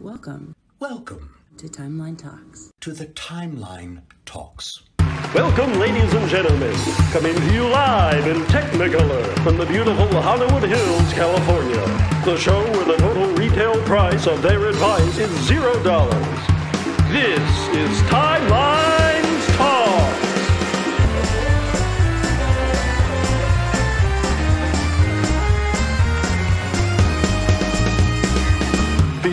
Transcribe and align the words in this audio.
Welcome 0.00 0.54
Welcome 0.78 1.34
to 1.58 1.68
Timeline 1.68 2.16
Talks. 2.16 2.72
to 2.80 2.92
the 2.92 3.04
Timeline 3.08 4.00
Talks. 4.24 4.82
Welcome, 5.34 5.78
ladies 5.78 6.14
and 6.14 6.26
gentlemen. 6.30 6.74
Coming 7.12 7.34
to 7.34 7.52
you 7.52 7.68
live 7.68 8.26
in 8.26 8.40
Technicolor 8.44 9.26
from 9.44 9.58
the 9.58 9.66
beautiful 9.66 10.08
Hollywood 10.22 10.62
Hills, 10.62 11.12
California. 11.12 11.84
The 12.24 12.38
show 12.38 12.62
where 12.72 12.86
the 12.86 12.96
total 12.96 13.26
retail 13.34 13.74
price 13.84 14.26
of 14.26 14.40
their 14.40 14.68
advice 14.68 15.18
is 15.18 15.30
zero 15.46 15.82
dollars. 15.82 16.38
This 17.12 17.68
is 17.76 18.00
Timelines 18.08 18.99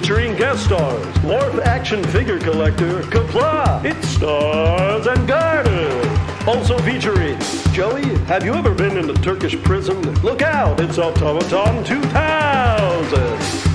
Featuring 0.07 0.37
guest 0.37 0.63
stars, 0.63 1.05
Morph 1.15 1.59
action 1.65 2.01
figure 2.01 2.39
collector 2.39 3.01
Kapla, 3.11 3.83
it's 3.83 4.07
Stars 4.07 5.05
and 5.05 5.27
Garters. 5.27 6.47
Also 6.47 6.77
featuring 6.77 7.37
Joey, 7.73 8.05
have 8.19 8.46
you 8.46 8.54
ever 8.54 8.73
been 8.73 8.96
in 8.96 9.09
a 9.09 9.13
Turkish 9.15 9.61
prison? 9.63 10.01
Look 10.21 10.41
out, 10.41 10.79
it's 10.79 10.97
Automaton 10.97 11.83
2000. 11.83 13.19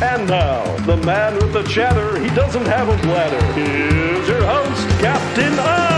And 0.02 0.26
now, 0.26 0.64
the 0.86 0.96
man 1.04 1.34
with 1.34 1.52
the 1.52 1.64
chatter, 1.64 2.18
he 2.18 2.30
doesn't 2.30 2.64
have 2.64 2.88
a 2.88 2.96
bladder. 3.02 3.52
Here's 3.52 4.26
your 4.26 4.42
host, 4.42 4.88
Captain 5.00 5.52
Idol. 5.58 5.91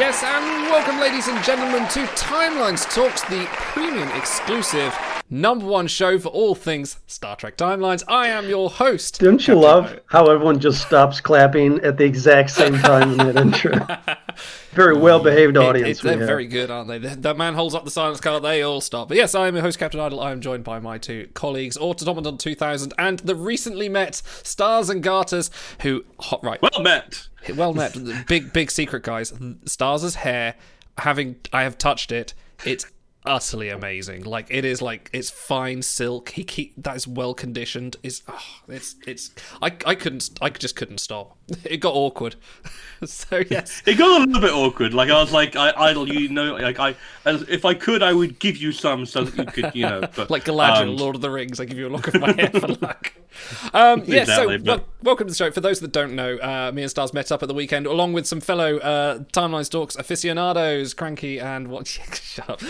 Yes, 0.00 0.24
and 0.24 0.70
welcome, 0.70 0.98
ladies 0.98 1.28
and 1.28 1.44
gentlemen, 1.44 1.86
to 1.88 2.00
Timelines 2.16 2.88
Talks, 2.90 3.20
the 3.28 3.46
premium 3.50 4.08
exclusive 4.16 4.94
number 5.30 5.64
one 5.64 5.86
show 5.86 6.18
for 6.18 6.28
all 6.28 6.54
things 6.54 6.98
Star 7.06 7.36
Trek 7.36 7.56
Timelines. 7.56 8.02
I 8.08 8.26
am 8.28 8.48
your 8.48 8.68
host. 8.68 9.20
Don't 9.20 9.46
you 9.46 9.54
love 9.54 9.98
how 10.06 10.26
everyone 10.26 10.58
just 10.60 10.84
stops 10.86 11.20
clapping 11.20 11.80
at 11.80 11.96
the 11.96 12.04
exact 12.04 12.50
same 12.50 12.74
time 12.78 13.12
in 13.12 13.16
that 13.18 13.36
intro? 13.36 13.86
Very 14.72 14.96
well 14.96 15.20
behaved 15.22 15.56
audience. 15.56 15.98
it- 15.98 16.04
we 16.04 16.10
they're 16.10 16.18
have. 16.18 16.26
very 16.28 16.46
good, 16.46 16.70
aren't 16.70 16.88
they? 16.88 16.98
The, 16.98 17.16
the 17.16 17.34
man 17.34 17.54
holds 17.54 17.74
up 17.74 17.84
the 17.84 17.90
silence 17.90 18.20
card, 18.20 18.42
they 18.42 18.62
all 18.62 18.80
stop. 18.80 19.08
But 19.08 19.16
yes, 19.16 19.34
I 19.34 19.48
am 19.48 19.54
your 19.54 19.62
host, 19.62 19.78
Captain 19.78 20.00
Idol. 20.00 20.20
I 20.20 20.30
am 20.32 20.40
joined 20.40 20.64
by 20.64 20.78
my 20.80 20.98
two 20.98 21.28
colleagues, 21.34 21.76
Automaton 21.76 22.38
2000 22.38 22.92
and 22.98 23.18
the 23.20 23.34
recently 23.34 23.88
met 23.88 24.16
Stars 24.16 24.88
and 24.90 25.02
Garters, 25.02 25.50
who. 25.82 26.04
Hot, 26.20 26.42
right. 26.44 26.60
Well 26.62 26.82
met. 26.82 27.28
well 27.56 27.74
met. 27.74 27.96
Big, 28.26 28.52
big 28.52 28.70
secret, 28.70 29.02
guys. 29.02 29.32
Stars' 29.64 30.14
hair, 30.16 30.54
having 30.98 31.36
I 31.52 31.62
have 31.64 31.76
touched 31.78 32.12
it, 32.12 32.34
it's 32.64 32.86
utterly 33.24 33.68
amazing. 33.68 34.24
Like 34.24 34.46
it 34.50 34.64
is 34.64 34.80
like 34.80 35.10
it's 35.12 35.30
fine 35.30 35.82
silk. 35.82 36.30
He 36.30 36.44
keep 36.44 36.74
that 36.82 36.96
is 36.96 37.06
well 37.06 37.34
conditioned. 37.34 37.96
Is 38.02 38.22
oh, 38.28 38.34
ah, 38.36 38.62
it's 38.68 38.96
it's 39.06 39.30
I 39.62 39.72
I 39.86 39.94
couldn't 39.94 40.30
I 40.40 40.50
just 40.50 40.76
couldn't 40.76 40.98
stop. 40.98 41.36
It 41.64 41.78
got 41.78 41.94
awkward. 41.94 42.36
so 43.04 43.42
yes. 43.48 43.82
It 43.86 43.94
got 43.94 44.20
a 44.20 44.24
little 44.24 44.40
bit 44.40 44.52
awkward. 44.52 44.92
Like 44.94 45.10
I 45.10 45.20
was 45.20 45.32
like, 45.32 45.56
I, 45.56 45.72
idol, 45.76 46.08
you 46.08 46.28
know, 46.28 46.54
like 46.56 46.78
I, 46.78 46.94
as, 47.24 47.42
if 47.48 47.64
I 47.64 47.74
could, 47.74 48.02
I 48.02 48.12
would 48.12 48.38
give 48.38 48.56
you 48.56 48.72
some 48.72 49.06
so 49.06 49.24
that 49.24 49.36
you 49.36 49.44
could, 49.46 49.74
you 49.74 49.86
know, 49.86 50.00
but 50.16 50.30
Like 50.30 50.44
Galadriel, 50.44 50.82
um, 50.90 50.96
Lord 50.96 51.14
of 51.16 51.22
the 51.22 51.30
Rings, 51.30 51.60
I 51.60 51.64
give 51.64 51.78
you 51.78 51.88
a 51.88 51.90
lock 51.90 52.08
of 52.08 52.20
my 52.20 52.32
hair 52.32 52.50
for 52.50 52.68
luck. 52.68 53.12
Um, 53.72 54.02
yeah, 54.06 54.20
Exactly, 54.22 54.58
so 54.58 54.64
but- 54.64 54.78
wel- 54.80 54.86
welcome 55.02 55.26
to 55.26 55.32
the 55.32 55.36
show. 55.36 55.50
For 55.50 55.60
those 55.60 55.80
that 55.80 55.92
don't 55.92 56.14
know, 56.14 56.36
uh, 56.38 56.72
me 56.74 56.82
and 56.82 56.90
Stars 56.90 57.12
met 57.14 57.30
up 57.32 57.42
at 57.42 57.48
the 57.48 57.54
weekend 57.54 57.86
along 57.86 58.12
with 58.12 58.26
some 58.26 58.40
fellow 58.40 58.78
uh, 58.78 59.18
Timelines 59.32 59.70
Talks 59.70 59.96
aficionados, 59.96 60.94
Cranky 60.94 61.40
and 61.40 61.68
what? 61.68 61.86
Shut 61.86 62.48
up, 62.50 62.60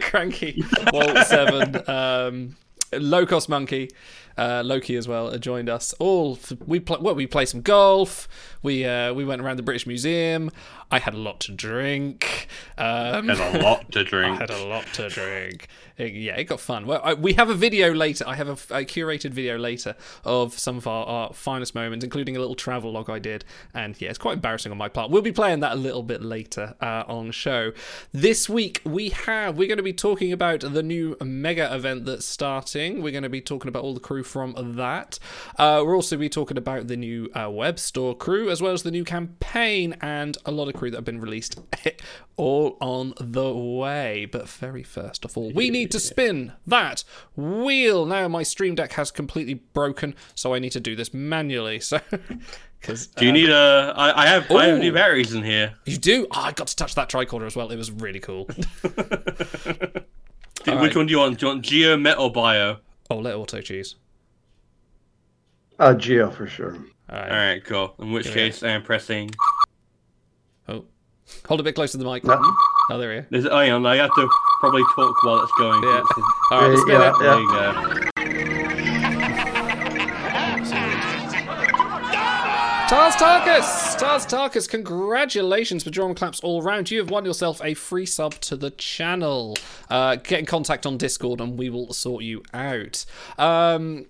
Cranky, 0.00 0.62
Walt 0.92 1.26
Seven, 1.26 1.88
um, 1.88 2.56
Low 2.92 3.26
Cost 3.26 3.48
Monkey. 3.48 3.90
Uh, 4.38 4.62
Loki 4.64 4.96
as 4.96 5.08
well 5.08 5.36
joined 5.38 5.68
us. 5.68 5.94
All 5.98 6.34
f- 6.40 6.52
we 6.66 6.80
pl- 6.80 7.00
well, 7.00 7.14
we 7.14 7.26
played 7.26 7.48
some 7.48 7.62
golf. 7.62 8.28
We 8.62 8.84
uh, 8.84 9.12
we 9.14 9.24
went 9.24 9.40
around 9.42 9.56
the 9.56 9.62
British 9.62 9.86
Museum. 9.86 10.50
I 10.90 10.98
had 11.00 11.14
a 11.14 11.18
lot 11.18 11.40
to 11.40 11.52
drink. 11.52 12.46
Um, 12.78 13.26
There's 13.26 13.40
a 13.40 13.58
lot 13.60 13.90
to 13.92 14.00
I 14.00 14.04
drink. 14.04 14.38
had 14.40 14.50
a 14.50 14.64
lot 14.66 14.86
to 14.94 15.08
drink. 15.08 15.68
It- 15.96 16.12
yeah, 16.12 16.36
it 16.36 16.44
got 16.44 16.60
fun. 16.60 16.86
Well, 16.86 17.00
I, 17.02 17.14
we 17.14 17.32
have 17.34 17.48
a 17.50 17.54
video 17.54 17.92
later. 17.92 18.24
I 18.26 18.34
have 18.36 18.48
a, 18.48 18.52
a 18.52 18.84
curated 18.84 19.30
video 19.30 19.58
later 19.58 19.94
of 20.24 20.58
some 20.58 20.76
of 20.76 20.86
our, 20.86 21.04
our 21.06 21.32
finest 21.32 21.74
moments, 21.74 22.04
including 22.04 22.36
a 22.36 22.38
little 22.38 22.54
travel 22.54 22.92
log 22.92 23.08
I 23.10 23.18
did. 23.18 23.44
And 23.74 24.00
yeah, 24.00 24.10
it's 24.10 24.18
quite 24.18 24.34
embarrassing 24.34 24.70
on 24.70 24.78
my 24.78 24.88
part. 24.88 25.10
We'll 25.10 25.22
be 25.22 25.32
playing 25.32 25.60
that 25.60 25.72
a 25.72 25.76
little 25.76 26.02
bit 26.02 26.22
later 26.22 26.74
uh, 26.80 27.04
on 27.08 27.30
show. 27.32 27.72
This 28.12 28.48
week 28.48 28.80
we 28.84 29.08
have 29.10 29.56
we're 29.56 29.68
going 29.68 29.78
to 29.78 29.82
be 29.82 29.92
talking 29.92 30.32
about 30.32 30.60
the 30.60 30.82
new 30.82 31.16
mega 31.22 31.74
event 31.74 32.04
that's 32.04 32.26
starting. 32.26 33.02
We're 33.02 33.12
going 33.12 33.22
to 33.22 33.28
be 33.28 33.40
talking 33.40 33.68
about 33.68 33.82
all 33.82 33.94
the 33.94 34.00
crew 34.00 34.22
from 34.26 34.54
that. 34.76 35.18
Uh, 35.58 35.82
we'll 35.84 35.94
also 35.94 36.16
be 36.16 36.28
talking 36.28 36.58
about 36.58 36.88
the 36.88 36.96
new 36.96 37.30
uh, 37.34 37.48
web 37.50 37.78
store 37.78 38.14
crew 38.16 38.50
as 38.50 38.60
well 38.60 38.72
as 38.72 38.82
the 38.82 38.90
new 38.90 39.04
campaign 39.04 39.96
and 40.00 40.36
a 40.44 40.50
lot 40.50 40.68
of 40.68 40.74
crew 40.74 40.90
that 40.90 40.98
have 40.98 41.04
been 41.04 41.20
released 41.20 41.58
all 42.36 42.76
on 42.80 43.14
the 43.20 43.52
way. 43.52 44.26
But 44.30 44.48
very 44.48 44.82
first 44.82 45.24
of 45.24 45.36
all, 45.38 45.52
we 45.52 45.70
need 45.76 45.90
to 45.92 46.00
spin 46.00 46.52
that 46.66 47.04
wheel. 47.36 48.04
Now 48.04 48.28
my 48.28 48.42
stream 48.42 48.74
deck 48.74 48.92
has 48.92 49.10
completely 49.10 49.54
broken, 49.54 50.14
so 50.34 50.52
I 50.54 50.58
need 50.58 50.72
to 50.72 50.80
do 50.80 50.94
this 50.96 51.14
manually. 51.14 51.80
So, 51.86 52.00
because 52.80 53.06
Do 53.06 53.24
you 53.24 53.32
need 53.32 53.48
a? 53.48 53.94
I, 53.96 54.24
I 54.24 54.26
have. 54.26 54.50
I 54.50 54.66
have 54.66 54.76
Ooh. 54.78 54.80
new 54.80 54.92
batteries 54.92 55.32
in 55.32 55.42
here. 55.42 55.74
you 55.86 55.96
do? 55.96 56.26
Oh, 56.30 56.40
I 56.40 56.52
got 56.52 56.66
to 56.68 56.76
touch 56.76 56.94
that 56.96 57.08
tricorder 57.08 57.46
as 57.46 57.56
well. 57.56 57.70
It 57.70 57.76
was 57.76 57.90
really 57.90 58.20
cool. 58.20 58.48
Which 60.66 60.96
one 60.96 61.06
do 61.06 61.12
you 61.12 61.18
want? 61.18 61.38
Do 61.38 61.46
you 61.46 61.52
want 61.52 61.62
Geo, 61.64 61.96
Metal 61.96 62.28
Bio? 62.30 62.78
oh, 63.10 63.18
let 63.18 63.34
auto 63.36 63.60
choose. 63.60 63.96
Uh, 65.78 65.94
Geo 65.94 66.30
for 66.30 66.46
sure. 66.46 66.74
All 67.10 67.18
right. 67.18 67.30
All 67.30 67.36
right, 67.36 67.64
cool. 67.64 67.94
In 67.98 68.12
which 68.12 68.26
we 68.26 68.32
case, 68.32 68.62
I 68.62 68.70
am 68.70 68.82
pressing. 68.82 69.30
Oh, 70.68 70.84
hold 71.46 71.60
a 71.60 71.62
bit 71.62 71.74
closer 71.74 71.92
to 71.92 71.98
the 72.04 72.10
mic. 72.10 72.24
No. 72.24 72.38
Oh, 72.90 72.98
there 72.98 73.08
we 73.10 73.20
go. 73.20 73.26
There's, 73.30 73.46
oh, 73.46 73.60
yeah, 73.60 73.76
I 73.78 73.96
have 73.96 74.14
to 74.14 74.28
probably 74.60 74.82
talk 74.94 75.22
while 75.22 75.42
it's 75.42 75.52
going. 75.58 75.82
Yeah. 75.82 75.98
It's- 75.98 76.24
All 76.50 76.60
right, 76.60 76.70
Yeah, 76.70 76.80
spin 76.82 77.00
yeah, 77.00 77.10
it. 77.10 77.18
There 77.18 77.28
yeah. 77.28 77.40
you 77.40 78.02
go. 78.02 78.02
Tars 82.88 83.16
Tarkus! 83.16 83.98
Tars 83.98 84.24
Tarkus, 84.26 84.68
congratulations 84.68 85.82
for 85.82 85.90
drawing 85.90 86.14
claps 86.14 86.38
all 86.40 86.62
round. 86.62 86.88
You 86.88 87.00
have 87.00 87.10
won 87.10 87.24
yourself 87.24 87.60
a 87.64 87.74
free 87.74 88.06
sub 88.06 88.34
to 88.42 88.56
the 88.56 88.70
channel. 88.70 89.56
Uh, 89.90 90.14
get 90.14 90.38
in 90.38 90.46
contact 90.46 90.86
on 90.86 90.96
Discord 90.96 91.40
and 91.40 91.58
we 91.58 91.68
will 91.68 91.92
sort 91.92 92.22
you 92.22 92.44
out. 92.54 93.04
Um, 93.38 94.06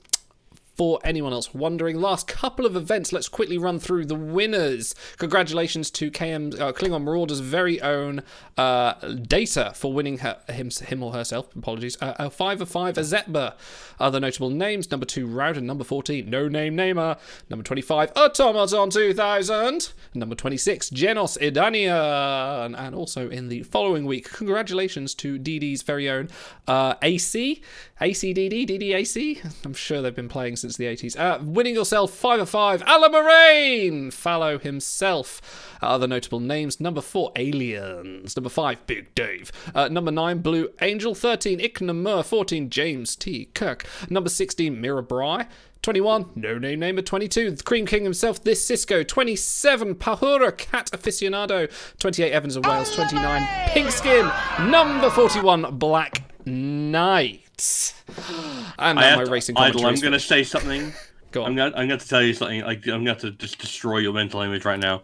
for 0.77 1.01
anyone 1.03 1.33
else 1.33 1.55
wondering, 1.55 1.99
last 1.99 2.29
couple 2.29 2.67
of 2.67 2.77
events, 2.77 3.13
let's 3.13 3.29
quickly 3.31 3.57
run 3.57 3.79
through 3.79 4.05
the 4.05 4.15
winners. 4.15 4.95
Congratulations 5.17 5.91
to 5.93 6.11
KM 6.11 6.61
uh, 6.61 6.73
Klingon 6.73 7.03
Marauder's 7.03 7.41
very 7.41 7.81
own 7.81 8.23
uh, 8.59 8.93
Data 9.15 9.73
for 9.75 9.93
winning 9.93 10.19
her, 10.19 10.37
him, 10.51 10.71
him 10.71 11.03
or 11.03 11.13
herself. 11.15 11.55
Apologies. 11.57 11.97
Uh, 12.03 12.15
a 12.19 12.31
five 12.31 12.61
of 12.61 12.69
five, 12.69 12.99
a 12.99 13.01
Zetba. 13.01 13.55
Other 13.99 14.21
notable 14.21 14.51
names: 14.51 14.91
number 14.91 15.07
two, 15.07 15.27
Rowden. 15.27 15.65
Number 15.65 15.85
fourteen, 15.85 16.29
No 16.29 16.49
Name 16.49 16.77
Namer. 16.77 17.17
Number 17.49 17.63
twenty-five, 17.63 18.13
Automaton 18.15 18.91
2000. 18.91 19.93
Number 20.15 20.35
twenty-six, 20.35 20.91
Genos 20.91 21.39
Idania. 21.39 22.67
And, 22.67 22.77
and 22.77 22.95
also 22.95 23.31
in 23.31 23.49
the 23.49 23.63
following 23.63 24.05
week, 24.05 24.31
congratulations 24.31 25.15
to 25.15 25.39
DD's 25.39 25.83
very 25.83 26.11
own 26.11 26.29
uh, 26.69 26.95
AC, 27.01 27.63
ACDD, 28.01 28.69
DDAC. 28.69 29.65
I'm 29.65 29.73
sure 29.73 30.03
they've 30.03 30.15
been 30.15 30.29
playing 30.29 30.57
since 30.57 30.66
the 30.75 30.87
80s. 30.87 31.17
Uh, 31.19 31.39
winning 31.43 31.75
yourself 31.75 32.13
5 32.13 32.41
of 32.41 32.51
5, 32.51 32.83
Alan 32.83 33.13
Moraine, 33.13 34.11
Fallow 34.11 34.59
himself. 34.59 35.79
Uh, 35.81 35.87
other 35.87 36.09
notable 36.09 36.41
names 36.41 36.81
number 36.81 37.01
4, 37.01 37.33
Aliens. 37.37 38.37
Number 38.37 38.51
5, 38.51 38.87
Big 38.87 39.15
Dave. 39.15 39.53
Uh, 39.75 39.89
number 39.89 40.11
9, 40.11 40.39
Blue 40.39 40.69
Angel. 40.81 41.15
13, 41.15 41.61
Iknamur. 41.61 42.25
14, 42.25 42.69
James 42.69 43.15
T. 43.15 43.47
Kirk. 43.55 43.87
Number 44.11 44.29
16, 44.29 44.81
Mira 44.81 45.03
Bry. 45.03 45.47
21, 45.83 46.31
no 46.35 46.59
name 46.59 46.81
namer 46.81 47.01
22, 47.01 47.53
the 47.53 47.63
Cream 47.63 47.87
King 47.87 48.03
himself, 48.03 48.43
this 48.43 48.65
Cisco, 48.67 49.05
27, 49.05 49.95
Pahura 49.95 50.57
Cat 50.57 50.91
Aficionado, 50.93 51.71
28, 52.01 52.33
Evans 52.33 52.57
of 52.57 52.67
Wales, 52.67 52.93
29, 52.93 53.69
Pigskin, 53.69 54.29
number 54.69 55.09
41, 55.11 55.77
Black 55.79 56.25
Knight. 56.45 57.46
And 57.59 58.75
I 58.79 58.93
now 58.93 59.01
have 59.01 59.19
my 59.19 59.25
to- 59.25 59.31
racing 59.31 59.57
commentary. 59.57 59.85
I'm 59.85 60.01
going 60.01 60.13
to 60.13 60.21
say 60.21 60.45
something. 60.45 60.93
Go 61.33 61.43
on. 61.43 61.51
I'm 61.51 61.57
going. 61.57 61.75
I'm 61.93 61.99
to 61.99 62.09
tell 62.09 62.23
you 62.23 62.35
something. 62.35 62.63
Like 62.63 62.87
I'm 62.87 63.05
going 63.05 63.19
to 63.19 63.31
just 63.33 63.59
destroy 63.59 63.99
your 63.99 64.13
mental 64.13 64.41
image 64.43 64.65
right 64.65 64.79
now. 64.79 65.03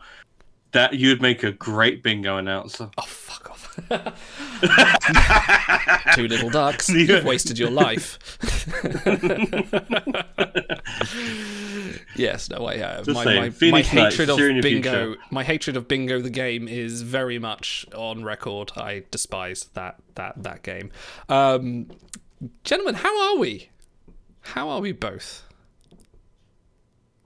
That 0.73 0.95
you'd 0.95 1.21
make 1.21 1.43
a 1.43 1.53
great 1.53 2.03
bingo 2.03 2.39
announcer. 2.39 2.89
Oh, 2.97 3.03
fuck 3.03 3.51
off. 3.51 3.79
Two 6.15 6.29
little 6.29 6.49
ducks. 6.49 6.89
You've 6.89 7.25
wasted 7.25 7.59
your 7.59 7.71
life. 7.71 8.19
yes, 12.17 12.49
no, 12.51 12.67
I 12.67 12.77
have. 12.79 13.05
Just 13.05 13.15
My, 13.15 13.25
saying, 13.25 13.55
my, 13.61 13.71
my 13.71 13.83
hatred 13.83 14.31
of 14.31 14.37
see 14.37 14.43
you 14.45 14.51
in 14.51 14.57
the 14.57 14.63
bingo, 14.63 15.17
my 15.31 15.45
hatred 15.45 15.77
of 15.77 15.89
bingo 15.89 16.21
the 16.21 16.31
game 16.31 16.69
is 16.69 17.03
very 17.03 17.39
much 17.39 17.87
on 17.95 18.25
record. 18.25 18.73
I 18.77 19.05
despise 19.11 19.65
that 19.75 19.97
that 20.15 20.43
that 20.43 20.63
game. 20.63 20.91
Um, 21.29 21.89
gentlemen, 22.65 22.95
how 22.97 23.33
are 23.35 23.39
we? 23.39 23.69
How 24.41 24.69
are 24.69 24.81
we 24.81 24.93
both? 24.93 25.45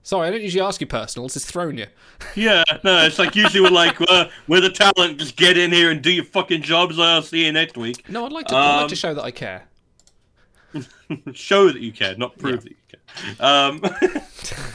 Sorry, 0.03 0.27
I 0.27 0.31
don't 0.31 0.41
usually 0.41 0.61
ask 0.65 0.79
you 0.79 0.87
personals. 0.87 1.35
It's 1.35 1.45
thrown 1.45 1.77
you. 1.77 1.87
Yeah, 2.35 2.63
no, 2.83 3.03
it's 3.05 3.19
like 3.19 3.35
usually 3.35 3.61
we're 3.61 3.69
like, 3.69 3.99
uh, 4.01 4.25
we're 4.47 4.61
the 4.61 4.69
talent, 4.69 5.17
just 5.19 5.35
get 5.35 5.57
in 5.57 5.71
here 5.71 5.91
and 5.91 6.01
do 6.01 6.11
your 6.11 6.23
fucking 6.23 6.61
jobs. 6.61 6.97
I'll 6.99 7.21
see 7.21 7.45
you 7.45 7.51
next 7.51 7.77
week. 7.77 8.07
No, 8.09 8.25
I'd 8.25 8.31
like 8.31 8.47
to. 8.47 8.55
I'd 8.55 8.77
like 8.81 8.87
to 8.89 8.93
Um, 8.93 8.95
show 8.95 9.13
that 9.13 9.23
I 9.23 9.31
care. 9.31 9.67
Show 11.33 11.71
that 11.71 11.79
you 11.81 11.91
care, 11.91 12.15
not 12.17 12.37
prove 12.37 12.63
that 12.63 12.69
you 12.71 12.77
care. 12.89 13.45
Um, 13.45 13.79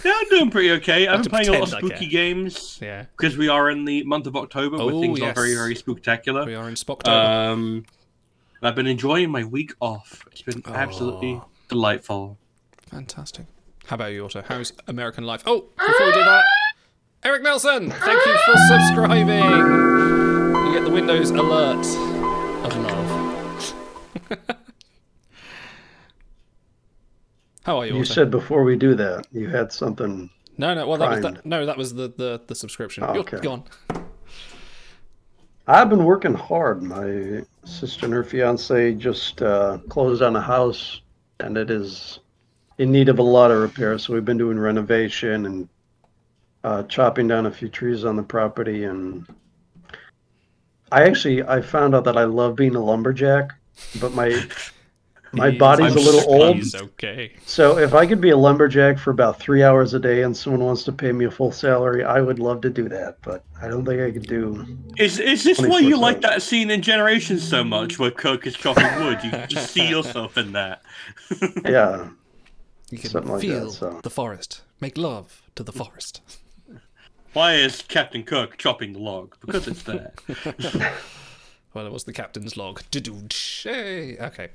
yeah, 0.05 0.13
I'm 0.17 0.29
doing 0.31 0.51
pretty 0.51 0.71
okay. 0.73 1.07
I've 1.07 1.23
been 1.23 1.31
playing 1.31 1.49
a 1.49 1.53
lot 1.53 1.63
of 1.63 1.69
spooky 1.69 2.07
games 2.07 2.79
Yeah, 2.83 3.05
because 3.17 3.37
we 3.37 3.49
are 3.49 3.71
in 3.71 3.85
the 3.85 4.03
month 4.05 4.27
of 4.27 4.35
October 4.37 4.79
where 4.79 4.95
Oh, 4.95 5.01
things 5.01 5.21
are 5.21 5.33
very, 5.35 5.55
very 5.55 5.75
spooktacular. 5.75 6.47
we 6.47 6.55
are 6.55 6.69
in 6.69 6.75
Spocktober. 6.75 7.09
Um, 7.53 7.85
and 8.63 8.69
I've 8.69 8.77
been 8.77 8.87
enjoying 8.87 9.31
my 9.31 9.43
week 9.45 9.75
off. 9.81 10.25
It's 10.31 10.43
been 10.43 10.63
absolutely 10.67 11.35
Oh. 11.35 11.47
delightful. 11.69 12.39
Fantastic. 12.89 13.47
How 13.87 13.95
about 13.97 14.13
you, 14.13 14.25
Otto? 14.25 14.43
How's 14.47 14.73
American 14.87 15.25
life? 15.25 15.43
Oh, 15.47 15.65
before 15.77 16.07
we 16.07 16.13
do 16.13 16.21
that, 16.23 16.45
Eric 17.25 17.43
Nelson, 17.43 17.91
thank 17.91 18.25
you 18.27 18.37
for 18.47 18.57
subscribing. 18.69 19.43
You 20.67 20.73
get 20.73 20.85
the 20.85 20.91
Windows 20.93 21.31
alert 21.31 21.85
of 22.65 22.77
love. 22.77 23.75
How 27.65 27.79
are 27.79 27.87
you, 27.87 27.95
You 27.95 28.01
Otto? 28.03 28.13
said 28.13 28.31
before 28.31 28.63
we 28.65 28.77
do 28.77 28.95
that, 28.97 29.27
you 29.33 29.49
had 29.49 29.73
something. 29.73 30.31
no, 30.59 30.75
no. 30.75 30.87
Well, 30.87 30.99
that 30.99 31.11
was 31.11 31.21
Kind. 31.21 31.37
that, 31.39 31.47
no, 31.47 31.67
that 31.67 31.77
was 31.77 31.95
the 31.95 32.09
the, 32.17 32.41
the 32.47 32.55
subscription. 32.55 33.03
Oh, 33.05 33.13
You're 33.15 33.21
okay. 33.23 33.39
gone. 33.41 33.65
I've 35.67 35.89
been 35.89 36.05
working 36.05 36.35
hard. 36.35 36.83
My 36.83 37.45
sister 37.65 38.07
and 38.07 38.15
her 38.15 38.25
fiance 38.25 38.95
just 38.95 39.43
uh, 39.43 39.79
closed 39.89 40.23
on 40.23 40.35
a 40.35 40.41
house, 40.41 41.01
and 41.39 41.57
it 41.57 41.71
is 41.71 42.19
in 42.79 42.91
need 42.91 43.09
of 43.09 43.19
a 43.19 43.23
lot 43.23 43.51
of 43.51 43.63
repair. 43.63 43.97
So 43.99 44.13
we've 44.13 44.25
been 44.25 44.39
doing 44.39 44.59
renovation 44.59 45.47
and 45.47 45.69
uh, 46.65 46.83
chopping 46.85 47.29
down 47.29 47.47
a 47.47 47.51
few 47.51 47.69
trees 47.69 48.05
on 48.05 48.17
the 48.17 48.23
property. 48.23 48.85
And 48.85 49.27
I 50.91 51.05
actually 51.05 51.43
I 51.45 51.61
found 51.61 51.95
out 51.95 52.05
that 52.05 52.17
I 52.17 52.25
love 52.25 52.57
being 52.57 52.75
a 52.75 52.85
lumberjack, 52.85 53.51
but 54.01 54.15
my 54.15 54.45
my 55.35 55.49
He's- 55.51 55.59
body's 55.59 55.95
a 55.95 55.99
I'm 55.99 56.05
little 56.05 56.21
sure 56.21 56.31
old. 56.47 56.57
He's 56.57 56.75
okay. 56.75 57.33
So 57.47 57.79
if 57.79 57.95
I 57.95 58.07
could 58.07 58.21
be 58.21 58.31
a 58.31 58.37
lumberjack 58.37 58.99
for 58.99 59.11
about 59.11 59.39
three 59.41 59.63
hours 59.63 59.95
a 59.95 59.99
day 59.99 60.23
and 60.23 60.37
someone 60.37 60.63
wants 60.63 60.85
to 60.85 60.93
pay 60.93 61.13
me 61.13 61.25
a 61.25 61.31
full 61.31 61.53
salary, 61.53 62.05
I 62.05 62.21
would 62.21 62.39
love 62.39 62.61
to 62.63 62.71
do 62.71 62.89
that. 62.91 63.17
But 63.23 63.45
I 63.61 63.69
don't 63.69 63.85
think 63.87 64.01
I 64.03 64.11
could 64.11 64.27
do. 64.27 64.67
Is 64.99 65.19
is 65.19 65.43
this 65.45 65.59
why 65.61 65.79
you 65.81 65.97
like 65.97 66.21
that 66.21 66.43
scene 66.43 66.71
in 66.71 66.83
Generations 66.83 67.43
so 67.47 67.65
much, 67.65 67.99
where 67.99 68.11
Kirk 68.11 68.47
is 68.47 68.55
chopping 68.55 68.85
wood? 69.05 69.19
You 69.25 69.31
just 69.49 69.71
see 69.73 69.89
yourself 69.97 70.37
in 70.37 70.53
that. 70.53 70.83
Yeah. 71.65 72.09
You 72.91 72.99
can 72.99 73.09
Something 73.09 73.33
like 73.33 73.41
that, 73.41 73.47
feel 73.47 73.71
so. 73.71 74.01
the 74.03 74.11
forest. 74.11 74.61
Make 74.81 74.99
love 74.99 75.41
to 75.55 75.63
the 75.63 75.73
forest. 75.73 76.21
Why 77.33 77.55
is 77.55 77.81
Captain 77.81 78.23
Kirk 78.23 78.59
chopping 78.59 78.93
the 78.93 78.99
log? 78.99 79.35
Because 79.41 79.67
it's 79.67 79.83
there. 79.85 80.13
Well, 81.75 81.87
it 81.87 81.93
was 81.93 82.05
the 82.05 82.13
captain's 82.13 82.57
log. 82.57 82.83
Hey. 83.63 84.17
Okay, 84.19 84.49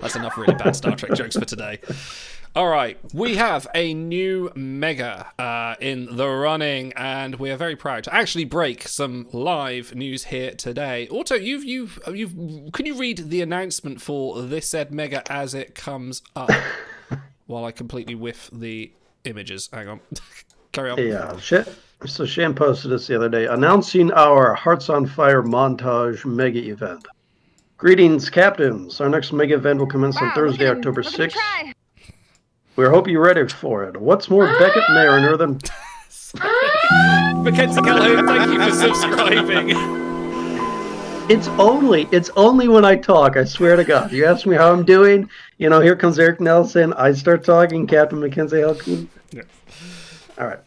that's 0.00 0.16
enough 0.16 0.36
really 0.38 0.54
bad 0.54 0.74
Star 0.74 0.96
Trek 0.96 1.12
jokes 1.14 1.36
for 1.36 1.44
today. 1.44 1.78
All 2.56 2.68
right, 2.68 2.96
we 3.12 3.34
have 3.34 3.66
a 3.74 3.94
new 3.94 4.50
mega 4.54 5.26
uh, 5.40 5.74
in 5.80 6.14
the 6.16 6.28
running, 6.28 6.92
and 6.94 7.34
we 7.34 7.50
are 7.50 7.56
very 7.56 7.74
proud 7.74 8.04
to 8.04 8.14
actually 8.14 8.44
break 8.44 8.86
some 8.86 9.26
live 9.32 9.94
news 9.94 10.24
here 10.24 10.52
today. 10.52 11.08
Auto, 11.08 11.34
you've 11.34 11.64
you've 11.64 11.98
you've 12.12 12.72
can 12.72 12.86
you 12.86 12.94
read 12.94 13.28
the 13.30 13.42
announcement 13.42 14.00
for 14.00 14.40
this 14.40 14.68
said 14.68 14.92
mega 14.92 15.30
as 15.30 15.52
it 15.52 15.74
comes 15.74 16.22
up 16.36 16.50
while 17.46 17.64
I 17.64 17.72
completely 17.72 18.14
whiff 18.14 18.48
the 18.52 18.92
images? 19.24 19.68
Hang 19.72 19.88
on, 19.88 20.00
carry 20.72 20.90
on. 20.90 20.98
Yeah. 20.98 21.36
Sh- 21.38 21.68
so 22.06 22.24
Shane 22.26 22.54
posted 22.54 22.90
this 22.90 23.06
the 23.06 23.16
other 23.16 23.28
day 23.28 23.46
announcing 23.46 24.12
our 24.12 24.54
Hearts 24.54 24.90
on 24.90 25.06
Fire 25.06 25.42
montage 25.42 26.24
mega 26.24 26.60
event. 26.60 27.06
Greetings, 27.78 28.30
captains. 28.30 29.00
Our 29.00 29.08
next 29.08 29.32
mega 29.32 29.54
event 29.54 29.78
will 29.80 29.86
commence 29.86 30.16
on 30.18 30.32
Thursday, 30.32 30.68
look 30.68 30.70
at 30.70 30.72
him. 30.72 30.78
October 30.78 31.02
Look 31.02 31.14
at 31.14 31.20
him 31.20 31.30
6th. 31.30 31.32
try. 31.32 31.72
We 32.76 32.84
hope 32.86 33.08
you're 33.08 33.22
ready 33.22 33.46
for 33.48 33.84
it. 33.84 33.96
What's 34.00 34.28
more, 34.28 34.46
Beckett 34.58 34.82
Mariner 34.90 35.36
than 35.36 35.60
Mackenzie 37.42 37.80
Calhoun, 37.82 38.26
thank 38.26 38.52
you 38.52 38.60
for 38.62 38.70
subscribing. 38.70 39.70
It's 41.30 41.48
only 41.48 42.06
it's 42.12 42.28
only 42.36 42.68
when 42.68 42.84
I 42.84 42.96
talk. 42.96 43.36
I 43.38 43.44
swear 43.44 43.76
to 43.76 43.84
God. 43.84 44.12
You 44.12 44.26
ask 44.26 44.44
me 44.44 44.56
how 44.56 44.70
I'm 44.72 44.84
doing. 44.84 45.28
You 45.56 45.70
know, 45.70 45.80
here 45.80 45.96
comes 45.96 46.18
Eric 46.18 46.38
Nelson. 46.40 46.92
I 46.94 47.12
start 47.12 47.44
talking. 47.44 47.86
Captain 47.86 48.20
Mackenzie 48.20 48.60
Elkin. 48.60 49.08
All 50.38 50.46
right. 50.46 50.58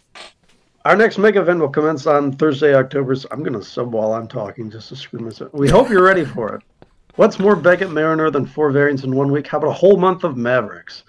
Our 0.87 0.95
next 0.95 1.17
mega 1.17 1.41
event 1.41 1.59
will 1.59 1.67
commence 1.67 2.07
on 2.07 2.31
Thursday, 2.31 2.73
October. 2.73 3.13
So 3.13 3.27
I'm 3.29 3.43
gonna 3.43 3.61
sub 3.61 3.91
while 3.91 4.13
I'm 4.13 4.25
talking 4.25 4.71
just 4.71 4.87
to 4.87 4.95
screw 4.95 5.19
myself. 5.19 5.53
We 5.53 5.67
hope 5.67 5.89
you're 5.89 6.01
ready 6.01 6.23
for 6.23 6.55
it. 6.55 6.63
What's 7.17 7.39
more 7.39 7.57
Beckett 7.57 7.91
Mariner 7.91 8.31
than 8.31 8.45
four 8.45 8.71
variants 8.71 9.03
in 9.03 9.13
one 9.13 9.29
week? 9.29 9.47
How 9.47 9.57
about 9.57 9.71
a 9.71 9.73
whole 9.73 9.97
month 9.97 10.23
of 10.23 10.37
Mavericks? 10.37 11.03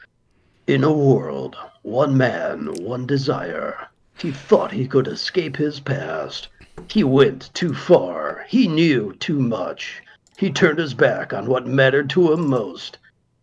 In 0.66 0.82
a 0.82 0.92
world, 0.92 1.56
one 1.82 2.16
man, 2.16 2.75
one 2.80 3.06
desire. 3.06 3.86
He 4.16 4.32
thought 4.32 4.72
he 4.72 4.88
could 4.88 5.06
escape 5.06 5.56
his 5.56 5.78
past. 5.78 6.48
He 6.88 7.04
went 7.04 7.54
too 7.54 7.72
far. 7.72 8.46
He 8.48 8.66
knew 8.66 9.12
too 9.20 9.38
much. 9.38 10.02
He 10.36 10.50
turned 10.50 10.80
his 10.80 10.92
back 10.92 11.32
on 11.32 11.46
what 11.46 11.69
mattered 11.69 12.10
to 12.10 12.32
him 12.32 12.50
most. 12.50 12.98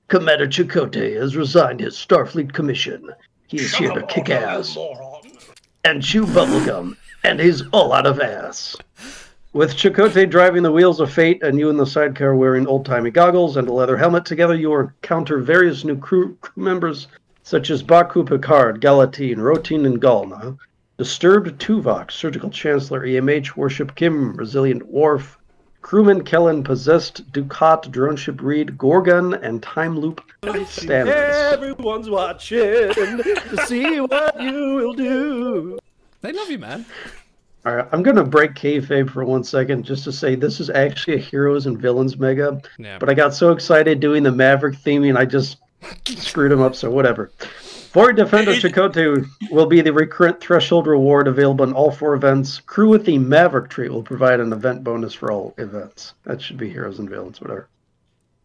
Commander 0.09 0.47
Chakotay 0.47 1.15
has 1.15 1.37
resigned 1.37 1.79
his 1.79 1.95
Starfleet 1.95 2.51
commission. 2.51 3.09
He 3.47 3.55
is 3.59 3.73
here 3.73 3.93
to 3.93 4.05
kick 4.07 4.29
ass 4.29 4.75
and 5.85 6.01
chew 6.01 6.25
bubblegum, 6.25 6.97
and 7.23 7.39
he's 7.39 7.61
all 7.67 7.93
out 7.93 8.07
of 8.07 8.19
ass. 8.19 8.75
With 9.53 9.75
Chakotay 9.75 10.27
driving 10.27 10.63
the 10.63 10.71
wheels 10.71 10.99
of 10.99 11.13
fate 11.13 11.43
and 11.43 11.59
you 11.59 11.69
in 11.69 11.77
the 11.77 11.85
sidecar 11.85 12.35
wearing 12.35 12.65
old 12.65 12.87
timey 12.87 13.11
goggles 13.11 13.55
and 13.55 13.67
a 13.67 13.71
leather 13.71 13.95
helmet, 13.95 14.25
together 14.25 14.55
you 14.55 14.73
encounter 14.73 15.37
various 15.37 15.85
new 15.85 15.95
crew, 15.95 16.35
crew 16.41 16.63
members 16.63 17.07
such 17.43 17.69
as 17.69 17.83
Baku 17.83 18.23
Picard, 18.23 18.81
Gallatin, 18.81 19.37
Rotine, 19.37 19.85
and 19.85 20.01
Galna, 20.01 20.57
Disturbed 20.97 21.59
Tuvok, 21.61 22.11
Surgical 22.11 22.49
Chancellor 22.49 23.01
EMH, 23.05 23.55
Worship 23.55 23.93
Kim, 23.93 24.35
Resilient 24.35 24.87
Worf, 24.87 25.37
Crewman 25.85 26.23
Kellen, 26.23 26.63
Possessed 26.63 27.31
Dukat, 27.31 27.91
Drone 27.91 28.15
Ship 28.15 28.42
Reed, 28.42 28.75
Gorgon, 28.75 29.35
and 29.35 29.61
Time 29.61 29.99
Loop 29.99 30.19
Standards. 30.65 31.37
Everyone's 31.54 32.09
watching 32.09 32.57
to 32.57 33.63
see 33.68 34.01
what 34.01 34.42
you 34.42 34.73
will 34.73 34.94
do. 34.94 35.77
They 36.21 36.31
love 36.31 36.49
you, 36.49 36.57
man. 36.57 36.87
All 37.68 37.75
right, 37.75 37.87
I'm 37.92 38.01
going 38.01 38.15
to 38.15 38.23
break 38.23 38.56
kayfabe 38.56 39.11
for 39.11 39.23
one 39.25 39.44
second 39.44 39.83
just 39.83 40.04
to 40.06 40.11
say 40.11 40.33
this 40.33 40.59
is 40.59 40.71
actually 40.71 41.18
a 41.18 41.19
heroes 41.19 41.68
and 41.68 41.77
villains 41.77 42.18
mega. 42.18 42.59
Yeah. 42.80 42.97
But 42.97 43.11
I 43.11 43.13
got 43.13 43.35
so 43.35 43.51
excited 43.51 43.99
doing 43.99 44.23
the 44.23 44.31
Maverick 44.31 44.77
theming, 44.77 45.15
I 45.15 45.25
just 45.25 45.57
screwed 46.04 46.51
him 46.51 46.63
up. 46.63 46.75
So 46.75 46.89
whatever. 46.89 47.30
For 47.95 48.11
Defender 48.11 48.52
It- 48.52 48.61
Chakotay 48.61 49.25
will 49.52 49.68
be 49.68 49.80
the 49.80 49.94
recurrent 49.94 50.42
threshold 50.42 50.85
reward 50.85 51.30
available 51.30 51.64
in 51.64 51.71
all 51.71 51.92
four 51.92 52.14
events. 52.14 52.59
Crew 52.59 52.90
with 52.90 53.06
the 53.06 53.18
Maverick 53.18 53.69
trait 53.69 53.90
will 53.90 54.04
provide 54.04 54.42
an 54.42 54.52
event 54.52 54.83
bonus 54.83 55.14
for 55.14 55.31
all 55.31 55.54
events. 55.57 56.14
That 56.25 56.42
should 56.42 56.57
be 56.57 56.69
heroes 56.69 56.99
and 56.99 57.09
villains, 57.09 57.40
whatever. 57.40 57.69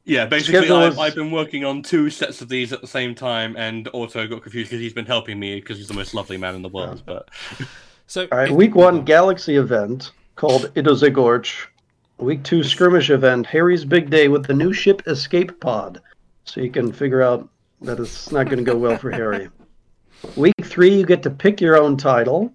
Yeah, 0.04 0.26
basically, 0.26 0.71
I've, 0.71 1.00
I've 1.00 1.16
been 1.16 1.33
working 1.33 1.64
on 1.64 1.83
two 1.83 2.11
sets 2.11 2.40
of 2.40 2.49
these 2.49 2.73
at 2.73 2.80
the 2.80 2.87
same 2.87 3.12
time, 3.12 3.57
and 3.57 3.88
Otto 3.92 4.28
got 4.28 4.42
confused 4.42 4.71
because 4.71 4.80
he's 4.80 4.92
been 4.92 5.04
helping 5.04 5.40
me 5.40 5.57
because 5.57 5.78
he's 5.78 5.88
the 5.88 5.95
most 5.95 6.14
lovely 6.14 6.37
man 6.37 6.54
in 6.54 6.62
the 6.62 6.69
world. 6.69 7.02
But 7.04 7.28
So, 8.07 8.28
All 8.30 8.38
right, 8.38 8.52
week 8.52 8.76
one 8.76 9.04
Galaxy 9.04 9.57
event 9.57 10.12
called 10.37 10.73
Idozegorch. 10.75 11.66
Week 12.19 12.45
two 12.45 12.62
skirmish 12.62 13.11
event 13.11 13.47
Harry's 13.47 13.85
Big 13.85 14.11
Day 14.11 14.28
with 14.28 14.47
the 14.47 14.54
new 14.54 14.73
ship 14.73 15.02
Escape 15.09 15.59
Pod. 15.59 16.00
So 16.45 16.61
you 16.61 16.71
can 16.71 16.92
figure 16.92 17.21
out 17.21 17.49
that 17.82 17.99
it's 17.99 18.30
not 18.30 18.46
going 18.46 18.58
to 18.58 18.64
go 18.64 18.76
well 18.76 18.96
for 18.96 19.10
Harry. 19.10 19.49
Week 20.37 20.54
three, 20.62 20.94
you 20.96 21.06
get 21.06 21.22
to 21.22 21.30
pick 21.30 21.60
your 21.60 21.76
own 21.76 21.96
title 21.96 22.52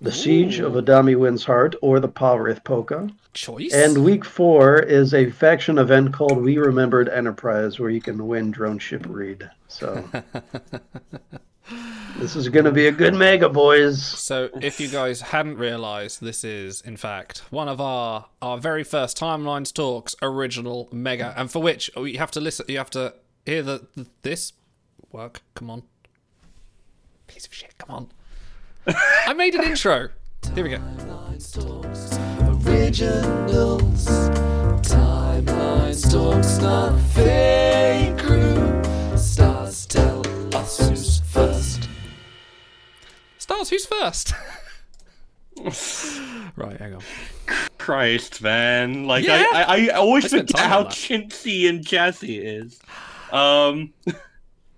The 0.00 0.12
Siege 0.12 0.60
of 0.60 0.76
Adami 0.76 1.14
Wins 1.14 1.44
Heart 1.44 1.76
or 1.82 2.00
The 2.00 2.08
Pavarith 2.08 2.64
Polka. 2.64 3.10
choice. 3.34 3.72
And 3.72 4.04
week 4.04 4.24
four 4.24 4.78
is 4.78 5.12
a 5.14 5.30
faction 5.30 5.78
event 5.78 6.12
called 6.14 6.38
We 6.38 6.58
Remembered 6.58 7.08
Enterprise 7.08 7.78
where 7.78 7.90
you 7.90 8.00
can 8.00 8.26
win 8.26 8.50
Drone 8.50 8.78
Ship 8.78 9.04
Reed. 9.08 9.48
So 9.68 10.08
This 12.18 12.36
is 12.36 12.48
going 12.48 12.66
to 12.66 12.72
be 12.72 12.86
a 12.88 12.92
good 12.92 13.14
mega, 13.14 13.48
boys. 13.48 14.02
So, 14.02 14.50
if 14.60 14.78
you 14.80 14.88
guys 14.88 15.20
hadn't 15.20 15.56
realised, 15.56 16.20
this 16.20 16.44
is, 16.44 16.80
in 16.82 16.96
fact, 16.96 17.42
one 17.50 17.68
of 17.68 17.80
our 17.80 18.26
our 18.42 18.58
very 18.58 18.84
first 18.84 19.18
Timelines 19.18 19.72
Talks 19.72 20.14
original 20.20 20.88
mega, 20.92 21.32
and 21.36 21.50
for 21.50 21.62
which 21.62 21.90
you 21.96 22.18
have 22.18 22.30
to 22.32 22.40
listen, 22.40 22.66
you 22.68 22.78
have 22.78 22.90
to 22.90 23.14
hear 23.46 23.62
the, 23.62 23.86
the 23.96 24.06
this 24.22 24.52
work. 25.12 25.42
Come 25.54 25.70
on, 25.70 25.82
piece 27.26 27.46
of 27.46 27.54
shit. 27.54 27.76
Come 27.78 27.90
on. 27.90 28.08
I 29.26 29.32
made 29.34 29.54
an 29.54 29.64
intro. 29.64 30.08
Here 30.54 30.64
we 30.64 30.70
go. 30.70 30.80
Originals, 32.66 34.06
timelines, 34.82 36.10
talks, 36.10 36.58
not 36.58 36.98
fake 37.00 38.18
crew. 38.18 39.16
Stars 39.16 39.86
tell 39.86 40.22
us 40.54 40.78
who's 40.78 41.20
first. 41.20 41.88
Stars, 43.38 43.70
who's 43.70 43.86
first? 43.86 44.34
right, 46.56 46.78
hang 46.78 46.94
on. 46.94 47.02
Christ, 47.78 48.42
man! 48.42 49.06
Like 49.06 49.24
Yeah. 49.24 49.46
I, 49.52 49.62
I, 49.62 49.76
I 49.76 49.88
always 49.90 50.32
I 50.32 50.38
forget 50.38 50.58
how 50.58 50.84
chintzy 50.84 51.68
and 51.68 51.84
jazzy 51.84 52.38
it 52.38 52.44
is. 52.44 52.80
Um, 53.30 53.92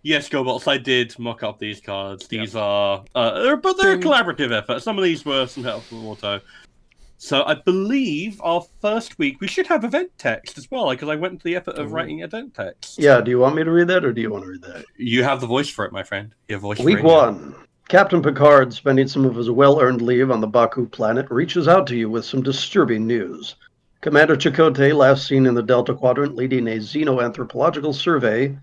yes, 0.04 0.28
GoBots, 0.28 0.68
I 0.68 0.78
did 0.78 1.18
mock 1.18 1.42
up 1.42 1.58
these 1.58 1.80
cards. 1.80 2.28
These 2.28 2.54
are, 2.54 3.04
uh, 3.16 3.42
they're, 3.42 3.56
but 3.56 3.76
they're 3.76 3.94
a 3.94 3.98
collaborative 3.98 4.52
effort. 4.52 4.80
Some 4.80 4.96
of 4.96 5.02
these 5.02 5.24
were 5.24 5.48
some 5.48 5.64
help 5.64 5.82
from 5.82 6.06
Auto. 6.06 6.40
So 7.16 7.42
I 7.44 7.54
believe 7.54 8.40
our 8.42 8.62
first 8.82 9.18
week 9.18 9.40
we 9.40 9.48
should 9.48 9.66
have 9.66 9.82
event 9.82 10.10
text 10.18 10.58
as 10.58 10.70
well, 10.70 10.90
because 10.90 11.08
I 11.08 11.16
went 11.16 11.40
to 11.40 11.44
the 11.44 11.56
effort 11.56 11.76
of 11.76 11.92
writing 11.92 12.20
event 12.20 12.54
text. 12.54 12.98
Yeah, 12.98 13.20
do 13.20 13.30
you 13.30 13.38
want 13.38 13.56
me 13.56 13.64
to 13.64 13.70
read 13.70 13.88
that 13.88 14.04
or 14.04 14.12
do 14.12 14.20
you 14.20 14.30
want 14.30 14.44
to 14.44 14.50
read 14.50 14.62
that? 14.62 14.84
You 14.96 15.24
have 15.24 15.40
the 15.40 15.46
voice 15.46 15.68
for 15.68 15.84
it, 15.86 15.92
my 15.92 16.02
friend. 16.02 16.34
You 16.48 16.56
have 16.56 16.62
voice 16.62 16.78
for 16.78 16.84
Week 16.84 16.98
it, 16.98 17.04
yeah. 17.04 17.10
one. 17.10 17.54
Captain 17.88 18.22
Picard, 18.22 18.72
spending 18.72 19.08
some 19.08 19.24
of 19.24 19.36
his 19.36 19.50
well 19.50 19.80
earned 19.80 20.02
leave 20.02 20.30
on 20.30 20.40
the 20.40 20.46
Baku 20.46 20.86
planet, 20.86 21.30
reaches 21.30 21.68
out 21.68 21.86
to 21.86 21.96
you 21.96 22.10
with 22.10 22.24
some 22.24 22.42
disturbing 22.42 23.06
news. 23.06 23.56
Commander 24.00 24.36
Chakotay, 24.36 24.94
last 24.94 25.26
seen 25.26 25.46
in 25.46 25.54
the 25.54 25.62
Delta 25.62 25.94
Quadrant 25.94 26.34
leading 26.34 26.66
a 26.68 26.76
xenoanthropological 26.76 27.94
survey, 27.94 28.54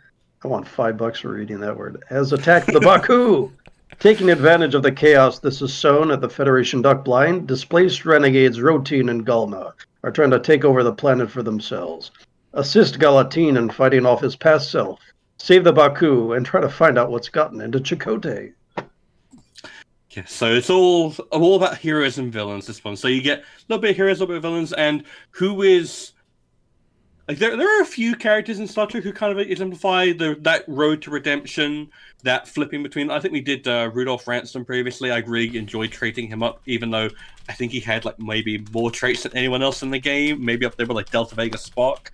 I 0.44 0.48
want 0.48 0.68
five 0.68 0.98
bucks 0.98 1.20
for 1.20 1.30
reading 1.30 1.60
that 1.60 1.78
word, 1.78 2.04
has 2.10 2.34
attacked 2.34 2.74
the 2.74 2.80
Baku. 2.80 3.52
Taking 4.00 4.32
advantage 4.32 4.74
of 4.74 4.82
the 4.82 4.92
chaos 4.92 5.38
this 5.38 5.62
is 5.62 5.72
sown 5.72 6.10
at 6.10 6.22
the 6.22 6.30
Federation 6.30 6.82
Duck 6.82 7.06
Blind, 7.06 7.48
displaced 7.48 8.06
renegades 8.06 8.58
Rotine 8.58 9.12
and 9.12 9.24
Gulna 9.24 9.74
are 10.04 10.12
trying 10.12 10.32
to 10.32 10.40
take 10.40 10.66
over 10.66 10.82
the 10.82 10.94
planet 10.94 11.30
for 11.30 11.44
themselves. 11.44 12.10
Assist 12.54 13.00
Gallatin 13.00 13.58
in 13.58 13.70
fighting 13.70 14.06
off 14.06 14.22
his 14.22 14.36
past 14.36 14.72
self. 14.72 15.00
Save 15.38 15.64
the 15.64 15.74
Baku 15.74 16.34
and 16.34 16.44
try 16.44 16.60
to 16.60 16.70
find 16.70 16.98
out 16.98 17.12
what's 17.12 17.30
gotten 17.30 17.62
into 17.62 17.80
Chakotay. 17.80 18.54
Yeah, 20.12 20.26
so 20.26 20.54
it's 20.54 20.70
all 20.70 21.14
all 21.32 21.56
about 21.56 21.78
heroes 21.78 22.18
and 22.18 22.34
villains. 22.34 22.68
This 22.68 22.84
one, 22.84 22.98
so 22.98 23.08
you 23.08 23.22
get 23.22 23.40
a 23.40 23.44
little 23.70 23.82
bit 23.82 23.92
of 23.92 23.96
heroes, 23.96 24.18
a 24.18 24.24
little 24.24 24.34
bit 24.34 24.38
of 24.38 24.44
villains, 24.44 24.74
and 24.74 25.04
who 25.30 25.62
is 25.62 26.12
like 27.32 27.40
there. 27.40 27.56
There 27.58 27.80
are 27.80 27.82
a 27.82 27.86
few 27.86 28.16
characters 28.16 28.60
in 28.60 28.68
Star 28.68 28.88
Trek 28.88 29.04
who 29.04 29.12
kind 29.14 29.32
of 29.32 29.40
exemplify 29.40 30.14
the 30.14 30.36
that 30.42 30.64
road 30.68 31.02
to 31.04 31.12
redemption, 31.12 31.90
that 32.24 32.48
flipping 32.48 32.84
between. 32.84 33.10
I 33.12 33.20
think 33.20 33.34
we 33.34 33.42
did 33.42 33.68
uh, 33.68 33.90
Rudolph 33.94 34.28
Ransom 34.28 34.66
previously. 34.66 35.12
I 35.12 35.20
really 35.20 35.58
enjoyed 35.58 35.92
trading 35.92 36.28
him 36.28 36.44
up, 36.44 36.62
even 36.66 36.92
though 36.92 37.10
I 37.50 37.54
think 37.54 37.72
he 37.72 37.80
had 37.80 38.06
like 38.06 38.20
maybe 38.20 38.64
more 38.74 38.92
traits 38.92 39.24
than 39.24 39.36
anyone 39.36 39.62
else 39.62 39.82
in 39.84 39.90
the 39.92 40.00
game. 40.00 40.44
Maybe 40.44 40.66
up 40.66 40.76
there 40.76 40.86
with 40.86 40.96
like 40.96 41.10
Delta 41.10 41.36
Vega 41.36 41.58
Spock. 41.58 42.08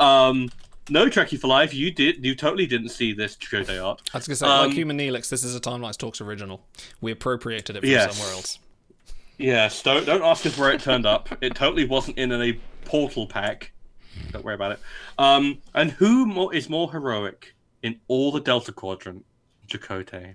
Um, 0.00 0.50
no, 0.90 1.06
Trekkie 1.06 1.38
for 1.38 1.46
Life, 1.46 1.72
you 1.72 1.90
did. 1.90 2.24
You 2.24 2.34
totally 2.34 2.66
didn't 2.66 2.88
see 2.88 3.12
this 3.12 3.36
Chakotay 3.36 3.82
art. 3.84 4.02
I 4.12 4.18
was 4.18 4.26
going 4.26 4.32
to 4.32 4.36
say, 4.36 4.46
Um, 4.46 4.66
like 4.66 4.72
Human 4.76 4.98
Neelix, 4.98 5.28
this 5.28 5.44
is 5.44 5.54
a 5.54 5.60
Timelines 5.60 5.96
Talks 5.96 6.20
original. 6.20 6.60
We 7.00 7.12
appropriated 7.12 7.76
it 7.76 7.80
from 7.80 7.88
Yes. 7.88 8.16
somewhere 8.16 8.34
else. 8.34 8.58
Yes, 9.38 9.82
don't 9.82 10.04
don't 10.04 10.22
ask 10.22 10.44
us 10.46 10.56
where 10.58 10.70
it 10.72 10.80
turned 10.80 11.06
up. 11.06 11.28
It 11.40 11.54
totally 11.54 11.84
wasn't 11.84 12.18
in 12.18 12.30
a 12.32 12.52
portal 12.84 13.26
pack. 13.26 13.72
Don't 14.30 14.44
worry 14.44 14.54
about 14.54 14.72
it. 14.72 14.80
Um, 15.18 15.58
and 15.74 15.90
who 15.90 16.26
more, 16.26 16.54
is 16.54 16.68
more 16.68 16.90
heroic 16.90 17.54
in 17.82 18.00
all 18.08 18.32
the 18.32 18.40
Delta 18.40 18.72
Quadrant? 18.72 19.24
Chakotay. 19.68 20.34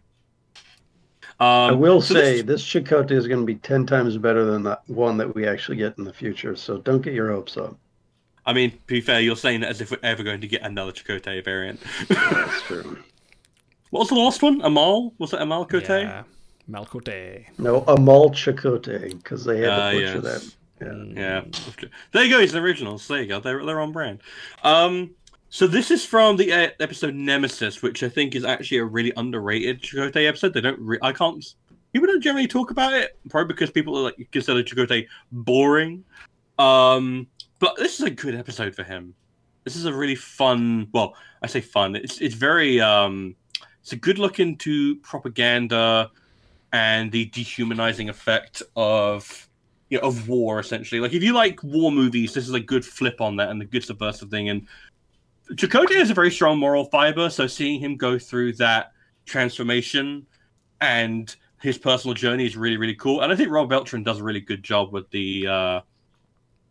Um, 1.39 1.47
I 1.69 1.71
will 1.71 2.01
so 2.01 2.15
say 2.15 2.41
this- 2.41 2.63
this 2.63 2.63
Chakotay 2.63 3.11
is 3.11 3.27
going 3.27 3.39
to 3.41 3.45
be 3.45 3.55
10 3.55 3.85
times 3.85 4.17
better 4.17 4.45
than 4.45 4.63
the 4.63 4.79
one 4.87 5.17
that 5.17 5.35
we 5.35 5.47
actually 5.47 5.77
get 5.77 5.97
in 5.97 6.03
the 6.03 6.13
future, 6.13 6.55
so 6.55 6.77
don't 6.79 7.01
get 7.01 7.13
your 7.13 7.31
hopes 7.31 7.57
up. 7.57 7.77
I 8.45 8.53
mean, 8.53 8.71
to 8.71 8.77
be 8.87 9.01
fair, 9.01 9.19
you're 9.19 9.35
saying 9.35 9.59
that 9.61 9.69
as 9.69 9.81
if 9.81 9.91
we're 9.91 9.99
ever 10.03 10.23
going 10.23 10.41
to 10.41 10.47
get 10.47 10.61
another 10.63 10.91
Chakotay 10.91 11.43
variant. 11.43 11.81
That's 12.07 12.61
true. 12.63 12.97
what 13.91 13.99
was 13.99 14.09
the 14.09 14.15
last 14.15 14.41
one? 14.41 14.61
Amal? 14.61 15.13
Was 15.19 15.33
it 15.33 15.41
Amal 15.41 15.65
Kote? 15.65 15.89
Yeah. 15.89 16.23
Malcote. 16.69 17.45
No, 17.57 17.83
Amal 17.87 18.31
Chakotay, 18.31 19.11
because 19.11 19.45
they 19.45 19.59
had 19.59 19.91
to 19.91 19.97
butcher 19.97 20.21
yes. 20.21 20.23
that. 20.23 20.55
Yeah. 20.81 21.03
Yeah, 21.15 21.41
there 22.11 22.23
you 22.23 22.29
go. 22.29 22.39
It's 22.39 22.53
the 22.53 22.59
originals. 22.59 23.07
There 23.07 23.21
you 23.21 23.27
go. 23.27 23.39
They're 23.39 23.65
they're 23.65 23.79
on 23.79 23.91
brand. 23.91 24.19
Um, 24.63 25.11
so 25.49 25.65
this 25.65 25.91
is 25.91 26.05
from 26.05 26.37
the 26.37 26.51
uh, 26.51 26.69
episode 26.79 27.15
Nemesis, 27.15 27.81
which 27.81 28.03
I 28.03 28.09
think 28.09 28.35
is 28.35 28.43
actually 28.43 28.77
a 28.77 28.85
really 28.85 29.13
underrated 29.17 29.81
Chakotay 29.81 30.27
episode. 30.27 30.53
They 30.53 30.61
don't. 30.61 30.79
Re- 30.79 30.99
I 31.01 31.13
can't. 31.13 31.43
People 31.93 32.07
don't 32.07 32.21
generally 32.21 32.47
talk 32.47 32.69
about 32.69 32.93
it, 32.93 33.17
probably 33.29 33.53
because 33.53 33.71
people 33.71 33.97
are 33.97 34.03
like 34.03 34.27
consider 34.31 34.61
Chakotay 34.61 35.07
boring. 35.31 36.03
Um, 36.59 37.27
but 37.59 37.75
this 37.77 37.99
is 37.99 38.05
a 38.05 38.11
good 38.11 38.35
episode 38.35 38.75
for 38.75 38.83
him. 38.83 39.15
This 39.63 39.75
is 39.75 39.85
a 39.85 39.93
really 39.93 40.15
fun. 40.15 40.89
Well, 40.93 41.15
I 41.41 41.47
say 41.47 41.61
fun. 41.61 41.95
It's 41.95 42.19
it's 42.19 42.35
very 42.35 42.81
um, 42.81 43.35
it's 43.81 43.93
a 43.93 43.97
good 43.97 44.19
look 44.19 44.39
into 44.39 44.97
propaganda 44.97 46.11
and 46.73 47.11
the 47.11 47.25
dehumanizing 47.25 48.09
effect 48.09 48.61
of 48.75 49.46
you 49.89 49.99
know, 49.99 50.07
of 50.07 50.27
war 50.27 50.59
essentially. 50.59 51.01
Like 51.01 51.13
if 51.13 51.23
you 51.23 51.33
like 51.33 51.63
war 51.63 51.91
movies, 51.91 52.33
this 52.33 52.47
is 52.47 52.53
a 52.53 52.59
good 52.59 52.85
flip 52.85 53.21
on 53.21 53.35
that 53.37 53.49
and 53.49 53.61
a 53.61 53.65
good 53.65 53.83
subversive 53.83 54.29
thing. 54.29 54.49
And 54.49 54.67
Chakotay 55.51 55.95
has 55.95 56.09
a 56.09 56.13
very 56.13 56.31
strong 56.31 56.59
moral 56.59 56.85
fiber, 56.85 57.29
so 57.29 57.47
seeing 57.47 57.79
him 57.79 57.95
go 57.95 58.19
through 58.19 58.53
that 58.53 58.91
transformation 59.25 60.25
and 60.81 61.35
his 61.61 61.77
personal 61.77 62.13
journey 62.13 62.45
is 62.45 62.57
really 62.57 62.77
really 62.77 62.95
cool. 62.95 63.21
And 63.21 63.31
I 63.31 63.35
think 63.35 63.49
Rob 63.49 63.69
Beltran 63.69 64.03
does 64.03 64.19
a 64.19 64.23
really 64.23 64.41
good 64.41 64.63
job 64.63 64.91
with 64.91 65.09
the 65.11 65.47
uh, 65.47 65.81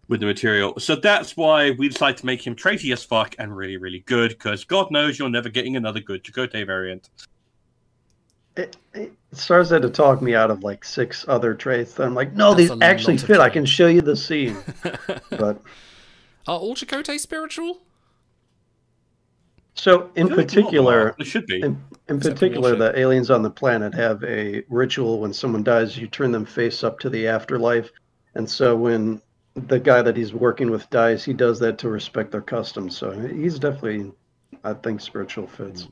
with 0.08 0.20
the 0.20 0.26
material. 0.26 0.78
So 0.78 0.94
that's 0.94 1.36
why 1.36 1.72
we 1.72 1.88
decided 1.88 2.18
to 2.18 2.26
make 2.26 2.46
him 2.46 2.54
traity 2.54 2.92
as 2.92 3.02
fuck 3.02 3.34
and 3.38 3.56
really 3.56 3.78
really 3.78 4.00
good 4.00 4.30
because 4.30 4.64
God 4.64 4.90
knows 4.90 5.18
you're 5.18 5.30
never 5.30 5.48
getting 5.48 5.76
another 5.76 6.00
good 6.00 6.22
Chakotay 6.22 6.66
variant. 6.66 7.08
It, 8.56 8.76
it, 8.94 9.12
Stars 9.32 9.70
had 9.70 9.82
to 9.82 9.90
talk 9.90 10.22
me 10.22 10.34
out 10.34 10.50
of 10.50 10.62
like 10.62 10.84
six 10.84 11.24
other 11.28 11.54
traits. 11.54 11.94
That 11.94 12.04
I'm 12.04 12.14
like, 12.14 12.32
no, 12.32 12.54
That's 12.54 12.70
these 12.70 12.82
actually 12.82 13.14
lot 13.14 13.22
of 13.22 13.28
fit. 13.28 13.40
I 13.40 13.50
can 13.50 13.66
show 13.66 13.86
you 13.86 14.00
the 14.00 14.16
scene. 14.16 14.56
but 15.30 15.60
Are 16.46 16.58
all 16.58 16.74
Chakotay 16.74 17.18
spiritual? 17.18 17.82
so 19.74 20.10
in 20.16 20.26
I 20.26 20.28
feel 20.28 20.36
like 20.36 20.48
particular, 20.48 21.14
it 21.18 21.26
should 21.26 21.46
be. 21.46 21.60
in, 21.60 21.82
in 22.08 22.18
particular, 22.18 22.74
the 22.76 22.98
aliens 22.98 23.30
on 23.30 23.42
the 23.42 23.50
planet 23.50 23.94
have 23.94 24.24
a 24.24 24.64
ritual 24.70 25.20
when 25.20 25.34
someone 25.34 25.62
dies, 25.62 25.98
you 25.98 26.06
turn 26.06 26.32
them 26.32 26.46
face 26.46 26.82
up 26.82 26.98
to 27.00 27.10
the 27.10 27.28
afterlife. 27.28 27.90
And 28.34 28.48
so 28.48 28.74
when 28.74 29.20
the 29.54 29.78
guy 29.78 30.02
that 30.02 30.16
he's 30.16 30.32
working 30.32 30.70
with 30.70 30.88
dies, 30.90 31.24
he 31.24 31.34
does 31.34 31.58
that 31.60 31.78
to 31.78 31.90
respect 31.90 32.30
their 32.30 32.42
customs. 32.42 32.96
So 32.96 33.10
he's 33.10 33.58
definitely, 33.58 34.12
I 34.64 34.72
think, 34.74 35.00
spiritual 35.00 35.46
fits. 35.46 35.88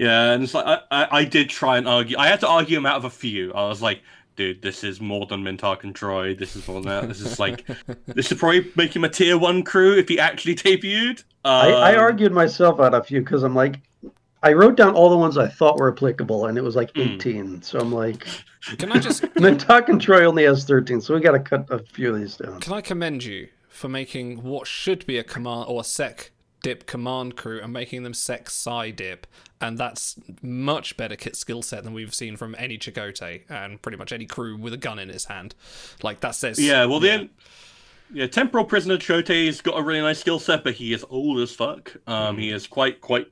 Yeah, 0.00 0.32
and 0.32 0.42
it's 0.42 0.54
like 0.54 0.66
I, 0.66 0.80
I, 0.90 1.18
I 1.20 1.24
did 1.24 1.50
try 1.50 1.76
and 1.78 1.86
argue. 1.86 2.16
I 2.18 2.26
had 2.28 2.40
to 2.40 2.48
argue 2.48 2.78
him 2.78 2.86
out 2.86 2.96
of 2.96 3.04
a 3.04 3.10
few. 3.10 3.52
I 3.52 3.68
was 3.68 3.82
like, 3.82 4.00
dude, 4.36 4.62
this 4.62 4.82
is 4.82 5.00
more 5.00 5.26
than 5.26 5.44
Mintakan 5.44 5.92
Troi. 5.92 6.38
This 6.38 6.56
is 6.56 6.66
more 6.66 6.80
than 6.80 6.88
that. 6.90 7.08
This 7.08 7.20
is 7.20 7.38
like, 7.38 7.66
this 8.06 8.26
should 8.28 8.38
probably 8.38 8.70
make 8.76 8.96
him 8.96 9.04
a 9.04 9.08
tier 9.08 9.36
one 9.36 9.62
crew 9.62 9.98
if 9.98 10.08
he 10.08 10.18
actually 10.18 10.54
debuted. 10.54 11.24
I, 11.44 11.70
I 11.72 11.94
Um, 11.94 12.00
argued 12.00 12.32
myself 12.32 12.80
out 12.80 12.94
of 12.94 13.02
a 13.02 13.04
few 13.04 13.20
because 13.20 13.42
I'm 13.42 13.54
like, 13.54 13.80
I 14.42 14.54
wrote 14.54 14.76
down 14.76 14.94
all 14.94 15.10
the 15.10 15.18
ones 15.18 15.36
I 15.36 15.48
thought 15.48 15.78
were 15.78 15.92
applicable, 15.92 16.46
and 16.46 16.56
it 16.56 16.64
was 16.64 16.74
like 16.76 16.90
Hmm. 16.94 17.00
18. 17.02 17.62
So 17.62 17.78
I'm 17.78 17.92
like, 17.92 18.26
Can 18.78 18.90
I 18.92 18.98
just 18.98 19.22
Mintakan 19.34 20.00
Troi 20.00 20.24
only 20.24 20.44
has 20.44 20.64
13, 20.64 21.02
so 21.02 21.12
we 21.14 21.20
got 21.20 21.32
to 21.32 21.40
cut 21.40 21.66
a 21.70 21.78
few 21.78 22.14
of 22.14 22.20
these 22.20 22.36
down. 22.38 22.58
can 22.60 22.72
I 22.72 22.80
commend 22.80 23.24
you 23.24 23.48
for 23.68 23.88
making 23.88 24.42
what 24.42 24.66
should 24.66 25.04
be 25.06 25.18
a 25.18 25.24
command 25.24 25.66
or 25.68 25.82
a 25.82 25.84
sec 25.84 26.32
dip 26.62 26.86
command 26.86 27.36
crew 27.36 27.60
and 27.62 27.72
making 27.72 28.02
them 28.02 28.14
sex 28.14 28.52
sci 28.52 28.90
dip, 28.90 29.26
and 29.60 29.78
that's 29.78 30.16
much 30.42 30.96
better 30.96 31.16
kit 31.16 31.36
skill 31.36 31.62
set 31.62 31.84
than 31.84 31.92
we've 31.92 32.14
seen 32.14 32.36
from 32.36 32.54
any 32.58 32.78
Chakotay 32.78 33.42
and 33.48 33.80
pretty 33.82 33.98
much 33.98 34.12
any 34.12 34.26
crew 34.26 34.56
with 34.56 34.72
a 34.72 34.76
gun 34.76 34.98
in 34.98 35.08
his 35.08 35.26
hand. 35.26 35.54
Like 36.02 36.20
that 36.20 36.34
says 36.34 36.58
Yeah, 36.58 36.84
well 36.86 37.00
then, 37.00 37.30
yeah, 38.12 38.26
temporal 38.26 38.64
prisoner 38.64 38.96
Chakotay's 38.96 39.60
got 39.60 39.78
a 39.78 39.82
really 39.82 40.00
nice 40.00 40.20
skill 40.20 40.38
set, 40.38 40.64
but 40.64 40.74
he 40.74 40.92
is 40.92 41.04
old 41.10 41.38
as 41.40 41.54
fuck. 41.54 41.94
Um, 42.06 42.36
he 42.36 42.50
is 42.50 42.66
quite 42.66 43.00
quite, 43.00 43.26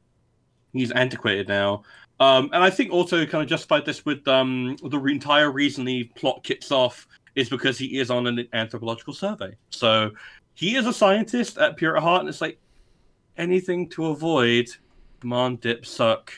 he's 0.73 0.91
antiquated 0.93 1.49
now. 1.49 1.83
Um, 2.21 2.51
and 2.53 2.65
I 2.65 2.71
think 2.71 2.93
also 2.93 3.25
kind 3.27 3.43
of 3.43 3.49
justified 3.49 3.85
this 3.85 4.05
with 4.05 4.27
um 4.27 4.77
the 4.83 4.99
re- 4.99 5.13
entire 5.13 5.51
reason 5.51 5.85
the 5.85 6.05
plot 6.17 6.43
kicks 6.43 6.73
off 6.73 7.07
is 7.37 7.49
because 7.49 7.79
he 7.79 7.99
is 8.01 8.11
on 8.11 8.27
an 8.27 8.49
anthropological 8.53 9.15
survey. 9.15 9.55
So 9.71 10.11
he 10.55 10.75
is 10.75 10.87
a 10.87 10.93
scientist 10.93 11.57
at 11.59 11.77
pure 11.77 11.97
at 11.97 12.03
heart, 12.03 12.21
and 12.21 12.29
it's 12.29 12.41
like 12.41 12.59
anything 13.39 13.89
to 13.91 14.07
avoid 14.07 14.69
command 15.21 15.61
dip 15.61 15.87
suck 15.87 16.33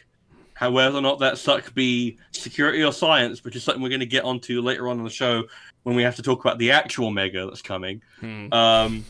How 0.54 0.71
whether 0.71 0.97
or 0.99 1.02
not 1.02 1.19
that 1.19 1.38
suck 1.38 1.75
be 1.75 2.19
security 2.33 2.85
or 2.85 2.92
science, 2.92 3.42
which 3.45 3.57
is 3.57 3.64
something 3.64 3.83
we're 3.83 3.88
going 3.88 4.00
to 4.00 4.07
get 4.07 4.25
onto 4.25 4.61
later 4.61 4.88
on 4.88 4.99
in 4.99 5.04
the 5.04 5.11
show 5.11 5.45
when 5.83 5.97
we 5.97 6.02
have 6.02 6.16
to 6.16 6.23
talk 6.23 6.45
about 6.45 6.59
the 6.59 6.71
actual 6.71 7.11
mega 7.11 7.47
that's 7.47 7.62
coming. 7.62 8.02
Hmm. 8.21 8.52
Um, 8.52 9.04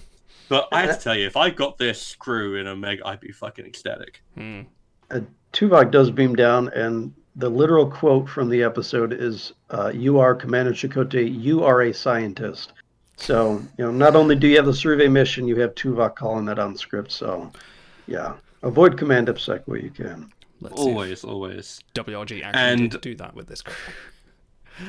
but 0.49 0.69
I 0.73 0.83
have 0.83 0.99
to 0.99 1.05
tell 1.05 1.17
you, 1.17 1.27
if 1.27 1.37
I 1.37 1.51
got 1.51 1.79
this 1.79 2.01
screw 2.01 2.57
in 2.57 2.67
a 2.67 2.75
mega, 2.75 3.07
I'd 3.07 3.21
be 3.21 3.33
fucking 3.33 3.67
ecstatic. 3.67 4.23
Hmm. 4.35 4.63
Uh, 5.11 5.21
Tuvok 5.53 5.91
does 5.91 6.11
beam 6.11 6.35
down, 6.37 6.69
and 6.69 7.13
the 7.37 7.49
literal 7.49 7.89
quote 7.91 8.29
from 8.29 8.49
the 8.49 8.63
episode 8.63 9.13
is, 9.13 9.53
uh, 9.71 9.93
"You 9.95 10.19
are 10.19 10.35
Commander 10.35 10.73
Chakotay. 10.73 11.41
You 11.41 11.65
are 11.65 11.83
a 11.83 11.95
scientist." 11.95 12.73
So 13.17 13.63
you 13.77 13.85
know, 13.85 13.91
not 13.91 14.17
only 14.17 14.35
do 14.35 14.49
you 14.49 14.57
have 14.57 14.67
the 14.67 14.75
survey 14.75 15.09
mission, 15.09 15.47
you 15.47 15.57
have 15.61 15.75
Tuvok 15.75 16.17
calling 16.17 16.45
that 16.47 16.59
on 16.59 16.77
script. 16.77 17.13
So, 17.13 17.51
yeah, 18.11 18.35
avoid 18.63 18.99
command 18.99 19.29
DipSec 19.29 19.63
where 19.67 19.79
you 19.79 19.91
can. 19.91 20.31
Let's 20.61 20.75
Always, 20.79 21.25
always. 21.25 21.81
WRG 21.95 22.43
actually 22.43 22.61
And- 22.61 22.91
did 22.91 23.01
do 23.01 23.15
that 23.15 23.35
with 23.35 23.47
this 23.47 23.63
crew. 23.63 23.75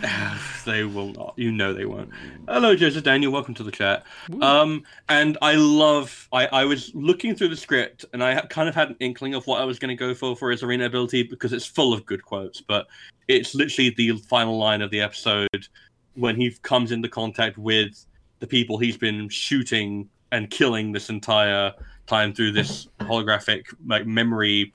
they 0.66 0.84
will 0.86 1.12
not. 1.12 1.34
You 1.38 1.52
know 1.52 1.74
they 1.74 1.86
won't. 1.86 2.10
Hello, 2.48 2.76
Joseph 2.76 3.04
Daniel. 3.04 3.32
Welcome 3.32 3.54
to 3.56 3.64
the 3.64 3.72
chat. 3.72 4.06
Um, 4.42 4.84
and 5.10 5.38
I 5.42 5.56
love. 5.56 6.28
I, 6.32 6.48
I 6.48 6.66
was 6.66 6.92
looking 6.96 7.36
through 7.36 7.50
the 7.50 7.58
script, 7.58 8.06
and 8.14 8.24
I 8.24 8.40
kind 8.42 8.70
of 8.70 8.76
had 8.76 8.90
an 8.90 8.96
inkling 9.02 9.34
of 9.34 9.46
what 9.48 9.60
I 9.62 9.66
was 9.66 9.80
going 9.80 9.90
to 9.90 9.96
go 9.96 10.14
for 10.14 10.36
for 10.36 10.50
his 10.50 10.64
arena 10.64 10.86
ability 10.86 11.24
because 11.24 11.52
it's 11.52 11.66
full 11.66 11.94
of 11.94 12.06
good 12.06 12.24
quotes. 12.24 12.62
But 12.62 12.88
it's 13.28 13.54
literally 13.54 13.90
the 13.92 14.18
final 14.30 14.58
line 14.58 14.82
of 14.82 14.92
the 14.92 15.02
episode 15.02 15.68
when 16.16 16.36
he 16.38 16.52
comes 16.62 16.92
into 16.92 17.10
contact 17.10 17.58
with 17.58 18.06
the 18.40 18.48
people 18.48 18.78
he's 18.78 18.98
been 18.98 19.28
shooting 19.30 20.10
and 20.32 20.50
killing 20.50 20.92
this 20.94 21.10
entire 21.10 21.74
time 22.12 22.34
through 22.34 22.52
this 22.52 22.88
holographic 23.10 23.64
like 23.94 24.06
memory 24.06 24.74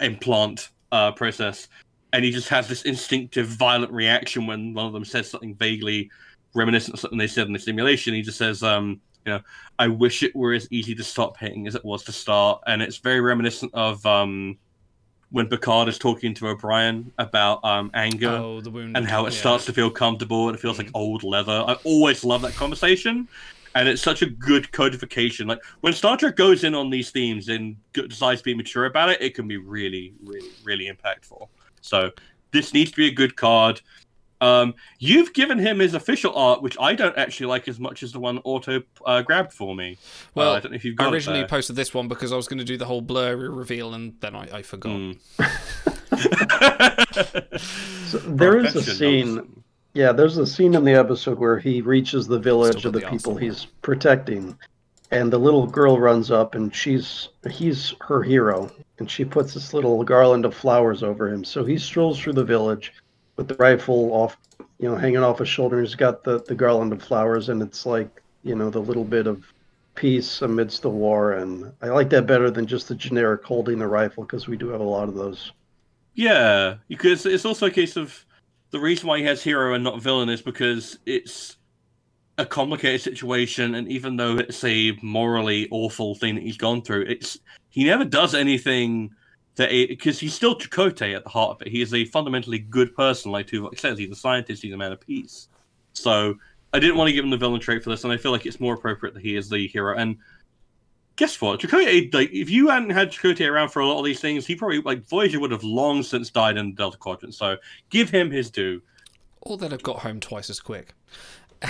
implant 0.00 0.70
uh, 0.92 1.10
process 1.12 1.68
and 2.12 2.24
he 2.24 2.30
just 2.30 2.48
has 2.48 2.68
this 2.68 2.82
instinctive 2.82 3.46
violent 3.46 3.92
reaction 3.92 4.46
when 4.46 4.72
one 4.72 4.86
of 4.86 4.92
them 4.92 5.04
says 5.04 5.28
something 5.28 5.54
vaguely 5.54 6.10
reminiscent 6.54 6.94
of 6.94 7.00
something 7.00 7.18
they 7.18 7.26
said 7.26 7.46
in 7.46 7.52
the 7.52 7.58
simulation. 7.58 8.14
He 8.14 8.22
just 8.22 8.38
says 8.38 8.62
um 8.62 9.00
you 9.26 9.32
know 9.32 9.40
i 9.78 9.88
wish 9.88 10.22
it 10.22 10.34
were 10.34 10.54
as 10.54 10.68
easy 10.70 10.94
to 10.94 11.04
stop 11.04 11.36
hitting 11.36 11.66
as 11.66 11.74
it 11.74 11.84
was 11.84 12.04
to 12.04 12.12
start. 12.12 12.62
And 12.66 12.80
it's 12.80 12.98
very 12.98 13.20
reminiscent 13.20 13.72
of 13.74 14.04
um 14.06 14.56
when 15.30 15.48
picard 15.48 15.88
is 15.88 15.98
talking 15.98 16.32
to 16.34 16.48
o'brien 16.48 17.12
about 17.18 17.64
um 17.64 17.90
anger 17.92 18.36
Oh, 18.42 18.62
and 18.94 19.06
how 19.06 19.26
it 19.26 19.32
yeah. 19.34 19.40
starts 19.44 19.66
to 19.66 19.72
feel 19.72 19.90
comfortable 19.90 20.48
and 20.48 20.56
it 20.56 20.60
feels 20.60 20.78
like 20.78 20.90
old 20.94 21.22
leather. 21.22 21.64
I 21.66 21.74
always 21.84 22.24
love 22.24 22.42
that 22.42 22.54
conversation, 22.54 23.28
and 23.76 23.88
it's 23.88 24.02
such 24.02 24.22
a 24.22 24.26
good 24.26 24.72
codification. 24.72 25.46
Like 25.46 25.62
when 25.82 25.92
Star 25.92 26.16
Trek 26.16 26.34
goes 26.34 26.64
in 26.64 26.74
on 26.74 26.88
these 26.88 27.10
themes 27.10 27.48
and 27.48 27.76
decides 27.92 28.40
to 28.40 28.44
be 28.44 28.54
mature 28.54 28.86
about 28.86 29.10
it, 29.10 29.20
it 29.20 29.34
can 29.34 29.46
be 29.46 29.58
really, 29.58 30.14
really, 30.24 30.48
really 30.64 30.90
impactful. 30.90 31.46
So 31.82 32.10
this 32.52 32.72
needs 32.72 32.90
to 32.92 32.96
be 32.96 33.08
a 33.08 33.12
good 33.12 33.36
card. 33.36 33.82
Um, 34.40 34.74
you've 34.98 35.34
given 35.34 35.58
him 35.58 35.78
his 35.78 35.92
official 35.92 36.34
art, 36.34 36.62
which 36.62 36.76
I 36.80 36.94
don't 36.94 37.16
actually 37.18 37.46
like 37.46 37.68
as 37.68 37.78
much 37.78 38.02
as 38.02 38.12
the 38.12 38.20
one 38.20 38.38
Auto 38.44 38.82
uh, 39.04 39.20
grabbed 39.22 39.52
for 39.52 39.74
me. 39.74 39.98
Well, 40.34 40.52
uh, 40.52 40.56
I 40.56 40.60
don't 40.60 40.72
know 40.72 40.76
if 40.76 40.84
you've 40.84 40.96
got 40.96 41.08
I 41.08 41.10
originally 41.12 41.40
there. 41.40 41.48
posted 41.48 41.76
this 41.76 41.92
one 41.92 42.08
because 42.08 42.32
I 42.32 42.36
was 42.36 42.48
going 42.48 42.58
to 42.58 42.64
do 42.64 42.78
the 42.78 42.86
whole 42.86 43.02
blurry 43.02 43.48
reveal, 43.48 43.92
and 43.94 44.14
then 44.20 44.34
I, 44.34 44.58
I 44.58 44.62
forgot. 44.62 44.96
Mm. 44.96 45.18
So 48.06 48.18
there 48.18 48.58
is 48.58 48.76
a 48.76 48.78
Perfection, 48.78 48.94
scene. 48.94 49.62
Yeah, 49.96 50.12
there's 50.12 50.36
a 50.36 50.46
scene 50.46 50.74
in 50.74 50.84
the 50.84 50.92
episode 50.92 51.38
where 51.38 51.58
he 51.58 51.80
reaches 51.80 52.26
the 52.26 52.38
village 52.38 52.84
of 52.84 52.92
the 52.92 52.98
the 52.98 53.06
people 53.06 53.32
arsenal. 53.32 53.36
he's 53.38 53.64
protecting, 53.80 54.54
and 55.10 55.32
the 55.32 55.38
little 55.38 55.66
girl 55.66 55.98
runs 55.98 56.30
up, 56.30 56.54
and 56.54 56.74
she's 56.74 57.30
he's 57.50 57.94
her 58.02 58.22
hero, 58.22 58.70
and 58.98 59.10
she 59.10 59.24
puts 59.24 59.54
this 59.54 59.72
little 59.72 60.04
garland 60.04 60.44
of 60.44 60.54
flowers 60.54 61.02
over 61.02 61.30
him. 61.30 61.44
So 61.44 61.64
he 61.64 61.78
strolls 61.78 62.20
through 62.20 62.34
the 62.34 62.44
village 62.44 62.92
with 63.36 63.48
the 63.48 63.54
rifle 63.54 64.12
off, 64.12 64.36
you 64.78 64.86
know, 64.86 64.96
hanging 64.96 65.24
off 65.24 65.38
his 65.38 65.48
shoulder. 65.48 65.80
He's 65.80 65.94
got 65.94 66.22
the 66.22 66.42
the 66.42 66.54
garland 66.54 66.92
of 66.92 67.02
flowers, 67.02 67.48
and 67.48 67.62
it's 67.62 67.86
like 67.86 68.22
you 68.42 68.54
know 68.54 68.68
the 68.68 68.80
little 68.80 69.02
bit 69.02 69.26
of 69.26 69.46
peace 69.94 70.42
amidst 70.42 70.82
the 70.82 70.90
war, 70.90 71.32
and 71.32 71.72
I 71.80 71.86
like 71.86 72.10
that 72.10 72.26
better 72.26 72.50
than 72.50 72.66
just 72.66 72.88
the 72.88 72.94
generic 72.94 73.42
holding 73.44 73.78
the 73.78 73.86
rifle 73.86 74.24
because 74.24 74.46
we 74.46 74.58
do 74.58 74.68
have 74.68 74.82
a 74.82 74.84
lot 74.84 75.08
of 75.08 75.14
those. 75.14 75.52
Yeah, 76.12 76.74
because 76.86 77.24
it's 77.24 77.46
also 77.46 77.64
a 77.64 77.70
case 77.70 77.96
of 77.96 78.26
the 78.70 78.80
reason 78.80 79.08
why 79.08 79.18
he 79.18 79.24
has 79.24 79.42
hero 79.42 79.74
and 79.74 79.84
not 79.84 80.02
villain 80.02 80.28
is 80.28 80.42
because 80.42 80.98
it's 81.06 81.56
a 82.38 82.46
complicated 82.46 83.00
situation, 83.00 83.74
and 83.76 83.88
even 83.88 84.16
though 84.16 84.36
it's 84.36 84.62
a 84.64 84.92
morally 85.02 85.68
awful 85.70 86.14
thing 86.14 86.34
that 86.34 86.42
he's 86.42 86.56
gone 86.56 86.82
through, 86.82 87.02
it's 87.02 87.38
he 87.70 87.84
never 87.84 88.04
does 88.04 88.34
anything 88.34 89.10
that 89.56 89.70
because 89.70 90.18
he's 90.18 90.34
still 90.34 90.54
Chakotay 90.54 91.14
at 91.14 91.24
the 91.24 91.30
heart 91.30 91.52
of 91.52 91.62
it. 91.62 91.68
He 91.68 91.80
is 91.80 91.94
a 91.94 92.04
fundamentally 92.06 92.58
good 92.58 92.94
person, 92.94 93.32
like 93.32 93.46
Tuvok 93.46 93.78
says. 93.78 93.98
He's 93.98 94.10
a 94.10 94.16
scientist. 94.16 94.62
He's 94.62 94.74
a 94.74 94.76
man 94.76 94.92
of 94.92 95.00
peace. 95.00 95.48
So 95.94 96.34
I 96.72 96.78
didn't 96.78 96.96
want 96.96 97.08
to 97.08 97.12
give 97.14 97.24
him 97.24 97.30
the 97.30 97.38
villain 97.38 97.60
trait 97.60 97.82
for 97.82 97.90
this, 97.90 98.04
and 98.04 98.12
I 98.12 98.18
feel 98.18 98.32
like 98.32 98.44
it's 98.44 98.60
more 98.60 98.74
appropriate 98.74 99.14
that 99.14 99.22
he 99.22 99.36
is 99.36 99.48
the 99.48 99.66
hero. 99.66 99.96
And 99.96 100.18
guess 101.16 101.40
what? 101.40 101.60
Chakotay, 101.60 102.12
like, 102.14 102.30
if 102.32 102.48
you 102.50 102.68
hadn't 102.68 102.90
had 102.90 103.10
Chakotay 103.10 103.50
around 103.50 103.70
for 103.70 103.80
a 103.80 103.86
lot 103.86 103.98
of 103.98 104.04
these 104.04 104.20
things, 104.20 104.46
he 104.46 104.54
probably, 104.54 104.80
like, 104.82 105.04
Voyager 105.06 105.40
would 105.40 105.50
have 105.50 105.64
long 105.64 106.02
since 106.02 106.30
died 106.30 106.56
in 106.56 106.70
the 106.70 106.76
Delta 106.76 106.96
Quadrant. 106.98 107.34
So 107.34 107.56
give 107.90 108.10
him 108.10 108.30
his 108.30 108.50
due. 108.50 108.82
Or 109.40 109.56
they'd 109.56 109.72
have 109.72 109.82
got 109.82 109.98
home 110.00 110.20
twice 110.20 110.50
as 110.50 110.60
quick. 110.60 110.94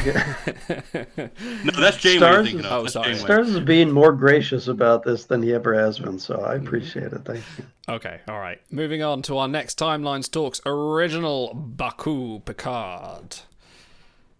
No, 0.04 1.72
that's 1.78 1.96
Janeway 1.98 2.16
Stars 2.18 2.20
you're 2.20 2.42
thinking 2.44 2.58
is- 2.60 2.66
of. 2.66 2.72
Oh, 2.72 2.82
That's 2.82 2.92
sorry. 2.92 3.14
Stars 3.14 3.50
is 3.50 3.60
being 3.60 3.90
more 3.90 4.12
gracious 4.12 4.66
about 4.68 5.04
this 5.04 5.24
than 5.26 5.42
he 5.42 5.52
ever 5.54 5.74
has 5.74 5.98
been, 5.98 6.18
so 6.18 6.40
I 6.40 6.54
appreciate 6.56 7.12
it. 7.12 7.22
Thank 7.24 7.44
you. 7.58 7.64
Okay, 7.88 8.20
all 8.28 8.40
right. 8.40 8.60
Moving 8.70 9.02
on 9.02 9.22
to 9.22 9.38
our 9.38 9.46
next 9.46 9.78
timelines 9.78 10.30
talks. 10.30 10.60
Original 10.66 11.54
Baku 11.54 12.40
Picard. 12.40 13.36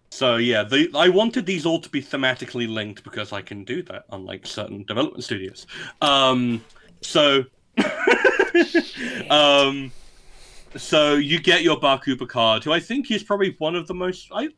So 0.09 0.37
yeah, 0.37 0.63
the, 0.63 0.89
I 0.95 1.09
wanted 1.09 1.45
these 1.45 1.65
all 1.65 1.79
to 1.79 1.89
be 1.89 2.01
thematically 2.01 2.67
linked 2.67 3.03
because 3.03 3.33
I 3.33 3.41
can 3.41 3.63
do 3.63 3.83
that, 3.83 4.05
unlike 4.11 4.47
certain 4.47 4.83
development 4.83 5.23
studios. 5.23 5.67
Um, 6.01 6.63
so, 7.01 7.43
um, 9.29 9.91
so 10.75 11.15
you 11.15 11.39
get 11.39 11.63
your 11.63 11.79
Baku 11.79 12.15
Picard, 12.15 12.63
who 12.63 12.71
I 12.71 12.79
think 12.79 13.11
is 13.11 13.23
probably 13.23 13.55
one 13.59 13.75
of 13.75 13.87
the 13.87 13.93
most. 13.93 14.29
I, 14.33 14.49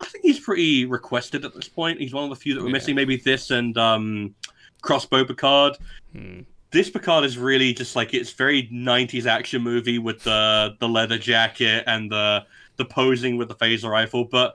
I 0.00 0.06
think 0.06 0.24
he's 0.24 0.40
pretty 0.40 0.84
requested 0.84 1.44
at 1.44 1.54
this 1.54 1.68
point. 1.68 2.00
He's 2.00 2.14
one 2.14 2.24
of 2.24 2.30
the 2.30 2.36
few 2.36 2.54
that 2.54 2.60
we're 2.60 2.68
Yeah. 2.68 2.72
missing. 2.72 2.94
Maybe 2.94 3.16
this 3.16 3.50
and 3.50 3.76
um, 3.78 4.34
Crossbow 4.82 5.24
Picard. 5.24 5.76
Hmm. 6.12 6.40
This 6.70 6.90
Picard 6.90 7.24
is 7.24 7.38
really 7.38 7.72
just 7.72 7.96
like 7.96 8.12
it's 8.12 8.32
very 8.32 8.68
'90s 8.68 9.26
action 9.26 9.62
movie 9.62 9.98
with 9.98 10.22
the 10.22 10.76
the 10.80 10.88
leather 10.88 11.18
jacket 11.18 11.84
and 11.86 12.10
the 12.12 12.44
the 12.76 12.84
posing 12.84 13.36
with 13.36 13.48
the 13.48 13.54
phaser 13.54 13.88
rifle, 13.88 14.24
but. 14.24 14.54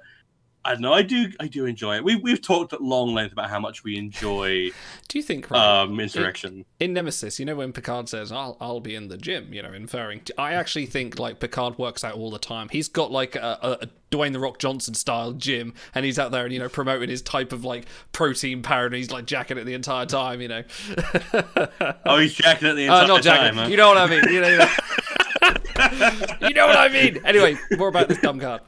I 0.65 0.71
don't 0.73 0.81
know. 0.81 0.93
I 0.93 1.01
do. 1.01 1.29
I 1.41 1.47
do 1.47 1.65
enjoy 1.65 1.97
it. 1.97 2.03
We 2.05 2.15
we've 2.15 2.41
talked 2.41 2.71
at 2.73 2.81
long 2.81 3.13
length 3.13 3.33
about 3.33 3.49
how 3.49 3.59
much 3.59 3.83
we 3.83 3.97
enjoy 3.97 4.69
Do 5.09 5.17
you 5.19 5.23
think, 5.23 5.51
right, 5.51 5.81
um, 5.81 5.99
insurrection. 5.99 6.65
in 6.79 6.93
Nemesis, 6.93 7.37
you 7.39 7.45
know, 7.45 7.55
when 7.55 7.73
Picard 7.73 8.07
says, 8.09 8.31
I'll, 8.31 8.57
I'll 8.61 8.79
be 8.79 8.95
in 8.95 9.09
the 9.09 9.17
gym, 9.17 9.53
you 9.53 9.61
know, 9.61 9.73
inferring. 9.73 10.21
I 10.37 10.53
actually 10.53 10.85
think, 10.87 11.19
like, 11.19 11.39
Picard 11.39 11.77
works 11.77 12.03
out 12.03 12.15
all 12.15 12.31
the 12.31 12.39
time. 12.39 12.69
He's 12.69 12.87
got, 12.87 13.11
like, 13.11 13.35
a, 13.35 13.59
a, 13.61 13.71
a 13.83 13.87
Dwayne 14.09 14.31
The 14.33 14.39
Rock 14.39 14.57
Johnson 14.57 14.93
style 14.95 15.33
gym, 15.33 15.73
and 15.93 16.05
he's 16.05 16.17
out 16.17 16.31
there 16.31 16.45
and, 16.45 16.53
you 16.53 16.59
know, 16.59 16.69
promoting 16.69 17.09
his 17.09 17.21
type 17.21 17.51
of, 17.51 17.63
like, 17.65 17.85
protein 18.13 18.63
powder, 18.63 18.95
he's, 18.95 19.11
like, 19.11 19.25
jacking 19.25 19.57
it 19.57 19.65
the 19.65 19.73
entire 19.75 20.05
time, 20.07 20.41
you 20.41 20.47
know. 20.47 20.63
oh, 22.05 22.17
he's 22.19 22.33
jacking 22.33 22.69
it 22.69 22.73
the 22.75 22.83
entire 22.85 23.03
Uh, 23.03 23.07
not 23.07 23.21
jacking. 23.21 23.55
time. 23.55 23.65
huh? 23.65 23.67
You 23.69 23.77
know 23.77 23.89
what 23.89 23.97
I 23.97 24.07
mean. 24.07 24.23
You 24.33 24.41
know, 24.41 24.47
you 24.49 24.57
know. 24.57 26.47
you 26.47 26.53
know 26.55 26.67
what 26.67 26.77
I 26.77 26.89
mean. 26.89 27.19
Anyway, 27.25 27.57
more 27.77 27.89
about 27.89 28.07
this 28.07 28.17
dumb 28.19 28.39
card. 28.39 28.61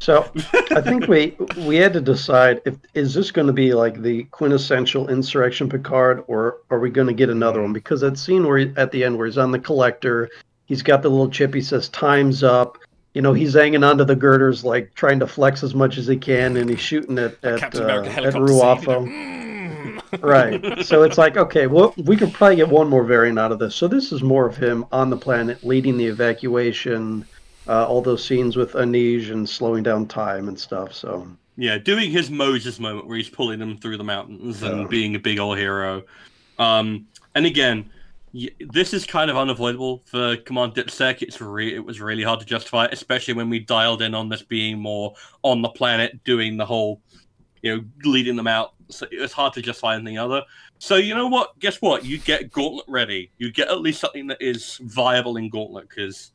So 0.00 0.30
I 0.70 0.80
think 0.80 1.08
we 1.08 1.36
we 1.58 1.76
had 1.76 1.92
to 1.92 2.00
decide 2.00 2.62
if 2.64 2.74
is 2.94 3.12
this 3.12 3.30
going 3.30 3.46
to 3.46 3.52
be 3.52 3.74
like 3.74 4.00
the 4.00 4.24
quintessential 4.24 5.08
insurrection 5.08 5.68
Picard 5.68 6.24
or 6.26 6.58
are 6.70 6.78
we 6.78 6.88
going 6.90 7.06
to 7.06 7.12
get 7.12 7.28
another 7.28 7.60
one? 7.60 7.74
Because 7.74 8.00
that 8.00 8.16
scene 8.16 8.46
where 8.46 8.58
he, 8.58 8.72
at 8.78 8.92
the 8.92 9.04
end 9.04 9.18
where 9.18 9.26
he's 9.26 9.36
on 9.36 9.50
the 9.50 9.58
collector, 9.58 10.30
he's 10.64 10.82
got 10.82 11.02
the 11.02 11.10
little 11.10 11.28
chip. 11.28 11.52
He 11.52 11.60
says 11.60 11.90
time's 11.90 12.42
up. 12.42 12.78
You 13.12 13.20
know 13.20 13.34
he's 13.34 13.52
hanging 13.52 13.84
onto 13.84 14.04
the 14.04 14.16
girders 14.16 14.64
like 14.64 14.94
trying 14.94 15.20
to 15.20 15.26
flex 15.26 15.62
as 15.62 15.74
much 15.74 15.98
as 15.98 16.06
he 16.06 16.16
can, 16.16 16.56
and 16.56 16.70
he's 16.70 16.80
shooting 16.80 17.18
at 17.18 17.36
at, 17.44 17.60
Captain 17.60 17.82
uh, 17.82 17.98
at 17.98 18.06
helicopter 18.06 18.48
scene, 18.48 18.56
you 18.56 18.62
Ruafo. 18.62 19.06
know. 19.06 20.18
right. 20.22 20.84
So 20.86 21.02
it's 21.02 21.18
like, 21.18 21.36
okay, 21.36 21.66
well, 21.66 21.92
we 21.96 22.16
could 22.16 22.32
probably 22.32 22.56
get 22.56 22.68
one 22.68 22.88
more 22.88 23.04
variant 23.04 23.38
out 23.38 23.52
of 23.52 23.58
this. 23.58 23.76
So 23.76 23.86
this 23.86 24.12
is 24.12 24.22
more 24.22 24.46
of 24.46 24.56
him 24.56 24.86
on 24.92 25.10
the 25.10 25.16
planet 25.16 25.62
leading 25.62 25.98
the 25.98 26.06
evacuation, 26.06 27.26
uh, 27.68 27.86
all 27.86 28.02
those 28.02 28.24
scenes 28.24 28.56
with 28.56 28.72
Anij 28.72 29.30
and 29.30 29.48
slowing 29.48 29.82
down 29.82 30.06
time 30.06 30.48
and 30.48 30.58
stuff. 30.58 30.92
So 30.94 31.26
Yeah, 31.56 31.78
doing 31.78 32.10
his 32.10 32.30
Moses 32.30 32.80
moment 32.80 33.06
where 33.06 33.16
he's 33.16 33.28
pulling 33.28 33.58
them 33.58 33.76
through 33.78 33.96
the 33.98 34.04
mountains 34.04 34.62
and 34.62 34.80
Yeah. 34.82 34.86
being 34.86 35.14
a 35.14 35.18
big 35.18 35.38
old 35.38 35.58
hero. 35.58 36.02
Um, 36.58 37.06
and 37.34 37.44
again, 37.46 37.90
y- 38.32 38.48
this 38.60 38.94
is 38.94 39.04
kind 39.04 39.30
of 39.30 39.36
unavoidable 39.36 40.02
for 40.06 40.36
Command 40.36 40.74
Dipsec. 40.74 41.20
It's 41.22 41.40
re- 41.40 41.74
it 41.74 41.84
was 41.84 42.00
really 42.00 42.22
hard 42.22 42.40
to 42.40 42.46
justify, 42.46 42.86
especially 42.86 43.34
when 43.34 43.50
we 43.50 43.58
dialed 43.58 44.00
in 44.02 44.14
on 44.14 44.28
this 44.28 44.42
being 44.42 44.78
more 44.78 45.14
on 45.42 45.60
the 45.62 45.68
planet, 45.68 46.22
doing 46.24 46.56
the 46.56 46.64
whole, 46.66 47.00
you 47.62 47.76
know, 47.76 47.84
leading 48.04 48.36
them 48.36 48.46
out 48.46 48.72
So 48.88 49.06
it's 49.12 49.32
hard 49.32 49.52
to 49.52 49.62
justify 49.62 49.94
anything 49.94 50.18
other. 50.18 50.42
So 50.78 50.96
you 50.96 51.14
know 51.14 51.28
what? 51.28 51.56
Guess 51.60 51.80
what? 51.80 52.04
You 52.04 52.18
get 52.18 52.50
Gauntlet 52.50 52.86
ready. 52.88 53.30
You 53.38 53.52
get 53.52 53.68
at 53.68 53.80
least 53.80 54.00
something 54.00 54.26
that 54.28 54.38
is 54.40 54.80
viable 54.82 55.36
in 55.36 55.48
Gauntlet 55.48 55.88
because 55.88 56.32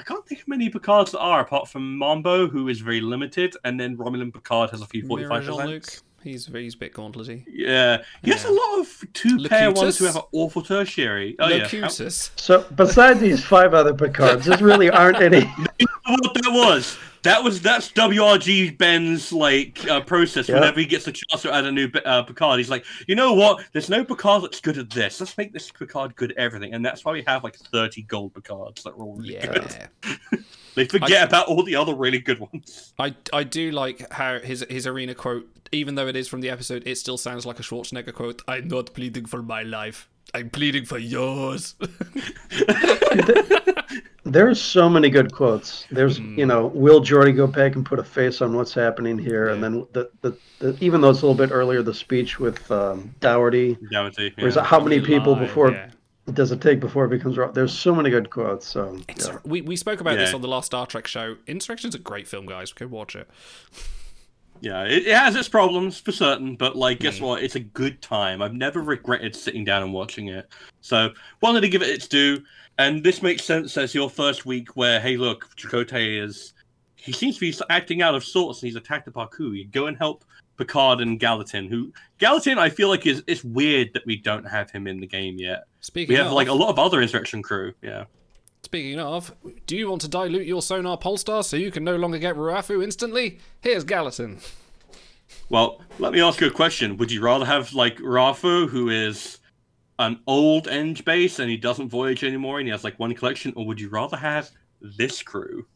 I 0.00 0.02
can't 0.02 0.26
think 0.26 0.40
of 0.40 0.48
many 0.48 0.70
Picards 0.70 1.12
that 1.12 1.18
are 1.18 1.40
apart 1.40 1.68
from 1.68 1.98
Mambo, 1.98 2.48
who 2.48 2.68
is 2.68 2.80
very 2.80 3.02
limited, 3.02 3.54
and 3.64 3.78
then 3.78 3.98
Romulan 3.98 4.32
Picard 4.32 4.70
has 4.70 4.80
a 4.80 4.86
few 4.86 5.06
forty-five 5.06 5.44
Mirror 5.44 5.56
percent. 5.56 6.02
He's 6.24 6.46
he's 6.46 6.74
a 6.74 6.78
bit 6.78 6.94
gauntletty. 6.94 7.44
Yeah, 7.46 8.02
he 8.24 8.30
has 8.30 8.46
a 8.46 8.50
lot 8.50 8.80
of 8.80 9.04
two-pair 9.12 9.72
ones 9.72 9.98
who 9.98 10.06
have 10.06 10.16
an 10.16 10.22
awful 10.32 10.62
tertiary. 10.62 11.36
Oh 11.38 11.48
yeah, 11.48 11.66
So 12.36 12.64
besides 12.76 13.20
these 13.20 13.44
five 13.44 13.74
other 13.74 13.92
Picards, 13.92 14.46
there 14.46 14.56
really 14.56 14.88
aren't 14.88 15.20
any. 15.20 15.42
what 16.06 16.34
that 16.34 16.50
was. 16.50 16.96
That 17.22 17.44
was 17.44 17.60
that's 17.60 17.90
WRG 17.90 18.78
Ben's 18.78 19.32
like 19.32 19.86
uh, 19.88 20.00
process. 20.00 20.48
Yeah. 20.48 20.56
Whenever 20.56 20.80
he 20.80 20.86
gets 20.86 21.04
the 21.04 21.12
chance 21.12 21.42
to 21.42 21.52
add 21.52 21.66
a 21.66 21.72
new 21.72 21.90
uh, 22.04 22.22
Picard, 22.22 22.58
he's 22.58 22.70
like, 22.70 22.84
you 23.06 23.14
know 23.14 23.34
what? 23.34 23.64
There's 23.72 23.90
no 23.90 24.04
Picard 24.04 24.42
that's 24.44 24.60
good 24.60 24.78
at 24.78 24.90
this. 24.90 25.20
Let's 25.20 25.36
make 25.36 25.52
this 25.52 25.70
Picard 25.70 26.16
good 26.16 26.32
at 26.32 26.38
everything, 26.38 26.74
and 26.74 26.84
that's 26.84 27.04
why 27.04 27.12
we 27.12 27.22
have 27.26 27.44
like 27.44 27.56
30 27.56 28.02
gold 28.02 28.34
Picards 28.34 28.82
that 28.84 28.90
are 28.90 29.02
all 29.02 29.16
really 29.16 29.38
good. 29.38 29.88
Yeah. 30.04 30.16
They 30.74 30.86
forget 30.86 31.26
about 31.26 31.48
all 31.48 31.62
the 31.62 31.76
other 31.76 31.94
really 31.94 32.20
good 32.20 32.38
ones. 32.38 32.94
I, 32.98 33.14
I 33.32 33.44
do 33.44 33.70
like 33.70 34.10
how 34.12 34.38
his 34.38 34.64
his 34.70 34.86
arena 34.86 35.14
quote, 35.14 35.48
even 35.72 35.94
though 35.94 36.06
it 36.06 36.16
is 36.16 36.28
from 36.28 36.40
the 36.40 36.50
episode, 36.50 36.84
it 36.86 36.96
still 36.96 37.18
sounds 37.18 37.44
like 37.44 37.58
a 37.58 37.62
Schwarzenegger 37.62 38.14
quote. 38.14 38.42
I'm 38.46 38.68
not 38.68 38.94
pleading 38.94 39.26
for 39.26 39.42
my 39.42 39.62
life. 39.62 40.08
I'm 40.34 40.50
pleading 40.50 40.84
for 40.84 40.98
yours. 40.98 41.74
There's 44.24 44.60
so 44.60 44.88
many 44.88 45.10
good 45.10 45.32
quotes. 45.32 45.86
There's, 45.90 46.20
you 46.20 46.46
know, 46.46 46.66
will 46.68 47.00
Geordi 47.00 47.34
go 47.34 47.48
back 47.48 47.74
and 47.74 47.84
put 47.84 47.98
a 47.98 48.04
face 48.04 48.40
on 48.40 48.54
what's 48.54 48.72
happening 48.72 49.18
here? 49.18 49.48
And 49.48 49.64
then 49.64 49.86
the, 49.92 50.10
the, 50.20 50.36
the 50.60 50.76
even 50.80 51.00
though 51.00 51.10
it's 51.10 51.22
a 51.22 51.26
little 51.26 51.46
bit 51.46 51.52
earlier, 51.52 51.82
the 51.82 51.94
speech 51.94 52.38
with 52.38 52.70
um, 52.70 53.12
Dougherty. 53.18 53.76
Reality, 53.90 54.32
Where's 54.38 54.56
how 54.56 54.78
many 54.78 55.00
people 55.00 55.32
Live, 55.32 55.48
before 55.48 55.72
yeah. 55.72 55.90
does 56.32 56.52
it 56.52 56.60
take 56.60 56.78
before 56.78 57.06
it 57.06 57.08
becomes 57.08 57.38
wrong? 57.38 57.52
There's 57.54 57.76
so 57.76 57.92
many 57.94 58.10
good 58.10 58.30
quotes. 58.30 58.66
So 58.66 59.00
yeah. 59.08 59.38
We, 59.44 59.62
we 59.62 59.74
spoke 59.74 60.00
about 60.00 60.16
this 60.16 60.32
on 60.32 60.42
the 60.42 60.48
last 60.48 60.66
Star 60.66 60.86
Trek 60.86 61.08
show. 61.08 61.36
Insurrection's 61.48 61.96
a 61.96 61.98
great 61.98 62.28
film, 62.28 62.46
guys. 62.46 62.72
Go 62.72 62.86
watch 62.86 63.16
it. 63.16 63.28
Yeah, 64.60 64.84
it, 64.84 65.06
it 65.06 65.16
has 65.16 65.36
its 65.36 65.48
problems 65.48 65.98
for 65.98 66.12
certain, 66.12 66.54
but 66.56 66.76
like, 66.76 67.00
guess 67.00 67.18
mm. 67.18 67.22
what? 67.22 67.42
It's 67.42 67.56
a 67.56 67.60
good 67.60 68.02
time. 68.02 68.42
I've 68.42 68.54
never 68.54 68.80
regretted 68.82 69.34
sitting 69.34 69.64
down 69.64 69.82
and 69.82 69.92
watching 69.92 70.28
it. 70.28 70.48
So, 70.80 71.10
wanted 71.40 71.62
to 71.62 71.68
give 71.68 71.82
it 71.82 71.88
its 71.88 72.06
due, 72.06 72.42
and 72.78 73.02
this 73.02 73.22
makes 73.22 73.44
sense 73.44 73.76
as 73.76 73.94
your 73.94 74.10
first 74.10 74.46
week 74.46 74.76
where, 74.76 75.00
hey, 75.00 75.16
look, 75.16 75.48
Chakotay 75.56 76.22
is 76.22 76.52
he 76.96 77.12
seems 77.12 77.36
to 77.36 77.40
be 77.40 77.54
acting 77.70 78.02
out 78.02 78.14
of 78.14 78.24
sorts, 78.24 78.60
and 78.60 78.68
he's 78.68 78.76
attacked 78.76 79.06
the 79.06 79.10
Baku. 79.10 79.52
You 79.52 79.66
go 79.66 79.86
and 79.86 79.96
help 79.96 80.24
Picard 80.58 81.00
and 81.00 81.18
Gallatin. 81.18 81.68
Who 81.68 81.92
Gallatin, 82.18 82.58
I 82.58 82.68
feel 82.68 82.88
like 82.88 83.06
is 83.06 83.22
it's 83.26 83.42
weird 83.42 83.92
that 83.94 84.04
we 84.04 84.16
don't 84.16 84.44
have 84.44 84.70
him 84.70 84.86
in 84.86 85.00
the 85.00 85.06
game 85.06 85.38
yet. 85.38 85.64
Speaking 85.80 86.12
We 86.12 86.18
have 86.18 86.26
of, 86.26 86.32
like 86.32 86.48
a 86.48 86.52
lot 86.52 86.68
of 86.68 86.78
other 86.78 87.00
Insurrection 87.00 87.42
crew. 87.42 87.72
Yeah. 87.82 88.04
Speaking 88.70 89.00
of, 89.00 89.34
do 89.66 89.76
you 89.76 89.90
want 89.90 90.00
to 90.02 90.08
dilute 90.08 90.46
your 90.46 90.62
Son'a 90.62 90.96
polestar 90.96 91.42
so 91.42 91.56
you 91.56 91.72
can 91.72 91.82
no 91.82 91.96
longer 91.96 92.18
get 92.18 92.36
Ruafu 92.36 92.84
instantly? 92.84 93.40
Here's 93.60 93.82
Gallatin. 93.82 94.38
Well, 95.48 95.80
let 95.98 96.12
me 96.12 96.20
ask 96.20 96.40
you 96.40 96.46
a 96.46 96.52
question. 96.52 96.96
Would 96.98 97.10
you 97.10 97.20
rather 97.20 97.44
have 97.44 97.72
like 97.72 97.96
Rafu, 97.98 98.68
who 98.68 98.88
is 98.88 99.38
an 99.98 100.20
old 100.28 100.68
Eng 100.68 100.96
base 101.04 101.40
and 101.40 101.50
he 101.50 101.56
doesn't 101.56 101.88
voyage 101.88 102.22
anymore 102.22 102.60
and 102.60 102.68
he 102.68 102.70
has 102.70 102.84
like 102.84 102.96
one 103.00 103.12
collection, 103.12 103.52
or 103.56 103.66
would 103.66 103.80
you 103.80 103.88
rather 103.88 104.16
have 104.16 104.48
this 104.80 105.20
crew? 105.20 105.66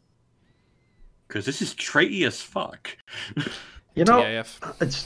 Because 1.26 1.44
this 1.44 1.61
is 1.62 1.74
traity 1.74 2.22
as 2.22 2.40
fuck. 2.40 2.96
you 3.96 4.04
know, 4.04 4.20
TAF. 4.20 4.80
it's 4.80 5.04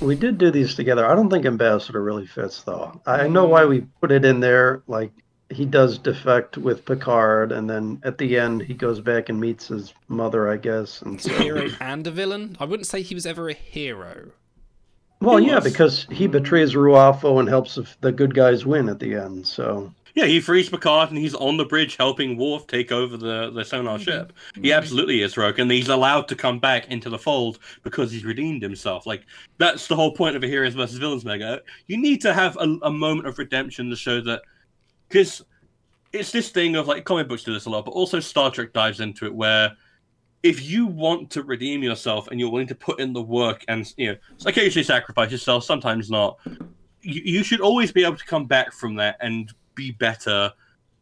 we 0.00 0.14
did 0.14 0.38
do 0.38 0.50
these 0.50 0.74
together. 0.74 1.04
I 1.04 1.14
don't 1.14 1.28
think 1.28 1.44
Ambassador 1.44 2.02
really 2.02 2.26
fits 2.26 2.62
though. 2.62 2.98
I 3.04 3.28
know 3.28 3.44
why 3.44 3.66
we 3.66 3.82
put 4.00 4.10
it 4.10 4.24
in 4.24 4.40
there. 4.40 4.82
Like 4.86 5.12
he 5.50 5.64
does 5.64 5.98
defect 5.98 6.58
with 6.58 6.84
Picard, 6.84 7.52
and 7.52 7.70
then 7.70 8.00
at 8.02 8.18
the 8.18 8.38
end 8.38 8.62
he 8.62 8.74
goes 8.74 9.00
back 9.00 9.28
and 9.28 9.40
meets 9.40 9.68
his 9.68 9.94
mother, 10.08 10.50
I 10.50 10.56
guess. 10.56 11.02
And 11.02 11.20
He's 11.20 11.26
a 11.26 11.36
so, 11.36 11.42
hero 11.42 11.68
and 11.80 12.06
a 12.06 12.10
villain. 12.10 12.56
I 12.58 12.64
wouldn't 12.64 12.86
say 12.86 13.02
he 13.02 13.14
was 13.14 13.26
ever 13.26 13.48
a 13.48 13.54
hero. 13.54 14.30
well, 15.20 15.36
He 15.36 15.46
yeah, 15.46 15.56
was. 15.56 15.64
because 15.64 16.06
he 16.10 16.26
betrays 16.26 16.74
Ruafo 16.74 17.38
and 17.38 17.48
helps 17.48 17.76
the- 17.76 17.86
the 18.00 18.12
good 18.12 18.34
guys 18.34 18.66
win 18.66 18.88
at 18.88 18.98
the 18.98 19.14
end. 19.14 19.46
So 19.46 19.92
Yeah, 20.14 20.26
he 20.26 20.40
frees 20.40 20.68
Picard 20.68 21.10
and 21.10 21.18
he's 21.18 21.34
on 21.34 21.58
the 21.58 21.64
bridge 21.64 21.96
helping 21.96 22.36
Worf 22.36 22.66
take 22.66 22.90
over 22.90 23.16
the, 23.16 23.50
the 23.50 23.62
Son'a 23.62 23.84
mm-hmm. 23.94 24.02
ship. 24.02 24.32
He 24.54 24.60
mm-hmm. 24.62 24.72
absolutely 24.78 25.22
is 25.22 25.36
Rogue, 25.36 25.58
and 25.60 25.70
he's 25.70 25.88
allowed 25.88 26.26
to 26.28 26.34
come 26.34 26.58
back 26.58 26.90
into 26.90 27.08
the 27.08 27.18
fold 27.18 27.58
because 27.84 28.10
he's 28.10 28.24
redeemed 28.24 28.62
himself. 28.62 29.06
Like 29.06 29.24
that's 29.58 29.86
the 29.86 29.94
whole 29.96 30.12
point 30.12 30.34
of 30.34 30.42
a 30.42 30.48
heroes 30.48 30.74
versus 30.74 30.98
villains 30.98 31.24
mega. 31.24 31.60
You 31.86 31.98
need 31.98 32.20
to 32.22 32.32
have 32.34 32.56
a, 32.56 32.78
a 32.82 32.90
moment 32.90 33.28
of 33.28 33.38
redemption 33.38 33.90
to 33.90 33.96
show 33.96 34.20
that 34.22 34.42
because 35.08 35.44
it's 36.12 36.30
this 36.30 36.50
thing 36.50 36.76
of 36.76 36.86
like 36.86 37.04
comic 37.04 37.28
books 37.28 37.44
do 37.44 37.52
this 37.52 37.66
a 37.66 37.70
lot, 37.70 37.84
but 37.84 37.92
also 37.92 38.20
Star 38.20 38.50
Trek 38.50 38.72
dives 38.72 39.00
into 39.00 39.26
it 39.26 39.34
where 39.34 39.72
if 40.42 40.62
you 40.62 40.86
want 40.86 41.30
to 41.30 41.42
redeem 41.42 41.82
yourself 41.82 42.28
and 42.28 42.38
you're 42.38 42.50
willing 42.50 42.68
to 42.68 42.74
put 42.74 43.00
in 43.00 43.12
the 43.12 43.22
work 43.22 43.64
and 43.68 43.92
you 43.96 44.12
know 44.12 44.16
occasionally 44.44 44.84
sacrifice 44.84 45.30
yourself, 45.30 45.64
sometimes 45.64 46.10
not, 46.10 46.38
you, 47.02 47.22
you 47.24 47.42
should 47.42 47.60
always 47.60 47.92
be 47.92 48.04
able 48.04 48.16
to 48.16 48.24
come 48.24 48.46
back 48.46 48.72
from 48.72 48.94
that 48.96 49.16
and 49.20 49.52
be 49.74 49.90
better 49.92 50.52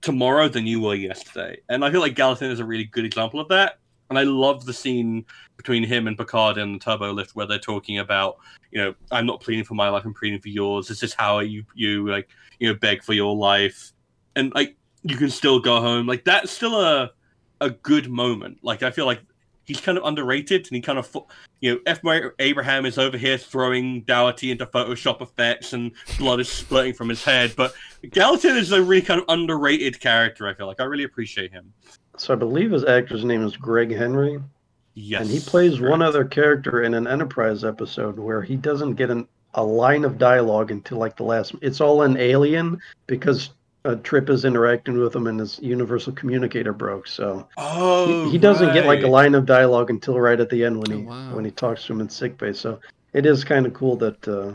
tomorrow 0.00 0.48
than 0.48 0.66
you 0.66 0.80
were 0.80 0.94
yesterday. 0.94 1.56
And 1.68 1.84
I 1.84 1.90
feel 1.90 2.00
like 2.00 2.14
Gallatin 2.14 2.50
is 2.50 2.60
a 2.60 2.64
really 2.64 2.84
good 2.84 3.04
example 3.04 3.40
of 3.40 3.48
that. 3.48 3.78
And 4.10 4.18
I 4.18 4.22
love 4.24 4.66
the 4.66 4.72
scene 4.72 5.24
between 5.56 5.82
him 5.82 6.06
and 6.06 6.16
Picard 6.16 6.58
in 6.58 6.74
the 6.74 6.78
turbo 6.78 7.10
lift 7.10 7.34
where 7.34 7.46
they're 7.46 7.58
talking 7.58 8.00
about, 8.00 8.36
you 8.70 8.78
know, 8.78 8.94
I'm 9.10 9.24
not 9.24 9.40
pleading 9.40 9.64
for 9.64 9.74
my 9.74 9.88
life, 9.88 10.04
I'm 10.04 10.12
pleading 10.12 10.40
for 10.40 10.50
yours. 10.50 10.88
This 10.88 11.02
is 11.02 11.14
how 11.14 11.38
you 11.38 11.64
you 11.74 12.06
like 12.06 12.28
you 12.58 12.68
know 12.68 12.78
beg 12.78 13.02
for 13.02 13.14
your 13.14 13.34
life, 13.34 13.93
and 14.36 14.52
like 14.54 14.76
you 15.02 15.16
can 15.16 15.30
still 15.30 15.60
go 15.60 15.80
home. 15.80 16.06
Like 16.06 16.24
that's 16.24 16.50
still 16.50 16.80
a 16.80 17.10
a 17.60 17.70
good 17.70 18.10
moment. 18.10 18.58
Like 18.62 18.82
I 18.82 18.90
feel 18.90 19.06
like 19.06 19.20
he's 19.64 19.80
kind 19.80 19.96
of 19.98 20.04
underrated, 20.04 20.66
and 20.66 20.76
he 20.76 20.80
kind 20.80 20.98
of 20.98 21.16
you 21.60 21.74
know 21.74 21.80
F. 21.86 22.00
Abraham 22.38 22.86
is 22.86 22.98
over 22.98 23.16
here 23.16 23.38
throwing 23.38 24.02
Dougherty 24.02 24.50
into 24.50 24.66
Photoshop 24.66 25.22
effects, 25.22 25.72
and 25.72 25.92
blood 26.18 26.40
is 26.40 26.48
splurting 26.48 26.94
from 26.94 27.08
his 27.08 27.24
head. 27.24 27.54
But 27.56 27.74
Gallatin 28.10 28.56
is 28.56 28.72
a 28.72 28.82
really 28.82 29.02
kind 29.02 29.20
of 29.20 29.26
underrated 29.28 30.00
character. 30.00 30.46
I 30.48 30.54
feel 30.54 30.66
like 30.66 30.80
I 30.80 30.84
really 30.84 31.04
appreciate 31.04 31.52
him. 31.52 31.72
so 32.16 32.34
I 32.34 32.36
believe 32.36 32.70
his 32.70 32.84
actor's 32.84 33.24
name 33.24 33.44
is 33.44 33.56
Greg 33.56 33.94
Henry. 33.94 34.38
Yes, 34.96 35.22
And 35.22 35.30
he 35.30 35.40
plays 35.40 35.80
one 35.80 36.02
other 36.02 36.24
character 36.24 36.84
in 36.84 36.94
an 36.94 37.08
Enterprise 37.08 37.64
episode 37.64 38.16
where 38.16 38.42
he 38.42 38.54
doesn't 38.54 38.94
get 38.94 39.10
an, 39.10 39.26
a 39.54 39.64
line 39.64 40.04
of 40.04 40.18
dialogue 40.18 40.70
until 40.70 40.98
like 40.98 41.16
the 41.16 41.24
last. 41.24 41.52
It's 41.62 41.80
all 41.80 42.02
an 42.02 42.16
alien 42.16 42.80
because 43.08 43.50
uh, 43.84 43.96
Trip 43.96 44.30
is 44.30 44.44
interacting 44.44 44.98
with 44.98 45.14
him 45.14 45.26
and 45.26 45.38
his 45.40 45.58
universal 45.60 46.12
communicator 46.12 46.72
broke. 46.72 47.06
So 47.06 47.48
Oh, 47.56 48.24
he, 48.26 48.32
he 48.32 48.38
doesn't 48.38 48.72
get 48.72 48.86
like 48.86 49.02
a 49.02 49.06
line 49.08 49.34
of 49.34 49.44
dialogue 49.46 49.90
until 49.90 50.18
right 50.18 50.40
at 50.40 50.48
the 50.50 50.64
end 50.64 50.78
when 50.78 50.90
he 50.98 51.04
Oh, 51.04 51.08
wow. 51.10 51.34
when 51.34 51.44
he 51.44 51.50
talks 51.50 51.84
to 51.86 51.92
him 51.92 52.00
in 52.00 52.08
sickbay. 52.08 52.52
So 52.52 52.80
it 53.12 53.26
is 53.26 53.44
kind 53.44 53.66
of 53.66 53.74
cool 53.74 53.96
that 53.96 54.26
uh, 54.26 54.52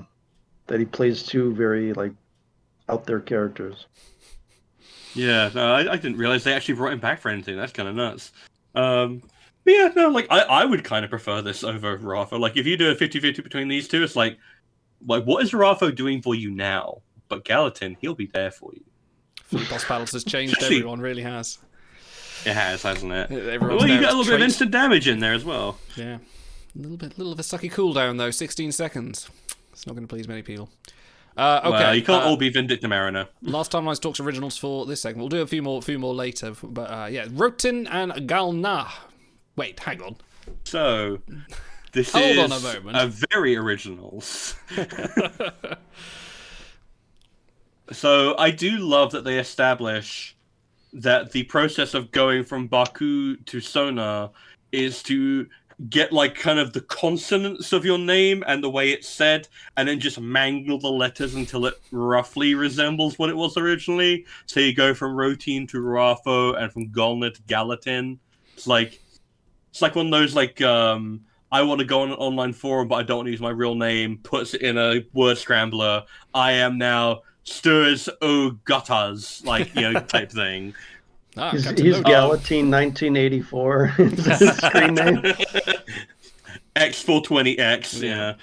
that 0.68 0.80
he 0.80 0.86
plays 0.86 1.24
two 1.24 1.54
very 1.54 1.94
like 1.94 2.14
out 2.90 3.06
there 3.06 3.20
characters. 3.20 3.86
Yeah, 5.16 5.50
no, 5.54 5.74
I, 5.74 5.94
I 5.94 5.98
didn't 5.98 6.18
realize 6.18 6.44
they 6.44 6.54
actually 6.54 6.76
brought 6.76 6.94
him 6.94 7.00
back 7.00 7.20
for 7.20 7.30
anything. 7.30 7.56
That's 7.58 7.72
kind 7.74 7.90
of 7.90 7.96
nuts. 7.96 8.32
Um, 8.76 9.24
but 9.64 9.72
yeah, 9.74 9.90
no, 9.96 10.10
like 10.10 10.28
I, 10.30 10.42
I 10.42 10.66
would 10.66 10.84
kind 10.84 11.04
of 11.04 11.10
prefer 11.12 11.42
this 11.42 11.64
over 11.64 11.98
Rafa. 11.98 12.36
Like 12.36 12.58
if 12.58 12.66
you 12.66 12.78
do 12.78 12.92
a 12.92 12.96
50-50 12.96 13.44
between 13.44 13.68
these 13.68 13.88
two, 13.88 14.04
it's 14.04 14.16
like, 14.16 14.38
like 15.06 15.24
what 15.24 15.44
is 15.44 15.54
Rafa 15.54 15.92
doing 15.92 16.22
for 16.22 16.36
you 16.36 16.52
now? 16.52 17.02
But 17.28 17.44
Gallatin, 17.44 17.98
he'll 18.02 18.16
be 18.16 18.28
there 18.28 18.52
for 18.52 18.72
you. 18.74 18.84
Boss 19.52 19.86
battles 19.88 20.12
has 20.12 20.24
changed. 20.24 20.62
Everyone 20.62 21.00
really 21.00 21.24
has. 21.24 21.58
It 22.46 22.54
has, 22.54 22.84
hasn't 22.84 23.12
it? 23.12 23.32
Everyone's 23.32 23.82
well, 23.82 23.90
you 23.90 24.00
got 24.00 24.14
a 24.14 24.16
little 24.18 24.24
bit 24.26 24.36
of 24.36 24.42
instant 24.42 24.72
damage 24.72 25.08
in 25.08 25.20
there 25.20 25.34
as 25.34 25.44
well. 25.44 25.78
Yeah, 25.96 26.20
a 26.76 26.80
little 26.80 26.98
bit, 26.98 27.18
little 27.18 27.34
of 27.34 27.40
a 27.40 27.44
sucky 27.44 27.72
cooldown 27.72 28.18
though. 28.18 28.32
16 28.32 28.72
seconds. 28.72 29.30
It's 29.74 29.86
not 29.86 29.94
going 29.94 30.08
to 30.08 30.14
please 30.14 30.28
many 30.28 30.42
people. 30.42 30.70
Uh, 31.38 31.62
okay, 31.64 31.70
Well, 31.72 31.96
you 31.96 32.02
can't 32.04 32.24
uh, 32.24 32.28
all 32.28 32.38
be 32.38 32.52
Vindicta 32.52 32.90
Mariner. 32.90 33.28
Last 33.42 33.72
time 33.72 33.88
I 33.88 33.94
talks 33.94 34.20
originals 34.20 34.58
for 34.58 34.86
this 34.86 35.02
segment. 35.02 35.20
We'll 35.22 35.30
do 35.30 35.42
a 35.42 35.48
few 35.48 35.62
more, 35.62 35.82
few 35.82 35.98
more 36.00 36.14
later. 36.14 36.54
But 36.62 36.92
uh, 36.92 37.08
yeah, 37.10 37.26
Rotin 37.28 37.88
and 37.90 38.12
Galna. 38.28 38.90
Wait, 39.56 39.80
hang 39.80 40.02
on. 40.02 40.18
So, 40.66 41.20
this 41.94 42.12
Hold 42.12 42.26
is 42.26 42.38
on 42.40 42.52
a 42.52 42.60
moment. 42.60 42.98
a 42.98 43.28
very 43.32 43.56
originals. 43.56 44.56
So 47.92 48.36
I 48.38 48.52
do 48.52 48.78
love 48.78 49.12
that 49.12 49.24
they 49.24 49.40
establish 49.40 50.36
that 50.94 51.32
the 51.32 51.44
process 51.44 51.94
of 51.94 52.12
going 52.12 52.44
from 52.44 52.68
Baku 52.68 53.38
to 53.38 53.62
Sona 53.62 54.32
is 54.72 55.04
to 55.04 55.48
get 55.90 56.12
like 56.12 56.36
kind 56.36 56.60
of 56.60 56.74
the 56.74 56.82
consonants 56.82 57.72
of 57.72 57.86
your 57.86 57.98
name 57.98 58.44
and 58.48 58.64
the 58.64 58.70
way 58.70 58.90
it's 58.90 59.08
said, 59.08 59.48
and 59.78 59.88
then 59.88 60.00
just 60.00 60.20
mangle 60.20 60.78
the 60.78 60.90
letters 60.90 61.36
until 61.36 61.66
it 61.66 61.76
roughly 61.92 62.54
resembles 62.54 63.18
what 63.18 63.30
it 63.30 63.38
was 63.38 63.56
originally. 63.56 64.26
So 64.46 64.60
you 64.60 64.74
go 64.76 64.94
from 64.94 65.16
Rotin 65.16 65.70
to 65.70 65.78
Rafo 65.78 66.62
and 66.62 66.72
from 66.72 66.90
Golna 66.90 67.34
to 67.34 67.42
Gallatin. 67.44 68.20
It's 68.56 68.68
like 68.68 69.00
it's 69.70 69.82
like 69.82 69.96
one 69.96 70.08
of 70.08 70.12
those 70.12 70.36
like 70.36 70.62
um 70.62 71.22
I 71.52 71.64
want 71.64 71.80
to 71.80 71.86
go 71.86 72.02
on 72.02 72.10
an 72.10 72.16
online 72.16 72.54
forum, 72.54 72.88
but 72.88 72.96
I 72.96 73.04
don't 73.04 73.18
want 73.18 73.28
to 73.28 73.32
use 73.32 73.42
my 73.42 73.50
real 73.50 73.74
name. 73.74 74.20
Puts 74.22 74.54
it 74.54 74.62
in 74.62 74.78
a 74.78 75.04
word 75.14 75.38
scrambler. 75.38 76.04
I 76.34 76.52
am 76.52 76.78
now 76.78 77.22
Stirs 77.50 78.08
O 78.22 78.58
Guttas, 78.66 79.44
like 79.46 79.74
you 79.76 79.82
know, 79.82 80.00
type 80.08 80.32
thing. 80.32 80.74
Ah, 81.38 81.52
He's, 81.52 81.64
Captain 81.66 81.86
he's 81.86 81.96
Logan. 81.96 82.12
Gallatin 82.12 82.72
1984. 82.72 83.86
his 83.88 84.58
screen 84.58 84.94
name. 84.96 85.22
X420X, 86.76 88.02
yeah. 88.02 88.34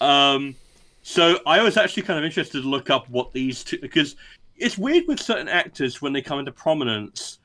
Um, 0.00 0.54
so 1.02 1.38
I 1.46 1.62
was 1.62 1.76
actually 1.76 2.02
kind 2.02 2.18
of 2.18 2.24
interested 2.24 2.62
to 2.62 2.68
look 2.68 2.90
up 2.90 3.08
what 3.08 3.32
these 3.32 3.62
two 3.64 3.78
because 3.78 4.16
it's 4.56 4.76
weird 4.76 5.04
with 5.06 5.20
certain 5.20 5.48
actors 5.48 6.02
when 6.02 6.12
they 6.12 6.20
come 6.22 6.38
into 6.38 6.52
prominence 6.52 7.38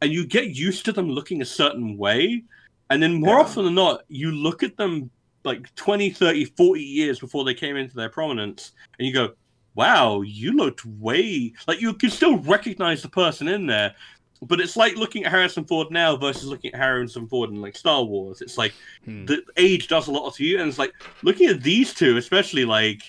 and 0.00 0.12
you 0.12 0.26
get 0.26 0.50
used 0.50 0.84
to 0.84 0.92
them 0.92 1.08
looking 1.10 1.42
a 1.42 1.44
certain 1.44 1.96
way 1.98 2.44
and 2.90 3.02
then 3.02 3.14
more 3.14 3.34
Yeah. 3.36 3.40
often 3.40 3.64
than 3.64 3.74
not 3.74 4.02
you 4.08 4.30
look 4.30 4.62
at 4.62 4.76
them 4.76 5.10
like 5.44 5.74
20 5.74 6.10
30 6.10 6.44
40 6.44 6.80
years 6.80 7.18
before 7.18 7.44
they 7.44 7.54
came 7.54 7.76
into 7.76 7.94
their 7.96 8.08
prominence 8.08 8.72
and 8.98 9.08
you 9.08 9.12
go 9.12 9.30
wow 9.78 10.20
you 10.22 10.52
looked 10.52 10.84
way 10.84 11.52
like 11.68 11.80
you 11.80 11.94
can 11.94 12.10
still 12.10 12.36
recognize 12.38 13.00
the 13.02 13.08
person 13.08 13.46
in 13.48 13.66
there 13.66 13.94
but 14.42 14.60
it's 14.60 14.76
like 14.76 14.94
looking 14.96 15.24
at 15.24 15.32
Harrison 15.32 15.64
Ford 15.64 15.90
now 15.90 16.14
versus 16.16 16.44
looking 16.46 16.72
at 16.72 16.78
Harrison 16.80 17.26
Ford 17.26 17.50
in 17.50 17.60
like 17.60 17.76
Star 17.76 18.04
Wars. 18.04 18.40
It's 18.40 18.56
like 18.56 18.72
Hmm. 19.04 19.24
the 19.24 19.42
age 19.56 19.88
does 19.88 20.06
a 20.06 20.12
lot 20.12 20.32
to 20.36 20.44
you, 20.44 20.60
and 20.60 20.68
it's 20.68 20.78
like 20.78 20.92
looking 21.24 21.48
at 21.48 21.60
these 21.64 21.92
two, 21.92 22.16
especially 22.18 22.64
like 22.64 23.02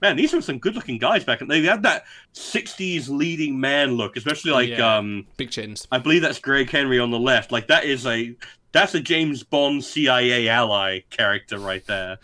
man, 0.00 0.16
these 0.16 0.32
were 0.32 0.40
some 0.40 0.58
good-looking 0.58 0.96
guys 0.96 1.22
back, 1.22 1.42
and 1.42 1.50
they 1.50 1.60
had 1.60 1.82
that 1.82 2.04
'60s 2.34 3.10
leading 3.10 3.60
man 3.60 3.92
look, 3.98 4.16
especially 4.16 4.52
like 4.52 4.70
Yeah. 4.70 4.96
um, 4.96 5.26
Big 5.36 5.50
chins. 5.50 5.86
I 5.92 5.98
believe 5.98 6.22
that's 6.22 6.38
Greg 6.38 6.70
Henry 6.70 6.98
on 6.98 7.10
the 7.10 7.18
left. 7.18 7.52
Like 7.52 7.66
that 7.68 7.84
is 7.84 8.06
a 8.06 8.34
that's 8.72 8.94
a 8.94 9.00
James 9.00 9.42
Bond 9.42 9.84
CIA 9.84 10.48
ally 10.48 11.00
character 11.10 11.58
right 11.58 11.84
there. 11.86 12.16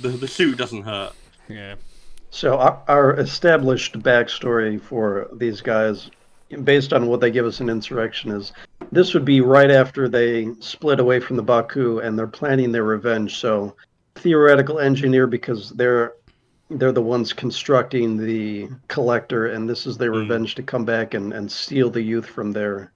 The 0.00 0.08
the 0.08 0.28
suit 0.28 0.56
doesn't 0.56 0.84
hurt. 0.84 1.12
Yeah. 1.46 1.74
So 2.30 2.58
our, 2.58 2.82
our 2.88 3.18
established 3.20 3.98
backstory 4.00 4.80
for 4.80 5.28
these 5.32 5.60
guys, 5.60 6.10
based 6.64 6.92
on 6.92 7.06
what 7.06 7.20
they 7.20 7.30
give 7.30 7.46
us 7.46 7.60
in 7.60 7.68
Insurrection, 7.70 8.30
is 8.32 8.52
this 8.92 9.14
would 9.14 9.24
be 9.24 9.40
right 9.40 9.70
after 9.70 10.08
they 10.08 10.48
split 10.60 11.00
away 11.00 11.20
from 11.20 11.36
the 11.36 11.42
Baku 11.42 12.00
and 12.00 12.18
they're 12.18 12.26
planning 12.26 12.70
their 12.72 12.84
revenge. 12.84 13.36
So 13.38 13.74
theoretical 14.16 14.78
engineer 14.78 15.26
because 15.26 15.70
they're 15.70 16.14
they're 16.70 16.92
the 16.92 17.00
ones 17.00 17.32
constructing 17.32 18.18
the 18.18 18.68
collector, 18.88 19.46
and 19.46 19.66
this 19.66 19.86
is 19.86 19.96
their 19.96 20.12
Hmm. 20.12 20.18
revenge 20.18 20.54
to 20.56 20.62
come 20.62 20.84
back 20.84 21.14
and, 21.14 21.32
and 21.32 21.50
steal 21.50 21.88
the 21.88 22.02
youth 22.02 22.26
from 22.26 22.52
their 22.52 22.92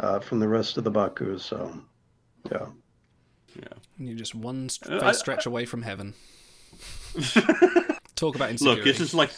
uh, 0.00 0.18
from 0.20 0.40
the 0.40 0.48
rest 0.48 0.76
of 0.76 0.84
the 0.84 0.90
Baku. 0.90 1.38
So 1.38 1.72
yeah. 2.52 2.66
Yeah. 3.56 3.62
You're 3.98 4.14
just 4.16 4.34
one 4.34 4.68
st- 4.68 4.92
Uh, 4.92 5.00
face 5.00 5.08
I- 5.16 5.18
stretch 5.18 5.46
away 5.46 5.64
from 5.64 5.82
heaven. 5.82 6.12
Talk 8.18 8.34
about 8.36 8.50
insecurity. 8.50 8.80
Look, 8.82 8.84
this 8.84 9.00
is 9.00 9.14
like 9.14 9.30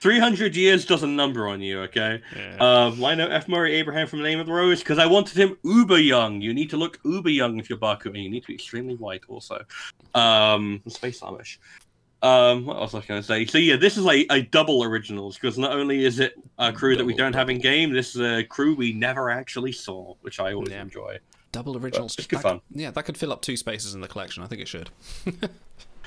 300 0.00 0.56
years 0.56 0.84
does 0.84 1.02
a 1.02 1.06
number 1.06 1.46
on 1.48 1.60
you, 1.62 1.80
okay? 1.82 2.20
Yeah. 2.36 2.56
Um, 2.86 2.98
why 2.98 3.14
know 3.14 3.28
F. 3.28 3.48
Murray 3.48 3.74
Abraham 3.76 4.06
from 4.08 4.18
the 4.18 4.24
Name 4.24 4.40
of 4.40 4.46
the 4.46 4.52
Rose? 4.52 4.80
Because 4.80 4.98
I 4.98 5.06
wanted 5.06 5.36
him 5.38 5.56
uber 5.62 5.98
young. 5.98 6.40
You 6.40 6.52
need 6.52 6.70
to 6.70 6.76
look 6.76 6.98
uber 7.04 7.30
young 7.30 7.58
if 7.60 7.70
you're 7.70 7.78
Baku, 7.78 8.08
and 8.10 8.18
you 8.22 8.28
need 8.28 8.40
to 8.42 8.48
be 8.48 8.54
extremely 8.54 8.96
white 8.96 9.22
also. 9.28 9.64
Um, 10.14 10.82
Space 10.88 11.20
Amish. 11.20 11.58
Um, 12.22 12.66
what 12.66 12.78
else 12.78 12.94
was 12.94 13.04
I 13.04 13.06
going 13.06 13.20
to 13.20 13.26
say? 13.26 13.44
So 13.46 13.58
yeah, 13.58 13.76
this 13.76 13.96
is 13.96 14.02
like 14.04 14.26
a 14.30 14.42
double 14.42 14.82
originals 14.82 15.36
because 15.36 15.56
not 15.58 15.72
only 15.72 16.04
is 16.04 16.18
it 16.18 16.34
a 16.58 16.72
crew 16.72 16.96
that 16.96 17.04
we 17.04 17.14
don't 17.14 17.34
have 17.34 17.48
in 17.50 17.58
game, 17.58 17.92
this 17.92 18.16
is 18.16 18.20
a 18.22 18.42
crew 18.42 18.74
we 18.74 18.92
never 18.92 19.30
actually 19.30 19.72
saw, 19.72 20.14
which 20.22 20.40
I 20.40 20.52
always 20.54 20.70
Yeah. 20.70 20.82
enjoy. 20.82 21.18
Double 21.52 21.76
originals. 21.76 22.16
it's 22.18 22.26
good 22.26 22.38
That- 22.38 22.42
fun. 22.42 22.60
Yeah, 22.70 22.90
that 22.90 23.04
could 23.04 23.16
fill 23.16 23.32
up 23.32 23.42
two 23.42 23.56
spaces 23.56 23.94
in 23.94 24.00
the 24.00 24.08
collection. 24.08 24.42
I 24.42 24.46
think 24.48 24.60
it 24.62 24.68
should. 24.68 24.90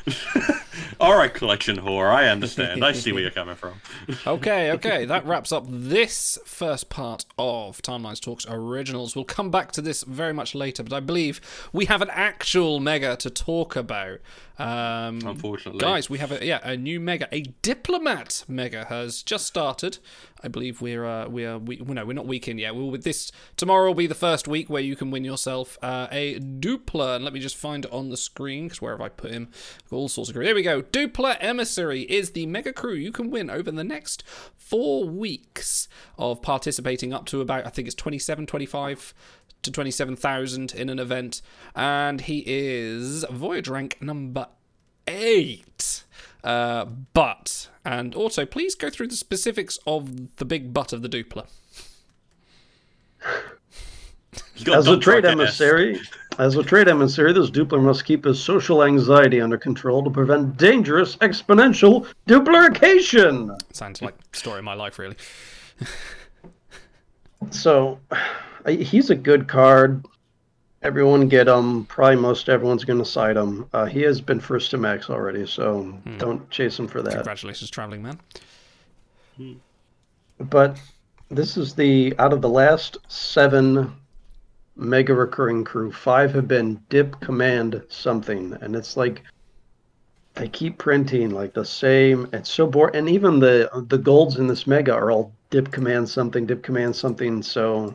All 1.00 1.18
right, 1.18 1.34
collection 1.34 1.78
whore, 1.78 2.10
I 2.10 2.28
understand. 2.28 2.84
I 2.84 2.92
see 2.92 3.12
where 3.12 3.22
you're 3.22 3.32
coming 3.32 3.56
from. 3.56 3.74
Okay, 4.26 4.72
okay, 4.72 5.06
that 5.06 5.26
wraps 5.26 5.52
up 5.52 5.66
this 5.68 6.38
first 6.46 6.90
part 6.90 7.26
of 7.38 7.82
Timelines 7.82 8.20
Talks 8.20 8.46
Originals. 8.50 9.16
We'll 9.16 9.26
come 9.26 9.52
back 9.52 9.72
to 9.74 9.82
this 9.82 10.04
very 10.04 10.34
much 10.34 10.54
later, 10.54 10.84
but 10.84 10.94
I 10.94 11.00
believe 11.00 11.40
we 11.72 11.86
have 11.86 12.02
an 12.02 12.10
actual 12.12 12.80
mega 12.80 13.16
to 13.18 13.30
talk 13.30 13.76
about. 13.76 14.20
Um, 14.60 15.22
Unfortunately, 15.24 15.80
Guys, 15.80 16.10
we 16.10 16.18
have 16.18 16.32
a 16.32 16.44
yeah 16.44 16.60
a 16.64 16.76
new 16.76 17.00
mega, 17.00 17.28
a 17.32 17.42
diplomat 17.62 18.44
mega 18.48 18.86
has 18.86 19.22
just 19.22 19.46
started. 19.46 20.00
I 20.44 20.48
believe 20.48 20.82
we're 20.82 21.06
uh, 21.06 21.28
we 21.28 21.46
are 21.46 21.60
we 21.60 21.78
no 21.78 22.06
we're 22.06 22.14
not 22.14 22.26
week 22.26 22.48
in 22.48 22.58
yet. 22.58 22.76
We'll 22.76 22.90
with 22.90 23.04
this 23.04 23.32
tomorrow 23.56 23.88
will 23.88 23.96
be 23.96 24.08
the 24.08 24.16
first 24.16 24.48
week 24.48 24.68
where 24.70 24.82
you 24.82 24.96
can 24.96 25.12
win 25.12 25.24
yourself 25.24 25.78
uh, 25.84 26.08
a 26.12 26.40
Dupler. 26.40 27.16
And 27.16 27.24
let 27.24 27.34
me 27.34 27.40
just 27.40 27.56
find 27.56 27.86
it 27.86 27.92
on 27.92 28.10
the 28.10 28.18
screen 28.18 28.66
because 28.66 28.82
where 28.82 28.94
have 28.94 29.02
I 29.02 29.10
put 29.10 29.32
him? 29.32 29.50
All 29.92 30.10
sorts 30.10 30.30
of 30.30 30.36
crew. 30.36 30.44
There 30.44 30.56
we 30.56 30.64
go. 30.64 30.67
Dupler 30.68 31.38
Emissary 31.40 32.02
is 32.02 32.32
the 32.32 32.46
mega 32.46 32.74
crew 32.74 32.94
you 32.94 33.12
can 33.12 33.30
win 33.30 33.50
over 33.50 33.72
the 33.72 33.84
next 33.84 34.24
four 34.56 35.06
weeks 35.06 35.88
of 36.18 36.42
participating 36.42 37.14
up 37.14 37.26
to 37.28 37.42
about 37.42 37.66
I 37.66 37.70
think 37.70 37.88
it's 37.88 37.96
27, 37.96 38.46
25 38.46 39.14
to 39.64 39.72
27,000 39.72 40.74
in 40.74 40.90
an 40.90 41.00
event. 41.00 41.42
And 41.76 42.22
he 42.22 42.44
is 42.46 43.26
Voyage 43.30 43.68
rank 43.68 43.98
number 44.02 44.48
eight. 45.08 46.04
Uh, 46.44 46.86
but, 47.14 47.70
and 47.84 48.16
also, 48.16 48.46
please 48.46 48.76
go 48.76 48.90
through 48.90 49.08
the 49.08 49.16
specifics 49.16 49.80
of 49.86 50.38
the 50.38 50.46
big 50.46 50.74
butt 50.74 50.94
of 50.94 51.02
the 51.02 51.10
Dupler. 51.10 51.48
He's 54.54 54.64
got 54.64 54.78
As 54.78 54.88
a 54.88 54.98
trade 55.00 55.26
emissary, 55.26 56.00
as 56.40 56.56
a 56.56 56.64
trade 56.64 56.88
emissary, 56.88 57.34
this 57.34 57.50
Dupler 57.50 57.82
must 57.82 58.06
keep 58.06 58.26
his 58.26 58.42
social 58.44 58.84
anxiety 58.84 59.40
under 59.42 59.58
control 59.58 60.04
to 60.04 60.10
prevent 60.10 60.58
dangerous 60.58 61.16
exponential 61.18 62.08
duplication. 62.26 63.56
Sounds 63.74 64.02
like 64.02 64.16
story 64.34 64.60
of 64.60 64.66
my 64.66 64.74
life, 64.74 64.98
really. 65.00 65.16
So, 67.52 68.00
he's 68.68 69.10
a 69.10 69.16
good 69.16 69.48
card. 69.48 70.06
Everyone 70.84 71.28
get 71.28 71.48
him. 71.48 71.86
Probably 71.86 72.16
most 72.18 72.50
everyone's 72.50 72.84
going 72.86 73.00
to 73.00 73.06
side 73.06 73.36
him. 73.38 73.68
Uh, 73.74 73.86
he 73.86 74.02
has 74.02 74.22
been 74.22 74.40
first 74.40 74.72
to 74.72 74.78
max 74.78 75.10
already, 75.10 75.46
so 75.46 75.82
Hmm. 75.84 76.18
don't 76.18 76.50
chase 76.50 76.78
him 76.78 76.88
for 76.88 77.02
that. 77.02 77.14
Congratulations, 77.14 77.70
traveling 77.70 78.04
man. 78.04 78.20
But 80.40 80.78
this 81.30 81.58
is 81.58 81.74
the 81.76 82.14
out 82.20 82.32
of 82.34 82.42
the 82.42 82.50
last 82.50 82.98
seven 83.08 83.94
mega 84.78 85.14
recurring 85.14 85.64
crew, 85.64 85.92
five 85.92 86.34
have 86.34 86.48
been 86.48 86.82
dip 86.90 87.20
command 87.20 87.82
something, 87.90 88.58
and 88.62 88.76
it's 88.76 88.96
like 88.96 89.24
they 90.36 90.48
keep 90.48 90.78
printing 90.78 91.32
like 91.32 91.54
the 91.54 91.66
same. 91.66 92.30
It's 92.32 92.50
so 92.50 92.68
boring, 92.68 92.96
and 92.96 93.10
even 93.10 93.40
the 93.40 93.70
the 93.88 93.98
golds 93.98 94.38
in 94.38 94.48
this 94.48 94.68
mega 94.68 94.94
are 94.94 95.12
all 95.12 95.34
dip 95.50 95.72
command 95.72 96.10
something, 96.10 96.46
dip 96.46 96.64
command 96.64 96.96
something. 96.96 97.42
So 97.42 97.94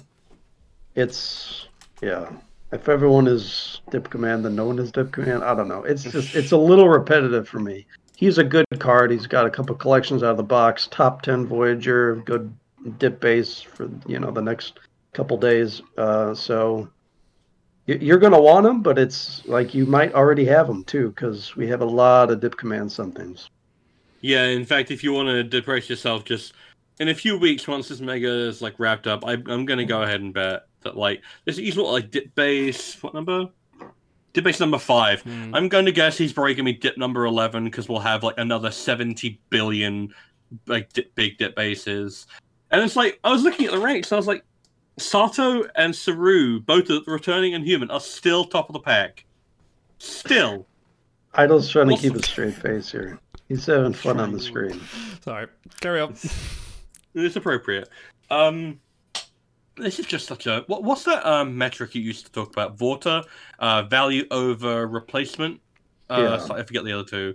it's 0.95 1.69
yeah. 2.03 2.31
If 2.73 2.89
everyone 2.89 3.27
is 3.27 3.83
dip 3.91 4.09
command, 4.09 4.45
then 4.45 4.57
no 4.57 4.65
one 4.65 4.79
is 4.79 4.91
dip 4.91 5.13
command. 5.13 5.45
I 5.45 5.55
don't 5.55 5.69
know. 5.69 5.85
It's 5.85 6.05
just 6.05 6.35
it's 6.35 6.53
a 6.53 6.57
little 6.57 6.89
repetitive 6.89 7.49
for 7.49 7.61
me. 7.61 7.87
He's 8.17 8.39
a 8.39 8.45
good 8.45 8.67
card. 8.79 9.11
He's 9.11 9.27
got 9.27 9.47
a 9.47 9.51
couple 9.51 9.75
collections 9.77 10.23
out 10.23 10.31
of 10.31 10.37
the 10.37 10.43
box. 10.43 10.87
Top 10.91 11.23
ten 11.23 11.47
Voyager, 11.47 12.17
good 12.17 12.53
dip 12.99 13.21
base 13.21 13.61
for 13.61 13.91
you 14.07 14.19
know 14.19 14.31
the 14.31 14.43
next 14.43 14.79
couple 15.13 15.37
days. 15.37 15.83
Uh, 15.97 16.35
so 16.35 16.89
you're 17.87 18.19
gonna 18.19 18.41
want 18.41 18.65
them, 18.65 18.83
but 18.83 18.99
it's 18.99 19.45
like 19.47 19.75
you 19.75 19.87
might 19.87 20.15
already 20.15 20.45
have 20.45 20.67
them 20.67 20.85
too, 20.85 21.11
because 21.11 21.57
we 21.57 21.67
have 21.69 21.81
a 21.81 21.87
lot 21.87 22.31
of 22.31 22.41
dip 22.41 22.57
command 22.57 22.91
somethings. 22.91 23.51
Yeah, 24.21 24.45
in 24.45 24.65
fact, 24.65 24.91
if 24.91 25.03
you 25.03 25.13
want 25.13 25.29
to 25.29 25.43
depress 25.43 25.91
yourself, 25.91 26.25
just 26.25 26.55
in 27.01 27.09
a 27.09 27.15
few 27.15 27.37
weeks, 27.37 27.67
once 27.67 27.89
this 27.89 28.01
mega 28.01 28.29
is 28.29 28.63
like 28.63 28.79
wrapped 28.79 29.09
up, 29.09 29.25
I, 29.27 29.33
I'm 29.33 29.67
going 29.67 29.79
to 29.79 29.85
go 29.85 30.03
ahead 30.03 30.21
and 30.21 30.33
bet 30.33 30.67
that 30.83 30.97
like 30.97 31.23
this 31.45 31.57
he's 31.57 31.77
what 31.77 31.93
like 31.93 32.11
dip 32.11 32.35
base 32.35 33.03
what 33.03 33.15
number? 33.15 33.49
Dip 34.33 34.45
base 34.45 34.61
number 34.61 34.79
five. 34.79 35.23
I'm 35.53 35.69
going 35.69 35.85
to 35.87 35.93
guess 35.93 36.17
he's 36.17 36.33
breaking 36.33 36.65
me 36.65 36.73
dip 36.73 36.97
number 36.97 37.27
eleven 37.27 37.65
because 37.65 37.89
we'll 37.89 37.99
have 37.99 38.23
like 38.23 38.39
another 38.39 38.71
seventy 38.71 39.41
billion 39.51 40.15
like 40.67 40.93
dip, 40.93 41.15
big 41.17 41.37
dip 41.39 41.57
bases. 41.57 42.27
And 42.71 42.81
it's 42.81 42.97
like 42.97 43.19
I 43.25 43.33
was 43.33 43.43
looking 43.43 43.67
at 43.67 43.73
the 43.73 43.79
ranks, 43.79 44.11
and 44.11 44.17
I 44.17 44.19
was 44.19 44.29
like, 44.29 44.45
Sato 44.99 45.65
and 45.75 45.95
Saru, 45.95 46.61
both 46.61 46.89
returning 47.07 47.55
and 47.55 47.65
human, 47.65 47.91
are 47.91 48.01
still 48.01 48.45
top 48.45 48.69
of 48.69 48.75
the 48.75 48.81
pack. 48.81 49.25
Still. 49.99 50.67
Idol's 51.35 51.71
trying 51.71 51.87
to 51.89 51.93
Well, 51.95 52.03
keep 52.03 52.15
a 52.15 52.23
straight 52.23 52.55
face 52.55 52.91
here. 52.93 53.19
He's 53.49 53.67
having 53.67 53.93
fun 53.93 54.21
on 54.21 54.33
the 54.33 54.41
screen. 54.41 54.81
Sorry, 55.23 55.47
carry 55.81 56.01
on. 56.01 56.17
It's 57.15 57.37
appropriate. 57.37 57.89
Um, 58.31 58.81
this 59.77 59.99
is 59.99 60.07
just 60.07 60.27
such 60.27 60.47
a 60.47 60.65
what, 60.67 60.83
what's 60.83 61.05
that 61.05 61.25
um, 61.27 61.57
metric 61.57 61.95
you 61.95 62.01
used 62.03 62.25
to 62.27 62.33
talk 62.33 62.51
about? 62.53 62.79
Vorta, 62.79 63.25
uh, 63.59 63.83
value 63.83 64.27
over 64.31 64.87
replacement. 64.87 65.61
Uh, 66.09 66.19
Yeah. 66.21 66.39
so 66.39 66.55
I 66.55 66.63
forget 66.63 66.85
the 66.85 66.93
other 66.93 67.05
two. 67.09 67.35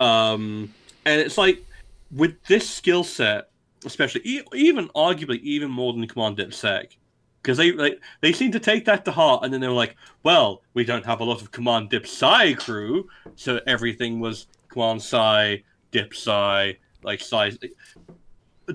Um, 0.00 0.74
and 1.04 1.20
it's 1.20 1.38
like 1.38 1.64
with 2.10 2.42
this 2.46 2.68
skill 2.68 3.04
set, 3.04 3.50
especially 3.84 4.42
even 4.54 4.88
arguably 4.90 5.40
even 5.40 5.70
more 5.70 5.92
than 5.92 6.06
Command 6.06 6.36
DipSec, 6.36 6.96
because 7.42 7.58
they, 7.58 7.70
they 7.72 7.96
they 8.20 8.32
seem 8.32 8.52
to 8.52 8.60
take 8.60 8.84
that 8.84 9.04
to 9.04 9.12
heart, 9.12 9.44
and 9.44 9.52
then 9.52 9.60
they 9.60 9.68
were 9.68 9.74
like, 9.74 9.96
"Well, 10.22 10.62
we 10.74 10.84
don't 10.84 11.06
have 11.06 11.20
a 11.20 11.24
lot 11.24 11.42
of 11.42 11.50
Command 11.50 11.90
Dip 11.90 12.04
Sci 12.04 12.54
crew, 12.54 13.08
so 13.36 13.60
everything 13.66 14.20
was 14.20 14.46
Command 14.68 15.00
Sci, 15.00 15.62
Dip 15.90 16.12
Sci, 16.14 16.78
like 17.02 17.20
Sci, 17.20 17.52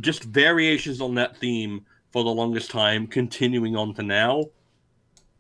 just 0.02 0.24
variations 0.24 1.02
on 1.02 1.16
that 1.16 1.38
theme 1.38 1.86
for 2.12 2.24
the 2.24 2.30
longest 2.30 2.72
time, 2.72 3.08
continuing 3.08 3.76
on 3.76 3.94
to 3.96 4.04
now. 4.04 4.46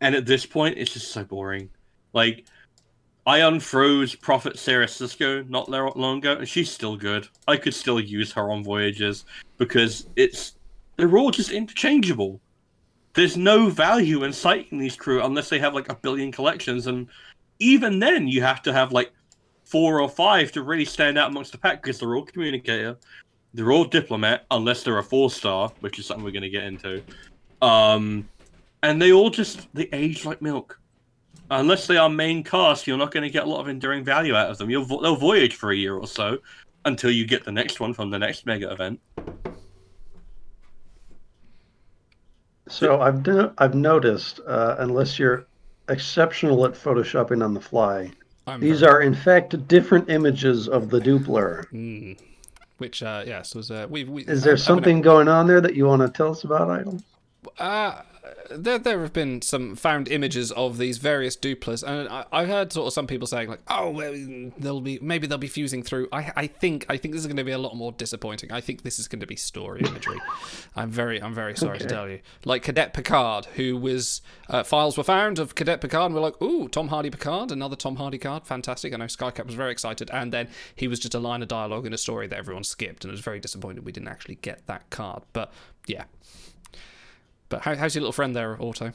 And 0.01 0.15
at 0.15 0.25
this 0.25 0.45
point, 0.45 0.77
it's 0.77 0.93
just 0.93 1.11
so 1.11 1.23
boring. 1.23 1.69
Like, 2.13 2.45
I 3.27 3.39
unfroze 3.39 4.19
Prophet 4.21 4.57
Sarah 4.57 4.85
Sisko 4.85 5.47
not 5.49 5.69
long 5.69 6.19
ago, 6.19 6.37
and 6.37 6.47
she's 6.47 6.71
still 6.71 6.95
good. 6.95 7.27
I 7.45 7.57
could 7.57 7.73
still 7.73 7.99
use 7.99 8.31
her 8.31 8.49
on 8.49 8.63
voyages 8.63 9.25
because 9.57 10.07
it's 10.15 10.55
they're 10.95 11.17
all 11.17 11.31
just 11.31 11.51
interchangeable. 11.51 12.39
There's 13.15 13.35
no 13.35 13.69
value 13.69 14.23
in 14.23 14.31
citing 14.31 14.79
these 14.79 14.95
crew 14.95 15.21
unless 15.21 15.49
they 15.49 15.59
have 15.59 15.73
like 15.73 15.91
a 15.91 15.95
billion 15.95 16.31
collections, 16.31 16.87
and 16.87 17.07
even 17.59 17.99
then, 17.99 18.29
you 18.29 18.41
have 18.41 18.61
to 18.61 18.71
have 18.71 18.93
like 18.93 19.11
four 19.65 19.99
or 19.99 20.07
five 20.07 20.53
to 20.53 20.61
really 20.63 20.85
stand 20.85 21.17
out 21.17 21.29
amongst 21.29 21.51
the 21.51 21.57
pack 21.57 21.83
because 21.83 21.99
they're 21.99 22.15
all 22.15 22.23
communicator, 22.23 22.97
they're 23.53 23.73
all 23.73 23.83
diplomat, 23.83 24.45
unless 24.51 24.83
they're 24.83 24.99
a 24.99 25.03
four 25.03 25.29
star, 25.29 25.69
which 25.81 25.99
is 25.99 26.05
something 26.05 26.23
we're 26.23 26.31
going 26.31 26.43
to 26.43 26.49
get 26.49 26.63
into. 26.63 27.03
Um, 27.61 28.29
and 28.83 29.01
they 29.01 29.11
all 29.11 29.29
just 29.29 29.67
they 29.73 29.89
age 29.91 30.23
like 30.23 30.41
milk. 30.41 30.79
Unless 31.49 31.87
they 31.87 31.97
are 31.97 32.09
main 32.09 32.43
cast, 32.43 32.87
you're 32.87 32.97
not 32.97 33.11
going 33.11 33.23
to 33.23 33.29
get 33.29 33.43
a 33.43 33.49
lot 33.49 33.59
of 33.61 33.67
enduring 33.69 34.03
value 34.03 34.35
out 34.35 34.49
of 34.51 34.57
them. 34.57 34.69
You'll 34.69 34.83
vo- 34.83 35.01
they'll 35.01 35.15
voyage 35.15 35.55
for 35.55 35.71
a 35.71 35.75
year 35.75 35.95
or 35.95 36.07
so 36.07 36.39
until 36.85 37.09
you 37.11 37.25
get 37.25 37.45
the 37.45 37.51
next 37.51 37.79
one 37.79 37.93
from 37.93 38.09
the 38.09 38.19
next 38.19 38.45
mega 38.45 38.71
event. 38.71 38.99
So 42.67 42.99
I've 43.01 43.23
done, 43.23 43.53
I've 43.59 43.75
noticed, 43.75 44.41
uh, 44.45 44.75
unless 44.79 45.17
you're 45.17 45.45
exceptional 45.87 46.65
at 46.65 46.73
photoshopping 46.73 47.43
on 47.43 47.53
the 47.53 47.61
fly, 47.61 48.11
I'm 48.45 48.59
these 48.59 48.81
very- 48.81 48.91
are 48.91 49.01
in 49.01 49.13
fact 49.15 49.67
different 49.69 50.09
images 50.09 50.67
of 50.67 50.89
the 50.89 50.99
Dupler. 50.99 52.17
which 52.77 53.01
uh, 53.03 53.23
yes 53.25 53.55
was 53.55 53.71
uh, 53.71 53.87
we, 53.89 54.03
we 54.03 54.23
Is 54.25 54.43
there 54.43 54.51
I- 54.51 54.53
I 54.53 54.55
mean, 54.55 54.63
something 54.63 55.01
going 55.01 55.27
on 55.29 55.47
there 55.47 55.61
that 55.61 55.75
you 55.75 55.85
want 55.85 56.01
to 56.01 56.09
tell 56.09 56.31
us 56.31 56.43
about, 56.43 56.69
Idol? 56.69 57.01
Uh, 57.57 58.01
there, 58.51 58.79
there 58.79 59.01
have 59.01 59.13
been 59.13 59.41
some 59.41 59.75
found 59.75 60.07
images 60.07 60.51
of 60.51 60.77
these 60.77 60.97
various 60.97 61.35
duplers, 61.35 61.83
and 61.87 62.09
I, 62.09 62.25
I 62.31 62.45
heard 62.45 62.71
sort 62.73 62.87
of 62.87 62.93
some 62.93 63.07
people 63.07 63.27
saying 63.27 63.49
like, 63.49 63.61
"Oh, 63.67 63.89
well, 63.89 64.13
they'll 64.57 64.81
be 64.81 64.99
maybe 65.01 65.27
they'll 65.27 65.37
be 65.37 65.47
fusing 65.47 65.83
through." 65.83 66.07
I, 66.11 66.31
I 66.35 66.47
think, 66.47 66.85
I 66.89 66.97
think 66.97 67.13
this 67.13 67.21
is 67.21 67.27
going 67.27 67.37
to 67.37 67.43
be 67.43 67.51
a 67.51 67.57
lot 67.57 67.75
more 67.75 67.91
disappointing. 67.91 68.51
I 68.51 68.61
think 68.61 68.83
this 68.83 68.99
is 68.99 69.07
going 69.07 69.19
to 69.19 69.27
be 69.27 69.35
story 69.35 69.81
imagery. 69.81 70.19
I'm 70.75 70.89
very, 70.89 71.21
I'm 71.21 71.33
very 71.33 71.55
sorry 71.55 71.79
to 71.79 71.85
tell 71.87 72.09
you. 72.09 72.19
Like 72.45 72.63
Cadet 72.63 72.93
Picard, 72.93 73.45
who 73.55 73.77
was 73.77 74.21
uh, 74.49 74.63
files 74.63 74.97
were 74.97 75.03
found 75.03 75.39
of 75.39 75.55
Cadet 75.55 75.81
Picard, 75.81 76.07
and 76.07 76.15
we're 76.15 76.21
like, 76.21 76.41
"Ooh, 76.41 76.67
Tom 76.67 76.89
Hardy 76.89 77.09
Picard, 77.09 77.51
another 77.51 77.75
Tom 77.75 77.95
Hardy 77.97 78.17
card, 78.17 78.45
fantastic." 78.45 78.93
I 78.93 78.97
know 78.97 79.05
Skycap 79.05 79.45
was 79.45 79.55
very 79.55 79.71
excited, 79.71 80.09
and 80.11 80.31
then 80.31 80.47
he 80.75 80.87
was 80.87 80.99
just 80.99 81.15
a 81.15 81.19
line 81.19 81.41
of 81.41 81.47
dialogue 81.47 81.85
in 81.85 81.93
a 81.93 81.97
story 81.97 82.27
that 82.27 82.37
everyone 82.37 82.63
skipped, 82.63 83.03
and 83.03 83.11
it 83.11 83.13
was 83.13 83.21
very 83.21 83.39
disappointed 83.39 83.85
we 83.85 83.91
didn't 83.91 84.09
actually 84.09 84.35
get 84.35 84.65
that 84.67 84.89
card. 84.89 85.23
But 85.33 85.51
yeah. 85.87 86.05
But 87.49 87.61
how, 87.61 87.75
how's 87.75 87.95
your 87.95 88.01
little 88.01 88.13
friend 88.13 88.35
there, 88.35 88.61
Auto? 88.61 88.91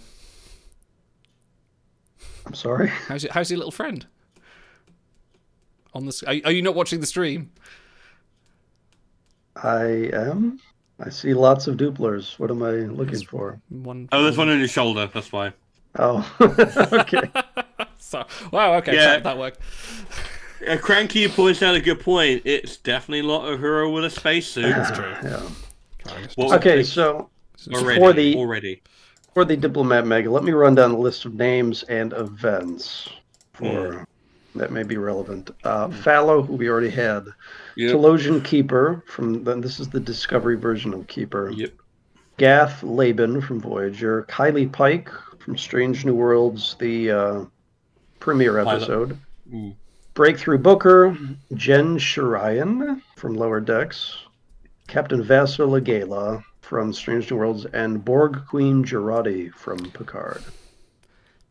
I'm 2.47 2.55
sorry. 2.55 2.89
How's 2.89 3.23
your, 3.23 3.33
how's 3.33 3.51
your 3.51 3.59
little 3.59 3.73
friend? 3.73 4.07
On 5.95 6.07
the 6.07 6.23
are, 6.27 6.49
are 6.49 6.53
you 6.53 6.63
not 6.63 6.75
watching 6.75 7.01
the 7.01 7.07
stream? 7.07 7.51
I 9.57 10.11
am. 10.13 10.59
I 10.99 11.11
see 11.11 11.35
lots 11.35 11.67
of 11.67 11.77
Duplers. 11.77 12.39
What 12.39 12.51
am 12.51 12.63
I 12.63 12.71
looking 12.71 13.23
for? 13.25 13.61
One. 13.69 14.09
Oh, 14.13 14.23
there's 14.23 14.39
one 14.39 14.49
on 14.49 14.59
your 14.59 14.69
shoulder. 14.69 15.09
That's 15.13 15.33
why. 15.33 15.53
Oh, 15.99 16.37
okay. 16.93 17.23
So, 17.99 18.27
wow. 18.51 18.75
Okay. 18.75 18.95
Yeah. 18.95 19.15
Yeah. 19.15 19.19
That 19.21 19.39
worked. 19.39 19.59
Uh, 20.69 20.77
Cranky 20.77 21.29
points 21.29 21.63
out 21.63 21.75
a 21.75 21.81
good 21.81 22.01
point. 22.01 22.43
It's 22.45 22.77
definitely 22.77 23.27
not 23.27 23.49
a 23.51 23.57
hero 23.57 23.89
with 23.91 24.05
a 24.05 24.11
spacesuit. 24.11 24.65
That's 24.65 24.91
true. 24.91 25.15
Yeah. 25.23 25.49
Well, 26.37 26.53
Okay, 26.55 26.83
so 26.83 27.31
already, 27.69 28.01
for 28.01 28.13
the- 28.13 28.37
already. 28.37 28.83
for 29.35 29.45
the 29.45 29.57
Diplomat 29.57 30.07
Mega, 30.07 30.31
let 30.31 30.45
me 30.45 30.53
run 30.53 30.75
down 30.75 30.93
the 30.93 30.99
list 30.99 31.25
of 31.25 31.35
names 31.35 31.83
and 31.85 32.13
events 32.13 33.09
for 33.53 34.07
that 34.55 34.71
may 34.71 34.83
be 34.83 34.97
relevant. 34.97 35.51
Uh, 35.65 35.89
Fallow, 35.89 36.43
who 36.43 36.55
we 36.55 36.69
already 36.69 36.91
had. 36.91 37.27
Yep. 37.77 37.95
Talosian 37.95 38.45
Keeper 38.45 39.03
from 39.07 39.45
then 39.45 39.61
this 39.61 39.81
is 39.81 39.89
the 39.89 40.01
Discovery 40.01 40.57
version 40.57 40.93
of 40.93 41.07
Keeper. 41.07 41.51
Yep. 41.51 41.73
Gath 42.37 42.83
Labin 42.83 43.43
from 43.43 43.61
Voyager. 43.61 44.25
Kylie 44.29 44.71
Pike 44.71 45.11
from 45.39 45.57
Strange 45.57 46.05
New 46.05 46.15
Worlds, 46.15 46.77
the 46.79 47.11
uh, 47.11 47.45
premiere 48.21 48.59
episode. 48.59 49.19
Mm. 49.51 49.75
Breakthrough 50.15 50.59
Booker, 50.59 51.17
Jen 51.55 51.99
Sh'reyan 51.99 53.01
from 53.17 53.35
Lower 53.35 53.61
Decks, 53.61 54.17
Captain 54.87 55.23
Vaso 55.23 55.67
Legala 55.67 56.45
from 56.73 56.91
Strange 56.91 57.31
New 57.31 57.37
Worlds, 57.37 57.67
and 57.75 58.03
Borg 58.03 58.47
Queen 58.49 58.83
Jurati 58.83 59.53
from 59.53 59.77
Picard. 59.91 60.43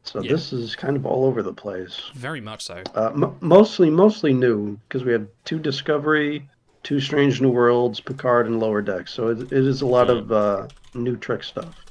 So 0.03 0.19
Yeah. 0.19 0.31
this 0.31 0.51
is 0.51 0.75
kind 0.75 0.97
of 0.97 1.05
all 1.05 1.25
over 1.25 1.43
the 1.43 1.53
place. 1.53 2.01
Very 2.15 2.41
much 2.41 2.63
so. 2.65 2.81
Uh, 2.95 3.11
m- 3.13 3.35
mostly, 3.39 3.91
mostly 3.91 4.33
new 4.33 4.79
because 4.87 5.03
we 5.03 5.11
had 5.11 5.27
two 5.45 5.59
Discovery, 5.59 6.49
two 6.81 6.99
Strange 6.99 7.39
New 7.39 7.51
Worlds, 7.51 7.99
Picard, 7.99 8.47
and 8.47 8.59
Lower 8.59 8.81
Decks. 8.81 9.13
So 9.13 9.27
it, 9.27 9.41
it 9.43 9.51
is 9.53 9.83
a 9.83 9.85
lot 9.85 10.09
of 10.09 10.31
uh, 10.31 10.67
new 10.95 11.15
Trek 11.15 11.43
stuff. 11.43 11.85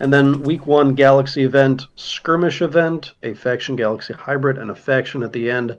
And 0.00 0.12
then 0.12 0.42
week 0.42 0.66
one 0.66 0.96
Galaxy 0.96 1.44
event, 1.44 1.86
skirmish 1.94 2.62
event, 2.62 3.12
a 3.22 3.34
faction 3.34 3.76
Galaxy 3.76 4.12
hybrid, 4.12 4.58
and 4.58 4.72
a 4.72 4.74
faction 4.74 5.22
at 5.22 5.32
the 5.32 5.48
end. 5.52 5.78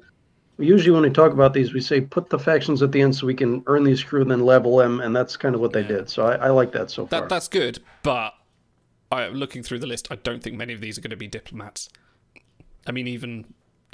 We 0.57 0.65
usually, 0.65 0.91
when 0.91 1.03
we 1.03 1.09
talk 1.11 1.33
about 1.33 1.53
these, 1.53 1.73
we 1.73 1.81
say 1.81 2.01
put 2.01 2.29
the 2.29 2.39
factions 2.39 2.81
at 2.81 2.91
the 2.91 3.01
end 3.01 3.15
so 3.15 3.27
we 3.27 3.35
can 3.35 3.63
earn 3.67 3.83
these 3.83 4.03
crew 4.03 4.21
and 4.21 4.31
then 4.31 4.41
level 4.41 4.77
them, 4.77 4.99
and 5.01 5.15
that's 5.15 5.37
kind 5.37 5.53
of 5.53 5.61
what 5.61 5.71
they 5.71 5.83
did. 5.83 6.09
So 6.09 6.25
I, 6.25 6.35
I 6.35 6.49
like 6.49 6.71
that 6.71 6.89
so 6.89 7.05
far. 7.05 7.27
That's 7.27 7.47
good, 7.47 7.79
but 8.01 8.33
I, 9.11 9.27
looking 9.27 9.61
through 9.61 9.79
the 9.79 9.87
list, 9.87 10.07
I 10.09 10.15
don't 10.15 10.41
think 10.41 10.57
many 10.57 10.73
of 10.73 10.81
these 10.81 10.97
are 10.97 11.01
going 11.01 11.11
to 11.11 11.15
be 11.17 11.27
diplomats. 11.27 11.89
I 12.87 12.91
mean, 12.91 13.07
even 13.07 13.45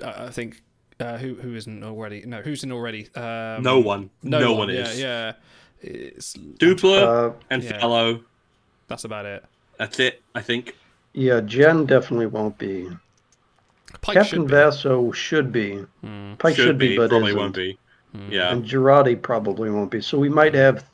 uh, 0.01 0.13
I 0.27 0.29
think 0.29 0.61
uh, 0.99 1.17
who 1.17 1.35
who 1.35 1.55
isn't 1.55 1.83
already? 1.83 2.23
No, 2.25 2.41
who's 2.41 2.63
in 2.63 2.71
already? 2.71 3.09
Um, 3.15 3.61
No 3.63 3.79
one. 3.79 4.09
No, 4.21 4.53
one, 4.53 4.69
yeah, 4.69 4.75
is. 4.75 4.99
Yeah, 4.99 5.33
yeah. 5.81 5.91
It's, 5.91 6.33
Dupler 6.35 7.31
Uh, 7.31 7.33
and 7.49 7.61
yeah. 7.61 7.79
Fallow. 7.79 8.23
that's 8.87 9.03
about 9.03 9.25
it. 9.25 9.43
That's 9.77 9.99
it, 9.99 10.21
I 10.33 10.41
think. 10.41 10.77
yeah, 11.13 11.41
Jen 11.41 11.85
definitely 11.85 12.27
won't 12.27 12.57
be. 12.57 12.89
Pike 14.01 14.15
Captain 14.15 14.41
should 14.41 14.47
be. 14.47 14.51
Vaso 14.51 15.11
should 15.11 15.51
be. 15.51 15.85
Hmm. 16.01 16.33
Pike 16.35 16.55
should, 16.55 16.77
be, 16.77 16.97
but 16.97 17.09
probably 17.09 17.29
isn't. 17.29 17.39
won't 17.39 17.55
be. 17.55 17.77
Hmm. 18.13 18.31
Yeah. 18.31 18.51
And 18.51 18.65
Jurati 18.65 19.21
probably 19.21 19.69
won't 19.69 19.91
be. 19.91 20.01
So 20.01 20.17
we 20.17 20.29
might 20.29 20.53
have 20.53 20.85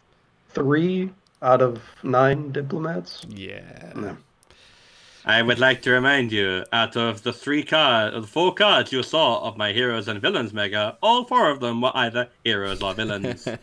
three 0.49 1.10
out 1.41 1.62
of 1.62 1.82
nine 2.04 2.52
diplomats. 2.52 3.25
Yeah. 3.30 3.93
No. 3.95 4.17
I 5.25 5.41
would 5.41 5.60
like 5.60 5.82
to 5.84 5.91
remind 5.91 6.32
you, 6.32 6.63
out 6.71 6.95
of 6.95 7.23
the 7.23 7.34
three 7.34 7.63
cards, 7.63 8.15
the 8.15 8.25
four 8.25 8.54
cards 8.54 8.91
you 8.91 9.04
saw 9.04 9.39
of 9.47 9.58
my 9.58 9.71
heroes 9.73 10.08
and 10.08 10.21
villains 10.21 10.54
mega, 10.54 10.97
all 11.04 11.23
four 11.25 11.49
of 11.52 11.60
them 11.60 11.82
were 11.82 11.91
either 11.93 12.30
heroes 12.43 12.82
or 12.82 12.93
villains. 12.93 13.47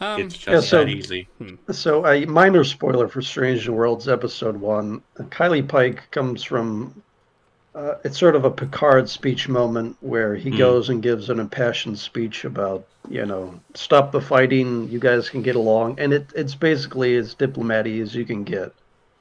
Um, 0.00 0.22
it's 0.22 0.36
just 0.36 0.46
Yeah, 0.46 0.60
so- 0.60 0.78
that 0.84 0.88
easy. 0.88 1.26
Hmm. 1.38 1.56
So 1.72 2.06
a 2.06 2.24
minor 2.26 2.62
spoiler 2.62 3.08
for 3.08 3.20
Strange 3.20 3.68
Worlds 3.68 4.08
episode 4.08 4.56
one. 4.56 5.02
Kylie 5.16 5.66
Pike 5.66 6.08
comes 6.12 6.44
from. 6.44 7.02
Uh, 7.78 7.96
it's 8.02 8.18
sort 8.18 8.34
of 8.34 8.44
a 8.44 8.50
Picard 8.50 9.08
speech 9.08 9.48
moment 9.48 9.96
where 10.00 10.34
he 10.34 10.50
goes 10.50 10.88
and 10.88 11.00
gives 11.00 11.30
an 11.30 11.38
impassioned 11.38 11.96
speech 11.96 12.44
about, 12.44 12.84
you 13.08 13.24
know, 13.24 13.60
stop 13.74 14.10
the 14.10 14.20
fighting, 14.20 14.88
you 14.88 14.98
guys 14.98 15.30
can 15.30 15.42
get 15.42 15.54
along, 15.54 16.00
and 16.00 16.12
it, 16.12 16.26
it's 16.34 16.56
basically 16.56 17.14
as 17.14 17.34
diplomatic 17.34 18.00
as 18.00 18.16
you 18.16 18.24
can 18.24 18.42
get. 18.42 18.74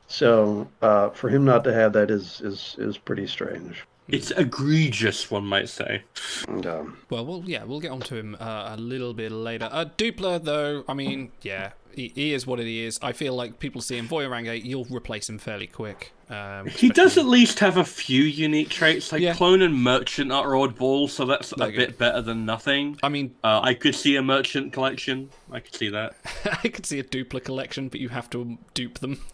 So 0.08 0.68
uh, 0.82 1.10
for 1.12 1.30
him 1.30 1.46
not 1.46 1.66
to 1.66 1.74
have 1.74 1.94
that 1.94 2.10
is 2.10 2.42
is 2.42 2.76
is 2.80 2.98
pretty 2.98 3.28
strange. 3.28 3.86
It's 4.10 4.32
egregious, 4.32 5.30
one 5.30 5.46
might 5.46 5.70
say. 5.70 6.04
And, 6.48 6.64
Well, 7.10 7.26
well, 7.26 7.44
yeah, 7.46 7.64
we'll 7.66 7.80
get 7.82 7.92
onto 7.92 8.16
him 8.16 8.36
uh, 8.40 8.74
a 8.76 8.78
little 8.78 9.14
bit 9.14 9.32
later. 9.32 9.68
Uh, 9.72 9.86
Dupler, 9.98 10.40
though, 10.44 10.84
I 10.88 10.94
mean, 10.94 11.32
yeah, 11.42 11.72
he, 11.94 12.12
he 12.16 12.34
is 12.34 12.48
what 12.48 12.60
he 12.60 12.86
is. 12.86 13.00
I 13.02 13.12
feel 13.12 13.34
like 13.36 13.60
people 13.60 13.82
see 13.82 13.98
him 13.98 14.08
Voyager 14.08 14.30
rank 14.30 14.48
8, 14.48 14.64
you'll 14.64 14.86
replace 14.86 15.28
him 15.30 15.40
fairly 15.40 15.68
quick. 15.68 16.14
Um, 16.30 16.68
He 16.68 16.90
does 16.90 17.18
at 17.18 17.26
least 17.26 17.60
have 17.60 17.78
a 17.78 17.84
few 17.84 18.24
unique 18.24 18.70
traits, 18.70 19.12
like 19.12 19.22
Yeah. 19.22 19.34
clone 19.34 19.62
and 19.62 19.76
merchant 19.76 20.32
are 20.32 20.50
oddballs, 20.52 21.10
so 21.12 21.26
that's 21.26 21.52
a 21.54 21.58
bit 21.58 21.76
good. 21.76 21.98
better 21.98 22.22
than 22.22 22.46
nothing. 22.46 22.98
I 23.04 23.10
mean, 23.10 23.36
Uh, 23.44 23.60
I 23.64 23.74
could 23.74 23.96
see 23.96 24.16
a 24.16 24.22
merchant 24.22 24.72
collection. 24.74 25.30
I 25.52 25.60
could 25.60 25.76
see 25.76 25.90
that. 25.90 26.16
I 26.64 26.68
could 26.70 26.86
see 26.86 27.00
a 27.00 27.04
Dupler 27.04 27.44
collection, 27.44 27.90
but 27.90 28.00
you 28.00 28.10
have 28.10 28.30
to 28.32 28.58
dupe 28.74 29.00
them. 29.00 29.20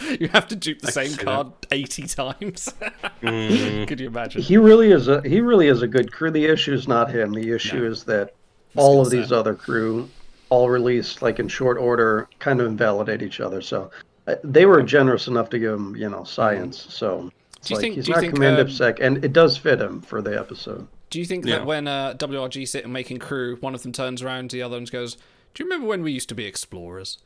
you 0.20 0.28
have 0.28 0.46
to 0.48 0.56
dupe 0.56 0.80
the 0.80 0.88
I 0.88 0.90
same 0.90 1.08
see 1.10 1.16
that. 1.16 1.24
card 1.24 1.52
80 1.70 2.02
times. 2.06 2.74
Mm. 3.22 3.88
Could 3.88 3.98
you 3.98 4.08
imagine? 4.08 4.42
he 4.42 4.56
really 4.58 4.90
is 4.92 5.08
a 5.08 5.22
he 5.26 5.40
really 5.40 5.68
is 5.68 5.82
a 5.82 5.86
good 5.88 6.12
crew. 6.12 6.30
The 6.30 6.44
issue 6.44 6.74
is 6.74 6.86
not 6.86 7.10
him. 7.10 7.32
The 7.32 7.50
issue 7.50 7.84
is 7.84 8.04
that 8.04 8.34
all 8.76 9.00
of 9.00 9.10
these 9.10 9.28
set. 9.30 9.38
other 9.38 9.54
crew, 9.54 10.08
all 10.50 10.68
released 10.68 11.22
like 11.22 11.38
in 11.38 11.48
short 11.48 11.78
order, 11.78 12.28
kind 12.38 12.60
of 12.60 12.66
invalidate 12.66 13.22
each 13.22 13.40
other. 13.40 13.62
So 13.62 13.90
uh, 14.26 14.34
they 14.44 14.66
were 14.66 14.82
generous 14.82 15.28
enough 15.28 15.48
to 15.50 15.58
give 15.58 15.72
him, 15.72 15.96
you 15.96 16.08
know, 16.10 16.24
science. 16.24 16.86
So 16.90 17.30
it's 17.56 17.68
Do 17.68 17.74
you 17.74 17.76
like 17.76 17.82
think- 17.82 17.94
he's 17.96 18.04
do 18.04 18.10
you 18.10 18.14
not 18.16 18.20
think, 18.20 18.34
command 18.34 18.60
um, 18.60 18.70
sec, 18.70 19.00
and 19.00 19.24
it 19.24 19.32
does 19.32 19.56
fit 19.56 19.80
him 19.80 20.02
for 20.02 20.20
the 20.20 20.38
episode. 20.38 20.86
Do 21.10 21.18
you 21.18 21.24
think 21.24 21.46
Yeah. 21.46 21.56
that 21.58 21.66
when 21.66 21.88
uh, 21.88 22.14
WRG 22.14 22.68
sit 22.68 22.84
and 22.84 22.92
making 22.92 23.18
crew, 23.18 23.56
one 23.60 23.74
of 23.74 23.82
them 23.82 23.92
turns 23.92 24.20
around 24.22 24.50
to 24.50 24.56
the 24.56 24.62
other 24.62 24.76
and 24.76 24.88
goes, 24.90 25.14
"Do 25.54 25.62
you 25.62 25.70
remember 25.70 25.86
when 25.88 26.02
we 26.02 26.12
used 26.12 26.28
to 26.28 26.34
be 26.34 26.44
explorers? 26.44 27.18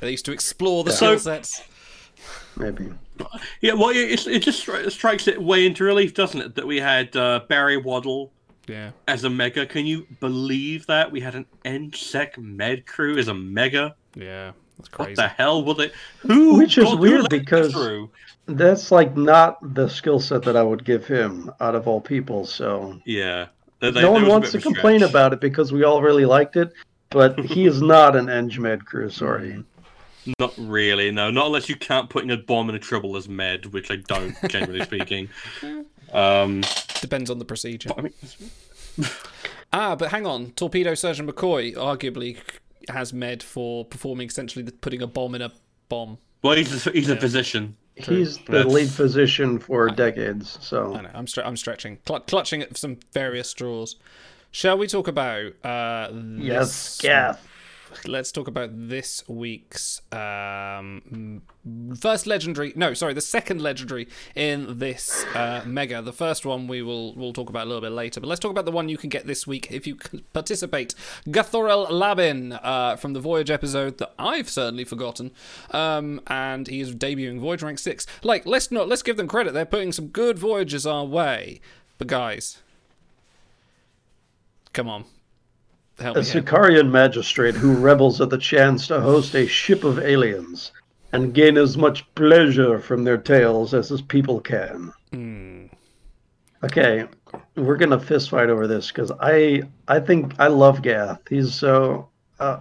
They 0.00 0.10
used 0.10 0.24
to 0.26 0.32
explore 0.32 0.84
the 0.84 0.92
So- 0.92 1.16
skill 1.16 1.34
sets." 1.34 1.62
Maybe. 2.56 2.88
Yeah, 3.60 3.74
well, 3.74 3.90
it, 3.90 4.26
it 4.26 4.38
just 4.40 4.66
strikes 4.94 5.28
it 5.28 5.42
way 5.42 5.66
into 5.66 5.84
relief, 5.84 6.14
doesn't 6.14 6.40
it? 6.40 6.54
That 6.54 6.66
we 6.66 6.78
had 6.80 7.14
uh, 7.14 7.40
Barry 7.48 7.76
Waddle 7.76 8.32
Yeah. 8.66 8.90
as 9.06 9.24
a 9.24 9.30
mega. 9.30 9.66
Can 9.66 9.84
you 9.84 10.06
believe 10.20 10.86
that 10.86 11.12
we 11.12 11.20
had 11.20 11.34
an 11.34 11.44
NSEC 11.66 12.38
med 12.38 12.86
crew 12.86 13.18
as 13.18 13.28
a 13.28 13.34
mega? 13.34 13.94
Yeah. 14.14 14.52
That's 14.78 14.88
crazy. 14.88 15.10
What 15.10 15.16
the 15.16 15.28
hell 15.28 15.64
will 15.64 15.74
they? 15.74 15.90
Who? 16.20 16.56
Which 16.58 16.78
is 16.78 16.94
weird 16.94 17.28
because- 17.28 17.72
through? 17.72 18.10
That's 18.46 18.90
like 18.92 19.16
not 19.16 19.58
the 19.74 19.88
skill 19.88 20.20
set 20.20 20.42
that 20.44 20.56
I 20.56 20.62
would 20.62 20.84
give 20.84 21.04
him 21.06 21.50
out 21.60 21.74
of 21.74 21.88
all 21.88 22.00
people. 22.00 22.46
So 22.46 22.98
yeah, 23.04 23.46
They- 23.80 23.90
they- 23.90 24.00
no 24.02 24.12
one 24.12 24.26
wants 24.28 24.52
to 24.52 24.60
complain 24.60 25.02
about 25.02 25.32
it 25.32 25.40
because 25.40 25.72
we 25.72 25.82
all 25.84 26.00
really 26.00 26.24
liked 26.24 26.56
it. 26.56 26.72
But 27.10 27.38
he 27.40 27.66
is 27.66 27.82
not 27.82 28.14
an 28.16 28.26
Engmed 28.26 28.84
crew. 28.84 29.10
Sorry. 29.10 29.62
Not 30.38 30.54
really, 30.58 31.10
no. 31.10 31.30
Not 31.30 31.46
unless 31.46 31.68
you 31.68 31.76
count 31.76 32.10
putting 32.10 32.30
a 32.30 32.36
bomb 32.36 32.68
in 32.68 32.74
a 32.74 32.78
trouble 32.78 33.16
as 33.16 33.28
med, 33.28 33.66
which 33.66 33.90
I 33.90 33.96
don't, 33.96 34.34
generally 34.48 34.82
speaking. 34.84 35.28
Um, 36.12 36.62
Depends 37.00 37.30
on 37.30 37.38
the 37.38 37.44
procedure. 37.44 37.90
I 37.96 38.00
mean, 38.02 38.12
Ah, 39.72 39.94
but 39.96 40.10
hang 40.10 40.26
on. 40.26 40.52
Torpedo 40.52 40.94
Surgeon 40.94 41.30
McCoy 41.30 41.74
arguably 41.74 42.38
has 42.88 43.12
med 43.12 43.42
for 43.42 43.84
performing 43.84 44.28
essentially 44.28 44.64
the, 44.64 44.72
putting 44.72 45.02
a 45.02 45.06
bomb 45.06 45.34
in 45.34 45.42
a 45.42 45.52
bomb. 45.88 46.18
well, 46.42 46.56
he's 46.56 46.86
a, 46.86 46.90
he's 46.90 47.08
a 47.10 47.16
physician. 47.16 47.76
He's 47.96 48.38
the 48.38 48.52
That's- 48.52 48.72
lead 48.72 48.90
physician 48.90 49.58
for 49.58 49.88
decades. 49.88 50.58
So 50.60 50.94
I 50.94 51.02
know. 51.02 51.10
I'm 51.14 51.26
stre- 51.26 51.46
I'm 51.46 51.56
stretching, 51.56 51.98
Cl- 52.06 52.20
clutching 52.20 52.62
at 52.62 52.76
some 52.76 52.98
various 53.12 53.48
straws. 53.50 53.96
Shall 54.50 54.78
we 54.78 54.86
talk 54.86 55.08
about 55.08 55.52
uh, 55.64 56.10
yes, 56.38 56.96
this- 56.96 57.00
Gaff. 57.00 57.46
Let's 58.06 58.32
talk 58.32 58.48
about 58.48 58.70
this 58.72 59.26
week's 59.28 60.02
um, 60.12 61.42
first 61.98 62.26
legendary. 62.26 62.72
No, 62.76 62.94
sorry, 62.94 63.14
the 63.14 63.20
second 63.20 63.60
legendary 63.60 64.08
in 64.34 64.78
this 64.78 65.24
uh, 65.34 65.62
mega. 65.64 66.02
The 66.02 66.12
first 66.12 66.44
one 66.44 66.66
we 66.66 66.82
will 66.82 67.14
we'll 67.14 67.32
talk 67.32 67.48
about 67.48 67.64
a 67.64 67.68
little 67.68 67.80
bit 67.80 67.92
later. 67.92 68.20
But 68.20 68.28
let's 68.28 68.40
talk 68.40 68.50
about 68.50 68.64
the 68.64 68.72
one 68.72 68.88
you 68.88 68.96
can 68.96 69.08
get 69.08 69.26
this 69.26 69.46
week 69.46 69.68
if 69.70 69.86
you 69.86 69.96
participate. 70.32 70.94
Gathorel 71.30 71.86
Labin 71.86 72.58
uh, 72.62 72.96
from 72.96 73.12
the 73.12 73.20
Voyage 73.20 73.50
episode 73.50 73.98
that 73.98 74.12
I've 74.18 74.48
certainly 74.48 74.84
forgotten, 74.84 75.30
um, 75.70 76.20
and 76.26 76.66
he 76.68 76.80
is 76.80 76.94
debuting 76.94 77.40
Voyage 77.40 77.62
rank 77.62 77.78
six. 77.78 78.06
Like, 78.22 78.46
let's 78.46 78.70
not 78.70 78.88
let's 78.88 79.02
give 79.02 79.16
them 79.16 79.28
credit. 79.28 79.54
They're 79.54 79.64
putting 79.64 79.92
some 79.92 80.08
good 80.08 80.38
voyages 80.38 80.86
our 80.86 81.04
way. 81.04 81.60
But 81.98 82.08
guys, 82.08 82.58
come 84.72 84.88
on. 84.88 85.04
Help 85.98 86.16
A. 86.16 86.20
Sikarian 86.20 86.90
magistrate 86.90 87.54
who 87.54 87.74
rebels 87.74 88.20
at 88.20 88.28
the 88.28 88.38
chance 88.38 88.86
to 88.88 89.00
host 89.00 89.34
a 89.34 89.46
ship 89.46 89.82
of 89.82 89.98
aliens 89.98 90.72
and 91.12 91.32
gain 91.32 91.56
as 91.56 91.78
much 91.78 92.12
pleasure 92.14 92.78
from 92.78 93.04
their 93.04 93.16
tales 93.16 93.72
as 93.72 93.88
his 93.88 94.02
people 94.02 94.40
can. 94.40 94.92
Mm. 95.12 95.70
Okay, 96.62 97.06
we're 97.54 97.76
gonna 97.76 97.98
fist 97.98 98.30
fight 98.30 98.50
over 98.50 98.66
this 98.66 98.88
because 98.88 99.10
I 99.20 99.62
I 99.88 100.00
think 100.00 100.34
I 100.38 100.48
love 100.48 100.82
Gath. 100.82 101.20
He's 101.28 101.54
so 101.54 102.08
uh, 102.40 102.60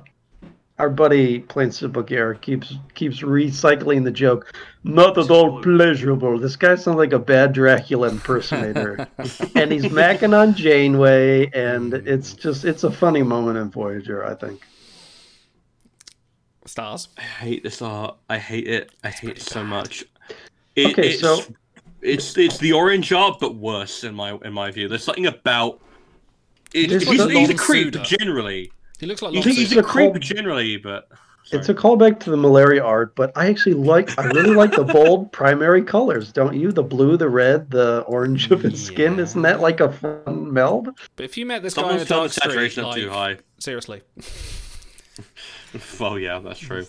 our 0.77 0.89
buddy 0.89 1.39
playing 1.39 1.71
Simple 1.71 2.03
Gear 2.03 2.35
keeps 2.35 2.75
keeps 2.93 3.21
recycling 3.21 4.03
the 4.03 4.11
joke. 4.11 4.53
Not 4.87 5.17
at 5.17 5.31
all 5.31 5.63
pleasurable. 5.63 6.37
This 6.37 6.55
guy 6.55 6.75
sounds 6.75 6.97
like 6.97 7.11
a 7.11 7.17
bad 7.17 7.53
Dracula 7.53 8.07
impersonator, 8.09 9.07
and 9.55 9.71
he's 9.71 9.85
macking 9.85 10.39
on 10.39 10.53
Janeway, 10.53 11.49
and 11.53 11.91
it's 11.95 12.33
just 12.33 12.65
it's 12.65 12.83
a 12.83 12.91
funny 12.91 13.23
moment 13.23 13.57
in 13.57 13.71
Voyager. 13.71 14.23
I 14.23 14.35
think. 14.35 14.61
Stars. 16.65 17.09
I 17.17 17.21
hate 17.21 17.63
this 17.63 17.81
art. 17.81 18.15
I 18.29 18.37
hate 18.37 18.67
it. 18.67 18.91
I 19.03 19.09
hate 19.09 19.37
it 19.37 19.41
so 19.41 19.63
much. 19.63 20.05
It, 20.75 20.91
Okay, 20.91 21.09
it's, 21.13 21.21
so- 21.21 21.41
it's 22.01 22.37
it's 22.37 22.59
the 22.59 22.73
orange 22.73 23.11
art, 23.11 23.37
but 23.39 23.55
worse 23.55 24.03
in 24.03 24.13
my 24.13 24.37
in 24.45 24.53
my 24.53 24.69
view. 24.69 24.87
There's 24.87 25.03
something 25.03 25.25
about. 25.25 25.81
It, 26.75 26.91
It's 26.91 27.05
he's, 27.05 27.25
he's 27.25 27.49
a 27.49 27.55
creep 27.55 27.91
generally. 28.03 28.71
He 28.99 29.07
looks 29.07 29.23
like 29.23 29.33
He's, 29.33 29.45
he's 29.45 29.77
a 29.77 29.81
creep 29.81 30.19
generally, 30.19 30.77
but 30.77 31.09
It's 31.51 31.69
a 31.69 31.73
callback 31.75 32.19
to 32.21 32.31
the 32.31 32.37
malaria 32.37 32.83
art, 32.83 33.15
but 33.15 33.31
I 33.35 33.47
actually 33.49 33.75
like 33.75 34.17
I 34.17 34.25
really 34.25 34.55
like 34.55 34.71
the 34.75 34.83
bold 34.83 35.31
primary 35.31 35.83
colors, 35.83 36.31
don't 36.31 36.55
you? 36.59 36.71
The 36.71 36.81
blue, 36.83 37.17
the 37.17 37.29
red, 37.29 37.69
the 37.69 38.01
orange 38.07 38.49
of 38.51 38.61
his 38.63 38.83
skin. 38.83 39.19
Isn't 39.19 39.43
that 39.43 39.59
like 39.61 39.79
a 39.79 39.91
fun 39.91 40.51
meld? 40.51 40.89
But 41.15 41.23
if 41.25 41.37
you 41.37 41.45
met 41.45 41.61
this 41.61 41.75
guy 41.75 41.93
in 41.93 41.99
a 41.99 42.05
dark 42.05 42.29
the 42.29 42.33
street, 42.33 42.51
saturation 42.51 42.83
up 42.83 42.91
like, 42.93 43.01
too 43.01 43.09
high. 43.09 43.37
seriously, 43.59 44.01
Well, 45.99 46.17
yeah, 46.17 46.39
that's 46.39 46.59
true. 46.59 46.85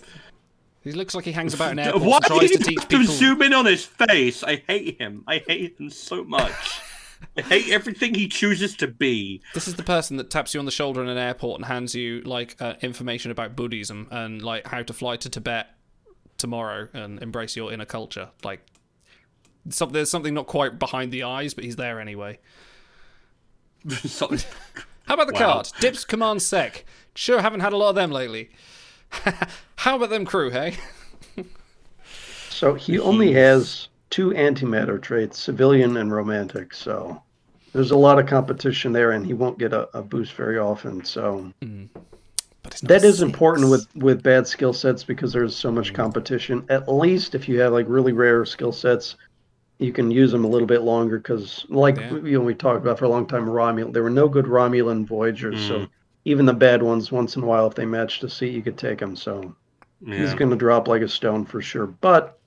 he 0.83 0.91
looks 0.91 1.13
like 1.13 1.25
he 1.25 1.31
hangs 1.33 1.53
about 1.53 1.71
in 1.73 1.79
airports 1.79 2.05
Why 2.05 2.15
and 2.17 2.25
tries 2.25 2.51
did 2.51 2.63
to 2.63 2.71
you 2.71 2.77
teach 2.79 2.89
people. 2.89 3.05
zoom 3.13 3.41
in 3.43 3.53
on 3.53 3.65
his 3.65 3.85
face? 3.85 4.43
I 4.43 4.63
hate 4.67 4.99
him. 4.99 5.23
I 5.27 5.43
hate 5.47 5.77
him 5.79 5.89
so 5.89 6.23
much. 6.23 6.81
I 7.37 7.41
hate 7.43 7.69
everything 7.71 8.13
he 8.13 8.27
chooses 8.27 8.75
to 8.77 8.87
be. 8.87 9.41
This 9.53 9.67
is 9.67 9.75
the 9.75 9.83
person 9.83 10.17
that 10.17 10.29
taps 10.29 10.53
you 10.53 10.59
on 10.59 10.65
the 10.65 10.71
shoulder 10.71 11.01
in 11.03 11.09
an 11.09 11.17
airport 11.17 11.59
and 11.59 11.65
hands 11.65 11.93
you 11.95 12.21
like 12.21 12.55
uh, 12.61 12.75
information 12.81 13.31
about 13.31 13.55
Buddhism 13.55 14.07
and 14.11 14.41
like 14.41 14.67
how 14.67 14.83
to 14.83 14.93
fly 14.93 15.17
to 15.17 15.29
Tibet 15.29 15.67
tomorrow 16.37 16.87
and 16.93 17.21
embrace 17.21 17.55
your 17.55 17.71
inner 17.71 17.85
culture. 17.85 18.29
Like, 18.43 18.61
some, 19.69 19.91
there's 19.91 20.09
something 20.09 20.33
not 20.33 20.47
quite 20.47 20.77
behind 20.79 21.11
the 21.11 21.23
eyes, 21.23 21.53
but 21.53 21.63
he's 21.63 21.75
there 21.75 21.99
anyway. 21.99 22.39
Something- 23.87 24.39
How 25.07 25.13
about 25.15 25.27
the 25.27 25.33
Wow. 25.33 25.53
card? 25.53 25.69
Dips 25.79 26.03
Command 26.05 26.41
Sec. 26.41 26.85
Sure, 27.15 27.41
haven't 27.41 27.61
had 27.61 27.73
a 27.73 27.77
lot 27.77 27.89
of 27.89 27.95
them 27.95 28.11
lately. 28.11 28.49
How 29.77 29.95
about 29.95 30.09
them 30.09 30.25
crew, 30.25 30.49
hey? 30.51 30.75
So 32.49 32.73
he 32.73 32.97
only 32.99 33.33
has 33.33 33.87
two 34.09 34.31
antimatter 34.31 35.01
traits, 35.01 35.39
civilian 35.39 35.97
and 35.97 36.11
romantic. 36.11 36.73
So 36.73 37.21
there's 37.73 37.91
a 37.91 37.97
lot 37.97 38.19
of 38.19 38.25
competition 38.27 38.91
there, 38.91 39.11
and 39.11 39.25
he 39.25 39.33
won't 39.33 39.59
get 39.59 39.73
a, 39.73 39.95
a 39.97 40.01
boost 40.01 40.33
very 40.33 40.57
often. 40.57 41.03
So 41.03 41.53
not 41.61 42.81
that 42.83 43.03
is 43.03 43.21
important 43.21 43.69
with 43.69 43.87
with 43.95 44.23
bad 44.23 44.47
skill 44.47 44.73
sets 44.73 45.03
because 45.03 45.33
there's 45.33 45.55
so 45.55 45.71
much 45.71 45.93
competition. 45.93 46.65
At 46.69 46.91
least 46.91 47.35
if 47.35 47.47
you 47.47 47.59
have 47.61 47.73
like 47.73 47.85
really 47.87 48.13
rare 48.13 48.45
skill 48.45 48.71
sets, 48.71 49.15
you 49.79 49.91
can 49.93 50.11
use 50.11 50.31
them 50.31 50.45
a 50.45 50.47
little 50.47 50.67
bit 50.67 50.81
longer. 50.81 51.17
Because 51.17 51.65
like 51.69 51.97
Yeah. 51.97 52.15
you 52.15 52.39
know, 52.39 52.41
we 52.41 52.55
talked 52.55 52.81
about 52.81 52.99
for 52.99 53.05
a 53.05 53.09
long 53.09 53.25
time, 53.27 53.45
Romulan. 53.45 53.93
There 53.93 54.03
were 54.03 54.09
no 54.09 54.27
good 54.27 54.45
Romulan 54.45 55.05
Voyagers, 55.05 55.65
so 55.67 55.87
even 56.25 56.45
the 56.45 56.53
bad 56.53 56.83
ones, 56.83 57.11
once 57.11 57.35
in 57.37 57.43
a 57.43 57.45
while, 57.45 57.67
if 57.67 57.75
they 57.75 57.85
matched 57.85 58.23
a 58.23 58.29
seat, 58.29 58.53
you 58.53 58.61
could 58.61 58.77
take 58.77 58.99
them. 58.99 59.15
So 59.15 59.55
he's 60.05 60.33
going 60.33 60.51
to 60.51 60.57
drop 60.57 60.87
like 60.87 61.01
a 61.01 61.07
stone 61.07 61.45
for 61.45 61.61
sure. 61.61 61.87
But 61.87 62.37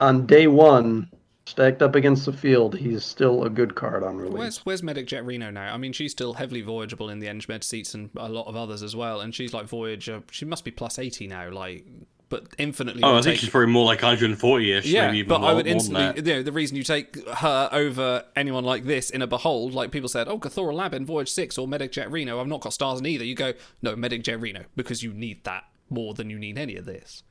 on 0.00 0.26
day 0.26 0.46
one, 0.46 1.10
stacked 1.46 1.82
up 1.82 1.94
against 1.94 2.26
the 2.26 2.32
field, 2.32 2.76
he's 2.76 3.04
still 3.04 3.44
a 3.44 3.50
good 3.50 3.74
card 3.74 4.02
on 4.02 4.16
release. 4.16 4.38
Where's 4.38 4.58
Where's 4.66 4.82
Medic 4.82 5.06
Jett 5.06 5.24
Reno 5.24 5.50
now? 5.50 5.74
I 5.74 5.76
mean, 5.76 5.92
she's 5.92 6.12
still 6.12 6.34
heavily 6.34 6.62
voyageable 6.62 7.10
in 7.10 7.18
the 7.20 7.26
Engmed 7.26 7.64
seats 7.64 7.94
and 7.94 8.10
a 8.16 8.28
lot 8.28 8.46
of 8.46 8.56
others 8.56 8.82
as 8.82 8.94
well. 8.96 9.20
And 9.20 9.34
she's 9.34 9.52
like 9.52 9.66
Voyager. 9.66 10.22
She 10.30 10.44
must 10.44 10.64
be 10.64 10.70
plus 10.70 10.98
eighty 10.98 11.26
now, 11.26 11.50
like, 11.50 11.84
but 12.28 12.46
infinitely. 12.58 13.02
Oh, 13.02 13.10
I 13.10 13.14
think 13.14 13.24
take- 13.24 13.38
she's 13.40 13.48
probably 13.50 13.72
more 13.72 13.84
like 13.84 14.00
140-ish. 14.00 14.86
yeah, 14.86 15.06
maybe 15.06 15.18
even 15.18 15.28
but 15.28 15.40
more, 15.40 15.50
I 15.50 15.52
would 15.52 15.66
instantly, 15.66 16.12
you 16.16 16.22
know, 16.22 16.42
the 16.44 16.52
reason 16.52 16.76
you 16.76 16.84
take 16.84 17.16
her 17.28 17.68
over 17.72 18.24
anyone 18.36 18.62
like 18.62 18.84
this 18.84 19.10
in 19.10 19.20
a 19.20 19.26
behold, 19.26 19.74
like 19.74 19.90
people 19.90 20.08
said, 20.08 20.28
oh, 20.28 20.38
Gathorel 20.38 20.78
Labin 20.78 21.04
Voyage 21.04 21.30
Six 21.30 21.58
or 21.58 21.66
Medic 21.66 21.90
Jett 21.90 22.08
Reno. 22.10 22.40
I've 22.40 22.46
not 22.46 22.60
got 22.60 22.72
stars 22.72 23.00
in 23.00 23.06
either. 23.06 23.24
You 23.24 23.34
go, 23.34 23.54
no, 23.82 23.96
Medic 23.96 24.22
Jett 24.22 24.40
Reno 24.40 24.64
because 24.76 25.02
you 25.02 25.12
need 25.12 25.42
that 25.42 25.64
more 25.88 26.14
than 26.14 26.30
you 26.30 26.38
need 26.38 26.56
any 26.56 26.76
of 26.76 26.84
this. 26.84 27.24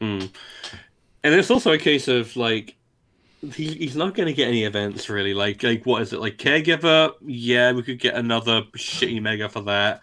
Hmm. 0.00 0.26
And 1.26 1.34
it's 1.34 1.50
also 1.50 1.72
a 1.72 1.78
case 1.78 2.06
of 2.06 2.36
like 2.36 2.76
he, 3.54 3.74
he's 3.74 3.96
not 3.96 4.14
going 4.14 4.28
to 4.28 4.32
get 4.32 4.46
any 4.46 4.62
events 4.62 5.08
really. 5.08 5.34
Like 5.34 5.64
like 5.64 5.84
what 5.84 6.00
is 6.00 6.12
it 6.12 6.20
like 6.20 6.36
caregiver? 6.38 7.14
Yeah, 7.20 7.72
we 7.72 7.82
could 7.82 7.98
get 7.98 8.14
another 8.14 8.62
shitty 8.76 9.20
mega 9.20 9.48
for 9.48 9.62
that. 9.62 10.02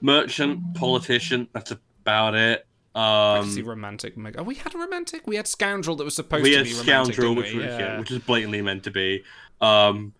Merchant, 0.00 0.74
politician. 0.74 1.46
That's 1.52 1.70
about 1.70 2.34
it. 2.34 2.66
I 2.96 3.44
see 3.46 3.62
Um, 3.62 3.68
romantic. 3.68 4.16
Mega. 4.16 4.40
Oh, 4.40 4.42
we 4.42 4.56
had 4.56 4.74
a 4.74 4.78
romantic. 4.78 5.28
We 5.28 5.36
had 5.36 5.46
scoundrel 5.46 5.94
that 5.94 6.04
was 6.04 6.16
supposed 6.16 6.44
to 6.44 6.50
be 6.50 6.56
romantic. 6.56 6.74
scoundrel, 6.74 7.34
didn't 7.34 7.36
which 7.36 7.52
we? 7.52 7.58
was 7.60 7.66
yeah. 7.66 7.78
yeah, 7.78 7.98
which 8.00 8.10
is 8.10 8.18
blatantly 8.18 8.60
meant 8.62 8.82
to 8.82 8.90
be. 8.90 9.22
Um, 9.60 10.12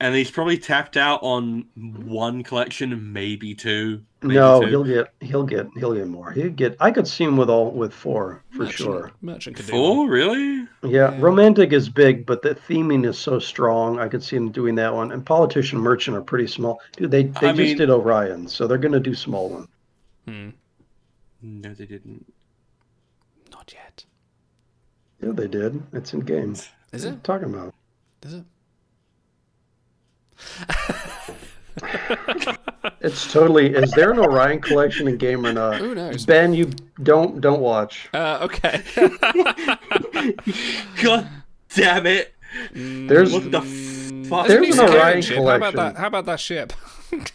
and 0.00 0.14
he's 0.14 0.30
probably 0.30 0.58
tapped 0.58 0.98
out 0.98 1.20
on 1.22 1.64
one 1.74 2.42
collection, 2.42 3.10
maybe 3.14 3.54
two. 3.54 4.02
Maybe 4.24 4.34
no, 4.36 4.62
two. 4.62 4.66
he'll 4.68 4.84
get 4.84 5.12
he'll 5.20 5.42
get 5.44 5.66
he'll 5.76 5.94
get 5.94 6.08
more. 6.08 6.32
He'll 6.32 6.48
get. 6.50 6.76
I 6.80 6.90
could 6.90 7.06
see 7.06 7.24
him 7.24 7.36
with 7.36 7.50
all 7.50 7.70
with 7.70 7.92
four 7.92 8.42
for 8.50 8.58
Merchant, 8.58 8.76
sure. 8.76 9.10
Merchant 9.20 9.56
could 9.56 9.66
do 9.66 9.72
one. 9.74 9.82
four 9.82 10.08
really. 10.08 10.66
Yeah, 10.82 11.14
romantic 11.20 11.72
is 11.72 11.88
big, 11.88 12.24
but 12.24 12.40
the 12.42 12.54
theming 12.54 13.06
is 13.06 13.18
so 13.18 13.38
strong. 13.38 13.98
I 13.98 14.08
could 14.08 14.22
see 14.22 14.36
him 14.36 14.50
doing 14.50 14.74
that 14.76 14.92
one. 14.94 15.12
And 15.12 15.24
politician, 15.24 15.78
merchant 15.78 16.16
are 16.16 16.22
pretty 16.22 16.46
small. 16.46 16.80
Dude, 16.96 17.10
they 17.10 17.24
they 17.24 17.48
I 17.48 17.52
just 17.52 17.58
mean- 17.58 17.76
did 17.76 17.90
Orion, 17.90 18.48
so 18.48 18.66
they're 18.66 18.78
gonna 18.78 18.98
do 19.00 19.14
small 19.14 19.50
one. 19.50 19.68
Hmm. 20.26 20.50
No, 21.42 21.74
they 21.74 21.84
didn't. 21.86 22.24
Not 23.52 23.72
yet. 23.74 24.04
Yeah, 25.22 25.32
they 25.32 25.48
did. 25.48 25.82
It's 25.92 26.14
in 26.14 26.20
games. 26.20 26.68
Is 26.92 27.04
What 27.04 27.14
it? 27.14 27.24
talking 27.24 27.52
about? 27.52 27.74
Is 28.22 28.34
it? 28.34 28.44
It's 33.00 33.30
totally. 33.32 33.74
Is 33.74 33.90
there 33.92 34.12
an 34.12 34.18
Orion 34.18 34.60
collection 34.60 35.08
in 35.08 35.16
game 35.16 35.44
or 35.46 35.52
not? 35.52 35.76
Who 35.78 35.94
knows? 35.94 36.24
Ben, 36.26 36.52
you 36.54 36.70
don't 37.02 37.40
don't 37.40 37.60
watch. 37.60 38.08
Uh, 38.14 38.38
okay. 38.42 38.82
God 41.02 41.28
damn 41.74 42.06
it! 42.06 42.34
There's 42.72 43.32
What 43.32 43.50
the 43.50 43.60
Mm, 43.60 44.26
fuck? 44.26 44.46
There's 44.48 44.78
an 44.78 44.88
Orion 44.88 45.22
ship. 45.22 45.36
How 45.38 45.56
about 45.56 45.74
that? 45.74 45.96
How 45.96 46.06
about 46.06 46.26
that 46.26 46.40
ship? 46.40 46.72
What 47.10 47.32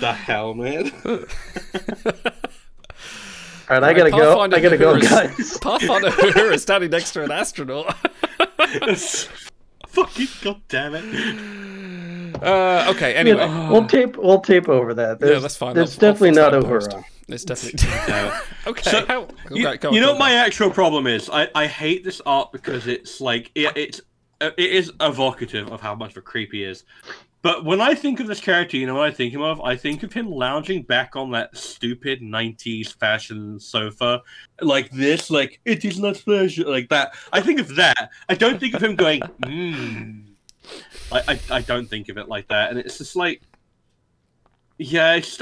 the 0.00 0.12
hell, 0.12 0.54
man? 0.54 0.90
all 1.04 1.18
right. 3.70 3.82
I 3.84 3.92
gotta 3.92 4.10
go. 4.10 4.36
Pathfinder 4.36 4.56
I 4.56 4.60
gotta 4.60 4.78
go, 4.78 4.94
Uhura's- 4.94 5.08
guys. 5.08 5.58
Pathfinder 5.58 6.10
Uhura 6.10 6.58
standing 6.60 6.90
next 6.90 7.12
to 7.12 7.22
an 7.24 7.30
astronaut. 7.30 7.94
Fucking 9.88 10.28
god 10.42 10.60
damn 10.68 10.94
it! 10.96 11.04
Uh, 12.42 12.86
okay. 12.94 13.14
Anyway, 13.14 13.46
we'll 13.70 13.86
tape. 13.86 14.16
We'll 14.16 14.40
tape 14.40 14.68
over 14.68 14.94
that. 14.94 15.20
There's, 15.20 15.32
yeah, 15.34 15.38
that's 15.38 15.56
fine. 15.56 15.76
It's 15.76 15.98
I'll- 16.02 16.08
I'll 16.08 16.12
definitely 16.12 16.30
not 16.32 16.54
over. 16.54 16.80
It's 17.28 17.44
definitely 17.44 17.88
No. 18.08 18.38
okay. 18.68 18.90
So, 18.90 19.04
how, 19.06 19.26
You, 19.50 19.66
okay, 19.66 19.78
go 19.78 19.88
on, 19.88 19.94
you 19.94 20.00
know 20.00 20.10
what 20.12 20.18
my 20.20 20.34
actual 20.34 20.70
problem 20.70 21.08
is? 21.08 21.28
I, 21.28 21.48
I 21.56 21.66
hate 21.66 22.04
this 22.04 22.20
art 22.24 22.52
because 22.52 22.86
it's 22.86 23.20
like 23.20 23.50
it, 23.56 23.76
it's 23.76 24.00
uh, 24.40 24.50
it 24.56 24.70
is 24.70 24.92
evocative 25.00 25.72
of 25.72 25.80
how 25.80 25.94
much 25.94 26.12
of 26.12 26.18
a 26.18 26.20
creep 26.20 26.52
he 26.52 26.62
is. 26.62 26.84
But 27.42 27.64
when 27.64 27.80
I 27.80 27.94
think 27.94 28.18
of 28.20 28.26
this 28.26 28.40
character, 28.40 28.76
you 28.76 28.86
know 28.86 28.94
what 28.96 29.08
I 29.08 29.10
think 29.12 29.32
him 29.32 29.42
of? 29.42 29.60
I 29.60 29.76
think 29.76 30.02
of 30.02 30.12
him 30.12 30.28
lounging 30.30 30.82
back 30.82 31.16
on 31.16 31.30
that 31.32 31.56
stupid 31.56 32.20
'90s 32.20 32.92
fashion 32.96 33.58
sofa, 33.58 34.22
like 34.60 34.90
this, 34.90 35.30
like 35.30 35.60
it 35.64 35.84
is 35.84 35.98
not 35.98 36.16
pleasure, 36.16 36.64
like 36.64 36.88
that. 36.90 37.14
I 37.32 37.40
think 37.40 37.58
of 37.60 37.74
that. 37.76 38.10
I 38.28 38.34
don't 38.34 38.60
think 38.60 38.74
of 38.74 38.82
him 38.82 38.94
going. 38.94 39.20
Mm. 39.42 40.25
I, 41.12 41.22
I 41.28 41.40
I 41.56 41.60
don't 41.62 41.86
think 41.88 42.08
of 42.08 42.18
it 42.18 42.28
like 42.28 42.48
that, 42.48 42.70
and 42.70 42.78
it's 42.78 42.98
just 42.98 43.16
like, 43.16 43.42
yeah, 44.78 45.14
it's. 45.14 45.40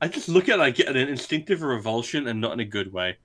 I 0.00 0.06
just 0.08 0.28
look 0.28 0.48
at 0.48 0.60
it 0.60 0.62
I 0.62 0.70
get 0.70 0.88
an 0.88 0.96
instinctive 0.96 1.62
revulsion 1.62 2.28
and 2.28 2.40
not 2.40 2.52
in 2.52 2.60
a 2.60 2.64
good 2.64 2.92
way. 2.92 3.16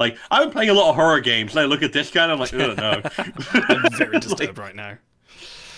Like 0.00 0.16
I've 0.30 0.44
been 0.44 0.50
playing 0.52 0.70
a 0.70 0.74
lot 0.74 0.90
of 0.90 0.96
horror 0.96 1.20
games 1.20 1.52
and 1.52 1.60
I 1.60 1.66
look 1.66 1.82
at 1.82 1.92
this 1.92 2.10
guy 2.10 2.24
and 2.24 2.32
I'm 2.32 2.38
like, 2.40 2.52
oh 2.54 2.74
no. 2.74 3.00
I'm 3.18 3.92
very 3.92 4.10
Like, 4.14 4.22
disturbed 4.22 4.58
right 4.58 4.74
now. 4.74 4.98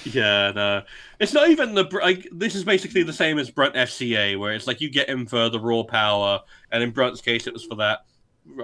yeah, 0.04 0.52
no. 0.54 0.82
It's 1.18 1.32
not 1.34 1.50
even 1.50 1.74
the 1.74 1.84
like. 2.02 2.26
This 2.32 2.54
is 2.54 2.64
basically 2.64 3.02
the 3.02 3.12
same 3.12 3.38
as 3.38 3.50
Brunt 3.50 3.74
FCA, 3.74 4.38
where 4.38 4.54
it's 4.54 4.66
like 4.66 4.80
you 4.80 4.88
get 4.88 5.08
him 5.08 5.26
for 5.26 5.48
the 5.50 5.60
raw 5.60 5.82
power, 5.82 6.40
and 6.70 6.82
in 6.82 6.92
Brunt's 6.92 7.20
case, 7.20 7.46
it 7.46 7.52
was 7.52 7.64
for 7.64 7.74
that 7.76 8.06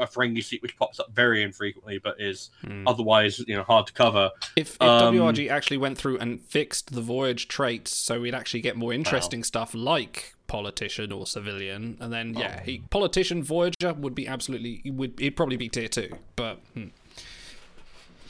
a 0.00 0.06
friendly 0.06 0.40
seat 0.40 0.60
which 0.62 0.76
pops 0.76 0.98
up 1.00 1.12
very 1.12 1.42
infrequently, 1.42 1.98
but 1.98 2.20
is 2.20 2.50
otherwise 2.86 3.38
you 3.46 3.54
know 3.56 3.62
hard 3.62 3.86
to 3.86 3.92
cover. 3.92 4.30
If, 4.56 4.74
if 4.76 4.82
Um, 4.82 5.14
WRG 5.14 5.50
actually 5.50 5.78
went 5.78 5.96
through 5.98 6.18
and 6.18 6.40
fixed 6.40 6.92
the 6.92 7.00
voyage 7.00 7.48
traits, 7.48 7.94
so 7.94 8.20
we'd 8.20 8.34
actually 8.34 8.60
get 8.60 8.76
more 8.76 8.92
interesting 8.92 9.44
stuff 9.44 9.74
like 9.74 10.34
politician 10.46 11.12
or 11.12 11.26
civilian, 11.26 11.96
and 12.00 12.12
then 12.12 12.34
yeah, 12.34 12.62
he 12.62 12.82
politician 12.90 13.42
voyager 13.42 13.92
would 13.94 14.14
be 14.14 14.26
absolutely 14.26 14.80
he 14.82 14.90
would 14.90 15.14
he'd 15.18 15.36
probably 15.36 15.56
be 15.56 15.68
tier 15.68 15.88
two, 15.88 16.10
but 16.36 16.58
hmm, 16.74 16.86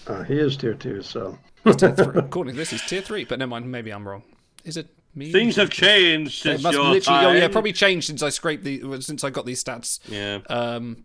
Uh, 0.06 0.22
he 0.24 0.34
is 0.38 0.56
tier 0.56 0.74
two, 0.74 1.02
so 1.02 1.38
tier 1.76 1.94
three. 1.94 2.06
according 2.16 2.54
to 2.54 2.58
this, 2.58 2.70
he's 2.70 2.82
tier 2.86 3.02
three. 3.02 3.24
But 3.24 3.38
never 3.38 3.50
mind, 3.50 3.70
maybe 3.70 3.90
I'm 3.90 4.06
wrong. 4.08 4.22
Is 4.64 4.76
it 4.76 4.88
me? 5.14 5.30
Things 5.32 5.56
have 5.56 5.70
changed 5.70 6.40
It 6.46 6.50
since 6.50 6.62
must 6.62 6.74
your 6.74 6.84
literally. 6.84 7.26
Oh 7.26 7.32
yeah, 7.32 7.48
probably 7.48 7.72
changed 7.72 8.06
since 8.06 8.22
I 8.22 8.30
scraped 8.30 8.64
the 8.64 9.00
since 9.00 9.22
I 9.24 9.30
got 9.30 9.46
these 9.46 9.62
stats 9.62 10.00
Yeah. 10.08 10.38
um 10.48 11.04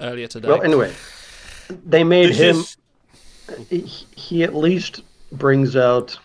earlier 0.00 0.26
today. 0.28 0.48
well. 0.48 0.62
Anyway, 0.62 0.92
they 1.86 2.04
made 2.04 2.30
This 2.30 2.38
him. 2.38 2.56
is- 2.56 2.76
he, 3.70 3.80
he 4.14 4.42
at 4.44 4.54
least 4.54 5.02
brings 5.32 5.74
out 5.76 6.18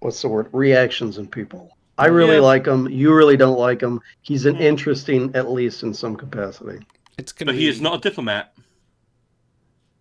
what's 0.00 0.22
the 0.22 0.28
word 0.28 0.48
reactions 0.52 1.18
in 1.18 1.26
people. 1.28 1.76
I 1.98 2.06
really 2.06 2.36
Yeah. 2.36 2.42
like 2.42 2.66
him. 2.66 2.88
You 2.88 3.12
really 3.14 3.36
don't 3.36 3.58
like 3.58 3.80
him. 3.82 4.00
He's 4.22 4.46
an 4.46 4.54
mm. 4.56 4.60
interesting, 4.60 5.30
at 5.34 5.50
least 5.50 5.82
in 5.82 5.92
some 5.92 6.16
capacity. 6.16 6.84
it's 7.18 7.32
gonna 7.32 7.50
but 7.52 7.56
be. 7.56 7.62
he 7.64 7.68
is 7.68 7.80
not 7.80 7.94
a 7.96 8.00
diplomat. 8.08 8.54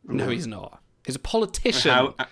No, 0.05 0.29
he's 0.29 0.47
not. 0.47 0.81
He's 1.05 1.15
a 1.15 1.19
politician. 1.19 1.91
How? 1.91 2.13
Uh, 2.19 2.25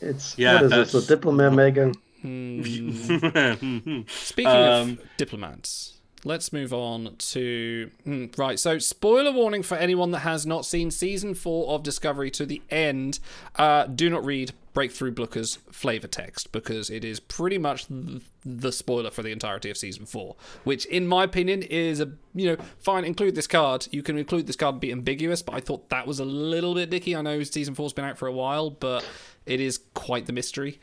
it's 0.00 0.36
Yeah, 0.38 0.54
what 0.54 0.62
is 0.64 0.70
this? 0.70 0.92
that's- 0.92 1.04
A 1.04 1.08
diplomat 1.16 1.52
mega? 1.54 1.92
Hmm. 2.20 2.62
Speaking 4.08 4.52
Um, 4.52 4.90
of 4.92 5.00
diplomats, 5.16 5.94
let's 6.24 6.52
move 6.52 6.72
on 6.72 7.16
to 7.18 7.90
hmm, 8.04 8.26
right. 8.36 8.58
So, 8.58 8.78
spoiler 8.78 9.32
warning 9.32 9.62
for 9.62 9.76
anyone 9.76 10.10
that 10.12 10.20
has 10.20 10.46
not 10.46 10.64
seen 10.64 10.90
season 10.90 11.34
four 11.34 11.74
of 11.74 11.82
Discovery 11.82 12.30
to 12.32 12.46
the 12.46 12.62
end. 12.70 13.18
Uh, 13.56 13.86
do 13.86 14.08
not 14.08 14.24
read 14.24 14.52
Breakthrough 14.72 15.10
Booker's 15.12 15.56
flavor 15.70 16.06
text 16.06 16.50
because 16.52 16.88
it 16.88 17.04
is 17.04 17.20
pretty 17.20 17.58
much 17.58 17.86
th- 17.88 18.22
the 18.44 18.72
spoiler 18.72 19.10
for 19.10 19.22
the 19.22 19.30
entirety 19.30 19.70
of 19.70 19.76
season 19.76 20.06
four. 20.06 20.36
Which, 20.64 20.86
in 20.86 21.06
my 21.06 21.24
opinion, 21.24 21.62
is 21.62 22.00
a 22.00 22.12
you 22.34 22.50
know 22.50 22.56
fine. 22.78 23.04
Include 23.04 23.34
this 23.34 23.46
card. 23.46 23.88
You 23.90 24.02
can 24.02 24.16
include 24.16 24.46
this 24.46 24.56
card 24.56 24.74
and 24.74 24.80
be 24.80 24.92
ambiguous, 24.92 25.42
but 25.42 25.54
I 25.54 25.60
thought 25.60 25.88
that 25.90 26.06
was 26.06 26.20
a 26.20 26.24
little 26.24 26.74
bit 26.74 26.90
dicky. 26.90 27.14
I 27.16 27.22
know 27.22 27.42
season 27.42 27.74
four's 27.74 27.92
been 27.92 28.04
out 28.04 28.18
for 28.18 28.28
a 28.28 28.32
while, 28.32 28.70
but 28.70 29.06
it 29.46 29.60
is 29.60 29.80
quite 29.94 30.26
the 30.26 30.32
mystery. 30.32 30.80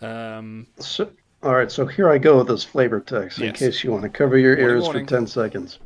Um, 0.00 0.66
So, 0.78 1.10
all 1.42 1.54
right, 1.54 1.70
so 1.70 1.86
here 1.86 2.08
I 2.10 2.18
go 2.18 2.38
with 2.38 2.48
this 2.48 2.64
flavor 2.64 3.00
text 3.00 3.40
in 3.40 3.52
case 3.52 3.82
you 3.82 3.90
want 3.90 4.02
to 4.04 4.08
cover 4.08 4.38
your 4.38 4.56
Warning, 4.56 4.70
ears 4.76 4.84
warning. 4.84 5.06
for 5.06 5.10
10 5.10 5.26
seconds. 5.26 5.78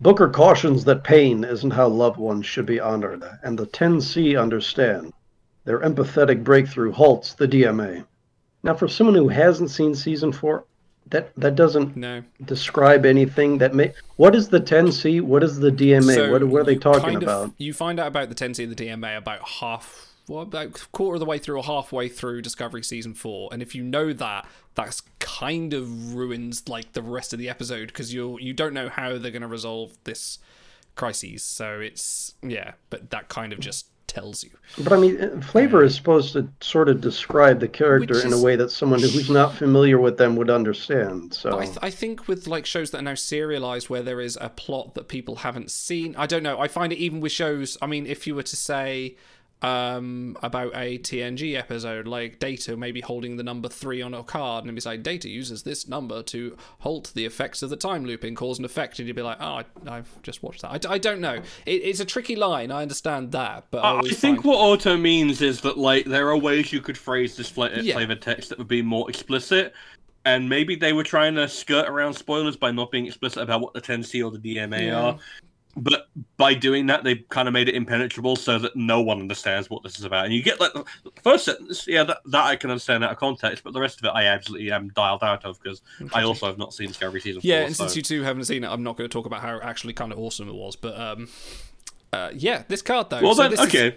Booker 0.00 0.28
cautions 0.28 0.84
that 0.84 1.04
pain 1.04 1.44
isn't 1.44 1.70
how 1.70 1.86
loved 1.88 2.18
ones 2.18 2.46
should 2.46 2.66
be 2.66 2.80
honored, 2.80 3.22
and 3.42 3.58
the 3.58 3.66
10C 3.66 4.40
understand. 4.40 5.12
Their 5.64 5.80
empathetic 5.80 6.42
breakthrough 6.42 6.90
halts 6.92 7.34
the 7.34 7.46
DMA. 7.46 8.04
Now, 8.64 8.74
for 8.74 8.88
someone 8.88 9.14
who 9.14 9.28
hasn't 9.28 9.70
seen 9.70 9.94
season 9.94 10.32
four, 10.32 10.64
that 11.06 11.32
that 11.36 11.54
doesn't 11.56 11.96
no. 11.96 12.22
describe 12.44 13.04
anything 13.04 13.58
that 13.58 13.74
may. 13.74 13.92
What 14.16 14.34
is 14.34 14.48
the 14.48 14.60
10C? 14.60 15.20
What 15.20 15.42
is 15.44 15.58
the 15.58 15.70
DMA? 15.70 16.14
So 16.14 16.30
what, 16.32 16.42
what 16.44 16.60
are 16.62 16.64
they 16.64 16.76
talking 16.76 17.02
kind 17.02 17.16
of- 17.16 17.22
about? 17.22 17.52
you 17.58 17.72
find 17.72 18.00
out 18.00 18.06
about 18.08 18.28
the 18.28 18.34
10C 18.34 18.64
and 18.64 18.74
the 18.74 18.86
DMA 18.86 19.16
about 19.18 19.46
half, 19.46 20.11
well, 20.32 20.42
about 20.42 20.86
quarter 20.92 21.14
of 21.14 21.20
the 21.20 21.26
way 21.26 21.38
through 21.38 21.58
or 21.58 21.64
halfway 21.64 22.08
through 22.08 22.42
Discovery 22.42 22.82
season 22.82 23.14
four. 23.14 23.50
And 23.52 23.62
if 23.62 23.74
you 23.74 23.82
know 23.82 24.12
that, 24.12 24.46
that's 24.74 25.02
kind 25.18 25.74
of 25.74 26.14
ruins 26.14 26.68
like 26.68 26.92
the 26.92 27.02
rest 27.02 27.32
of 27.32 27.38
the 27.38 27.48
episode 27.48 27.88
because 27.88 28.14
you 28.14 28.38
you 28.40 28.52
don't 28.52 28.74
know 28.74 28.88
how 28.88 29.18
they're 29.18 29.30
going 29.30 29.42
to 29.42 29.48
resolve 29.48 29.96
this 30.04 30.38
crisis. 30.94 31.42
So 31.42 31.80
it's 31.80 32.34
yeah, 32.42 32.72
but 32.90 33.10
that 33.10 33.28
kind 33.28 33.52
of 33.52 33.60
just 33.60 33.86
tells 34.06 34.42
you. 34.44 34.50
But 34.78 34.92
I 34.92 34.98
mean, 34.98 35.20
uh, 35.20 35.40
flavor 35.40 35.82
is 35.84 35.94
supposed 35.94 36.32
to 36.34 36.48
sort 36.60 36.88
of 36.88 37.00
describe 37.00 37.60
the 37.60 37.68
character 37.68 38.24
in 38.24 38.32
a 38.32 38.40
way 38.40 38.56
that 38.56 38.70
someone 38.70 39.00
who's 39.00 39.30
not 39.30 39.54
familiar 39.54 39.98
with 39.98 40.18
them 40.18 40.36
would 40.36 40.50
understand. 40.50 41.32
So 41.32 41.58
I, 41.58 41.64
th- 41.64 41.78
I 41.82 41.90
think 41.90 42.28
with 42.28 42.46
like 42.46 42.66
shows 42.66 42.90
that 42.90 42.98
are 42.98 43.02
now 43.02 43.14
serialized 43.14 43.88
where 43.88 44.02
there 44.02 44.20
is 44.20 44.38
a 44.40 44.50
plot 44.50 44.94
that 44.94 45.08
people 45.08 45.36
haven't 45.36 45.70
seen 45.70 46.14
i 46.16 46.26
don't 46.26 46.42
know 46.42 46.58
i 46.58 46.68
find 46.68 46.92
it 46.92 46.98
even 46.98 47.20
with 47.20 47.32
shows 47.32 47.78
i 47.80 47.86
mean 47.86 48.06
if 48.06 48.26
you 48.26 48.34
were 48.34 48.42
to 48.42 48.56
say 48.56 49.16
um 49.64 50.36
about 50.42 50.72
a 50.74 50.98
tng 50.98 51.56
episode 51.56 52.06
like 52.06 52.38
data 52.38 52.76
maybe 52.76 53.00
holding 53.00 53.36
the 53.36 53.42
number 53.42 53.68
three 53.68 54.02
on 54.02 54.12
a 54.14 54.22
card 54.22 54.64
and 54.64 54.70
it'd 54.70 54.84
be 54.84 54.88
like 54.88 55.02
data 55.02 55.28
uses 55.28 55.62
this 55.62 55.86
number 55.88 56.22
to 56.22 56.56
halt 56.80 57.12
the 57.14 57.24
effects 57.24 57.62
of 57.62 57.70
the 57.70 57.76
time 57.76 58.04
looping 58.04 58.34
cause 58.34 58.58
and 58.58 58.66
effect 58.66 58.98
and 58.98 59.06
you'd 59.06 59.16
be 59.16 59.22
like 59.22 59.38
oh 59.40 59.60
I, 59.60 59.64
i've 59.88 60.22
just 60.22 60.42
watched 60.42 60.62
that 60.62 60.86
I 60.88 60.98
don't 60.98 61.20
know 61.20 61.34
it, 61.66 61.70
it's 61.70 62.00
a 62.00 62.04
tricky 62.04 62.36
line 62.36 62.70
i 62.70 62.82
understand 62.82 63.32
that 63.32 63.66
but 63.70 63.78
i, 63.84 63.98
I 63.98 64.02
think 64.02 64.38
find- 64.38 64.44
what 64.44 64.56
auto 64.58 64.96
means 64.96 65.40
is 65.42 65.60
that 65.62 65.78
like 65.78 66.06
there 66.06 66.28
are 66.28 66.36
ways 66.36 66.72
you 66.72 66.80
could 66.80 66.98
phrase 66.98 67.36
this 67.36 67.48
fla- 67.48 67.70
Yeah. 67.80 67.94
flavor 67.94 68.14
text 68.16 68.48
that 68.50 68.58
would 68.58 68.68
be 68.68 68.82
more 68.82 69.08
explicit, 69.08 69.72
and 70.24 70.48
maybe 70.48 70.76
they 70.76 70.92
were 70.92 71.02
trying 71.04 71.34
to 71.36 71.48
skirt 71.48 71.88
around 71.88 72.14
spoilers 72.14 72.56
by 72.56 72.70
not 72.70 72.90
being 72.90 73.06
explicit 73.06 73.42
about 73.42 73.60
what 73.60 73.72
the 73.74 73.80
10C 73.80 74.24
or 74.24 74.30
the 74.30 74.38
DMA 74.38 74.86
Yeah. 74.86 75.00
are. 75.00 75.18
But 75.74 76.08
by 76.36 76.52
doing 76.52 76.86
that, 76.88 77.02
they 77.02 77.16
kind 77.30 77.48
of 77.48 77.54
made 77.54 77.66
it 77.68 77.74
impenetrable 77.74 78.36
so 78.36 78.58
that 78.58 78.76
no 78.76 79.00
one 79.00 79.20
understands 79.20 79.70
what 79.70 79.82
this 79.82 79.98
is 79.98 80.04
about. 80.04 80.26
And 80.26 80.34
you 80.34 80.42
get 80.42 80.60
like 80.60 80.72
the 80.74 80.84
first 81.22 81.46
sentence, 81.46 81.86
yeah, 81.88 82.04
that, 82.04 82.18
that 82.26 82.44
I 82.44 82.56
can 82.56 82.70
understand 82.70 83.02
out 83.04 83.10
of 83.12 83.16
context, 83.16 83.64
but 83.64 83.72
the 83.72 83.80
rest 83.80 83.98
of 83.98 84.04
it 84.04 84.10
I 84.10 84.26
absolutely 84.26 84.70
am 84.70 84.88
dialed 84.90 85.22
out 85.22 85.46
of 85.46 85.58
because 85.62 85.80
I 86.12 86.24
also 86.24 86.46
have 86.46 86.58
not 86.58 86.74
seen 86.74 86.88
Discovery 86.88 87.20
season 87.20 87.40
yeah 87.42 87.60
four. 87.60 87.66
and 87.68 87.76
so- 87.76 87.84
since 87.84 87.96
you 87.96 88.02
two 88.02 88.22
haven't 88.22 88.44
seen 88.44 88.64
it 88.64 88.68
i'm 88.68 88.82
not 88.82 88.96
going 88.98 89.08
to 89.08 89.12
talk 89.12 89.24
about 89.24 89.40
how 89.40 89.58
actually 89.62 89.94
kind 89.94 90.12
of 90.12 90.18
awesome 90.18 90.48
it 90.48 90.54
was 90.54 90.76
but 90.76 90.98
um 91.00 91.28
uh, 92.12 92.30
yeah, 92.34 92.64
this 92.68 92.82
card 92.82 93.08
though. 93.08 93.22
well 93.22 93.34
so 93.34 93.42
then, 93.42 93.50
this 93.52 93.60
is- 93.60 93.66
okay. 93.66 93.96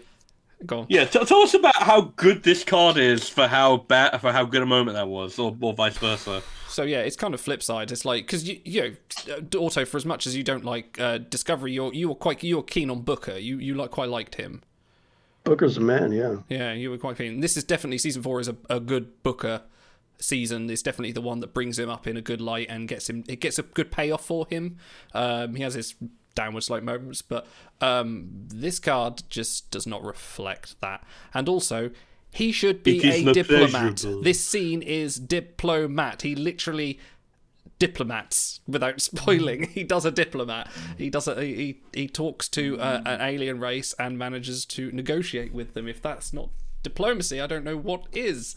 Go 0.66 0.80
on. 0.80 0.86
Yeah, 0.88 1.04
t- 1.04 1.24
tell 1.26 1.42
us 1.42 1.54
about 1.54 1.76
how 1.76 2.14
good 2.16 2.42
this 2.44 2.64
card 2.64 2.96
is 2.98 3.28
for 3.28 3.46
how 3.46 3.76
bad 3.78 4.22
for 4.22 4.32
how 4.32 4.46
good 4.46 4.62
a 4.62 4.66
moment 4.66 4.96
that 4.96 5.10
was, 5.10 5.38
or, 5.38 5.56
or 5.60 5.74
vice 5.74 5.98
versa. 5.98 6.42
So 6.76 6.84
yeah, 6.84 7.00
it's 7.00 7.16
kind 7.16 7.34
of 7.34 7.40
flip 7.40 7.64
side. 7.64 7.90
It's 7.90 8.04
like 8.04 8.26
because 8.26 8.46
you 8.46 8.60
you 8.66 8.98
know, 9.30 9.36
Auto 9.58 9.86
for 9.86 9.96
as 9.96 10.06
much 10.06 10.28
as 10.28 10.36
you 10.36 10.44
don't 10.44 10.66
like 10.66 11.00
uh, 11.00 11.20
Discovery, 11.20 11.72
you're 11.72 11.94
you 11.94 12.10
were 12.10 12.16
quite 12.16 12.44
you 12.44 12.58
were 12.58 12.64
keen 12.64 12.90
on 12.90 13.02
Booker. 13.02 13.38
You 13.38 13.60
you 13.60 13.76
like 13.76 13.92
quite 13.92 14.10
liked 14.10 14.36
him. 14.36 14.62
Booker's 15.46 15.78
a 15.78 15.80
man, 15.80 16.12
yeah. 16.12 16.40
Yeah, 16.50 16.74
you 16.74 16.90
were 16.90 16.98
quite 16.98 17.18
keen. 17.18 17.40
This 17.40 17.56
is 17.56 17.64
definitely 17.64 18.00
season 18.00 18.22
four 18.22 18.42
is 18.42 18.50
a, 18.50 18.58
a 18.70 18.82
good 18.82 19.24
Booker 19.24 19.62
season. 20.18 20.70
It's 20.70 20.82
definitely 20.82 21.14
the 21.14 21.22
one 21.22 21.40
that 21.40 21.54
brings 21.54 21.80
him 21.80 21.90
up 21.90 22.08
in 22.08 22.18
a 22.18 22.22
good 22.22 22.42
light 22.42 22.68
and 22.70 22.90
gets 22.90 23.10
him. 23.10 23.24
It 23.30 23.40
gets 23.40 23.58
a 23.58 23.64
good 23.64 23.90
payoff 23.90 24.26
for 24.26 24.46
him. 24.50 24.76
Um, 25.14 25.56
he 25.56 25.64
has 25.64 25.76
his 25.76 25.96
downward 26.36 26.64
slope 26.66 26.84
moments, 26.84 27.22
but 27.22 27.48
um, 27.80 28.28
this 28.50 28.80
card 28.80 29.24
just 29.30 29.72
does 29.72 29.88
not 29.88 30.04
reflect 30.04 30.82
that. 30.82 31.06
And 31.34 31.48
also, 31.48 31.92
he 32.36 32.52
should 32.52 32.84
be 32.84 33.02
a 33.08 33.34
diplomat. 33.34 33.72
pleasurable. 33.98 34.22
This 34.22 34.44
scene 34.44 34.82
is 34.82 35.16
diplomat. 35.16 36.22
He 36.22 36.36
literally 36.36 37.00
diplomats 37.80 38.60
without 38.68 39.00
spoiling. 39.10 39.64
He 39.70 39.84
does 39.84 40.06
a 40.06 40.12
diplomat. 40.12 40.70
He 40.98 41.10
does 41.10 41.28
a, 41.28 41.42
he 41.42 41.82
he 41.94 42.08
talks 42.08 42.50
to 42.50 42.80
uh, 42.80 43.02
an 43.06 43.22
alien 43.22 43.60
race 43.60 43.94
and 43.98 44.18
manages 44.18 44.66
to 44.66 44.92
negotiate 44.92 45.54
with 45.54 45.74
them. 45.74 45.88
If 45.88 46.02
that's 46.02 46.34
not 46.34 46.50
diplomacy, 46.84 47.40
I 47.40 47.48
don't 47.48 47.64
know 47.64 47.78
what 47.78 48.04
is. 48.12 48.56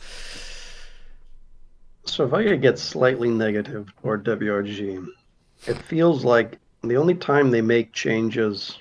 So 2.04 2.26
if 2.26 2.32
I 2.32 2.42
could 2.42 2.62
get 2.62 2.78
slightly 2.78 3.28
negative 3.28 3.92
toward 4.00 4.24
WRG, 4.24 5.06
it 5.66 5.78
feels 5.82 6.24
like 6.24 6.58
the 6.82 6.96
only 6.96 7.14
time 7.14 7.50
they 7.50 7.60
make 7.60 7.92
changes 7.92 8.80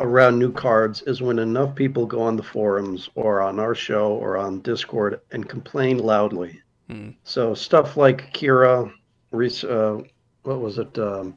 around 0.00 0.38
new 0.38 0.50
cards 0.52 1.02
is 1.02 1.22
when 1.22 1.38
enough 1.38 1.74
people 1.74 2.06
go 2.06 2.22
on 2.22 2.36
the 2.36 2.42
forums 2.42 3.10
or 3.14 3.40
on 3.40 3.60
our 3.60 3.74
show 3.74 4.12
or 4.14 4.36
on 4.36 4.60
Discord 4.60 5.20
and 5.30 5.48
complain 5.48 5.98
loudly. 5.98 6.60
So 7.22 7.54
stuff 7.54 7.96
like 7.96 8.32
Kira, 8.34 8.92
uh, 9.32 10.02
what 10.42 10.60
was 10.60 10.78
it? 10.78 10.98
Um, 10.98 11.36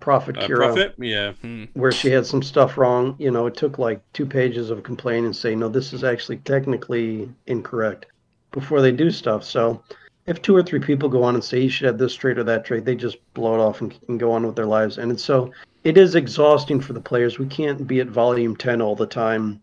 Prophet 0.00 0.38
Uh, 0.38 0.46
Kira 0.46 0.56
Profit, 0.56 0.94
yeah. 0.98 1.32
where 1.74 1.92
she 1.92 2.08
had 2.08 2.26
some 2.26 2.42
stuff 2.42 2.78
wrong. 2.78 3.14
You 3.18 3.30
know, 3.30 3.46
it 3.46 3.56
took 3.56 3.78
like 3.78 4.00
two 4.12 4.26
pages 4.26 4.70
of 4.70 4.82
complaining 4.82 5.26
and 5.26 5.36
say, 5.36 5.54
no, 5.54 5.68
this 5.68 5.92
is 5.92 6.04
actually 6.04 6.38
technically 6.38 7.28
incorrect 7.46 8.06
before 8.50 8.80
they 8.80 8.92
do 8.92 9.10
stuff. 9.10 9.44
So 9.44 9.82
if 10.26 10.40
two 10.42 10.56
or 10.56 10.62
three 10.62 10.80
people 10.80 11.08
go 11.08 11.22
on 11.22 11.34
and 11.34 11.44
say 11.44 11.60
you 11.60 11.68
should 11.68 11.86
have 11.86 11.98
this 11.98 12.14
trait 12.14 12.38
or 12.38 12.44
that 12.44 12.64
trait, 12.64 12.84
they 12.84 12.94
just 12.94 13.18
blow 13.34 13.54
it 13.54 13.60
off 13.60 13.80
and, 13.80 13.98
and 14.08 14.18
go 14.18 14.32
on 14.32 14.46
with 14.46 14.56
their 14.56 14.66
lives. 14.66 14.98
And 14.98 15.12
it's 15.12 15.24
so 15.24 15.52
it 15.84 15.96
is 15.96 16.14
exhausting 16.14 16.80
for 16.80 16.92
the 16.92 17.00
players. 17.00 17.38
We 17.38 17.46
can't 17.46 17.86
be 17.86 18.00
at 18.00 18.08
volume 18.08 18.56
10 18.56 18.80
all 18.82 18.96
the 18.96 19.06
time 19.06 19.62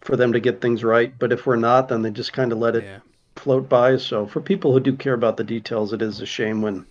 for 0.00 0.16
them 0.16 0.32
to 0.32 0.40
get 0.40 0.60
things 0.60 0.84
right. 0.84 1.12
But 1.18 1.32
if 1.32 1.46
we're 1.46 1.56
not, 1.56 1.88
then 1.88 2.02
they 2.02 2.10
just 2.10 2.32
kind 2.32 2.52
of 2.52 2.58
let 2.58 2.76
it 2.76 2.84
Yeah. 2.84 2.98
float 3.36 3.68
by. 3.68 3.96
So 3.96 4.26
for 4.26 4.40
people 4.40 4.72
who 4.72 4.80
do 4.80 4.94
care 4.94 5.14
about 5.14 5.36
the 5.36 5.44
details, 5.44 5.92
it 5.92 6.02
is 6.02 6.20
a 6.20 6.26
shame 6.26 6.62
when. 6.62 6.86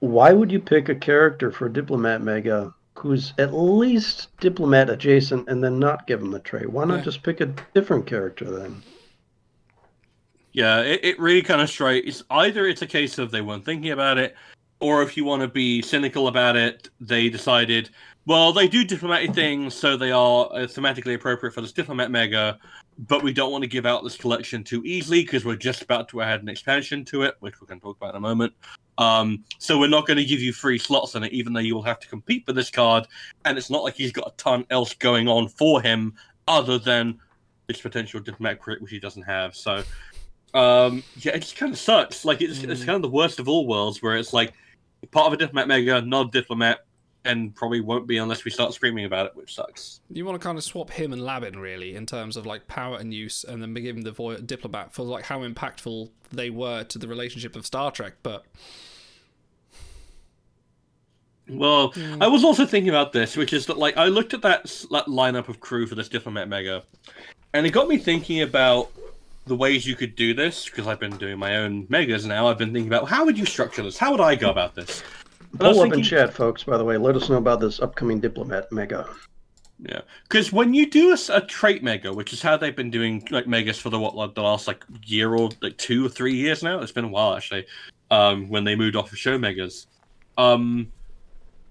Why 0.00 0.32
would 0.32 0.50
you 0.50 0.58
pick 0.60 0.88
a 0.88 0.94
character 0.96 1.52
for 1.52 1.68
Diplomat 1.68 2.22
Mega 2.22 2.74
who's 2.98 3.32
at 3.38 3.54
least 3.54 4.28
diplomat 4.40 4.90
adjacent 4.90 5.48
and 5.48 5.62
then 5.62 5.78
not 5.78 6.06
give 6.06 6.20
him 6.20 6.30
the 6.30 6.40
trait? 6.40 6.70
Why 6.70 6.84
not 6.84 6.98
Yeah. 6.98 7.04
just 7.04 7.22
pick 7.22 7.40
a 7.40 7.54
different 7.74 8.06
character 8.06 8.44
then? 8.50 8.82
Yeah, 10.52 10.80
it, 10.80 11.00
it 11.04 11.18
really 11.18 11.42
kind 11.42 11.60
of 11.62 11.70
strikes. 11.70 12.22
Either 12.30 12.66
it's 12.66 12.82
a 12.82 12.86
case 12.86 13.16
of 13.18 13.30
they 13.30 13.40
weren't 13.40 13.64
thinking 13.64 13.90
about 13.90 14.18
it, 14.18 14.34
or 14.82 15.00
if 15.00 15.16
you 15.16 15.24
want 15.24 15.40
to 15.40 15.48
be 15.48 15.80
cynical 15.80 16.26
about 16.26 16.56
it, 16.56 16.90
they 17.00 17.28
decided, 17.28 17.88
well, 18.26 18.52
they 18.52 18.66
do 18.66 18.84
diplomatic 18.84 19.32
things, 19.32 19.74
so 19.74 19.96
they 19.96 20.10
are 20.10 20.46
uh, 20.46 20.66
thematically 20.66 21.14
appropriate 21.14 21.52
for 21.52 21.60
this 21.60 21.70
diplomat 21.70 22.10
mega, 22.10 22.58
but 22.98 23.22
we 23.22 23.32
don't 23.32 23.52
want 23.52 23.62
to 23.62 23.68
give 23.68 23.86
out 23.86 24.02
this 24.02 24.16
collection 24.16 24.64
too 24.64 24.82
easily 24.84 25.22
because 25.22 25.44
we're 25.44 25.54
just 25.54 25.82
about 25.82 26.08
to 26.08 26.20
add 26.20 26.42
an 26.42 26.48
expansion 26.48 27.04
to 27.04 27.22
it, 27.22 27.36
which 27.38 27.60
we're 27.60 27.68
going 27.68 27.78
to 27.78 27.84
talk 27.84 27.96
about 27.96 28.10
in 28.10 28.16
a 28.16 28.20
moment. 28.20 28.52
Um, 28.98 29.44
so 29.58 29.78
we're 29.78 29.86
not 29.88 30.04
going 30.04 30.16
to 30.16 30.24
give 30.24 30.40
you 30.40 30.52
free 30.52 30.78
slots 30.78 31.14
in 31.14 31.22
it, 31.22 31.32
even 31.32 31.52
though 31.52 31.60
you 31.60 31.76
will 31.76 31.82
have 31.82 32.00
to 32.00 32.08
compete 32.08 32.44
for 32.44 32.52
this 32.52 32.68
card. 32.68 33.06
And 33.44 33.56
it's 33.56 33.70
not 33.70 33.84
like 33.84 33.94
he's 33.94 34.12
got 34.12 34.26
a 34.26 34.36
ton 34.36 34.66
else 34.70 34.94
going 34.94 35.28
on 35.28 35.46
for 35.46 35.80
him 35.80 36.14
other 36.48 36.76
than 36.76 37.20
this 37.68 37.80
potential 37.80 38.18
diplomatic 38.18 38.60
crit, 38.60 38.82
which 38.82 38.90
he 38.90 38.98
doesn't 38.98 39.22
have. 39.22 39.54
So 39.54 39.84
um, 40.54 41.02
yeah, 41.16 41.32
it 41.32 41.40
just 41.40 41.56
kind 41.56 41.72
of 41.72 41.78
sucks. 41.78 42.24
Like 42.24 42.42
it's, 42.42 42.62
it's 42.62 42.84
kind 42.84 42.96
of 42.96 43.02
the 43.02 43.08
worst 43.08 43.38
of 43.38 43.48
all 43.48 43.66
worlds, 43.66 44.02
where 44.02 44.16
it's 44.16 44.32
like 44.32 44.52
part 45.10 45.26
of 45.26 45.32
a 45.32 45.36
diplomat 45.36 45.68
mega, 45.68 46.00
not 46.00 46.28
a 46.28 46.30
diplomat, 46.30 46.84
and 47.24 47.54
probably 47.54 47.80
won't 47.80 48.06
be 48.06 48.18
unless 48.18 48.44
we 48.44 48.50
start 48.50 48.74
screaming 48.74 49.04
about 49.04 49.26
it, 49.26 49.36
which 49.36 49.54
sucks. 49.54 50.00
You 50.10 50.24
want 50.24 50.40
to 50.40 50.44
kind 50.44 50.58
of 50.58 50.64
swap 50.64 50.90
him 50.90 51.12
and 51.12 51.22
Labin 51.22 51.56
really 51.60 51.94
in 51.94 52.06
terms 52.06 52.36
of 52.36 52.46
like 52.46 52.66
power 52.66 52.96
and 52.98 53.12
use, 53.12 53.44
and 53.44 53.62
then 53.62 53.74
give 53.74 53.96
him 53.96 54.02
the 54.02 54.12
vo- 54.12 54.38
diplomat 54.38 54.92
for 54.92 55.02
like 55.04 55.24
how 55.24 55.40
impactful 55.40 56.10
they 56.32 56.50
were 56.50 56.84
to 56.84 56.98
the 56.98 57.08
relationship 57.08 57.56
of 57.56 57.66
Star 57.66 57.90
Trek. 57.90 58.14
But 58.22 58.44
Well, 61.48 61.92
hmm. 61.92 62.22
I 62.22 62.28
was 62.28 62.44
also 62.44 62.66
thinking 62.66 62.88
about 62.88 63.12
this, 63.12 63.36
which 63.36 63.52
is 63.52 63.66
that 63.66 63.78
like 63.78 63.96
I 63.96 64.06
looked 64.06 64.34
at 64.34 64.42
that, 64.42 64.64
that 64.90 65.06
lineup 65.06 65.48
of 65.48 65.60
crew 65.60 65.86
for 65.86 65.94
this 65.94 66.08
diplomat 66.08 66.48
mega, 66.48 66.82
and 67.52 67.66
it 67.66 67.70
got 67.70 67.88
me 67.88 67.98
thinking 67.98 68.42
about 68.42 68.90
the 69.46 69.56
ways 69.56 69.86
you 69.86 69.96
could 69.96 70.14
do 70.14 70.34
this 70.34 70.66
because 70.66 70.86
I've 70.86 71.00
been 71.00 71.16
doing 71.16 71.38
my 71.38 71.56
own 71.56 71.86
megas 71.88 72.24
now. 72.24 72.48
I've 72.48 72.58
been 72.58 72.72
thinking 72.72 72.88
about 72.92 73.08
how 73.08 73.24
would 73.24 73.38
you 73.38 73.46
structure 73.46 73.82
this? 73.82 73.98
How 73.98 74.12
would 74.12 74.20
I 74.20 74.34
go 74.34 74.50
about 74.50 74.74
this? 74.74 75.02
And 75.52 75.62
I 75.62 75.68
was 75.68 75.78
Pull 75.78 75.86
up 75.88 75.92
in 75.94 76.02
chat, 76.02 76.32
folks, 76.32 76.64
by 76.64 76.78
the 76.78 76.84
way. 76.84 76.96
Let 76.96 77.16
us 77.16 77.28
know 77.28 77.36
about 77.36 77.60
this 77.60 77.80
upcoming 77.80 78.20
diplomat 78.20 78.70
mega. 78.72 79.08
Yeah, 79.80 80.02
because 80.28 80.52
when 80.52 80.74
you 80.74 80.88
do 80.88 81.16
a 81.30 81.40
trait 81.40 81.82
mega, 81.82 82.12
which 82.12 82.32
is 82.32 82.40
how 82.40 82.56
they've 82.56 82.76
been 82.76 82.90
doing 82.90 83.26
like 83.32 83.48
megas 83.48 83.78
for 83.80 83.90
the 83.90 83.98
what 83.98 84.14
like 84.14 84.34
the 84.34 84.42
last 84.42 84.68
like 84.68 84.84
year 85.04 85.34
or 85.34 85.50
like 85.60 85.76
two 85.76 86.06
or 86.06 86.08
three 86.08 86.34
years 86.34 86.62
now. 86.62 86.78
It's 86.80 86.92
been 86.92 87.06
a 87.06 87.08
while 87.08 87.34
actually. 87.34 87.66
Um, 88.10 88.48
when 88.48 88.62
they 88.62 88.76
moved 88.76 88.94
off 88.94 89.10
of 89.10 89.18
show 89.18 89.38
megas, 89.38 89.88
um, 90.38 90.92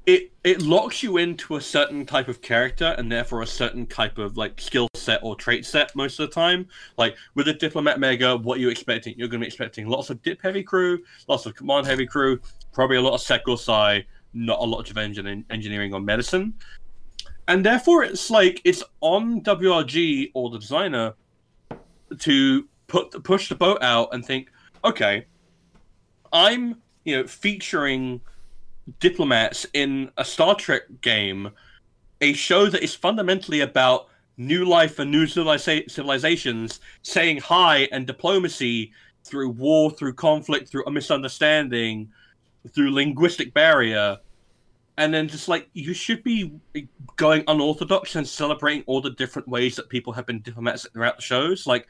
it 0.05 0.31
it 0.43 0.61
locks 0.61 1.03
you 1.03 1.17
into 1.17 1.55
a 1.55 1.61
certain 1.61 2.05
type 2.05 2.27
of 2.27 2.41
character 2.41 2.95
and 2.97 3.11
therefore 3.11 3.41
a 3.41 3.47
certain 3.47 3.85
type 3.85 4.17
of 4.17 4.37
like 4.37 4.59
skill 4.59 4.87
set 4.95 5.19
or 5.23 5.35
trait 5.35 5.65
set 5.65 5.95
most 5.95 6.19
of 6.19 6.29
the 6.29 6.33
time. 6.33 6.67
Like 6.97 7.15
with 7.35 7.47
a 7.47 7.53
diplomat 7.53 7.99
mega, 7.99 8.35
what 8.35 8.57
are 8.57 8.61
you 8.61 8.69
expecting? 8.69 9.13
You're 9.17 9.27
going 9.27 9.39
to 9.39 9.45
be 9.45 9.47
expecting 9.47 9.87
lots 9.87 10.09
of 10.09 10.21
dip 10.23 10.41
heavy 10.41 10.63
crew, 10.63 10.99
lots 11.27 11.45
of 11.45 11.55
command 11.55 11.85
heavy 11.85 12.07
crew, 12.07 12.39
probably 12.73 12.97
a 12.97 13.01
lot 13.01 13.13
of 13.13 13.21
sec 13.21 13.47
or 13.47 13.57
psi, 13.57 14.05
not 14.33 14.59
a 14.59 14.63
lot 14.63 14.89
of 14.89 14.95
engin- 14.95 15.45
engineering 15.49 15.93
or 15.93 15.99
medicine 15.99 16.55
and 17.47 17.65
therefore 17.65 18.03
it's 18.03 18.29
like 18.29 18.61
it's 18.63 18.83
on 19.01 19.41
WRG 19.41 20.31
or 20.33 20.49
the 20.49 20.57
designer 20.57 21.13
to 22.19 22.67
put 22.87 23.23
push 23.23 23.49
the 23.49 23.55
boat 23.55 23.79
out 23.81 24.13
and 24.13 24.25
think, 24.25 24.49
okay, 24.85 25.25
I'm 26.31 26.81
you 27.03 27.17
know 27.17 27.27
featuring 27.27 28.21
diplomats 28.99 29.65
in 29.73 30.11
a 30.17 30.25
Star 30.25 30.55
Trek 30.55 30.83
game, 31.01 31.51
a 32.21 32.33
show 32.33 32.67
that 32.67 32.83
is 32.83 32.93
fundamentally 32.95 33.61
about 33.61 34.07
new 34.37 34.65
life 34.65 34.99
and 34.99 35.11
new 35.11 35.27
civilizations 35.27 36.79
saying 37.03 37.37
hi 37.37 37.87
and 37.91 38.07
diplomacy 38.07 38.91
through 39.23 39.49
war, 39.49 39.91
through 39.91 40.13
conflict, 40.13 40.69
through 40.69 40.85
a 40.85 40.91
misunderstanding, 40.91 42.11
through 42.73 42.91
linguistic 42.91 43.53
barrier 43.53 44.17
and 44.97 45.13
then 45.13 45.27
just 45.27 45.47
like 45.47 45.69
you 45.73 45.93
should 45.93 46.23
be 46.23 46.53
going 47.15 47.43
unorthodox 47.47 48.15
and 48.15 48.27
celebrating 48.27 48.83
all 48.87 49.01
the 49.01 49.09
different 49.11 49.47
ways 49.47 49.75
that 49.75 49.89
people 49.89 50.13
have 50.13 50.25
been 50.25 50.41
diplomats 50.41 50.87
throughout 50.93 51.15
the 51.15 51.21
shows. 51.21 51.65
Like, 51.65 51.87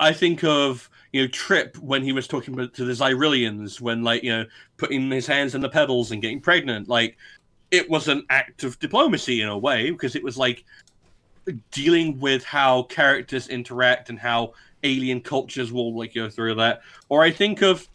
I 0.00 0.12
think 0.12 0.44
of 0.44 0.88
you 1.12 1.22
know 1.22 1.28
Trip 1.28 1.76
when 1.78 2.02
he 2.02 2.12
was 2.12 2.26
talking 2.26 2.54
to 2.54 2.84
the 2.84 2.92
Xyrillians 2.92 3.80
when 3.80 4.02
like 4.02 4.22
you 4.22 4.30
know 4.30 4.44
putting 4.76 5.10
his 5.10 5.26
hands 5.26 5.54
in 5.54 5.60
the 5.60 5.68
pedals 5.68 6.12
and 6.12 6.22
getting 6.22 6.40
pregnant. 6.40 6.88
Like, 6.88 7.16
it 7.70 7.88
was 7.88 8.08
an 8.08 8.24
act 8.30 8.64
of 8.64 8.78
diplomacy 8.78 9.42
in 9.42 9.48
a 9.48 9.58
way 9.58 9.90
because 9.90 10.14
it 10.14 10.24
was 10.24 10.38
like 10.38 10.64
dealing 11.70 12.18
with 12.20 12.44
how 12.44 12.82
characters 12.84 13.48
interact 13.48 14.10
and 14.10 14.18
how 14.18 14.52
alien 14.84 15.20
cultures 15.20 15.72
will 15.72 15.96
like 15.96 16.14
go 16.14 16.28
through 16.28 16.54
that. 16.56 16.82
Or 17.08 17.22
I 17.22 17.30
think 17.30 17.62
of 17.62 17.88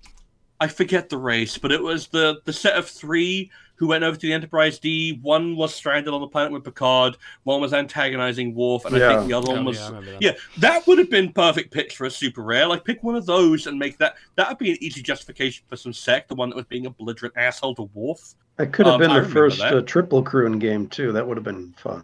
I 0.59 0.67
forget 0.67 1.09
the 1.09 1.17
race, 1.17 1.57
but 1.57 1.71
it 1.71 1.81
was 1.81 2.07
the 2.07 2.41
the 2.45 2.53
set 2.53 2.75
of 2.75 2.87
three 2.87 3.51
who 3.75 3.87
went 3.87 4.03
over 4.03 4.15
to 4.15 4.27
the 4.27 4.31
Enterprise 4.33 4.79
D. 4.79 5.19
One 5.21 5.55
was 5.55 5.73
stranded 5.73 6.13
on 6.13 6.21
the 6.21 6.27
planet 6.27 6.51
with 6.51 6.63
Picard. 6.63 7.17
One 7.43 7.59
was 7.59 7.73
antagonizing 7.73 8.53
Worf, 8.53 8.85
and 8.85 8.95
I 8.95 8.99
think 9.15 9.27
the 9.27 9.33
other 9.33 9.47
Oh, 9.51 9.55
one 9.55 9.65
was 9.65 9.81
I 9.81 9.87
remember 9.87 10.11
that. 10.11 10.21
yeah. 10.21 10.31
That 10.59 10.85
would 10.87 10.99
have 10.99 11.09
been 11.09 11.33
perfect 11.33 11.71
pitch 11.71 11.95
for 11.95 12.05
a 12.05 12.11
super 12.11 12.43
rare. 12.43 12.67
Like 12.67 12.85
pick 12.85 13.03
one 13.03 13.15
of 13.15 13.25
those 13.25 13.67
and 13.67 13.77
make 13.79 13.97
that. 13.97 14.15
That 14.35 14.47
would 14.49 14.57
be 14.59 14.71
an 14.71 14.77
easy 14.79 15.01
justification 15.01 15.65
for 15.67 15.75
some 15.75 15.91
sec. 15.93 16.27
The 16.27 16.35
one 16.35 16.49
that 16.49 16.55
was 16.55 16.65
being 16.65 16.85
a 16.85 16.89
belligerent 16.91 17.35
asshole 17.35 17.75
to 17.75 17.89
Worf. 17.93 18.35
That 18.57 18.71
could 18.71 18.85
have 18.85 18.95
Um, 18.95 19.01
been 19.01 19.11
I 19.11 19.19
the 19.21 19.29
first 19.29 19.57
that. 19.57 19.73
uh, 19.73 19.81
triple 19.81 20.21
crew 20.21 20.45
in 20.45 20.59
game 20.59 20.87
two. 20.87 21.11
That 21.11 21.27
would 21.27 21.37
have 21.37 21.43
been 21.43 21.73
fun. 21.77 22.03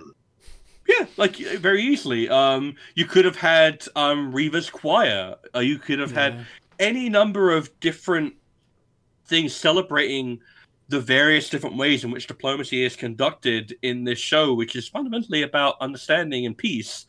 Yeah, 0.87 1.05
like 1.17 1.35
very 1.35 1.83
easily. 1.83 2.27
Um, 2.29 2.73
you 2.95 3.05
could 3.05 3.23
have 3.23 3.35
had 3.35 3.85
um 3.95 4.31
Riva's 4.31 4.71
choir. 4.71 5.35
Uh, 5.55 5.59
you 5.59 5.77
could 5.77 5.99
have 5.99 6.11
had 6.11 6.47
any 6.79 7.09
number 7.09 7.51
of 7.51 7.69
different 7.79 8.33
things 9.27 9.53
celebrating 9.55 10.39
the 10.89 10.99
various 10.99 11.49
different 11.49 11.77
ways 11.77 12.03
in 12.03 12.11
which 12.11 12.27
diplomacy 12.27 12.83
is 12.83 12.95
conducted 12.95 13.75
in 13.83 14.03
this 14.03 14.19
show, 14.19 14.53
which 14.53 14.75
is 14.75 14.87
fundamentally 14.87 15.43
about 15.43 15.75
understanding 15.79 16.45
and 16.45 16.57
peace. 16.57 17.05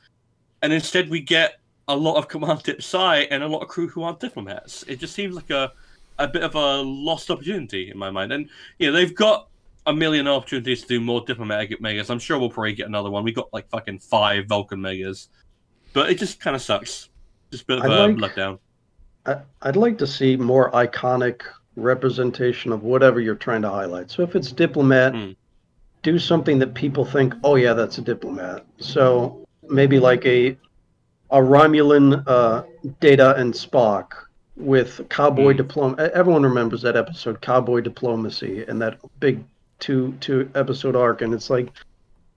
And 0.62 0.72
instead, 0.72 1.08
we 1.08 1.20
get 1.20 1.54
a 1.88 1.96
lot 1.96 2.16
of 2.16 2.28
command 2.34 2.62
tip 2.62 2.82
psi 2.82 3.20
and 3.30 3.42
a 3.42 3.48
lot 3.48 3.62
of 3.62 3.68
crew 3.68 3.88
who 3.88 4.02
aren't 4.02 4.20
diplomats. 4.20 4.84
It 4.84 5.00
just 5.00 5.14
seems 5.14 5.34
like 5.34 5.50
a 5.50 5.72
a 6.18 6.28
bit 6.28 6.42
of 6.42 6.54
a 6.54 6.82
lost 6.82 7.30
opportunity 7.30 7.90
in 7.90 7.96
my 7.96 8.10
mind. 8.10 8.30
And 8.32 8.48
you 8.78 8.88
know, 8.88 8.92
they've 8.92 9.14
got 9.14 9.48
a 9.86 9.92
million 9.94 10.28
opportunities 10.28 10.82
to 10.82 10.88
do 10.88 11.00
more 11.00 11.22
diplomatic 11.22 11.80
megas. 11.80 12.10
I'm 12.10 12.18
sure 12.18 12.38
we'll 12.38 12.50
probably 12.50 12.74
get 12.74 12.86
another 12.86 13.10
one. 13.10 13.24
We 13.24 13.32
got 13.32 13.50
like 13.54 13.68
fucking 13.70 14.00
five 14.00 14.46
Vulcan 14.46 14.82
megas, 14.82 15.28
but 15.94 16.10
it 16.10 16.18
just 16.18 16.38
kind 16.38 16.54
of 16.54 16.60
sucks. 16.60 17.08
Just 17.50 17.62
a 17.62 17.66
bit 17.66 17.78
of 17.78 17.84
I 17.84 18.04
a 18.04 18.08
like- 18.08 18.34
letdown. 18.34 18.58
I'd 19.62 19.76
like 19.76 19.96
to 19.98 20.06
see 20.06 20.36
more 20.36 20.70
iconic 20.72 21.42
representation 21.80 22.72
of 22.72 22.82
whatever 22.82 23.20
you're 23.20 23.34
trying 23.34 23.62
to 23.62 23.70
highlight. 23.70 24.10
So 24.10 24.22
if 24.22 24.36
it's 24.36 24.52
diplomat, 24.52 25.14
Hmm. 25.14 25.30
do 26.02 26.18
something 26.18 26.58
that 26.60 26.74
people 26.74 27.04
think, 27.04 27.34
oh 27.44 27.56
yeah, 27.56 27.74
that's 27.74 27.98
a 27.98 28.02
diplomat. 28.02 28.64
So 28.78 29.44
maybe 29.68 29.98
like 29.98 30.24
a 30.26 30.56
a 31.32 31.38
Romulan 31.38 32.24
uh, 32.26 32.62
Data 32.98 33.36
and 33.36 33.54
Spock 33.54 34.06
with 34.56 35.00
cowboy 35.10 35.52
Hmm. 35.52 35.58
diploma. 35.58 36.10
Everyone 36.12 36.42
remembers 36.42 36.82
that 36.82 36.96
episode, 36.96 37.40
Cowboy 37.40 37.80
Diplomacy, 37.82 38.64
and 38.66 38.80
that 38.82 38.98
big 39.20 39.44
two 39.78 40.12
two 40.20 40.50
episode 40.54 40.96
arc. 40.96 41.22
And 41.22 41.32
it's 41.32 41.48
like 41.50 41.68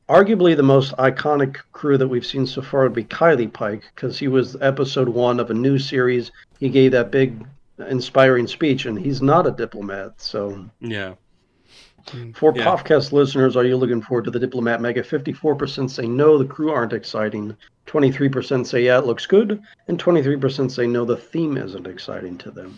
arguably 0.09 0.55
the 0.55 0.63
most 0.63 0.93
iconic 0.97 1.57
crew 1.71 1.97
that 1.97 2.07
we've 2.07 2.25
seen 2.25 2.45
so 2.45 2.61
far 2.61 2.83
would 2.83 2.93
be 2.93 3.03
Kylie 3.05 3.51
Pike 3.51 3.83
because 3.95 4.19
he 4.19 4.27
was 4.27 4.55
episode 4.61 5.09
one 5.09 5.39
of 5.39 5.49
a 5.49 5.53
new 5.53 5.79
series. 5.79 6.31
He 6.59 6.69
gave 6.69 6.91
that 6.91 7.09
big 7.11 7.43
inspiring 7.79 8.47
speech, 8.47 8.85
and 8.85 8.97
he's 8.99 9.21
not 9.21 9.47
a 9.47 9.51
diplomat. 9.51 10.13
So 10.21 10.65
Yeah. 10.79 11.13
for 12.35 12.53
Yeah. 12.55 12.65
podcast 12.65 13.11
listeners, 13.11 13.55
are 13.55 13.63
you 13.65 13.77
looking 13.77 14.01
forward 14.01 14.25
to 14.25 14.31
the 14.31 14.39
Diplomat 14.39 14.81
Mega? 14.81 15.01
54% 15.03 15.89
say 15.89 16.05
no, 16.05 16.37
the 16.37 16.45
crew 16.45 16.69
aren't 16.71 16.93
exciting. 16.93 17.55
23% 17.85 18.67
say 18.67 18.83
yeah, 18.85 18.97
it 18.99 19.05
looks 19.05 19.25
good. 19.25 19.61
And 19.87 19.97
23% 19.99 20.71
say 20.71 20.85
no, 20.87 21.05
the 21.05 21.17
theme 21.17 21.57
isn't 21.57 21.87
exciting 21.87 22.37
to 22.39 22.51
them. 22.51 22.77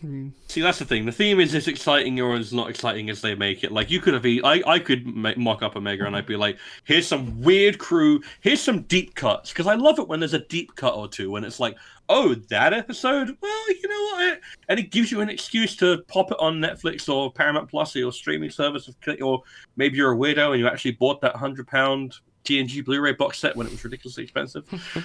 Hmm. 0.00 0.28
See, 0.46 0.60
that's 0.60 0.78
the 0.78 0.84
thing. 0.84 1.06
The 1.06 1.12
theme 1.12 1.40
is 1.40 1.52
as 1.56 1.66
exciting 1.66 2.20
or 2.20 2.36
as 2.36 2.52
not 2.52 2.70
exciting 2.70 3.10
as 3.10 3.20
they 3.20 3.34
make 3.34 3.64
it. 3.64 3.72
Like 3.72 3.90
you 3.90 4.00
could 4.00 4.14
have, 4.14 4.24
e- 4.24 4.40
I, 4.44 4.62
I 4.64 4.78
could 4.78 5.04
ma- 5.06 5.32
mock 5.36 5.60
up 5.60 5.74
a 5.74 5.80
mega 5.80 6.06
and 6.06 6.14
I'd 6.14 6.24
be 6.24 6.36
like, 6.36 6.56
"Here's 6.84 7.04
some 7.06 7.40
weird 7.42 7.78
crew. 7.78 8.22
Here's 8.40 8.60
some 8.60 8.82
deep 8.82 9.16
cuts." 9.16 9.50
Because 9.50 9.66
I 9.66 9.74
love 9.74 9.98
it 9.98 10.06
when 10.06 10.20
there's 10.20 10.34
a 10.34 10.38
deep 10.38 10.76
cut 10.76 10.94
or 10.94 11.08
two, 11.08 11.32
when 11.32 11.42
it's 11.42 11.58
like, 11.58 11.76
"Oh, 12.08 12.34
that 12.34 12.72
episode. 12.72 13.36
Well, 13.40 13.68
you 13.70 13.88
know 13.88 14.02
what?" 14.16 14.40
And 14.68 14.78
it 14.78 14.90
gives 14.90 15.10
you 15.10 15.20
an 15.20 15.28
excuse 15.28 15.76
to 15.76 16.02
pop 16.08 16.30
it 16.30 16.38
on 16.40 16.60
Netflix 16.60 17.08
or 17.08 17.32
Paramount 17.32 17.68
Plus 17.68 17.94
or 17.96 18.00
your 18.00 18.12
streaming 18.12 18.50
service, 18.50 18.90
or 19.22 19.42
maybe 19.76 19.96
you're 19.96 20.12
a 20.12 20.16
weirdo 20.16 20.52
and 20.52 20.60
you 20.60 20.66
actually 20.66 20.92
bought 20.92 21.20
that 21.20 21.36
hundred 21.36 21.66
pound 21.66 22.14
TNG 22.44 22.84
Blu-ray 22.84 23.12
box 23.12 23.38
set 23.38 23.54
when 23.54 23.66
it 23.66 23.70
was 23.70 23.84
ridiculously 23.84 24.24
expensive. 24.24 24.64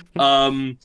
um, 0.19 0.77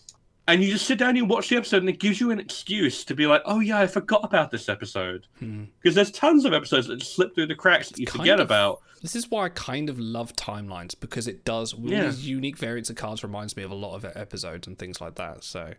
and 0.49 0.65
you 0.65 0.73
just 0.73 0.87
sit 0.87 0.99
down 0.99 1.11
and 1.11 1.19
you 1.19 1.25
watch 1.25 1.49
the 1.49 1.57
episode, 1.57 1.79
and 1.83 1.89
it 1.89 2.01
gives 2.01 2.21
you 2.21 2.33
an 2.33 2.41
excuse 2.41 3.05
to 3.05 3.15
be 3.15 3.27
like, 3.29 3.43
"Oh 3.45 3.61
yeah, 3.61 3.79
I 3.79 3.87
forgot 3.87 4.25
about 4.25 4.51
this 4.51 4.69
episode." 4.69 5.27
Hmm. 5.39 5.65
Because 5.81 5.95
there's 5.95 6.11
tons 6.11 6.45
of 6.45 6.53
episodes 6.53 6.89
that 6.89 6.97
just 6.99 7.15
slip 7.15 7.35
through 7.35 7.47
the 7.47 7.55
cracks 7.55 7.91
that 7.91 7.99
you 8.01 8.07
Kind 8.07 8.23
forget 8.23 8.41
of- 8.41 8.47
about. 8.49 8.81
This 9.01 9.15
is 9.15 9.31
why 9.31 9.45
I 9.45 9.49
kind 9.51 9.89
of 9.89 10.01
love 10.01 10.35
timelines 10.35 10.99
because 10.99 11.29
it 11.29 11.45
does 11.45 11.73
all 11.73 11.89
Yeah. 11.89 12.07
these 12.07 12.29
unique 12.29 12.59
variants 12.59 12.91
of 12.91 12.97
cards 12.97 13.23
reminds 13.23 13.57
me 13.57 13.63
of 13.63 13.71
a 13.71 13.77
lot 13.77 13.95
of 13.95 14.05
episodes 14.17 14.67
and 14.67 14.77
things 14.77 15.01
like 15.01 15.15
that. 15.15 15.45
So 15.45 15.75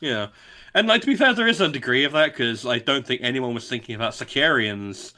Yeah, 0.00 0.28
and 0.72 0.86
like 0.88 1.00
to 1.02 1.06
be 1.08 1.16
fair, 1.16 1.34
there 1.34 1.48
is 1.48 1.60
a 1.60 1.68
degree 1.68 2.04
of 2.04 2.12
that 2.12 2.32
because 2.32 2.64
I 2.64 2.78
don't 2.78 3.06
think 3.06 3.20
anyone 3.22 3.54
was 3.54 3.68
thinking 3.68 3.94
about 3.96 4.12
Sikarians. 4.14 5.12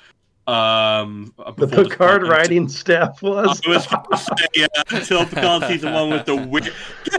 Um, 0.46 1.32
The 1.36 1.52
before 1.66 1.84
Picard 1.84 2.22
point. 2.22 2.32
writing 2.32 2.68
staff 2.68 3.22
was. 3.22 3.60
I 3.64 3.68
was 3.70 3.86
going 3.86 4.02
to 4.10 4.16
say, 4.16 4.46
yeah, 4.54 4.66
until 4.90 5.24
Picard 5.26 5.64
season 5.64 5.92
one 5.92 6.10
with 6.10 6.26
the 6.26 6.36
weird. 6.36 6.72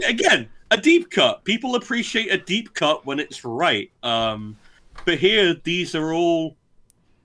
Again, 0.06 0.48
a 0.70 0.76
deep 0.76 1.10
cut. 1.10 1.44
People 1.44 1.74
appreciate 1.76 2.30
a 2.32 2.38
deep 2.38 2.74
cut 2.74 3.06
when 3.06 3.18
it's 3.20 3.44
right. 3.44 3.90
Um, 4.02 4.56
but 5.04 5.18
here, 5.18 5.54
these 5.64 5.94
are 5.94 6.12
all 6.12 6.56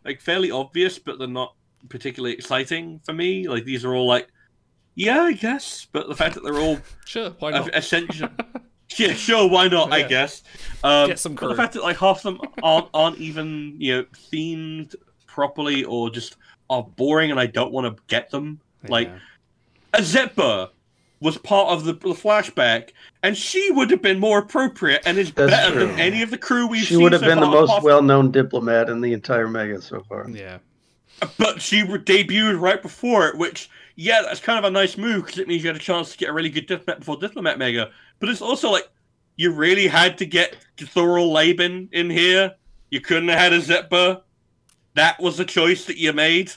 like 0.05 0.21
fairly 0.21 0.51
obvious, 0.51 0.97
but 0.99 1.19
they're 1.19 1.27
not 1.27 1.53
particularly 1.89 2.33
exciting 2.33 2.99
for 3.03 3.13
me. 3.13 3.47
Like 3.47 3.65
these 3.65 3.83
are 3.83 3.93
all 3.93 4.07
like, 4.07 4.29
yeah, 4.95 5.23
I 5.23 5.33
guess. 5.33 5.87
But 5.91 6.07
the 6.07 6.15
fact 6.15 6.35
that 6.35 6.43
they're 6.43 6.59
all 6.59 6.79
sure, 7.05 7.31
why 7.39 7.51
not? 7.51 7.75
essential. 7.75 8.29
Yeah, 8.97 9.13
sure, 9.13 9.47
why 9.47 9.67
not? 9.67 9.93
I 9.93 10.01
guess. 10.01 10.41
Um, 10.83 11.09
Get 11.09 11.19
some 11.19 11.35
but 11.35 11.49
the 11.49 11.55
fact 11.55 11.73
that 11.73 11.83
like 11.83 11.97
half 11.97 12.25
of 12.25 12.39
them 12.39 12.41
aren't 12.63 12.87
aren't 12.91 13.19
even 13.19 13.75
you 13.77 13.97
know 13.97 14.03
themed 14.31 14.95
properly 15.33 15.83
or 15.83 16.09
just 16.09 16.35
are 16.69 16.83
boring, 16.83 17.31
and 17.31 17.39
I 17.39 17.45
don't 17.45 17.71
want 17.71 17.95
to 17.95 18.03
get 18.07 18.29
them. 18.29 18.59
Like 18.87 19.07
Yeah. 19.07 19.19
Azeppa 19.93 20.69
was 21.21 21.37
part 21.37 21.69
of 21.69 21.83
the, 21.83 21.93
the 21.93 22.13
flashback, 22.15 22.91
and 23.23 23.35
she 23.35 23.71
would 23.71 23.91
have 23.91 24.01
been 24.01 24.19
more 24.19 24.39
appropriate 24.39 25.01
and 25.05 25.17
is 25.17 25.31
That's 25.33 25.51
better 25.51 25.73
true. 25.73 25.87
than 25.87 25.99
any 25.99 26.21
of 26.21 26.29
the 26.31 26.37
crew 26.37 26.67
we've 26.67 26.81
She 26.83 26.93
seen. 26.93 27.03
would 27.03 27.11
have 27.11 27.21
so 27.21 27.27
been 27.27 27.39
the 27.39 27.45
far, 27.45 27.65
most 27.67 27.83
well 27.83 28.01
known 28.01 28.31
diplomat 28.31 28.89
in 28.89 29.01
the 29.01 29.11
entire 29.13 29.47
Mega 29.47 29.81
so 29.81 30.01
far. 30.07 30.29
yeah. 30.29 30.59
But 31.37 31.61
she 31.61 31.83
re- 31.83 31.99
debuted 31.99 32.61
right 32.61 32.81
before 32.81 33.27
it, 33.27 33.37
which 33.37 33.69
yeah, 33.97 34.21
that's 34.21 34.39
kind 34.39 34.57
of 34.57 34.63
a 34.63 34.71
nice 34.71 34.97
move 34.97 35.25
because 35.25 35.39
it 35.39 35.47
means 35.49 35.61
you 35.63 35.67
had 35.69 35.75
a 35.75 35.79
chance 35.79 36.11
to 36.13 36.17
get 36.17 36.29
a 36.29 36.33
really 36.33 36.49
good 36.49 36.65
diplomat 36.67 36.99
before 36.99 37.17
Diplomat 37.17 37.57
Mega. 37.57 37.91
But 38.19 38.29
it's 38.29 38.41
also 38.41 38.71
like 38.71 38.87
you 39.35 39.51
really 39.51 39.87
had 39.87 40.17
to 40.19 40.25
get 40.25 40.55
Thorol 40.77 41.33
Labin 41.33 41.89
in 41.91 42.09
here. 42.09 42.53
You 42.91 43.01
couldn't 43.01 43.27
have 43.27 43.39
had 43.39 43.51
a 43.53 43.59
Zeppa. 43.59 44.21
That 44.95 45.19
was 45.19 45.39
a 45.39 45.45
choice 45.45 45.85
that 45.85 45.97
you 45.97 46.13
made. 46.13 46.51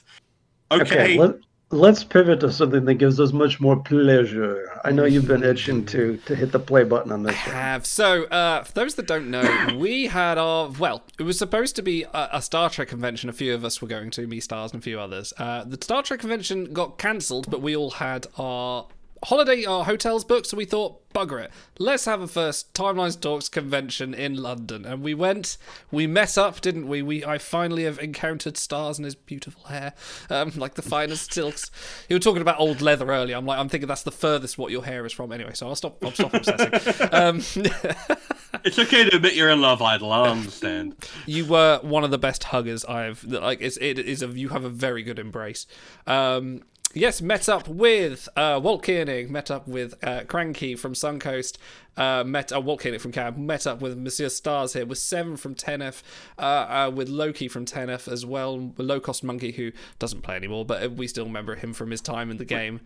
Okay. 0.70 1.18
let, 1.18 1.36
let's 1.72 2.04
pivot 2.04 2.40
to 2.40 2.52
something 2.52 2.84
that 2.84 2.94
gives 2.94 3.18
us 3.18 3.32
much 3.32 3.60
more 3.60 3.76
pleasure. 3.82 4.80
I 4.84 4.90
know 4.90 5.04
you've 5.04 5.26
been 5.26 5.42
itching 5.42 5.84
to 5.86 6.16
to 6.26 6.34
hit 6.34 6.52
the 6.52 6.58
play 6.58 6.84
button 6.84 7.12
on 7.12 7.22
this 7.22 7.34
one. 7.34 7.54
have. 7.54 7.86
So, 7.86 8.24
uh, 8.24 8.64
for 8.64 8.72
those 8.72 8.94
that 8.96 9.06
don't 9.06 9.30
know, 9.30 9.76
we 9.78 10.06
had 10.06 10.38
our 10.38 10.68
well, 10.68 11.02
it 11.18 11.24
was 11.24 11.38
supposed 11.38 11.76
to 11.76 11.82
be 11.82 12.04
a, 12.04 12.28
a 12.34 12.42
Star 12.42 12.70
Trek 12.70 12.88
convention. 12.88 13.28
A 13.28 13.32
few 13.32 13.54
of 13.54 13.64
us 13.64 13.82
were 13.82 13.88
going 13.88 14.10
to, 14.12 14.26
me, 14.26 14.40
Stars, 14.40 14.72
and 14.72 14.80
a 14.80 14.82
few 14.82 15.00
others. 15.00 15.32
Uh, 15.38 15.64
the 15.64 15.78
Star 15.80 16.02
Trek 16.02 16.20
convention 16.20 16.72
got 16.72 16.98
cancelled, 16.98 17.50
but 17.50 17.62
we 17.62 17.74
all 17.74 17.92
had 17.92 18.26
our 18.38 18.86
holiday, 19.24 19.64
our 19.64 19.84
hotels 19.84 20.24
booked. 20.24 20.46
So 20.46 20.56
we 20.56 20.64
thought, 20.64 21.00
bugger 21.12 21.42
it, 21.44 21.50
let's 21.78 22.04
have 22.06 22.20
a 22.20 22.28
first 22.28 22.72
Timelines 22.74 23.20
Talks 23.20 23.48
convention 23.48 24.14
in 24.14 24.36
London, 24.36 24.84
and 24.84 25.02
we 25.02 25.14
went. 25.14 25.56
We 25.90 26.06
met 26.06 26.36
up, 26.38 26.60
didn't 26.60 26.88
we? 26.88 27.02
We 27.02 27.24
I 27.24 27.38
finally 27.38 27.84
have 27.84 27.98
encountered 27.98 28.56
Stars 28.56 28.98
and 28.98 29.04
his 29.04 29.14
beautiful 29.14 29.64
hair, 29.64 29.94
um, 30.30 30.52
like 30.56 30.74
the 30.74 30.82
finest 30.82 31.32
silks. 31.32 31.70
You 32.08 32.16
were 32.16 32.20
talking 32.20 32.42
about 32.42 32.58
old 32.58 32.80
leather 32.80 33.10
earlier. 33.10 33.36
I'm 33.36 33.46
like, 33.46 33.58
I'm 33.58 33.68
thinking 33.68 33.88
that's 33.88 34.02
the 34.02 34.10
furthest 34.12 34.58
what 34.58 34.72
your 34.72 34.84
hair 34.84 35.04
is 35.06 35.12
from. 35.12 35.32
Anyway, 35.32 35.52
so 35.54 35.68
I'll 35.68 35.76
stop. 35.76 36.02
I'll 36.04 36.12
stop 36.12 36.34
obsessing. 36.34 36.72
Um, 37.12 37.42
It's 38.64 38.78
okay 38.78 39.08
to 39.08 39.16
admit 39.16 39.34
you're 39.34 39.50
in 39.50 39.60
Love 39.60 39.82
Idol. 39.82 40.12
I 40.12 40.28
understand. 40.28 40.94
you 41.26 41.46
were 41.46 41.80
one 41.82 42.04
of 42.04 42.10
the 42.10 42.18
best 42.18 42.44
huggers 42.44 42.84
I've 42.84 43.24
like. 43.24 43.60
It's, 43.60 43.76
it 43.78 43.98
is 43.98 44.22
a 44.22 44.28
you 44.28 44.50
have 44.50 44.64
a 44.64 44.68
very 44.68 45.02
good 45.02 45.18
embrace. 45.18 45.66
Um, 46.06 46.62
yes, 46.94 47.22
met 47.22 47.48
up 47.48 47.68
with 47.68 48.28
uh, 48.36 48.60
Walt 48.62 48.82
Koenig, 48.82 49.30
met 49.30 49.50
up 49.50 49.66
with 49.68 49.94
uh, 50.04 50.24
Cranky 50.24 50.74
from 50.74 50.94
Suncoast, 50.94 51.58
uh, 51.96 52.24
met 52.24 52.52
uh, 52.52 52.60
Walt 52.60 52.80
Koenig 52.80 53.00
from 53.00 53.12
Cab, 53.12 53.36
met 53.36 53.66
up 53.66 53.80
with 53.80 53.96
Monsieur 53.96 54.28
Stars 54.28 54.72
here, 54.72 54.86
with 54.86 54.98
Seven 54.98 55.36
from 55.36 55.54
Tenef, 55.54 56.02
uh, 56.38 56.42
uh, 56.42 56.92
with 56.94 57.08
Loki 57.08 57.48
from 57.48 57.64
Tenef 57.64 58.10
as 58.10 58.24
well, 58.26 58.72
Low 58.76 59.00
Cost 59.00 59.24
Monkey 59.24 59.52
who 59.52 59.72
doesn't 59.98 60.22
play 60.22 60.36
anymore, 60.36 60.64
but 60.64 60.92
we 60.92 61.06
still 61.06 61.24
remember 61.24 61.54
him 61.54 61.72
from 61.72 61.90
his 61.90 62.00
time 62.00 62.30
in 62.30 62.36
the 62.36 62.44
game. 62.44 62.80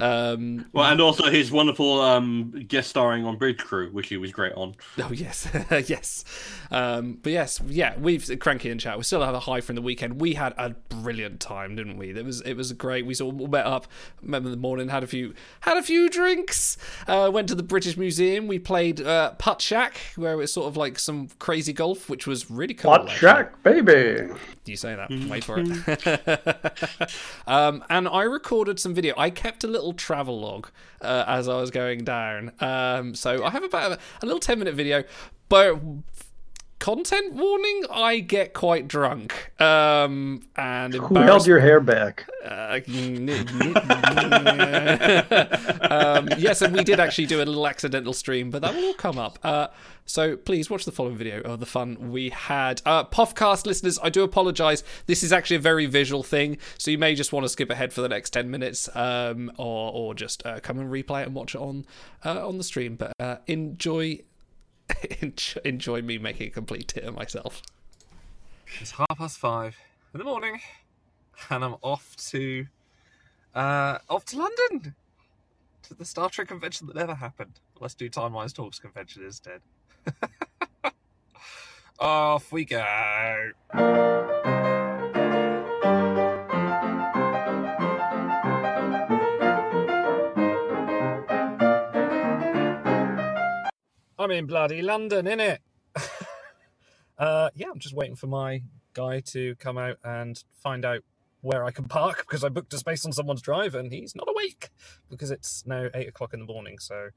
Um, 0.00 0.66
Well, 0.72 0.86
and 0.86 1.00
also 1.00 1.30
his 1.30 1.50
wonderful 1.50 2.00
um, 2.00 2.52
guest 2.68 2.90
starring 2.90 3.24
on 3.24 3.36
Bridge 3.36 3.58
Crew, 3.58 3.90
which 3.90 4.08
he 4.08 4.16
was 4.16 4.32
great 4.32 4.52
on. 4.54 4.74
Oh 4.98 5.12
yes, 5.12 5.48
yes, 5.86 6.24
um, 6.70 7.18
but 7.22 7.32
yes, 7.32 7.60
yeah. 7.66 7.96
We've 7.98 8.28
cranky 8.40 8.70
in 8.70 8.78
chat. 8.78 8.96
We 8.96 9.04
still 9.04 9.22
have 9.22 9.34
a 9.34 9.40
high 9.40 9.60
from 9.60 9.76
the 9.76 9.82
weekend. 9.82 10.20
We 10.20 10.34
had 10.34 10.54
a 10.56 10.70
brilliant 10.70 11.40
time, 11.40 11.76
didn't 11.76 11.96
we? 11.98 12.10
It 12.10 12.24
was 12.24 12.40
it 12.42 12.54
was 12.54 12.72
great. 12.72 13.06
We 13.06 13.14
all 13.20 13.32
met 13.32 13.66
up, 13.66 13.86
met 14.22 14.42
in 14.42 14.50
the 14.50 14.56
morning, 14.56 14.88
had 14.88 15.02
a 15.02 15.06
few 15.06 15.34
had 15.60 15.76
a 15.76 15.82
few 15.82 16.08
drinks. 16.08 16.76
Uh, 17.06 17.30
went 17.32 17.48
to 17.48 17.54
the 17.54 17.62
British 17.62 17.96
Museum. 17.96 18.46
We 18.46 18.58
played 18.58 19.00
uh, 19.00 19.32
Putt 19.32 19.60
Shack, 19.60 19.98
where 20.16 20.32
it 20.32 20.36
was 20.36 20.52
sort 20.52 20.68
of 20.68 20.76
like 20.76 20.98
some 20.98 21.28
crazy 21.38 21.72
golf, 21.72 22.08
which 22.08 22.26
was 22.26 22.50
really 22.50 22.74
cool. 22.74 22.90
Hot 22.90 23.02
actually. 23.02 23.18
Shack, 23.18 23.62
baby. 23.62 24.32
Do 24.64 24.72
you 24.72 24.76
say 24.76 24.94
that? 24.94 25.10
Wait 25.28 25.44
for 25.44 25.56
it. 25.58 27.10
um, 27.46 27.84
and 27.88 28.06
I 28.06 28.22
recorded 28.22 28.78
some 28.78 28.94
video. 28.94 29.14
I 29.16 29.30
kept 29.30 29.64
a 29.64 29.66
little 29.66 29.89
travel 29.92 30.40
log 30.40 30.68
uh, 31.00 31.24
as 31.26 31.48
I 31.48 31.60
was 31.60 31.70
going 31.70 32.04
down. 32.04 32.52
Um, 32.60 33.14
so 33.14 33.44
I 33.44 33.50
have 33.50 33.64
about 33.64 33.92
a, 33.92 33.98
a 34.22 34.26
little 34.26 34.40
10 34.40 34.58
minute 34.58 34.74
video, 34.74 35.04
but 35.48 35.80
content 36.78 37.34
warning 37.34 37.84
I 37.90 38.20
get 38.20 38.54
quite 38.54 38.88
drunk. 38.88 39.52
Um, 39.60 40.42
and 40.56 40.94
Who 40.94 41.14
held 41.16 41.46
your 41.46 41.60
hair 41.60 41.80
back? 41.80 42.28
uh, 42.44 42.80
um, 45.90 46.28
yes, 46.38 46.62
and 46.62 46.74
we 46.74 46.82
did 46.82 46.98
actually 46.98 47.26
do 47.26 47.38
a 47.38 47.44
little 47.44 47.66
accidental 47.66 48.12
stream, 48.12 48.50
but 48.50 48.62
that 48.62 48.74
will 48.74 48.86
all 48.86 48.94
come 48.94 49.18
up. 49.18 49.38
Uh, 49.42 49.68
so 50.10 50.36
please 50.36 50.68
watch 50.68 50.84
the 50.84 50.90
following 50.90 51.16
video 51.16 51.40
of 51.42 51.60
the 51.60 51.66
fun 51.66 52.10
we 52.10 52.30
had. 52.30 52.82
Uh, 52.84 53.04
Puffcast 53.04 53.64
listeners, 53.64 53.96
I 54.02 54.10
do 54.10 54.24
apologise. 54.24 54.82
This 55.06 55.22
is 55.22 55.32
actually 55.32 55.58
a 55.58 55.60
very 55.60 55.86
visual 55.86 56.24
thing, 56.24 56.58
so 56.78 56.90
you 56.90 56.98
may 56.98 57.14
just 57.14 57.32
want 57.32 57.44
to 57.44 57.48
skip 57.48 57.70
ahead 57.70 57.92
for 57.92 58.00
the 58.00 58.08
next 58.08 58.30
ten 58.30 58.50
minutes, 58.50 58.88
um, 58.96 59.52
or 59.56 59.92
or 59.92 60.14
just 60.14 60.44
uh, 60.44 60.58
come 60.58 60.80
and 60.80 60.90
replay 60.90 61.22
it 61.22 61.26
and 61.26 61.34
watch 61.36 61.54
it 61.54 61.60
on 61.60 61.86
uh, 62.24 62.44
on 62.44 62.58
the 62.58 62.64
stream. 62.64 62.96
But 62.96 63.12
uh, 63.20 63.36
enjoy. 63.46 64.18
enjoy- 65.64 66.02
me 66.02 66.18
making 66.18 66.48
a 66.48 66.50
complete 66.50 66.88
tit 66.88 67.04
of 67.04 67.14
myself. 67.14 67.62
It's 68.80 68.90
half 68.90 69.16
past 69.16 69.38
five 69.38 69.76
in 70.12 70.18
the 70.18 70.24
morning, 70.24 70.60
and 71.50 71.64
I'm 71.64 71.76
off 71.82 72.16
to 72.30 72.66
uh, 73.54 73.98
off 74.08 74.24
to 74.26 74.38
London 74.38 74.96
to 75.84 75.94
the 75.94 76.04
Star 76.04 76.28
Trek 76.30 76.48
convention 76.48 76.88
that 76.88 76.96
never 76.96 77.14
happened. 77.14 77.60
Let's 77.78 77.94
do 77.94 78.10
Timelines 78.10 78.52
Talks 78.52 78.80
convention 78.80 79.22
instead. 79.22 79.60
Off 81.98 82.52
we 82.52 82.64
go. 82.64 82.84
I'm 94.18 94.30
in 94.30 94.46
bloody 94.46 94.82
London, 94.82 95.26
innit? 95.26 95.58
uh, 97.18 97.50
yeah, 97.54 97.68
I'm 97.72 97.78
just 97.78 97.94
waiting 97.94 98.16
for 98.16 98.26
my 98.26 98.62
guy 98.92 99.20
to 99.20 99.54
come 99.56 99.78
out 99.78 99.96
and 100.04 100.42
find 100.62 100.84
out 100.84 101.00
where 101.40 101.64
I 101.64 101.70
can 101.70 101.84
park 101.86 102.18
because 102.28 102.44
I 102.44 102.50
booked 102.50 102.74
a 102.74 102.78
space 102.78 103.06
on 103.06 103.12
someone's 103.12 103.42
drive 103.42 103.74
and 103.74 103.92
he's 103.92 104.14
not 104.14 104.28
awake 104.28 104.68
because 105.08 105.30
it's 105.30 105.64
now 105.66 105.88
eight 105.94 106.08
o'clock 106.08 106.34
in 106.34 106.40
the 106.40 106.46
morning. 106.46 106.78
So 106.78 107.08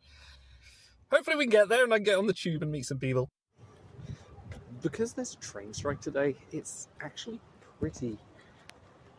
hopefully 1.13 1.37
we 1.37 1.45
can 1.45 1.51
get 1.51 1.69
there 1.69 1.83
and 1.83 1.93
I 1.93 1.97
can 1.97 2.05
get 2.05 2.17
on 2.17 2.27
the 2.27 2.33
tube 2.33 2.63
and 2.63 2.71
meet 2.71 2.85
some 2.85 2.97
people. 2.97 3.29
Because 4.81 5.13
there's 5.13 5.35
a 5.35 5.37
train 5.37 5.73
strike 5.73 6.01
today, 6.01 6.35
it's 6.51 6.87
actually 6.99 7.39
pretty, 7.79 8.17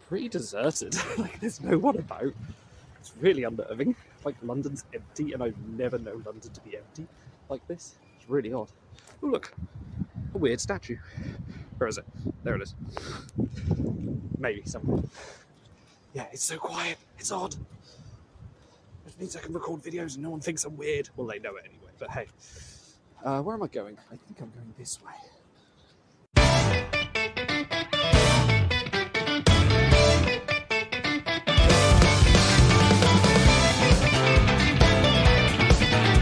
pretty 0.09 0.29
deserted. 0.29 0.97
like 1.19 1.41
there's 1.41 1.61
no 1.61 1.79
one 1.79 1.97
about. 1.97 2.35
It's 2.99 3.13
really 3.21 3.45
unnerving. 3.45 3.95
Like 4.25 4.35
London's 4.43 4.85
empty, 4.95 5.33
and 5.33 5.43
I've 5.43 5.59
never 5.69 5.99
known 5.99 6.23
London 6.27 6.51
to 6.51 6.61
be 6.63 6.77
empty 6.77 7.07
like 7.49 7.67
this. 7.69 7.95
It's 8.17 8.29
really 8.29 8.53
odd. 8.53 8.69
Oh 9.23 9.27
look, 9.27 9.55
a 10.35 10.39
weird 10.39 10.61
statue. 10.61 10.97
Where 11.79 11.89
is 11.89 11.99
it? 11.99 12.05
There 12.43 12.57
it 12.57 12.63
is. 12.63 12.75
Maybe 14.39 14.63
somewhere. 14.65 15.03
Yeah, 16.13 16.27
it's 16.33 16.45
so 16.45 16.57
quiet. 16.57 16.99
It's 17.19 17.33
odd. 17.33 17.55
Which 19.05 19.19
means 19.19 19.37
I 19.37 19.41
can 19.41 19.53
record 19.53 19.83
videos 19.83 20.15
and 20.15 20.23
no 20.23 20.31
one 20.31 20.41
thinks 20.41 20.65
I'm 20.65 20.77
weird. 20.77 21.09
Well, 21.17 21.27
they 21.27 21.39
know 21.39 21.57
it 21.57 21.65
anyway. 21.69 21.84
But 21.99 22.11
hey, 22.11 22.27
uh, 23.25 23.41
where 23.43 23.55
am 23.55 23.63
I 23.63 23.69
going? 23.69 23.97
I 24.11 24.17
think 24.17 24.41
I'm 24.41 24.51
going 24.51 24.75
this 24.79 24.99
way. 25.03 25.13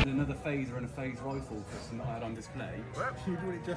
another 0.07 0.35
phaser 0.35 0.77
and 0.77 0.85
a 0.85 0.89
phase 0.89 1.19
rifle 1.21 1.65
for 1.67 1.89
some 1.89 1.99
that 1.99 2.07
I 2.07 2.13
had 2.13 2.23
on 2.23 2.35
display. 2.35 2.81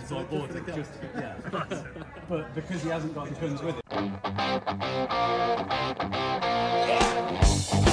so 0.07 0.19
I 0.19 0.23
bought 0.23 0.51
it 0.51 0.65
just 0.75 0.91
yeah. 1.15 1.35
but 2.29 2.53
because 2.53 2.83
he 2.83 2.89
hasn't 2.89 3.15
got 3.15 3.29
the 3.29 3.35
guns 3.35 3.63
with 3.63 3.77
it. 7.79 7.84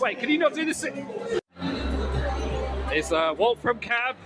Wait, 0.00 0.18
can 0.18 0.30
you 0.30 0.38
not 0.38 0.54
do 0.54 0.64
this? 0.64 0.84
It's 2.92 3.12
uh, 3.12 3.34
Walt 3.36 3.58
from 3.60 3.78
Cab 3.78 4.16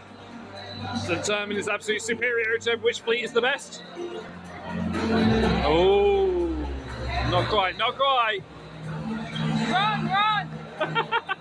to 1.07 1.17
determine 1.17 1.57
his 1.57 1.69
absolute 1.69 2.01
superiority 2.01 2.71
over 2.71 2.83
which 2.83 3.01
fleet 3.01 3.25
is 3.25 3.33
the 3.33 3.41
best. 3.41 3.83
Oh, 5.67 6.47
not 7.31 7.49
quite, 7.49 7.77
not 7.77 7.97
quite. 7.97 8.41
Run, 9.71 10.07
run! 10.07 10.49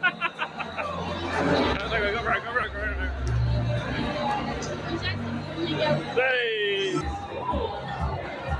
Hey! 6.15 6.93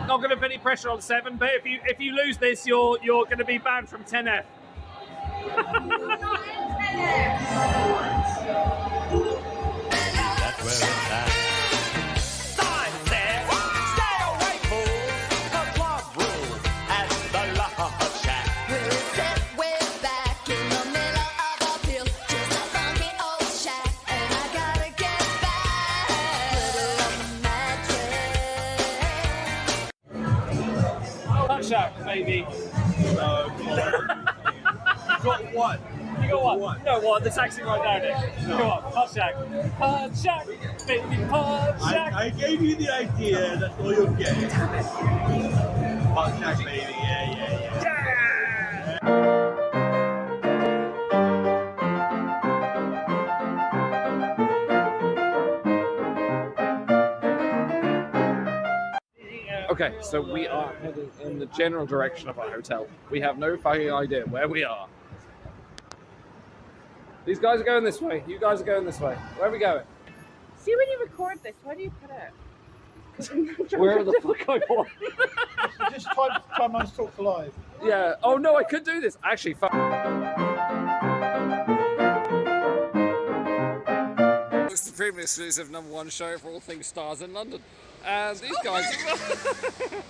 Not 0.08 0.18
going 0.18 0.30
to 0.30 0.36
put 0.36 0.46
any 0.46 0.58
pressure 0.58 0.90
on 0.90 1.02
seven, 1.02 1.38
but 1.38 1.50
if 1.54 1.66
you 1.66 1.80
if 1.86 2.00
you 2.00 2.14
lose 2.14 2.38
this, 2.38 2.66
you're 2.68 2.98
you're 3.04 3.26
going 3.26 3.38
to 3.38 3.46
be 3.46 3.58
banned 3.58 3.90
from 3.90 4.04
10F. 4.04 4.44
Shack, 18.24 18.48
We're 19.58 19.80
back 20.02 20.50
in 20.50 20.70
the 20.70 20.86
middle 20.92 21.30
of 21.40 21.62
a 21.62 21.64
hill. 21.88 22.06
Just 22.06 22.52
a 22.52 22.54
funky 22.72 23.12
old 23.22 23.52
shack. 23.52 23.92
And 24.10 24.34
I 24.34 24.36
gotta 24.54 24.90
get 24.98 25.20
back. 25.44 26.10
A 26.10 26.12
little 26.78 27.14
magic. 27.44 28.14
Bunch 31.48 31.72
out, 31.74 31.92
baby. 32.06 32.46
No, 33.16 33.52
uh, 33.68 34.33
come 35.24 35.32
on. 35.32 35.46
you 35.46 35.52
got 35.52 35.54
one. 35.54 35.80
You 36.22 36.30
got 36.30 36.60
what? 36.60 36.84
No, 36.84 37.00
what? 37.00 37.24
The 37.24 37.30
taxi 37.30 37.62
right 37.64 37.84
down 37.84 38.02
there. 38.02 38.34
Come 38.46 38.62
on, 38.62 38.84
Hot 38.94 39.14
Shack. 39.14 39.36
Hot 39.78 40.18
Shack, 40.18 40.48
baby, 40.88 41.16
Hot 41.26 41.80
Shack. 41.80 42.14
I, 42.14 42.26
I 42.26 42.30
gave 42.30 42.62
you 42.62 42.76
the 42.76 42.90
idea, 42.90 43.58
that's 43.58 43.80
all 43.80 43.94
you'll 43.94 44.08
get. 44.08 44.52
Hot 46.14 46.40
Shack, 46.40 46.58
baby, 46.60 46.80
Yeah, 46.80 46.92
yeah, 46.92 47.32
yeah, 47.32 47.70
yeah. 47.72 48.04
Okay, 59.72 59.96
so 60.02 60.22
we 60.22 60.48
are 60.48 60.72
heading 60.84 61.10
in 61.24 61.40
the 61.40 61.48
general 61.48 61.88
direction 61.88 62.30
of 62.30 62.38
our 62.38 62.48
hotel. 62.52 62.88
We 63.10 63.20
have 63.22 63.40
no 63.40 63.58
fucking 63.58 63.92
idea 63.92 64.22
where 64.28 64.48
we 64.48 64.64
are. 64.64 64.88
These 67.26 67.40
guys 67.40 67.62
are 67.62 67.64
going 67.64 67.84
this 67.84 68.02
way. 68.02 68.24
You 68.28 68.38
guys 68.38 68.62
are 68.62 68.66
going 68.66 68.86
this 68.86 69.00
way. 69.00 69.16
Where 69.38 69.48
are 69.48 69.52
we 69.52 69.60
going? 69.60 69.84
See 70.58 70.76
when 70.76 70.90
you 70.90 71.00
record 71.02 71.40
this, 71.42 71.56
where 71.64 71.76
do 71.76 71.84
you 71.84 71.92
put 72.02 72.12
it? 72.12 72.34
Wherever 73.80 74.04
the 74.04 74.14
fuck 74.22 74.50
I 74.50 74.60
want. 74.70 74.90
Just 75.94 76.08
time, 76.08 76.42
time 76.58 76.76
I 76.76 76.84
talk 76.86 77.18
live. 77.20 77.54
Yeah. 77.82 78.16
Oh 78.24 78.38
no, 78.38 78.58
I 78.58 78.64
could 78.64 78.84
do 78.84 79.00
this. 79.00 79.18
Actually, 79.24 79.54
fuck. 79.54 79.72
It's 84.72 84.90
the 84.90 84.98
premium 84.98 85.22
exclusive 85.22 85.70
number 85.70 85.92
one 85.92 86.10
show 86.10 86.38
for 86.38 86.50
all 86.50 86.60
things 86.60 86.88
stars 86.88 87.22
in 87.22 87.34
London. 87.34 87.62
And 88.06 88.38
these 88.38 88.52
oh, 88.52 88.64
guys. 88.64 88.86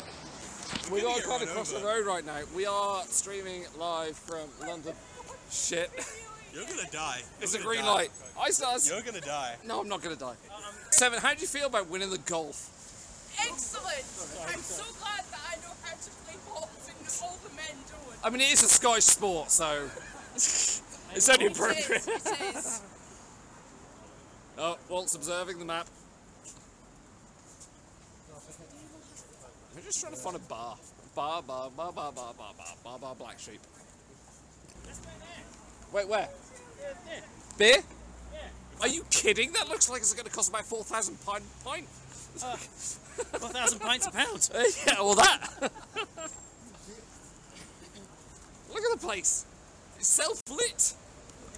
we 0.91 1.01
are 1.01 1.19
kind 1.19 1.43
of 1.43 1.49
across 1.49 1.73
the 1.73 1.83
road 1.83 2.07
right 2.07 2.25
now. 2.25 2.39
We 2.55 2.65
are 2.65 3.03
streaming 3.03 3.65
live 3.77 4.15
from 4.15 4.47
London. 4.65 4.93
Shit. 5.51 5.91
You're 6.53 6.65
gonna 6.65 6.89
die. 6.91 7.17
You're 7.17 7.43
It's 7.43 7.53
a 7.53 7.57
gonna 7.57 7.67
green 7.69 7.81
die. 7.83 7.93
light. 7.93 8.11
I 8.39 8.49
stars. 8.51 8.87
You're 8.89 9.01
gonna 9.01 9.21
die. 9.21 9.55
No, 9.65 9.81
I'm 9.81 9.87
not 9.89 10.01
gonna 10.03 10.15
die. 10.15 10.35
Seven, 10.91 11.19
how 11.19 11.33
do 11.33 11.41
you 11.41 11.47
feel 11.47 11.65
about 11.67 11.89
winning 11.89 12.09
the 12.11 12.19
golf? 12.19 12.69
Excellent! 13.39 14.05
I'm 14.47 14.59
so 14.61 14.83
glad 15.01 15.23
that 15.31 15.39
I 15.51 15.55
know 15.65 15.73
how 15.83 15.93
to 15.95 16.09
play 16.23 16.35
golf 16.47 16.69
and 16.87 17.23
all 17.23 17.37
the 17.43 17.55
men 17.55 17.75
don't. 17.89 18.25
I 18.25 18.29
mean, 18.29 18.41
it 18.41 18.53
is 18.53 18.61
a 18.63 18.67
Scottish 18.69 19.05
sport, 19.05 19.49
so 19.49 19.89
it's 20.35 20.81
only 21.29 21.45
It 21.45 21.51
is, 21.51 21.57
appropriate. 21.57 22.07
it 22.07 22.55
is. 22.55 22.81
Oh, 24.59 24.77
Walt's 24.87 25.15
observing 25.15 25.57
the 25.57 25.65
map. 25.65 25.87
We're 29.75 29.81
just 29.81 29.99
trying 29.99 30.13
to 30.13 30.19
find 30.19 30.35
a 30.35 30.39
bar. 30.39 30.77
Bar, 31.15 31.41
bar, 31.41 31.71
bar, 31.75 31.91
bar, 31.91 32.11
bar, 32.11 32.33
bar, 32.37 32.53
bar, 32.55 32.75
bar, 32.83 32.99
bar, 32.99 33.15
black 33.15 33.39
sheep. 33.39 33.59
Wait, 35.91 36.07
where? 36.07 36.27
Beer? 37.57 37.77
Yeah. 38.33 38.39
Are 38.81 38.87
you 38.87 39.05
kidding? 39.09 39.51
That 39.53 39.69
looks 39.69 39.89
like 39.89 40.01
it's 40.01 40.13
going 40.13 40.25
to 40.25 40.31
cost 40.31 40.49
about 40.49 40.65
four 40.65 40.83
thousand 40.83 41.17
pound 41.25 41.43
pint. 41.63 41.87
Four 41.87 43.49
thousand 43.49 43.79
pints 43.79 44.07
a 44.07 44.11
pound. 44.11 44.49
Uh, 44.53 44.63
yeah, 44.87 45.01
well 45.01 45.15
that. 45.15 45.71
Look 48.73 48.83
at 48.83 48.99
the 48.99 49.05
place. 49.05 49.45
It's 49.97 50.07
self-lit. 50.07 50.93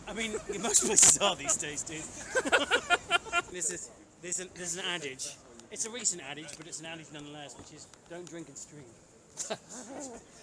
I 0.08 0.14
mean, 0.14 0.34
most 0.62 0.86
places 0.86 1.18
are 1.18 1.36
these 1.36 1.56
days, 1.56 1.82
dude. 1.84 1.98
this 3.52 3.72
is 3.72 3.90
there's, 4.22 4.40
a, 4.40 4.46
there's 4.56 4.76
an 4.76 4.84
adage. 4.86 5.36
It's 5.72 5.86
a 5.86 5.90
recent 5.90 6.22
adage, 6.30 6.58
but 6.58 6.68
it's 6.68 6.80
an 6.80 6.86
adage 6.88 7.08
nonetheless, 7.14 7.56
which 7.58 7.74
is 7.74 7.88
don't 8.10 8.28
drink 8.30 8.48
and 8.48 8.58
stream. 8.58 8.84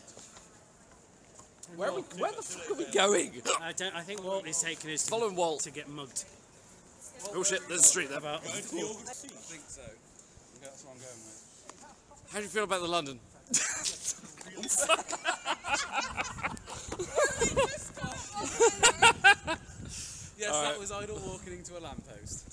Where, 1.77 1.91
are 1.91 1.95
we, 1.95 2.03
where 2.19 2.33
the 2.33 2.43
fuck 2.43 2.71
are 2.71 2.75
we 2.79 2.85
going? 2.93 3.33
I 3.61 3.73
don't. 3.73 3.95
I 3.95 4.03
think 4.03 4.23
Walt 4.25 4.47
is 4.47 4.61
taking 4.61 4.91
us 4.93 5.05
to, 5.05 5.11
Following 5.11 5.37
Walt 5.37 5.61
to 5.63 5.71
get 5.71 5.89
mugged. 5.89 6.25
Oh 7.35 7.43
shit, 7.43 7.61
there's 7.69 7.81
a 7.81 7.85
street 7.85 8.09
there. 8.09 8.19
About- 8.19 8.41
I 8.41 8.49
think 8.49 9.63
so. 9.69 9.83
That's 10.61 10.85
what 10.85 10.95
I'm 10.95 11.01
going 11.01 11.21
with. 11.25 12.33
How 12.33 12.39
do 12.39 12.45
you 12.45 12.51
feel 12.51 12.65
about 12.65 12.81
the 12.81 12.89
London? 12.89 13.19
Yes, 20.39 20.51
All 20.51 20.63
that 20.65 20.79
was 20.81 20.91
Idol 20.91 21.21
walking 21.25 21.53
into 21.53 21.79
a 21.79 21.81
lamppost. 21.81 22.49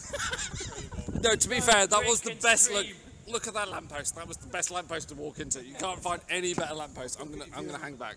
No, 1.22 1.36
to 1.36 1.50
be 1.50 1.60
fair, 1.60 1.86
that 1.86 2.06
was 2.06 2.22
the 2.22 2.34
best 2.36 2.72
look. 2.72 2.86
Look 3.28 3.48
at 3.48 3.54
that 3.56 3.70
lamppost. 3.70 4.16
That 4.16 4.26
was 4.28 4.38
the 4.38 4.48
best 4.48 4.72
lamppost 4.72 5.10
to 5.10 5.16
walk 5.16 5.40
into. 5.40 5.64
You 5.66 5.74
can't 5.76 6.00
find 6.00 6.22
any 6.30 6.54
better 6.54 6.74
lamppost. 6.76 7.20
I'm 7.20 7.30
gonna, 7.30 7.46
I'm 7.56 7.66
gonna 7.66 7.78
hang 7.78 7.96
back. 7.96 8.16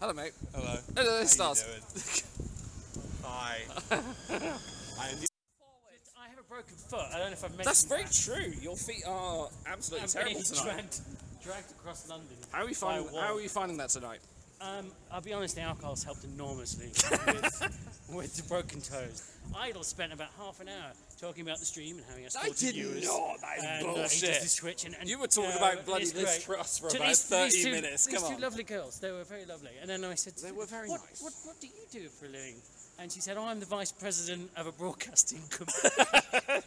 Hello, 0.00 0.12
mate. 0.12 0.32
Hello. 0.54 0.78
Hello, 0.96 1.12
How 1.16 1.20
you 1.20 1.26
stars. 1.26 1.62
doing? 1.62 1.82
Hi. 3.24 3.58
I 3.90 5.12
knew- 5.18 5.26
I 6.18 6.28
have 6.28 6.38
a 6.38 6.42
broken 6.48 6.74
foot. 6.76 7.00
I 7.12 7.18
don't 7.18 7.26
know 7.28 7.32
if 7.32 7.44
I've 7.44 7.50
mentioned 7.50 7.66
That's 7.66 7.84
very 7.84 8.02
that. 8.04 8.12
true. 8.12 8.52
Your 8.62 8.76
feet 8.76 9.02
are 9.06 9.48
absolutely 9.66 10.04
I'm 10.04 10.08
terrible 10.08 10.32
being 10.32 10.44
tonight. 10.44 10.64
dragged, 10.64 11.00
dragged 11.44 11.70
across 11.72 12.08
London. 12.08 12.36
How 12.50 12.62
are 12.64 12.68
you 12.68 12.68
by 12.70 12.74
finding? 12.74 13.08
a 13.08 13.12
wall. 13.12 13.20
How 13.22 13.34
are 13.36 13.40
you 13.40 13.48
finding 13.48 13.76
that 13.78 13.90
tonight? 13.90 14.20
Um, 14.60 14.92
I'll 15.10 15.22
be 15.22 15.32
honest, 15.32 15.54
the 15.56 15.62
alcohol's 15.62 16.04
helped 16.04 16.22
enormously 16.24 16.88
with, 16.88 18.04
with 18.14 18.36
the 18.36 18.42
broken 18.46 18.80
toes. 18.82 19.32
Idol 19.56 19.82
spent 19.82 20.12
about 20.12 20.28
half 20.38 20.60
an 20.60 20.68
hour 20.68 20.92
talking 21.18 21.42
about 21.42 21.58
the 21.58 21.64
stream 21.64 21.96
and 22.08 22.18
he 22.18 22.24
has 22.24 22.36
I 22.36 22.44
40 22.46 22.66
did 22.66 22.74
viewers. 22.74 23.04
not. 23.06 23.40
That 23.40 23.58
is 23.58 23.64
and, 23.64 23.86
Uh, 23.86 23.88
he 23.90 23.94
bullshit. 24.00 24.42
does 24.42 24.54
Twitch 24.56 24.84
and, 24.84 24.94
and, 25.00 25.08
You 25.08 25.18
were 25.18 25.28
talking 25.28 25.50
know, 25.50 25.56
about 25.56 25.86
bloody 25.86 26.04
Liz. 26.12 26.44
Truss 26.44 26.78
for 26.78 26.90
To 26.90 26.96
about 26.98 27.08
these- 27.08 27.24
30 27.24 27.50
these 27.50 27.64
two, 27.64 27.70
minutes. 27.72 28.04
These 28.06 28.14
Come 28.18 28.28
two 28.28 28.34
on. 28.36 28.40
lovely 28.42 28.62
girls, 28.64 29.00
they 29.00 29.10
were 29.10 29.24
very 29.24 29.46
lovely. 29.46 29.70
And 29.80 29.88
then 29.88 30.04
I 30.04 30.14
said, 30.14 30.34
They 30.36 30.52
were 30.52 30.66
very 30.66 30.90
what, 30.90 31.00
nice. 31.08 31.22
What, 31.22 31.32
what 31.44 31.60
do 31.60 31.66
you 31.66 31.86
do 31.90 32.08
for 32.08 32.26
a 32.26 32.28
living? 32.28 32.56
And 33.00 33.10
she 33.10 33.20
said, 33.22 33.38
oh, 33.38 33.44
I'm 33.46 33.60
the 33.60 33.64
vice 33.66 33.92
president 33.92 34.50
of 34.58 34.66
a 34.66 34.72
broadcasting 34.72 35.40
company. 35.48 35.88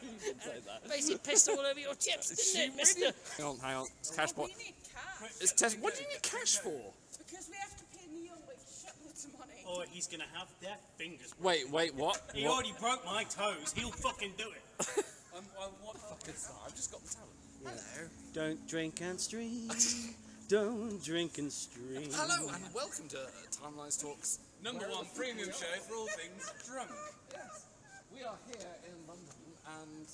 Basically 0.90 1.20
pissed 1.24 1.48
all 1.48 1.60
over 1.60 1.80
your 1.80 1.94
chips, 1.94 2.54
didn't 2.54 2.74
it, 2.74 2.76
mister? 2.76 3.12
Hang 3.38 3.46
on, 3.46 3.58
hang 3.60 3.76
on. 3.78 3.86
It's 4.00 4.10
cash 4.10 4.32
test. 4.32 5.78
What 5.80 5.94
do 5.94 6.02
you 6.02 6.10
need 6.10 6.24
cash 6.24 6.58
for? 6.58 6.74
Because 7.20 7.48
we 7.50 7.56
have 7.58 7.78
to 7.78 7.84
pay 7.96 8.06
Neil 8.14 8.34
like 8.48 8.58
shitloads 8.66 9.26
of 9.26 9.38
money. 9.40 9.63
Or 9.74 9.84
he's 9.90 10.08
going 10.08 10.20
to 10.22 10.38
have 10.38 10.48
their 10.62 10.76
fingers 10.98 11.34
Wait, 11.42 11.70
wait, 11.72 11.96
what? 11.96 12.22
He 12.34 12.44
What? 12.46 12.54
already 12.54 12.74
broke 12.80 13.04
my 13.06 13.24
toes. 13.24 13.74
He'll 13.76 13.90
fucking 13.92 14.34
do 14.38 14.46
it. 14.50 14.88
I'm, 15.36 15.44
I'm 15.60 15.70
what 15.82 15.98
fucking 15.98 16.36
star? 16.36 16.56
I've 16.66 16.76
just 16.76 16.92
got 16.92 17.02
the 17.04 17.10
talent. 17.16 17.32
Hello. 17.96 18.10
Don't 18.34 18.68
drink 18.68 19.02
and 19.02 19.20
stream. 19.20 19.70
Don't 20.50 21.04
drink 21.04 21.38
and 21.40 21.52
stream. 21.52 22.10
Hello 22.12 22.50
and 22.54 22.64
welcome 22.76 23.08
to 23.10 23.18
uh, 23.18 23.28
Timelines 23.52 24.00
Talks. 24.02 24.40
Number 24.64 24.86
one 24.86 25.06
premium 25.16 25.48
show 25.50 25.66
for 25.88 25.96
all 25.96 26.08
things 26.08 26.52
drunk. 26.70 26.90
Yes. 27.32 27.66
We 28.14 28.24
are 28.24 28.36
here 28.48 28.68
in 28.86 29.08
London 29.08 29.26
and 29.82 30.06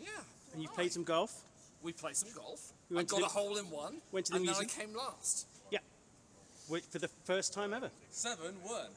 yeah. 0.00 0.08
And 0.54 0.62
you 0.62 0.68
played 0.68 0.92
some 0.92 1.04
golf? 1.04 1.42
We 1.82 1.92
played 1.92 2.16
some 2.16 2.30
golf. 2.34 2.72
We 2.90 2.96
I 2.96 2.98
went 2.98 3.08
to 3.10 3.14
got 3.16 3.20
the- 3.20 3.26
a 3.26 3.28
hole 3.28 3.56
in 3.58 3.70
one. 3.70 3.98
went 4.10 4.26
to 4.26 4.32
the 4.32 4.38
and 4.38 4.48
then 4.48 4.54
I 4.56 4.64
came 4.64 4.96
last. 4.96 5.46
Yeah. 6.70 6.78
For 6.90 6.98
the 6.98 7.08
first 7.24 7.54
time 7.54 7.72
ever. 7.72 7.90
Seven, 8.10 8.54
one. 8.62 8.90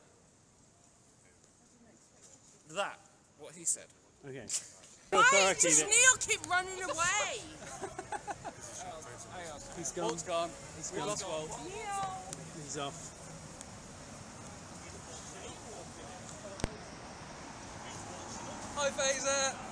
That, 2.75 2.99
what 3.39 3.55
he 3.55 3.63
said. 3.63 3.85
Okay. 4.27 4.43
Why 5.09 5.21
Authority 5.21 5.67
does 5.69 5.83
Neil 5.83 6.17
keep 6.19 6.47
running 6.49 6.83
away? 6.83 7.41
He's 9.77 9.91
gone. 9.91 10.05
Walt's 10.05 10.23
gone. 10.23 10.49
He's 10.77 10.91
We 10.91 10.99
gone. 10.99 11.07
lost 11.07 11.27
Walt. 11.27 11.49
Neil. 11.63 12.33
He's 12.63 12.77
off. 12.77 13.15
Hi, 18.75 18.89
Phaser. 18.91 19.68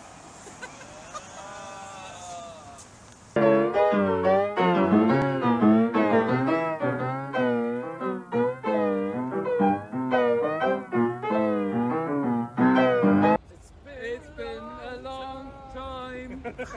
Time. 16.53 16.67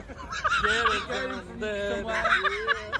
Getting 0.63 1.01
from 1.01 1.59
somewhere, 1.59 2.03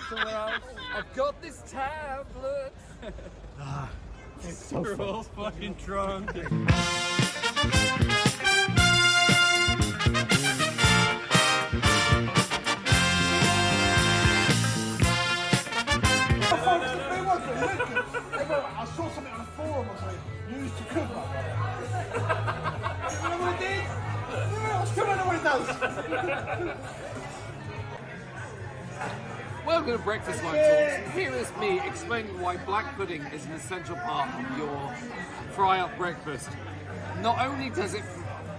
somewhere 0.09 0.35
else. 0.35 0.53
I've 0.95 1.15
got 1.15 1.41
this 1.41 1.61
tablet. 1.69 2.73
Ah, 3.59 3.89
it's 4.43 4.65
so 4.65 4.81
We're 4.81 4.95
all 4.95 5.23
fucking 5.23 5.75
drunk. 5.85 6.31
Does. 25.51 26.75
Welcome 29.65 29.91
to 29.91 29.97
Breakfast 29.99 30.43
Line 30.43 30.55
Talks. 30.55 31.13
Here 31.13 31.31
is 31.31 31.51
me 31.57 31.79
explaining 31.85 32.39
why 32.39 32.57
black 32.57 32.95
pudding 32.95 33.21
is 33.33 33.45
an 33.45 33.53
essential 33.53 33.95
part 33.95 34.29
of 34.29 34.57
your 34.57 34.93
fry-up 35.51 35.95
breakfast. 35.97 36.49
Not 37.21 37.45
only 37.45 37.69
does 37.69 37.93
it, 37.93 38.03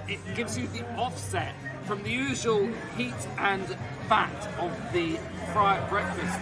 it 0.08 0.20
gives 0.34 0.58
you 0.58 0.66
the 0.68 0.86
offset 0.96 1.54
from 1.84 2.02
the 2.02 2.10
usual 2.10 2.68
heat 2.96 3.14
and 3.38 3.64
fat 4.08 4.48
of 4.58 4.70
the 4.92 5.18
fry-up 5.52 5.88
breakfast. 5.88 6.38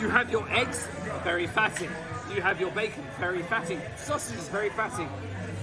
You 0.00 0.08
have 0.10 0.30
your 0.30 0.48
eggs, 0.50 0.86
very 1.24 1.46
fatty. 1.46 1.88
You 2.34 2.42
have 2.42 2.60
your 2.60 2.70
bacon, 2.72 3.04
very 3.18 3.42
fatty. 3.42 3.78
Sausage 3.96 4.36
is 4.36 4.48
very 4.48 4.68
fatty. 4.70 5.06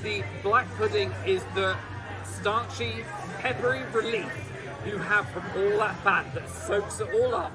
The 0.01 0.23
black 0.41 0.67
pudding 0.75 1.11
is 1.25 1.43
the 1.55 1.77
starchy, 2.25 3.05
peppery 3.39 3.83
relief 3.93 4.31
you 4.85 4.97
have 4.97 5.29
from 5.29 5.43
all 5.55 5.77
that 5.77 5.95
fat 6.03 6.33
that 6.33 6.49
soaks 6.49 6.99
it 6.99 7.09
all 7.13 7.35
up 7.35 7.53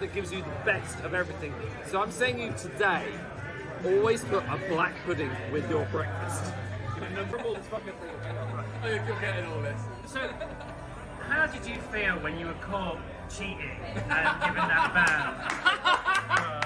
that 0.00 0.12
gives 0.12 0.32
you 0.32 0.40
the 0.40 0.64
best 0.64 0.98
of 1.00 1.14
everything. 1.14 1.52
So 1.86 2.00
I'm 2.00 2.10
saying 2.10 2.38
you 2.38 2.52
today, 2.56 3.06
always 3.84 4.24
put 4.24 4.44
a 4.44 4.58
black 4.68 4.94
pudding 5.04 5.30
with 5.52 5.68
your 5.70 5.84
breakfast. 5.86 6.52
all 7.00 7.54
this 7.54 7.66
fucking 7.66 7.92
thing. 7.92 8.36
Oh, 8.84 8.88
you're 8.88 9.20
getting 9.20 9.46
all 9.46 9.60
this. 9.62 9.80
So, 10.06 10.20
how 11.28 11.46
did 11.46 11.66
you 11.66 11.76
feel 11.92 12.14
when 12.20 12.38
you 12.38 12.46
were 12.46 12.52
caught 12.54 12.98
cheating 13.28 13.78
and 13.94 14.04
given 14.04 14.68
that 14.68 14.92
ban? 14.94 16.58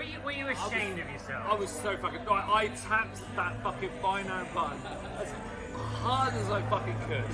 for 0.00 0.06
two? 0.06 0.20
Were 0.24 0.32
you, 0.32 0.44
were 0.44 0.52
you 0.52 0.56
ashamed 0.56 0.98
of 0.98 1.10
yourself? 1.10 1.46
I 1.48 1.54
was 1.54 1.70
so 1.70 1.96
fucking. 1.96 2.20
I, 2.28 2.52
I 2.54 2.68
tapped 2.68 3.20
that 3.36 3.62
fucking 3.62 3.90
binary 4.02 4.46
button 4.54 4.78
as 5.18 5.28
hard 5.74 6.34
as 6.34 6.50
I 6.50 6.62
fucking 6.62 6.96
could. 7.06 7.24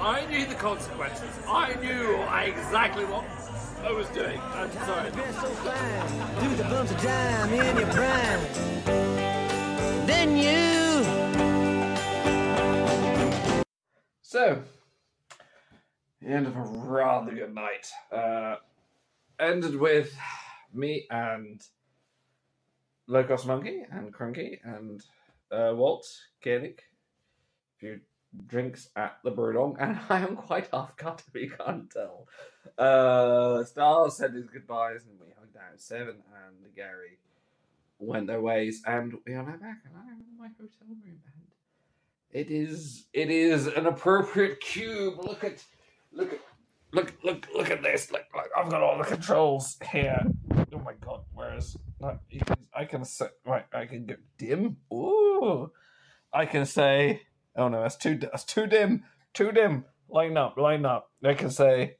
I 0.00 0.26
knew 0.26 0.46
the 0.46 0.54
consequences. 0.54 1.28
I 1.48 1.74
knew 1.74 2.22
exactly 2.52 3.04
what 3.04 3.24
I 3.84 3.92
was 3.92 4.08
doing. 4.10 4.40
I'm 4.52 4.70
sorry. 4.72 5.10
Do 5.10 6.56
the 6.56 6.64
bumps 6.64 6.92
of 6.92 7.02
dime 7.02 7.52
in 7.52 7.78
your 7.78 7.88
prime. 7.88 8.40
Then 10.06 10.36
you. 10.36 11.04
So, 14.22 14.62
the 16.20 16.28
end 16.28 16.46
of 16.46 16.56
a 16.56 16.60
rather 16.60 17.32
good 17.32 17.54
night. 17.54 17.90
Uh, 18.12 18.56
ended 19.40 19.76
with 19.76 20.16
me 20.72 21.06
and 21.10 21.60
Locust 23.08 23.46
Monkey 23.46 23.82
and 23.90 24.12
Crunky 24.12 24.58
and 24.62 25.02
uh, 25.50 25.72
Walt. 25.74 26.06
A 26.46 26.74
few 27.78 28.00
drinks 28.46 28.90
at 28.96 29.16
the 29.24 29.32
Brewdog, 29.32 29.76
and 29.80 29.98
I 30.08 30.20
am 30.20 30.36
quite 30.36 30.68
half 30.72 30.96
cut 30.96 31.22
if 31.26 31.40
you 31.40 31.50
can't 31.50 31.90
tell. 31.90 32.28
Uh, 32.76 33.64
Stars 33.64 34.16
said 34.16 34.34
his 34.34 34.46
goodbyes, 34.46 35.04
and 35.08 35.18
we 35.18 35.26
hugged 35.38 35.56
out 35.56 35.80
Seven 35.80 36.16
and 36.46 36.74
Gary 36.76 37.18
went 37.98 38.26
their 38.26 38.40
ways, 38.40 38.82
and 38.86 39.14
we 39.26 39.32
are 39.32 39.42
now 39.42 39.56
back, 39.56 39.78
and 39.84 39.94
I'm 39.96 40.20
in 40.20 40.38
my 40.38 40.48
hotel 40.48 40.86
room, 40.88 41.00
and 41.04 41.48
it 42.30 42.50
is 42.50 43.06
it 43.12 43.30
is 43.30 43.66
an 43.66 43.86
appropriate 43.86 44.60
cube. 44.60 45.24
Look 45.24 45.44
at 45.44 45.64
look 46.12 46.34
at 46.34 46.40
look 46.92 47.14
look 47.24 47.48
look 47.54 47.70
at 47.70 47.82
this. 47.82 48.12
Look, 48.12 48.26
look 48.34 48.48
I've 48.56 48.70
got 48.70 48.82
all 48.82 48.98
the 48.98 49.04
controls 49.04 49.78
here. 49.90 50.22
Oh 50.72 50.78
my 50.78 50.92
god, 51.00 51.22
where 51.34 51.56
is 51.56 51.76
I 52.00 52.84
can 52.84 53.04
set 53.04 53.32
right, 53.44 53.64
I 53.72 53.86
can 53.86 54.06
go 54.06 54.14
dim. 54.36 54.76
Ooh. 54.92 55.72
I 56.32 56.46
can 56.46 56.64
say 56.66 57.22
oh 57.56 57.68
no, 57.68 57.82
that's 57.82 57.96
too 57.96 58.16
that's 58.16 58.44
too 58.44 58.66
dim. 58.66 59.04
Too 59.34 59.52
dim. 59.52 59.84
Line 60.08 60.36
up, 60.36 60.56
line 60.56 60.84
up. 60.86 61.10
I 61.24 61.34
can 61.34 61.50
say 61.50 61.96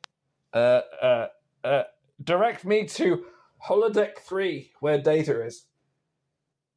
uh 0.55 0.81
uh 1.03 1.27
uh 1.65 1.83
direct 2.23 2.65
me 2.65 2.87
to 2.87 3.25
holodeck 3.67 4.19
three 4.19 4.73
where 4.81 5.01
data 5.01 5.45
is. 5.45 5.67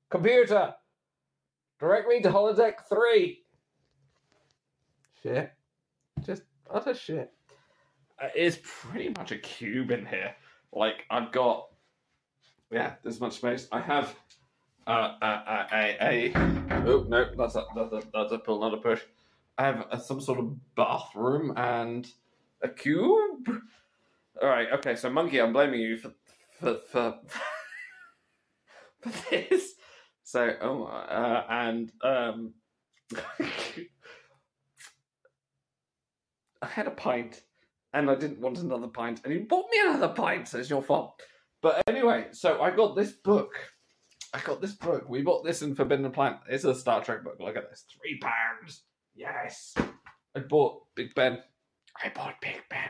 Computer, 0.09 0.74
direct 1.80 2.07
me 2.07 2.22
to 2.22 2.30
holodeck 2.30 2.88
three. 2.89 3.43
Shit. 5.22 5.51
Just 6.26 6.43
utter 6.69 6.93
shit. 6.93 7.32
Uh, 8.22 8.30
it's 8.36 8.57
pretty 8.63 9.09
much 9.09 9.32
a 9.32 9.38
cube 9.38 9.91
in 9.91 10.05
here. 10.05 10.36
Like 10.74 11.05
I've 11.09 11.32
got, 11.32 11.67
yeah, 12.72 12.95
there's 13.03 13.19
much 13.19 13.34
space. 13.34 13.67
I 13.72 13.80
have 13.82 14.15
uh, 14.88 15.13
a, 15.22 15.26
a, 15.26 15.97
a, 16.01 16.34
a 16.34 16.84
oh 16.88 17.05
no, 17.07 17.26
that's 17.38 17.55
a 17.55 17.65
that's 17.76 17.93
a 17.93 18.01
that's 18.13 18.32
a 18.32 18.38
pull, 18.38 18.61
not 18.61 18.74
a 18.74 18.78
push. 18.78 19.01
I 19.57 19.65
have 19.65 19.86
a, 19.91 19.99
some 19.99 20.22
sort 20.22 20.39
of 20.39 20.76
bathroom 20.76 21.53
and 21.57 22.07
a 22.61 22.69
cube. 22.69 23.47
All 24.41 24.49
right, 24.49 24.67
okay. 24.74 24.95
So 24.95 25.09
monkey, 25.09 25.39
I'm 25.39 25.53
blaming 25.53 25.82
you 25.82 25.97
for 25.97 26.13
for 26.59 26.80
for, 26.91 27.15
for 29.01 29.30
this. 29.30 29.74
So 30.24 30.55
oh, 30.61 30.84
uh, 30.86 31.45
and 31.49 31.91
um. 32.03 32.53
I 36.61 36.67
had 36.67 36.88
a 36.88 36.91
pint 36.91 37.41
and 37.93 38.09
I 38.09 38.15
didn't 38.15 38.39
want 38.39 38.59
another 38.59 38.88
pint, 38.88 39.22
and 39.24 39.34
you 39.34 39.41
bought 39.41 39.65
me 39.72 39.80
another 39.84 40.13
pint, 40.13 40.47
so 40.47 40.59
it's 40.59 40.69
your 40.69 40.82
fault. 40.82 41.22
But 41.62 41.84
anyway, 41.88 42.28
so 42.32 42.62
I 42.62 42.72
got 42.72 42.95
this 42.95 43.12
book. 43.12 43.53
I 44.34 44.39
got 44.39 44.62
this 44.62 44.74
book. 44.74 45.07
We 45.09 45.22
bought 45.22 45.43
this 45.43 45.62
in 45.62 45.76
Forbidden 45.76 46.09
Planet. 46.12 46.39
It's 46.49 46.64
a 46.64 46.74
Star 46.74 47.03
Trek 47.03 47.24
book. 47.24 47.38
Look 47.39 47.55
at 47.55 47.70
this. 47.70 47.86
Three 47.99 48.18
pounds. 48.20 48.84
Yes. 49.14 49.76
I 50.36 50.39
bought 50.39 50.84
Big 50.95 51.14
Ben. 51.14 51.39
I 52.03 52.09
bought 52.09 52.36
Big 52.41 52.62
Ben. 52.70 52.89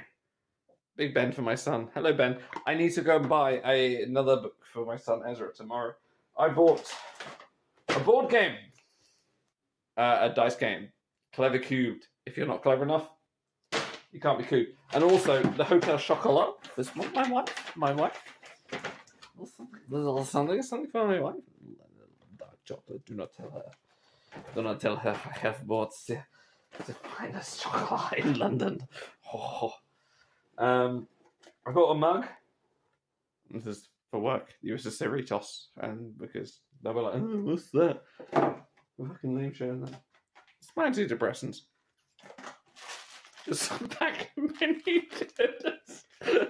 Big 0.96 1.14
Ben 1.14 1.32
for 1.32 1.42
my 1.42 1.56
son. 1.56 1.90
Hello, 1.94 2.14
Ben. 2.14 2.38
I 2.68 2.76
need 2.76 2.94
to 2.94 3.02
go 3.02 3.18
and 3.18 3.28
buy 3.28 3.62
a, 3.66 4.04
another 4.04 4.38
book 4.38 4.56
for 4.72 4.86
my 4.86 4.98
son 4.98 5.22
Ezra 5.28 5.54
tomorrow. 5.54 5.94
I 6.38 6.50
bought 6.50 6.94
a 7.90 8.00
board 8.02 8.30
game, 8.30 8.56
uh, 9.98 10.30
a 10.30 10.34
dice 10.34 10.56
game, 10.56 10.90
Clever 11.34 11.60
Cubed. 11.60 12.08
If 12.26 12.38
you're 12.38 12.48
not 12.48 12.64
clever 12.64 12.84
enough, 12.84 13.10
you 14.12 14.20
can't 14.20 14.38
be 14.38 14.46
cool. 14.46 14.66
And 14.94 15.04
also 15.04 15.42
the 15.42 15.64
Hotel 15.64 15.98
Chocolat. 15.98 16.54
This 16.78 16.96
one, 16.96 17.12
my 17.14 17.30
wife, 17.30 17.72
my 17.76 17.94
wife. 17.94 18.22
Little 19.90 20.26
something, 20.26 20.62
something 20.62 20.90
for 20.90 21.08
my 21.08 21.20
wife. 21.20 21.36
Dark 22.38 22.58
chocolate. 22.66 23.06
Do 23.06 23.16
not 23.16 23.34
tell 23.34 23.50
her. 23.52 23.64
Do 24.56 24.62
not 24.62 24.80
tell 24.80 24.96
her 24.96 25.12
I 25.12 25.38
have 25.40 25.66
bought 25.66 25.94
the, 26.08 26.20
the 26.86 26.94
finest 26.94 27.62
chocolate 27.62 28.20
in 28.20 28.40
London. 28.40 28.88
Oh. 29.34 29.74
Um, 30.58 31.08
I 31.66 31.72
got 31.72 31.92
a 31.92 31.96
mug. 31.96 32.26
This 33.50 33.68
is 33.68 33.90
for 34.10 34.20
work. 34.20 34.54
USS 34.64 35.02
Cerritos, 35.02 35.68
and 35.78 36.18
because 36.18 36.60
they 36.84 36.92
were 36.92 37.02
like, 37.04 37.16
oh, 37.16 37.42
"What's 37.44 37.70
that?" 37.72 38.02
Fucking 38.32 39.36
name 39.36 39.54
showing 39.54 39.82
that. 39.82 40.02
It's 40.60 40.72
my 40.76 40.90
antidepressants. 40.90 41.62
Just 43.46 43.64
some 43.64 43.90
back 44.00 44.32
menu 44.38 45.02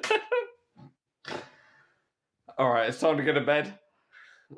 All 2.61 2.69
right, 2.69 2.87
it's 2.89 2.99
time 2.99 3.17
to 3.17 3.23
go 3.23 3.33
to 3.33 3.41
bed. 3.41 3.73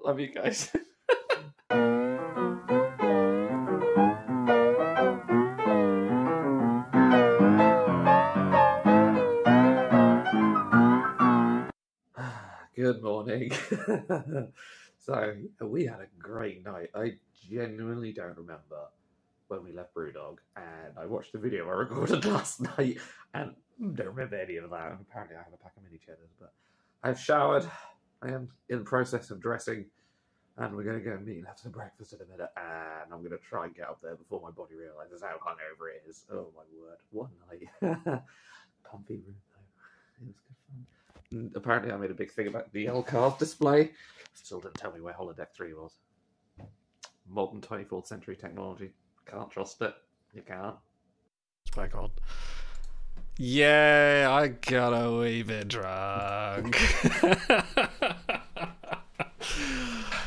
Love 0.03 0.19
you 0.19 0.27
guys. 0.27 0.69
Good 12.75 13.01
morning. 13.01 13.53
so 14.99 15.35
we 15.61 15.85
had 15.85 16.01
a 16.01 16.07
great 16.19 16.65
night. 16.65 16.89
I 16.93 17.13
genuinely 17.49 18.11
don't 18.11 18.35
remember 18.35 18.81
when 19.47 19.63
we 19.63 19.71
left 19.71 19.95
Brewdog, 19.95 20.39
and 20.57 20.99
I 20.99 21.05
watched 21.05 21.31
the 21.31 21.39
video 21.39 21.69
I 21.69 21.71
recorded 21.71 22.25
last 22.33 22.59
night, 22.77 22.97
and 23.33 23.55
don't 23.79 24.07
remember 24.07 24.35
any 24.35 24.57
of 24.57 24.69
that. 24.71 24.97
Apparently, 24.99 25.37
I 25.37 25.43
have 25.43 25.53
a 25.53 25.63
pack 25.63 25.77
of 25.77 25.83
mini 25.83 26.01
cheddars, 26.05 26.31
but 26.37 26.51
I've 27.01 27.17
showered. 27.17 27.65
I 28.23 28.29
am 28.29 28.49
in 28.69 28.79
the 28.79 28.85
process 28.85 29.31
of 29.31 29.41
dressing, 29.41 29.85
and 30.57 30.75
we're 30.75 30.83
going 30.83 30.97
to 30.97 31.03
go 31.03 31.17
meet 31.17 31.37
and 31.37 31.47
have 31.47 31.59
some 31.59 31.71
breakfast 31.71 32.13
in 32.13 32.19
a 32.21 32.25
minute. 32.31 32.49
And 32.55 33.11
I'm 33.11 33.19
going 33.19 33.31
to 33.31 33.37
try 33.37 33.65
and 33.65 33.75
get 33.75 33.89
up 33.89 33.99
there 34.01 34.15
before 34.15 34.41
my 34.41 34.51
body 34.51 34.75
realizes 34.75 35.21
how 35.21 35.35
hungover 35.35 35.89
it 35.93 36.09
is. 36.09 36.25
Oh 36.31 36.47
my 36.55 36.63
word, 36.79 36.97
what 37.11 37.29
night! 37.49 37.67
Comfy 38.89 39.15
room 39.15 39.35
though. 39.51 40.23
It 40.23 40.27
was 40.27 40.35
good 40.47 40.55
fun. 40.67 40.85
And 41.31 41.51
apparently, 41.55 41.91
I 41.91 41.97
made 41.97 42.11
a 42.11 42.15
big 42.15 42.31
thing 42.31 42.47
about 42.47 42.71
the 42.71 42.85
LCARS 42.85 43.37
display. 43.37 43.91
Still 44.33 44.61
didn't 44.61 44.75
tell 44.75 44.93
me 44.93 45.01
where 45.01 45.13
holodeck 45.13 45.51
three 45.53 45.73
was. 45.73 45.93
Modern 47.29 47.61
24th 47.61 48.07
century 48.07 48.35
technology. 48.35 48.91
Can't 49.25 49.49
trust 49.49 49.81
it. 49.81 49.93
You 50.33 50.41
can't. 50.41 50.75
Back 51.75 51.95
on. 51.95 52.11
Yeah, 53.37 54.27
I 54.29 54.49
got 54.49 54.91
a 54.91 55.11
wee 55.11 55.41
bit 55.41 55.67
drunk. 55.67 56.77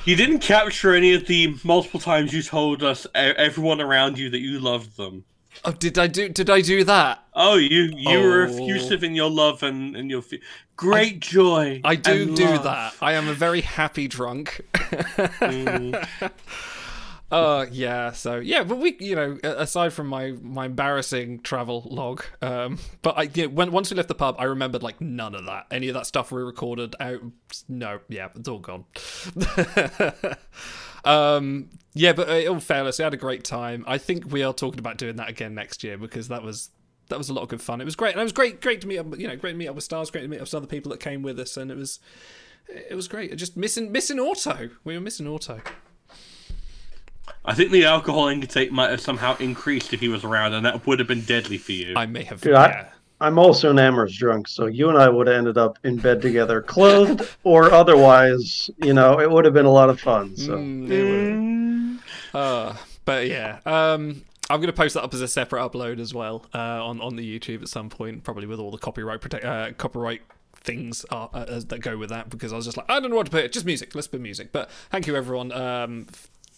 You 0.06 0.14
didn't 0.16 0.38
capture 0.38 0.94
any 0.94 1.12
of 1.14 1.26
the 1.26 1.56
multiple 1.64 1.98
times 2.00 2.32
you 2.32 2.42
told 2.42 2.82
us 2.82 3.06
everyone 3.14 3.80
around 3.80 4.18
you 4.18 4.30
that 4.30 4.38
you 4.38 4.60
loved 4.60 4.96
them. 4.96 5.24
oh, 5.64 5.72
did 5.72 5.98
I 5.98 6.06
do? 6.06 6.28
Did 6.28 6.48
I 6.48 6.60
do 6.60 6.84
that? 6.84 7.24
Oh, 7.34 7.56
you 7.56 7.92
you 7.96 8.18
were 8.20 8.46
Oh. 8.46 8.52
effusive 8.52 9.02
in 9.02 9.14
your 9.14 9.30
love 9.30 9.62
and, 9.64 9.96
and 9.96 10.08
your 10.10 10.22
fe- 10.22 10.40
great 10.76 11.18
joy. 11.20 11.80
I 11.82 11.96
do 11.96 12.34
do 12.36 12.44
love. 12.46 12.62
that. 12.64 12.94
I 13.02 13.14
am 13.14 13.26
a 13.28 13.34
very 13.34 13.62
happy 13.62 14.06
drunk. 14.06 14.60
Mm. 14.74 16.06
Uh 17.30 17.66
yeah, 17.72 18.12
so 18.12 18.36
yeah, 18.36 18.62
but 18.62 18.78
we, 18.78 18.96
you 19.00 19.16
know, 19.16 19.36
aside 19.42 19.92
from 19.92 20.06
my 20.06 20.32
my 20.42 20.66
embarrassing 20.66 21.40
travel 21.40 21.84
log, 21.90 22.24
um, 22.40 22.78
but 23.02 23.18
I, 23.18 23.28
yeah, 23.34 23.46
when 23.46 23.72
once 23.72 23.90
we 23.90 23.96
left 23.96 24.08
the 24.08 24.14
pub, 24.14 24.36
I 24.38 24.44
remembered 24.44 24.84
like 24.84 25.00
none 25.00 25.34
of 25.34 25.44
that, 25.46 25.66
any 25.72 25.88
of 25.88 25.94
that 25.94 26.06
stuff 26.06 26.30
we 26.30 26.40
recorded 26.40 26.94
out. 27.00 27.20
No, 27.68 27.98
yeah, 28.08 28.28
it's 28.36 28.48
all 28.48 28.60
gone. 28.60 28.84
um, 31.04 31.70
yeah, 31.94 32.12
but 32.12 32.28
uh, 32.28 32.34
in 32.34 32.48
all 32.48 32.60
fairness, 32.60 32.98
we 32.98 33.02
had 33.02 33.14
a 33.14 33.16
great 33.16 33.42
time. 33.42 33.84
I 33.88 33.98
think 33.98 34.30
we 34.30 34.44
are 34.44 34.52
talking 34.52 34.78
about 34.78 34.96
doing 34.96 35.16
that 35.16 35.28
again 35.28 35.52
next 35.52 35.82
year 35.82 35.98
because 35.98 36.28
that 36.28 36.44
was 36.44 36.70
that 37.08 37.18
was 37.18 37.28
a 37.28 37.32
lot 37.32 37.42
of 37.42 37.48
good 37.48 37.62
fun. 37.62 37.80
It 37.80 37.84
was 37.84 37.96
great, 37.96 38.12
and 38.12 38.20
it 38.20 38.24
was 38.24 38.32
great, 38.32 38.60
great 38.60 38.80
to 38.82 38.86
meet 38.86 38.98
up. 38.98 39.18
You 39.18 39.26
know, 39.26 39.34
great 39.34 39.52
to 39.52 39.58
meet 39.58 39.68
up 39.68 39.74
with 39.74 39.84
stars. 39.84 40.12
Great 40.12 40.22
to 40.22 40.28
meet 40.28 40.36
up 40.36 40.42
with 40.42 40.54
other 40.54 40.66
people 40.68 40.90
that 40.92 41.00
came 41.00 41.22
with 41.22 41.40
us, 41.40 41.56
and 41.56 41.72
it 41.72 41.76
was, 41.76 41.98
it 42.68 42.94
was 42.94 43.08
great. 43.08 43.34
Just 43.36 43.56
missing, 43.56 43.90
missing 43.90 44.20
auto. 44.20 44.70
We 44.84 44.94
were 44.94 45.00
missing 45.00 45.26
auto. 45.26 45.60
I 47.44 47.54
think 47.54 47.70
the 47.70 47.84
alcohol 47.84 48.28
intake 48.28 48.72
might 48.72 48.90
have 48.90 49.00
somehow 49.00 49.36
increased 49.38 49.92
if 49.92 50.00
he 50.00 50.08
was 50.08 50.24
around, 50.24 50.54
and 50.54 50.66
that 50.66 50.86
would 50.86 50.98
have 50.98 51.08
been 51.08 51.22
deadly 51.22 51.58
for 51.58 51.72
you. 51.72 51.94
I 51.96 52.06
may 52.06 52.24
have. 52.24 52.40
Dude, 52.40 52.54
I, 52.54 52.88
I'm 53.20 53.38
also 53.38 53.70
an 53.70 53.78
amorous 53.78 54.16
drunk, 54.16 54.48
so 54.48 54.66
you 54.66 54.88
and 54.88 54.98
I 54.98 55.08
would 55.08 55.26
have 55.26 55.36
ended 55.36 55.56
up 55.56 55.78
in 55.84 55.96
bed 55.96 56.20
together, 56.20 56.60
clothed 56.60 57.28
or 57.44 57.72
otherwise. 57.72 58.68
You 58.82 58.94
know, 58.94 59.20
it 59.20 59.30
would 59.30 59.44
have 59.44 59.54
been 59.54 59.66
a 59.66 59.70
lot 59.70 59.90
of 59.90 60.00
fun. 60.00 60.36
So. 60.36 60.56
Uh, 62.38 62.76
but 63.04 63.26
yeah, 63.26 63.60
um, 63.64 64.22
I'm 64.50 64.60
going 64.60 64.66
to 64.66 64.72
post 64.72 64.94
that 64.94 65.02
up 65.02 65.14
as 65.14 65.22
a 65.22 65.28
separate 65.28 65.60
upload 65.60 65.98
as 65.98 66.12
well 66.12 66.44
uh, 66.54 66.84
on 66.84 67.00
on 67.00 67.16
the 67.16 67.38
YouTube 67.38 67.62
at 67.62 67.68
some 67.68 67.88
point, 67.88 68.22
probably 68.24 68.46
with 68.46 68.60
all 68.60 68.70
the 68.70 68.78
copyright 68.78 69.20
protect 69.20 69.44
uh, 69.44 69.72
copyright 69.72 70.22
things 70.54 71.06
are, 71.10 71.30
uh, 71.32 71.60
that 71.68 71.80
go 71.80 71.96
with 71.96 72.10
that. 72.10 72.28
Because 72.28 72.52
I 72.52 72.56
was 72.56 72.66
just 72.66 72.76
like, 72.76 72.86
I 72.90 73.00
don't 73.00 73.10
know 73.10 73.16
what 73.16 73.26
to 73.26 73.32
put. 73.32 73.50
Just 73.52 73.64
music. 73.64 73.94
Let's 73.94 74.08
put 74.08 74.20
music. 74.20 74.52
But 74.52 74.70
thank 74.90 75.06
you 75.06 75.16
everyone 75.16 75.52
um, 75.52 76.06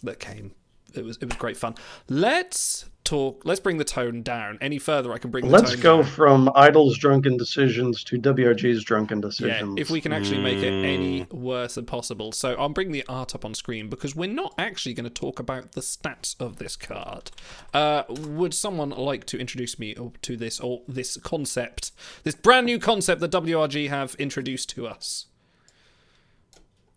that 0.03 0.19
came. 0.19 0.53
It 0.95 1.05
was 1.05 1.19
it 1.19 1.27
was 1.27 1.37
great 1.37 1.57
fun. 1.57 1.75
Let's 2.09 2.89
talk. 3.05 3.43
Let's 3.45 3.61
bring 3.61 3.77
the 3.77 3.85
tone 3.85 4.23
down. 4.23 4.57
Any 4.61 4.79
further, 4.79 5.13
I 5.13 5.19
can 5.19 5.31
bring. 5.31 5.49
Let's 5.49 5.73
tone 5.73 5.81
go 5.81 5.97
down. 6.03 6.11
from 6.11 6.51
Idol's 6.55 6.97
drunken 6.97 7.37
decisions 7.37 8.03
to 8.05 8.19
WRG's 8.19 8.85
drunken 8.85 9.21
decisions. 9.21 9.49
Yeah, 9.49 9.55
decisions. 9.61 9.81
if 9.81 9.91
we 9.91 10.01
can 10.01 10.13
actually 10.13 10.43
make 10.43 10.59
it 10.59 10.73
any 10.73 11.25
Mm. 11.27 11.33
worse 11.33 11.75
than 11.75 11.85
possible. 11.85 12.33
So 12.33 12.55
I'll 12.55 12.69
bring 12.71 12.93
the 12.93 13.05
art 13.09 13.35
up 13.35 13.45
on 13.45 13.55
screen 13.55 13.89
because 13.91 14.17
we're 14.17 14.31
not 14.33 14.55
actually 14.59 14.95
going 14.95 15.05
to 15.05 15.11
talk 15.11 15.39
about 15.39 15.73
the 15.73 15.83
stats 15.83 16.35
of 16.41 16.57
this 16.57 16.75
card. 16.77 17.31
Uh, 17.75 18.05
would 18.09 18.55
someone 18.55 18.91
like 18.91 19.25
to 19.27 19.39
introduce 19.39 19.79
me 19.79 19.95
to 20.23 20.37
this 20.37 20.59
or 20.59 20.83
this 20.89 21.17
concept, 21.19 21.93
this 22.25 22.35
brand 22.35 22.65
new 22.67 22.79
concept 22.79 23.21
that 23.21 23.31
WRG 23.31 23.89
have 23.89 24.15
introduced 24.19 24.71
to 24.71 24.87
us? 24.87 25.27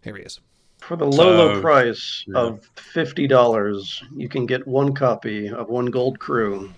Here 0.03 0.15
he 0.15 0.23
is. 0.23 0.39
For 0.81 0.95
the 0.97 1.05
low, 1.05 1.31
low 1.31 1.61
price 1.61 2.25
Yeah. 2.27 2.39
of 2.39 2.65
fifty 2.75 3.27
dollars, 3.27 4.03
you 4.15 4.27
can 4.27 4.45
get 4.45 4.67
one 4.67 4.93
copy 4.93 5.47
of 5.47 5.69
One 5.69 5.85
Gold 5.85 6.19
Crew. 6.19 6.73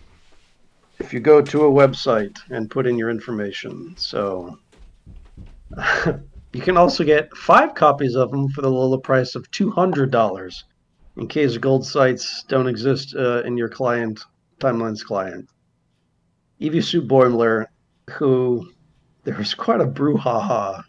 If 0.99 1.13
you 1.13 1.19
go 1.19 1.41
to 1.41 1.65
a 1.65 1.71
website 1.71 2.37
and 2.49 2.69
put 2.69 2.85
in 2.85 2.97
your 2.97 3.09
information, 3.09 3.95
so 3.97 4.59
you 6.53 6.61
can 6.61 6.77
also 6.77 7.03
get 7.03 7.35
five 7.35 7.73
copies 7.75 8.15
of 8.15 8.29
them 8.29 8.49
for 8.49 8.61
the 8.61 8.69
low, 8.69 8.87
low 8.87 8.99
price 8.99 9.35
of 9.35 9.49
two 9.51 9.71
hundred 9.71 10.11
dollars, 10.11 10.63
in 11.17 11.27
case 11.27 11.57
gold 11.57 11.85
sites 11.85 12.43
don't 12.47 12.67
exist 12.67 13.15
uh, 13.15 13.41
in 13.43 13.57
your 13.57 13.69
client 13.69 14.19
timeline's 14.59 15.03
client. 15.03 15.47
EV 16.61 16.83
Suit 16.83 17.07
Boimler, 17.07 17.65
who 18.11 18.69
there 19.23 19.35
was 19.37 19.53
quite 19.53 19.81
a 19.81 19.85
brouhaha 19.87 20.83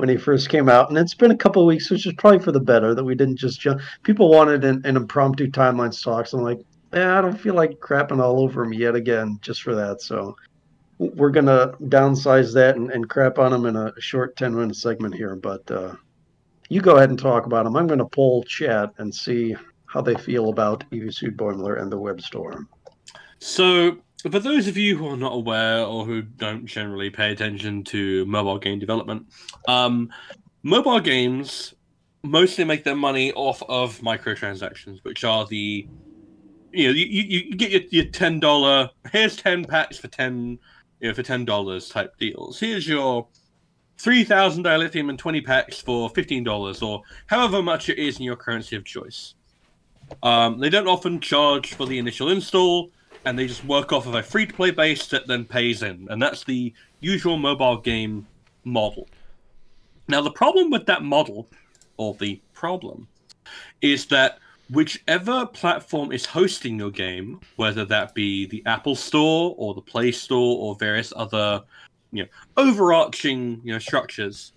when 0.00 0.08
he 0.08 0.16
first 0.16 0.48
came 0.48 0.68
out, 0.68 0.88
and 0.88 0.98
it's 0.98 1.14
been 1.14 1.30
a 1.30 1.36
couple 1.36 1.62
of 1.62 1.66
weeks, 1.66 1.90
which 1.90 2.06
is 2.06 2.14
probably 2.14 2.38
for 2.38 2.52
the 2.52 2.60
better 2.60 2.94
that 2.94 3.04
we 3.04 3.14
didn't 3.14 3.36
just 3.36 3.60
jump. 3.60 3.80
People 4.02 4.30
wanted 4.30 4.64
an, 4.64 4.80
an 4.84 4.96
impromptu 4.96 5.48
timelines 5.48 6.02
talks. 6.02 6.32
I'm 6.32 6.42
like, 6.42 6.60
eh, 6.94 7.06
I 7.06 7.20
don't 7.20 7.38
feel 7.38 7.54
like 7.54 7.78
crapping 7.78 8.20
all 8.20 8.40
over 8.40 8.64
him 8.64 8.72
yet 8.72 8.94
again 8.94 9.38
just 9.42 9.62
for 9.62 9.74
that. 9.74 10.00
So 10.00 10.34
we're 10.98 11.30
gonna 11.30 11.74
downsize 11.84 12.52
that 12.54 12.76
and, 12.76 12.90
and 12.90 13.08
crap 13.08 13.38
on 13.38 13.52
him 13.52 13.66
in 13.66 13.76
a 13.76 13.92
short 14.00 14.36
ten 14.36 14.54
minute 14.54 14.76
segment 14.76 15.14
here. 15.14 15.36
But 15.36 15.70
uh, 15.70 15.94
you 16.68 16.80
go 16.80 16.96
ahead 16.96 17.10
and 17.10 17.18
talk 17.18 17.46
about 17.46 17.66
him. 17.66 17.76
I'm 17.76 17.86
gonna 17.86 18.08
poll 18.08 18.42
chat 18.44 18.90
and 18.98 19.14
see 19.14 19.54
how 19.86 20.00
they 20.00 20.14
feel 20.14 20.48
about 20.48 20.84
EV 20.92 21.14
Suit 21.14 21.36
Boimler 21.36 21.80
and 21.80 21.92
the 21.92 21.98
web 21.98 22.20
store. 22.20 22.66
So, 23.38 23.98
for 24.28 24.40
those 24.40 24.68
of 24.68 24.76
you 24.76 24.98
who 24.98 25.08
are 25.08 25.16
not 25.16 25.32
aware 25.32 25.84
or 25.84 26.04
who 26.04 26.20
don't 26.20 26.66
generally 26.66 27.08
pay 27.08 27.32
attention 27.32 27.84
to 27.84 28.26
mobile 28.26 28.58
game 28.58 28.78
development, 28.78 29.26
um, 29.68 30.10
mobile 30.62 31.00
games 31.00 31.74
mostly 32.22 32.64
make 32.64 32.84
their 32.84 32.96
money 32.96 33.32
off 33.32 33.62
of 33.68 33.98
microtransactions, 34.00 34.98
which 35.04 35.24
are 35.24 35.46
the 35.46 35.88
you 36.72 36.86
know 36.86 36.92
you, 36.92 37.06
you, 37.06 37.56
get 37.56 37.70
your, 37.70 37.82
your 37.90 38.04
ten 38.12 38.38
dollar 38.38 38.90
here's 39.10 39.36
ten 39.36 39.64
packs 39.64 39.98
for 39.98 40.08
ten 40.08 40.58
you 41.00 41.08
know 41.08 41.14
for 41.14 41.22
ten 41.22 41.44
dollars 41.44 41.88
type 41.88 42.16
deals. 42.18 42.60
Here's 42.60 42.86
your 42.86 43.26
three 43.98 44.24
thousand 44.24 44.64
dilithium 44.64 45.08
and 45.08 45.18
twenty 45.18 45.40
packs 45.40 45.80
for 45.80 46.10
fifteen 46.10 46.44
dollars 46.44 46.82
or 46.82 47.02
however 47.26 47.62
much 47.62 47.88
it 47.88 47.98
is 47.98 48.18
in 48.18 48.24
your 48.24 48.36
currency 48.36 48.76
of 48.76 48.84
choice. 48.84 49.34
Um, 50.22 50.58
they 50.58 50.68
don't 50.68 50.88
often 50.88 51.20
charge 51.20 51.74
for 51.74 51.86
the 51.86 51.98
initial 51.98 52.30
install, 52.30 52.90
and 53.24 53.38
they 53.38 53.46
just 53.46 53.64
work 53.64 53.92
off 53.92 54.06
of 54.06 54.14
a 54.14 54.22
free 54.22 54.46
to 54.46 54.54
play 54.54 54.70
base 54.70 55.06
that 55.08 55.26
then 55.26 55.44
pays 55.44 55.82
in. 55.82 56.06
And 56.10 56.20
that's 56.20 56.44
the 56.44 56.72
usual 57.00 57.36
mobile 57.36 57.78
game 57.78 58.26
model. 58.64 59.08
Now, 60.08 60.20
the 60.20 60.30
problem 60.30 60.70
with 60.70 60.86
that 60.86 61.02
model, 61.02 61.48
or 61.96 62.14
the 62.14 62.40
problem, 62.52 63.06
is 63.80 64.06
that 64.06 64.38
whichever 64.70 65.46
platform 65.46 66.12
is 66.12 66.24
hosting 66.24 66.78
your 66.78 66.90
game, 66.90 67.40
whether 67.56 67.84
that 67.84 68.14
be 68.14 68.46
the 68.46 68.62
Apple 68.66 68.96
Store 68.96 69.54
or 69.58 69.74
the 69.74 69.80
Play 69.80 70.12
Store 70.12 70.58
or 70.58 70.74
various 70.76 71.12
other, 71.14 71.62
you 72.12 72.24
know, 72.24 72.28
overarching 72.56 73.60
you 73.64 73.72
know 73.72 73.78
structures, 73.78 74.52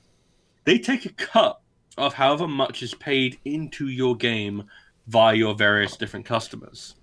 they 0.63 0.77
take 0.77 1.05
a 1.05 1.13
cut 1.13 1.59
of 1.97 2.13
however 2.13 2.47
much 2.47 2.81
is 2.81 2.93
paid 2.95 3.37
into 3.45 3.87
your 3.87 4.15
game 4.15 4.63
via 5.07 5.35
your 5.35 5.53
various 5.53 5.97
different 5.97 6.25
customers. 6.25 6.95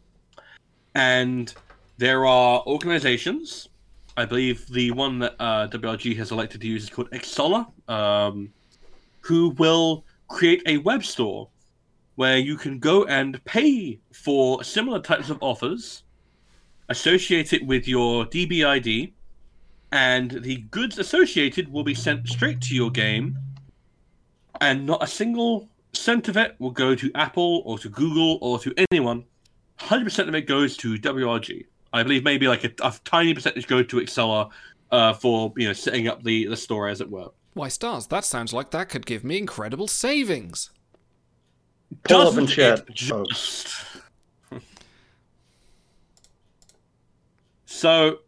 And 0.95 1.53
there 1.99 2.27
are 2.27 2.63
organizations, 2.67 3.69
I 4.17 4.25
believe 4.25 4.67
the 4.69 4.91
one 4.91 5.19
that 5.21 5.35
uh, 5.39 5.69
WRG 5.69 6.17
has 6.17 6.31
elected 6.31 6.61
to 6.63 6.67
use 6.67 6.85
is 6.85 6.91
called 6.91 7.11
Xsolla, 7.11 7.67
um, 7.89 8.53
who 9.21 9.51
will 9.51 10.05
create 10.29 10.63
a 10.67 10.79
web 10.79 11.05
store 11.05 11.49
where 12.17 12.39
you 12.39 12.57
can 12.57 12.79
go 12.79 13.05
and 13.05 13.43
pay 13.45 13.99
for 14.13 14.63
similar 14.63 15.01
types 15.01 15.31
of 15.31 15.39
offers, 15.41 16.03
associate 16.89 17.53
it 17.53 17.65
with 17.65 17.89
your 17.89 18.27
DBID, 18.27 19.13
and 19.93 20.31
the 20.43 20.59
goods 20.71 20.99
associated 20.99 21.73
will 21.73 21.85
be 21.85 21.95
sent 21.95 22.29
straight 22.29 22.61
to 22.61 22.75
your 22.75 22.91
game, 22.91 23.39
and 24.61 24.85
not 24.85 25.03
a 25.03 25.07
single 25.07 25.69
cent 25.93 26.29
of 26.29 26.37
it 26.37 26.57
will 26.59 26.71
go 26.71 26.95
to 26.95 27.11
Apple 27.15 27.63
or 27.65 27.79
to 27.79 27.89
Google 27.89 28.39
or 28.41 28.59
to 28.59 28.75
anyone. 28.91 29.25
100% 29.81 30.29
of 30.29 30.35
it 30.35 30.43
goes 30.47 30.77
to 30.79 30.95
WRG. 30.97 31.65
I 31.93 32.03
believe 32.03 32.23
maybe 32.25 32.47
like 32.47 32.65
a, 32.65 32.71
a 32.83 32.95
tiny 33.05 33.35
percentage 33.35 33.67
go 33.67 33.83
to 33.83 33.97
Xsolla 33.97 34.51
uh, 34.93 35.13
for 35.15 35.53
you 35.57 35.67
know 35.67 35.73
setting 35.73 36.07
up 36.09 36.23
the, 36.23 36.47
the 36.47 36.57
store, 36.57 36.89
as 36.89 37.01
it 37.01 37.11
were. 37.11 37.29
Why, 37.55 37.69
stars? 37.69 38.07
That 38.07 38.25
sounds 38.25 38.53
like 38.53 38.71
that 38.71 38.89
could 38.89 39.07
give 39.07 39.25
me 39.25 39.39
incredible 39.39 39.89
savings. 39.89 40.71
Pull 42.05 42.21
up 42.21 42.29
in 42.35 42.45
Doesn't 42.45 42.47
chat, 42.47 42.79
it 42.89 42.95
just- 42.95 43.75
So 47.67 48.19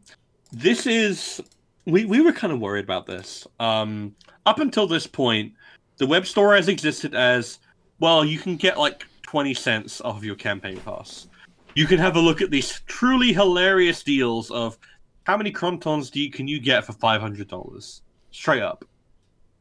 this 0.52 0.86
is 0.86 1.40
we 1.84 2.04
we 2.04 2.20
were 2.20 2.32
kind 2.32 2.52
of 2.52 2.60
worried 2.60 2.84
about 2.84 3.06
this. 3.06 3.46
Um, 3.60 4.14
up 4.46 4.58
until 4.60 4.86
this 4.86 5.06
point, 5.06 5.52
the 5.98 6.06
web 6.06 6.26
store 6.26 6.54
has 6.54 6.68
existed 6.68 7.14
as 7.14 7.58
well. 8.00 8.24
You 8.24 8.38
can 8.38 8.56
get 8.56 8.78
like 8.78 9.04
twenty 9.22 9.54
cents 9.54 10.00
off 10.00 10.16
of 10.16 10.24
your 10.24 10.36
campaign 10.36 10.78
pass. 10.78 11.26
You 11.74 11.86
can 11.86 11.98
have 11.98 12.16
a 12.16 12.20
look 12.20 12.40
at 12.40 12.50
these 12.50 12.80
truly 12.86 13.32
hilarious 13.32 14.02
deals 14.02 14.50
of 14.50 14.78
how 15.24 15.36
many 15.36 15.52
chronitons 15.52 16.10
do 16.10 16.20
you, 16.20 16.30
can 16.30 16.48
you 16.48 16.60
get 16.60 16.84
for 16.84 16.92
five 16.92 17.20
hundred 17.20 17.48
dollars 17.48 18.02
straight 18.30 18.62
up. 18.62 18.84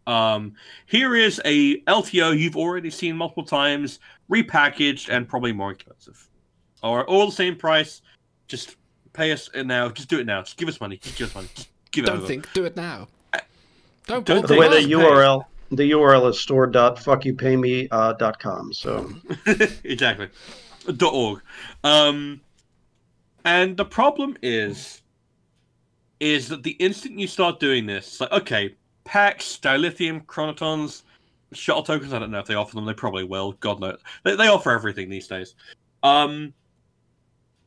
Um, 0.08 0.54
here 0.88 1.16
is 1.16 1.40
a 1.46 1.80
LTO 1.82 2.38
you've 2.38 2.58
already 2.58 2.90
seen 2.90 3.16
multiple 3.16 3.46
times, 3.46 4.00
repackaged 4.30 5.10
and 5.10 5.28
probably 5.28 5.54
more 5.54 5.72
expensive, 5.72 6.28
or 6.84 7.06
all 7.06 7.26
the 7.28 7.32
same 7.32 7.56
price. 7.56 8.02
Just 8.48 8.76
pay 9.14 9.32
us 9.32 9.50
now. 9.54 9.90
Just 9.90 10.10
do 10.10 10.20
it 10.20 10.26
now. 10.26 10.42
Just 10.42 10.58
give 10.58 10.68
us 10.68 10.82
money. 10.82 10.98
Just 10.98 11.18
give 11.18 11.28
us 11.28 11.36
money. 11.36 11.48
Just 11.54 11.70
give 11.92 12.06
it 12.06 12.08
Don't 12.08 12.26
think. 12.26 12.52
Do 12.54 12.66
it 12.66 12.76
now. 12.76 13.08
Don't. 14.08 14.26
Don't 14.26 14.48
the 14.48 14.56
way 14.56 14.68
the 14.68 14.88
Pay. 14.88 14.94
URL 14.94 15.46
the 15.72 15.92
URL 15.92 16.30
is 16.30 16.40
store.fuckyoupayme 16.40 17.88
uh, 17.92 18.14
dot 18.14 18.40
com. 18.40 18.74
So 18.74 19.10
exactly. 19.84 20.30
Dot 20.98 21.14
org. 21.14 21.42
Um, 21.84 22.42
and 23.46 23.78
the 23.78 23.86
problem 23.86 24.38
is, 24.42 25.02
is 26.20 26.48
that 26.50 26.64
the 26.64 26.72
instant 26.72 27.20
you 27.20 27.28
start 27.28 27.60
doing 27.60 27.86
this, 27.86 28.08
it's 28.08 28.22
like 28.22 28.32
okay, 28.32 28.76
packs, 29.04 29.60
dilithium, 29.62 30.26
chronitons, 30.26 31.04
shuttle 31.54 31.84
tokens. 31.84 32.14
I 32.14 32.20
don't 32.20 32.32
know 32.32 32.40
if 32.40 32.46
they 32.48 32.56
offer 32.56 32.76
them. 32.76 32.86
They 32.86 32.94
probably 32.94 33.24
will. 33.24 33.54
God 33.54 33.80
knows. 33.80 34.00
They, 34.24 34.36
they 34.36 34.48
offer 34.48 34.72
everything 34.72 35.10
these 35.10 35.28
days. 35.28 35.56
Um, 36.04 36.54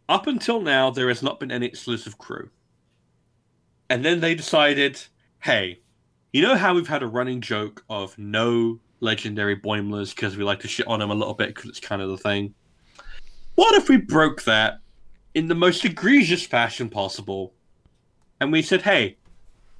up 0.08 0.26
until 0.26 0.60
now, 0.60 0.90
there 0.90 1.08
has 1.08 1.22
not 1.22 1.40
been 1.40 1.50
any 1.50 1.66
exclusive 1.66 2.18
crew. 2.18 2.50
And 3.90 4.04
then 4.04 4.20
they 4.20 4.34
decided, 4.34 5.00
hey, 5.40 5.80
you 6.32 6.42
know 6.42 6.56
how 6.56 6.74
we've 6.74 6.88
had 6.88 7.02
a 7.02 7.06
running 7.06 7.40
joke 7.40 7.84
of 7.88 8.16
no 8.18 8.80
legendary 9.00 9.56
Boimlers 9.56 10.14
because 10.14 10.36
we 10.36 10.44
like 10.44 10.60
to 10.60 10.68
shit 10.68 10.86
on 10.86 11.00
them 11.00 11.10
a 11.10 11.14
little 11.14 11.34
bit 11.34 11.48
because 11.48 11.70
it's 11.70 11.80
kind 11.80 12.02
of 12.02 12.08
the 12.08 12.18
thing. 12.18 12.54
What 13.54 13.74
if 13.74 13.88
we 13.88 13.96
broke 13.96 14.44
that 14.44 14.80
in 15.34 15.48
the 15.48 15.54
most 15.54 15.84
egregious 15.84 16.46
fashion 16.46 16.88
possible. 16.88 17.52
And 18.40 18.52
we 18.52 18.62
said, 18.62 18.82
hey, 18.82 19.18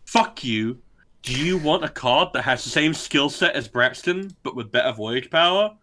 fuck 0.05 0.45
you. 0.45 0.79
Do 1.23 1.33
you 1.33 1.57
want 1.57 1.85
a 1.85 1.89
card 1.89 2.31
that 2.35 2.43
has 2.43 2.65
the 2.65 2.71
same 2.71 2.93
skill 2.93 3.31
set 3.31 3.55
as 3.55 3.69
Braxton, 3.69 4.37
but 4.43 4.55
with 4.55 4.73
better 4.73 4.93
voyage 4.93 5.31
power? 5.31 5.75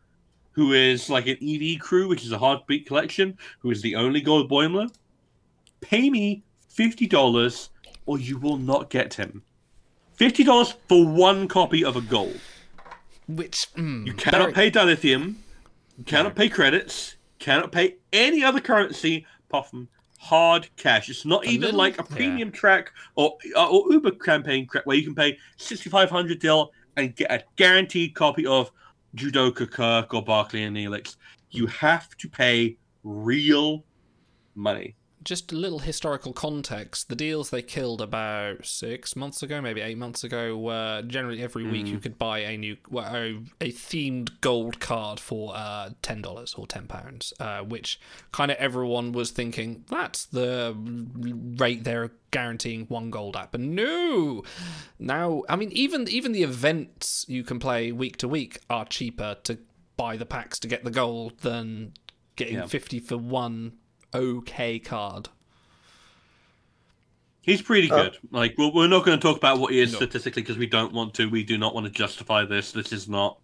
Who 0.52 0.74
is 0.74 1.10
like 1.10 1.26
an 1.28 1.38
EV 1.42 1.80
crew, 1.80 2.08
which 2.08 2.24
is 2.24 2.32
a 2.32 2.38
heartbeat 2.38 2.86
collection, 2.86 3.38
who 3.60 3.72
is 3.72 3.82
the 3.82 3.96
only 3.96 4.22
gold 4.22 4.52
Boimler? 4.52 4.94
Pay 5.80 6.10
me 6.10 6.44
$50 6.76 7.70
or 8.06 8.20
you 8.20 8.38
will 8.38 8.58
not 8.58 8.90
get 8.90 9.14
him. 9.16 9.42
$50 10.20 10.76
for 10.88 11.08
one 11.08 11.48
copy 11.48 11.84
of 11.84 11.96
a 11.96 12.02
gold. 12.02 12.40
Which 13.28 13.68
mm, 13.76 14.06
You 14.06 14.14
cannot 14.14 14.54
pay 14.54 14.70
dilithium, 14.70 15.36
you 15.98 16.04
cannot 16.04 16.36
pay 16.36 16.50
credits, 16.50 17.16
cannot 17.42 17.72
pay 17.72 17.98
any 18.14 18.44
other 18.44 18.62
currency 18.62 19.26
apart 19.50 19.70
from 19.70 19.90
hard 20.20 20.70
cash. 20.78 21.10
It's 21.10 21.26
not 21.26 21.46
A 21.46 21.50
even 21.50 21.62
little- 21.62 21.78
like 21.80 22.00
a 22.00 22.04
premium 22.04 22.52
track 22.52 22.92
or 23.16 23.38
or 23.58 23.92
Uber 23.92 24.12
campaign 24.12 24.68
crack 24.68 24.86
where 24.86 24.96
you 24.96 25.04
can 25.04 25.16
pay 25.16 25.38
sixty 25.58 25.90
five 25.90 26.10
hundred 26.10 26.40
dil 26.40 26.72
and 26.96 27.16
get 27.16 27.32
a 27.32 27.44
guaranteed 27.58 28.14
copy 28.16 28.46
of 28.46 28.72
Judoka 29.16 29.70
Kirk 29.70 30.14
or 30.14 30.24
Barkley 30.24 30.64
and 30.64 30.76
Neelix. 30.78 31.18
You 31.50 31.66
have 31.68 32.16
to 32.18 32.30
pay 32.30 32.78
real 33.04 33.84
money. 34.56 34.96
Just 35.24 35.52
a 35.52 35.56
little 35.56 35.80
historical 35.80 36.34
context. 36.34 37.10
The 37.10 37.16
deals 37.16 37.50
they 37.50 37.62
killed 37.62 38.02
about 38.02 38.66
six 38.66 39.16
months 39.16 39.44
ago, 39.44 39.62
maybe 39.62 39.82
eight 39.82 39.98
months 39.98 40.24
ago, 40.24 40.58
were 40.58 41.04
generally 41.06 41.42
every 41.44 41.64
week 41.66 41.88
you 41.88 42.00
could 42.00 42.18
buy 42.18 42.40
a 42.40 42.58
new, 42.58 42.78
well, 42.90 43.06
a, 43.16 43.40
a 43.62 43.72
themed 43.72 44.42
gold 44.42 44.80
card 44.80 45.20
for 45.20 45.54
uh, 45.56 45.92
ten 46.02 46.22
dollars 46.22 46.54
or 46.56 46.66
ten 46.66 46.88
pounds, 46.88 47.34
uh, 47.40 47.60
which 47.62 48.00
kind 48.32 48.52
of 48.52 48.58
everyone 48.58 49.12
was 49.12 49.32
thinking 49.32 49.86
that's 49.90 50.26
the 50.26 50.76
rate 51.58 51.84
they're 51.84 52.12
guaranteeing 52.32 52.86
one 52.88 53.10
gold 53.10 53.36
at. 53.36 53.52
But 53.52 53.62
no, 53.62 54.44
now 55.00 55.44
I 55.50 55.56
mean 55.56 55.72
even 55.72 56.08
even 56.08 56.32
the 56.32 56.44
events 56.44 57.26
you 57.28 57.44
can 57.44 57.60
play 57.60 57.92
week 57.92 58.18
to 58.18 58.28
week 58.28 58.60
are 58.70 58.86
cheaper 58.86 59.38
to 59.44 59.60
buy 59.98 60.18
the 60.18 60.26
packs 60.26 60.58
to 60.60 60.68
get 60.68 60.84
the 60.84 60.92
gold 60.92 61.38
than 61.40 61.94
getting 62.36 62.56
Yeah. 62.56 62.66
fifty 62.66 63.00
for 63.00 63.18
one 63.18 63.74
okay 64.14 64.80
card. 64.80 65.30
He's 67.42 67.62
pretty 67.62 67.90
Uh, 67.92 68.04
good. 68.04 68.18
like 68.32 68.56
we're, 68.58 68.72
we're 68.72 68.88
not 68.88 69.04
going 69.06 69.18
to 69.20 69.22
talk 69.22 69.38
about 69.38 69.60
what 69.60 69.74
he 69.74 69.80
is 69.80 69.96
statistically 69.96 70.44
because 70.44 70.58
we 70.58 70.68
don't 70.68 70.94
want 70.94 71.14
to. 71.16 71.28
We 71.30 71.44
do 71.44 71.58
not 71.58 71.74
want 71.74 71.88
to 71.88 71.92
justify 71.92 72.46
this. 72.46 72.72
This 72.72 72.92
is 72.94 73.10
not. 73.10 73.40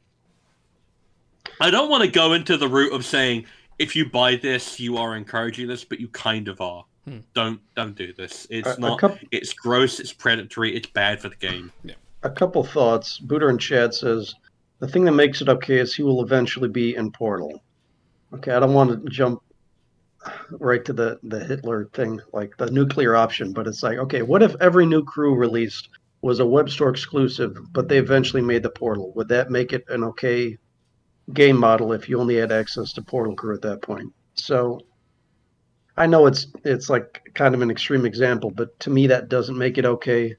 I 1.60 1.72
don't 1.72 1.90
want 1.90 2.04
to 2.04 2.10
go 2.10 2.34
into 2.34 2.58
the 2.58 2.68
route 2.68 2.94
of 2.94 3.04
saying 3.06 3.46
if 3.80 3.96
you 3.96 4.08
buy 4.10 4.36
this, 4.36 4.80
you 4.80 4.98
are 4.98 5.16
encouraging 5.16 5.68
this, 5.68 5.84
but 5.84 6.00
you 6.00 6.08
kind 6.10 6.48
of 6.48 6.62
are. 6.62 6.86
Hmm. 7.06 7.20
Don't 7.34 7.60
don't 7.76 7.96
do 7.96 8.14
this. 8.14 8.46
It's 8.52 8.68
A- 8.68 8.74
a 8.76 8.80
not. 8.80 9.18
It's 9.32 9.54
gross. 9.54 10.00
It's 10.00 10.14
predatory. 10.14 10.76
It's 10.76 10.90
bad 10.90 11.20
for 11.20 11.30
the 11.30 11.36
game. 11.36 11.72
Yeah. 11.84 11.96
A 12.24 12.30
couple 12.30 12.64
thoughts. 12.64 13.18
Booter 13.18 13.50
and 13.50 13.60
Chad 13.60 13.94
says 13.96 14.36
the 14.80 14.88
thing 14.88 15.06
that 15.06 15.14
makes 15.14 15.42
it 15.42 15.50
okay 15.50 15.80
is 15.80 15.96
he 15.96 16.04
will 16.04 16.22
eventually 16.24 16.70
be 16.70 16.96
in 16.96 17.12
Portal. 17.12 17.64
Okay, 18.34 18.52
I 18.52 18.60
don't 18.60 18.74
want 18.74 19.04
to 19.04 19.10
jump 19.10 19.42
right 20.52 20.84
to 20.86 20.94
the 20.94 21.20
the 21.24 21.44
Hitler 21.44 21.86
thing, 21.94 22.20
like 22.34 22.56
the 22.58 22.72
nuclear 22.72 23.16
option, 23.16 23.54
but 23.54 23.68
it's 23.68 23.84
like, 23.84 23.98
okay, 23.98 24.22
what 24.22 24.44
if 24.44 24.56
every 24.60 24.86
new 24.86 25.04
crew 25.04 25.36
released 25.36 25.90
was 26.22 26.40
a 26.40 26.46
web 26.46 26.70
store 26.70 26.90
exclusive, 26.90 27.58
but 27.72 27.88
they 27.88 27.98
eventually 27.98 28.42
made 28.42 28.64
the 28.64 28.70
Portal? 28.70 29.12
Would 29.16 29.30
that 29.30 29.52
make 29.52 29.74
it 29.74 29.86
an 29.90 30.04
okay 30.04 30.58
game 31.34 31.58
model 31.58 31.94
if 31.94 32.10
you 32.10 32.20
only 32.20 32.36
had 32.36 32.52
access 32.52 32.94
to 32.94 33.02
Portal 33.02 33.36
crew 33.36 33.56
at 33.56 33.62
that 33.62 33.82
point? 33.82 34.14
So 34.36 34.82
I 35.98 36.06
know 36.06 36.28
it's 36.28 36.48
it's 36.64 36.90
like 36.90 37.22
kind 37.34 37.56
of 37.56 37.62
an 37.62 37.72
extreme 37.72 38.06
example, 38.06 38.52
but 38.52 38.80
to 38.82 38.90
me 38.90 39.08
that 39.08 39.30
doesn't 39.30 39.58
make 39.58 39.78
it 39.78 39.86
okay 39.86 40.36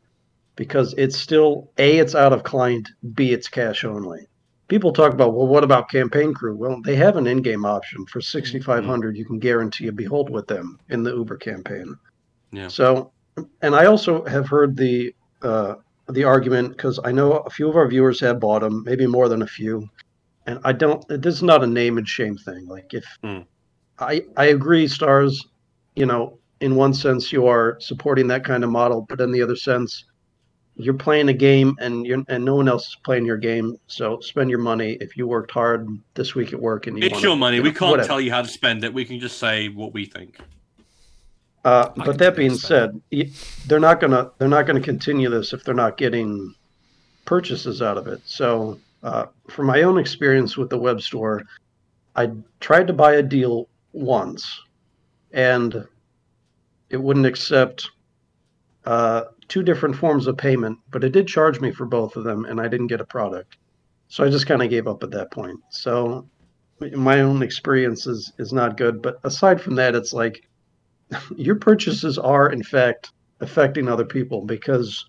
because 0.56 0.94
it's 0.98 1.16
still 1.16 1.70
a 1.78 1.98
it's 1.98 2.14
out 2.14 2.32
of 2.32 2.42
client, 2.42 2.88
b 3.14 3.32
it's 3.32 3.48
cash 3.48 3.84
only. 3.84 4.26
People 4.68 4.92
talk 4.92 5.14
about 5.14 5.34
well, 5.34 5.46
what 5.46 5.64
about 5.64 5.90
campaign 5.90 6.34
crew? 6.34 6.54
Well, 6.54 6.80
they 6.84 6.94
have 6.96 7.16
an 7.16 7.26
in-game 7.26 7.64
option 7.64 8.04
for 8.06 8.20
sixty 8.20 8.60
five 8.60 8.84
hundred. 8.84 9.16
You 9.16 9.24
can 9.24 9.38
guarantee 9.38 9.88
a 9.88 9.92
behold 9.92 10.28
with 10.28 10.46
them 10.46 10.78
in 10.90 11.02
the 11.02 11.14
Uber 11.14 11.38
campaign. 11.38 11.96
Yeah. 12.52 12.68
So, 12.68 13.10
and 13.62 13.74
I 13.74 13.86
also 13.86 14.24
have 14.26 14.46
heard 14.46 14.76
the 14.76 15.14
uh, 15.42 15.76
the 16.10 16.24
argument 16.24 16.76
because 16.76 17.00
I 17.02 17.12
know 17.12 17.32
a 17.32 17.50
few 17.50 17.68
of 17.68 17.76
our 17.76 17.88
viewers 17.88 18.20
have 18.20 18.40
bought 18.40 18.60
them, 18.60 18.84
maybe 18.84 19.06
more 19.06 19.28
than 19.28 19.42
a 19.42 19.46
few, 19.46 19.88
and 20.46 20.58
I 20.64 20.72
don't. 20.72 21.02
This 21.08 21.34
is 21.34 21.42
not 21.42 21.64
a 21.64 21.66
name 21.66 21.96
and 21.96 22.06
shame 22.06 22.36
thing. 22.36 22.66
Like 22.66 22.92
if 22.92 23.06
I 23.98 24.22
I 24.36 24.46
agree, 24.46 24.86
stars, 24.86 25.46
you 25.96 26.04
know, 26.04 26.38
in 26.60 26.74
one 26.76 26.92
sense 26.92 27.32
you 27.32 27.46
are 27.46 27.78
supporting 27.80 28.26
that 28.28 28.44
kind 28.44 28.64
of 28.64 28.70
model, 28.70 29.06
but 29.08 29.20
in 29.20 29.32
the 29.32 29.42
other 29.42 29.56
sense, 29.56 30.04
you're 30.78 30.94
playing 30.94 31.28
a 31.28 31.32
game 31.32 31.76
and 31.80 32.06
you're 32.06 32.22
and 32.28 32.44
no 32.44 32.54
one 32.54 32.68
else 32.68 32.86
is 32.88 32.96
playing 33.04 33.26
your 33.26 33.36
game. 33.36 33.78
So 33.88 34.20
spend 34.20 34.48
your 34.48 34.60
money 34.60 34.92
if 35.00 35.16
you 35.16 35.26
worked 35.26 35.50
hard 35.50 35.88
this 36.14 36.34
week 36.34 36.52
at 36.52 36.60
work 36.60 36.86
and 36.86 36.96
you 36.96 37.04
It's 37.04 37.14
wanna, 37.14 37.26
your 37.26 37.36
money. 37.36 37.56
you 37.56 37.62
We 37.62 37.72
can't 37.72 37.90
whatever. 37.90 38.06
tell 38.06 38.20
you 38.20 38.30
how 38.30 38.42
to 38.42 38.48
spend 38.48 38.84
it. 38.84 38.94
We 38.94 39.04
can 39.04 39.18
just 39.18 39.38
say 39.38 39.68
what 39.68 39.92
we 39.92 40.04
think. 40.06 40.38
Uh, 41.64 41.90
but 41.96 42.16
that 42.18 42.36
being 42.36 42.54
said, 42.54 42.98
they're 43.66 43.80
not 43.80 44.00
gonna 44.00 44.30
they're 44.38 44.48
not 44.48 44.66
gonna 44.66 44.80
continue 44.80 45.28
this 45.28 45.52
if 45.52 45.64
they're 45.64 45.74
not 45.74 45.96
getting 45.96 46.54
purchases 47.24 47.82
out 47.82 47.98
of 47.98 48.06
it. 48.06 48.22
So, 48.24 48.78
uh, 49.02 49.26
from 49.48 49.66
my 49.66 49.82
own 49.82 49.98
experience 49.98 50.56
with 50.56 50.70
the 50.70 50.78
web 50.78 51.02
store, 51.02 51.42
I 52.14 52.30
tried 52.60 52.86
to 52.86 52.92
buy 52.92 53.14
a 53.14 53.22
deal 53.22 53.68
once, 53.92 54.48
and 55.32 55.86
it 56.88 56.96
wouldn't 56.96 57.26
accept 57.26 57.90
uh, 58.86 59.24
two 59.48 59.62
different 59.62 59.96
forms 59.96 60.26
of 60.26 60.36
payment, 60.36 60.78
but 60.90 61.04
it 61.04 61.12
did 61.12 61.26
charge 61.26 61.60
me 61.60 61.72
for 61.72 61.86
both 61.86 62.16
of 62.16 62.24
them, 62.24 62.44
and 62.44 62.60
I 62.60 62.68
didn't 62.68 62.86
get 62.88 63.00
a 63.00 63.06
product. 63.06 63.56
So 64.08 64.24
I 64.24 64.30
just 64.30 64.46
kind 64.46 64.62
of 64.62 64.70
gave 64.70 64.86
up 64.86 65.02
at 65.02 65.10
that 65.10 65.30
point. 65.30 65.60
So 65.70 66.28
my 66.80 67.20
own 67.20 67.42
experience 67.42 68.06
is 68.06 68.32
is 68.38 68.52
not 68.52 68.76
good. 68.76 69.02
But 69.02 69.18
aside 69.24 69.60
from 69.60 69.74
that, 69.76 69.94
it's 69.94 70.12
like 70.12 70.48
your 71.36 71.56
purchases 71.56 72.18
are 72.18 72.50
in 72.50 72.62
fact 72.62 73.12
affecting 73.40 73.88
other 73.88 74.04
people 74.04 74.44
because 74.44 75.06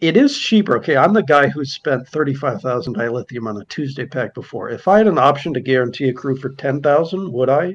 it 0.00 0.16
is 0.16 0.36
cheaper. 0.36 0.76
Okay, 0.78 0.96
I'm 0.96 1.12
the 1.12 1.22
guy 1.22 1.48
who 1.48 1.64
spent 1.64 2.08
thirty-five 2.08 2.60
thousand 2.60 2.96
dilithium 2.96 3.48
on 3.48 3.60
a 3.60 3.64
Tuesday 3.66 4.06
pack 4.06 4.34
before. 4.34 4.70
If 4.70 4.88
I 4.88 4.98
had 4.98 5.08
an 5.08 5.18
option 5.18 5.54
to 5.54 5.60
guarantee 5.60 6.08
a 6.08 6.12
crew 6.12 6.36
for 6.36 6.50
ten 6.50 6.82
thousand, 6.82 7.32
would 7.32 7.48
I? 7.48 7.74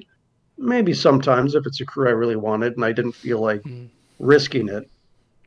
Maybe 0.58 0.94
sometimes 0.94 1.56
if 1.56 1.66
it's 1.66 1.82
a 1.82 1.86
crew 1.86 2.08
I 2.08 2.12
really 2.12 2.36
wanted 2.36 2.74
and 2.76 2.86
I 2.86 2.92
didn't 2.92 3.14
feel 3.14 3.40
like 3.40 3.64
risking 4.20 4.70
it. 4.70 4.90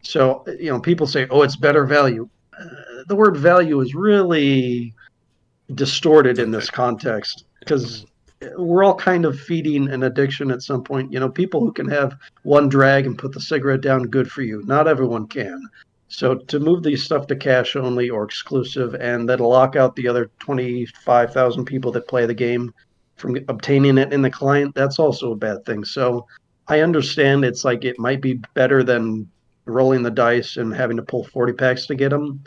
So 0.03 0.45
you 0.59 0.71
know, 0.71 0.81
people 0.81 1.07
say, 1.07 1.27
"Oh, 1.31 1.43
it's 1.43 1.57
better 1.57 1.85
value." 1.85 2.29
Uh, 2.59 2.65
the 3.07 3.17
word 3.17 3.37
value 3.37 3.81
is 3.81 3.95
really 3.95 4.95
distorted 5.75 6.39
in 6.39 6.51
this 6.51 6.71
context 6.71 7.45
because 7.61 8.07
we're 8.57 8.85
all 8.85 8.95
kind 8.95 9.25
of 9.25 9.39
feeding 9.39 9.89
an 9.89 10.03
addiction 10.03 10.51
at 10.51 10.63
some 10.63 10.83
point. 10.83 11.13
You 11.13 11.21
know, 11.21 11.29
people 11.29 11.61
who 11.61 11.73
can 11.73 11.89
have 11.89 12.17
one 12.43 12.69
drag 12.69 13.07
and 13.07 13.19
put 13.19 13.33
the 13.33 13.41
cigarette 13.41 13.83
down, 13.83 14.05
good 14.05 14.31
for 14.31 14.43
you. 14.43 14.63
Not 14.65 14.89
everyone 14.89 15.27
can. 15.27 15.69
So 16.09 16.35
to 16.35 16.59
move 16.59 16.83
these 16.83 17.05
stuff 17.05 17.27
to 17.29 17.37
cash 17.37 17.77
only 17.77 18.11
or 18.11 18.25
exclusive 18.25 18.95
and 18.95 19.29
then 19.29 19.39
lock 19.39 19.77
out 19.77 19.95
the 19.95 20.09
other 20.09 20.31
25,000 20.41 21.65
people 21.65 21.93
that 21.93 22.09
play 22.09 22.27
the 22.27 22.35
game 22.35 22.75
from 23.21 23.37
obtaining 23.49 23.99
it 23.99 24.13
in 24.13 24.23
the 24.23 24.31
client, 24.31 24.75
that's 24.75 24.99
also 24.99 25.33
a 25.33 25.37
bad 25.37 25.65
thing. 25.67 25.85
So 25.85 26.27
I 26.69 26.81
understand 26.81 27.45
it's 27.45 27.65
like 27.65 27.85
it 27.85 27.99
might 27.99 28.21
be 28.21 28.41
better 28.55 28.83
than 28.83 29.29
rolling 29.67 30.03
the 30.03 30.11
dice 30.11 30.57
and 30.57 30.75
having 30.75 30.97
to 30.97 31.03
pull 31.03 31.25
40 31.25 31.53
packs 31.53 31.87
to 31.87 31.95
get 31.95 32.09
them. 32.11 32.43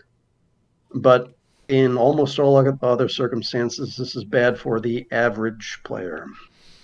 But 0.96 1.34
in 1.70 1.96
almost 1.98 2.40
all 2.40 2.58
other- 2.58 2.78
other 2.82 3.08
circumstances, 3.08 3.96
this 3.96 4.16
is 4.16 4.24
bad 4.24 4.58
for 4.60 4.80
the 4.80 5.06
average 5.12 5.80
player. 5.84 6.28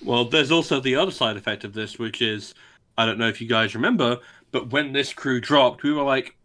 Well, 0.04 0.26
there's 0.26 0.52
also 0.52 0.80
the 0.80 0.96
other 0.96 1.12
side 1.12 1.36
effect 1.36 1.64
of 1.64 1.74
this, 1.74 2.00
which 2.00 2.22
is 2.22 2.54
I 2.98 3.06
don't 3.06 3.18
know 3.18 3.28
if 3.28 3.40
you 3.42 3.48
guys 3.48 3.76
remember, 3.76 4.20
but 4.52 4.72
when 4.72 4.92
this 4.94 5.14
crew 5.14 5.40
dropped, 5.40 5.84
we 5.84 5.94
were 5.94 6.04
like, 6.04 6.36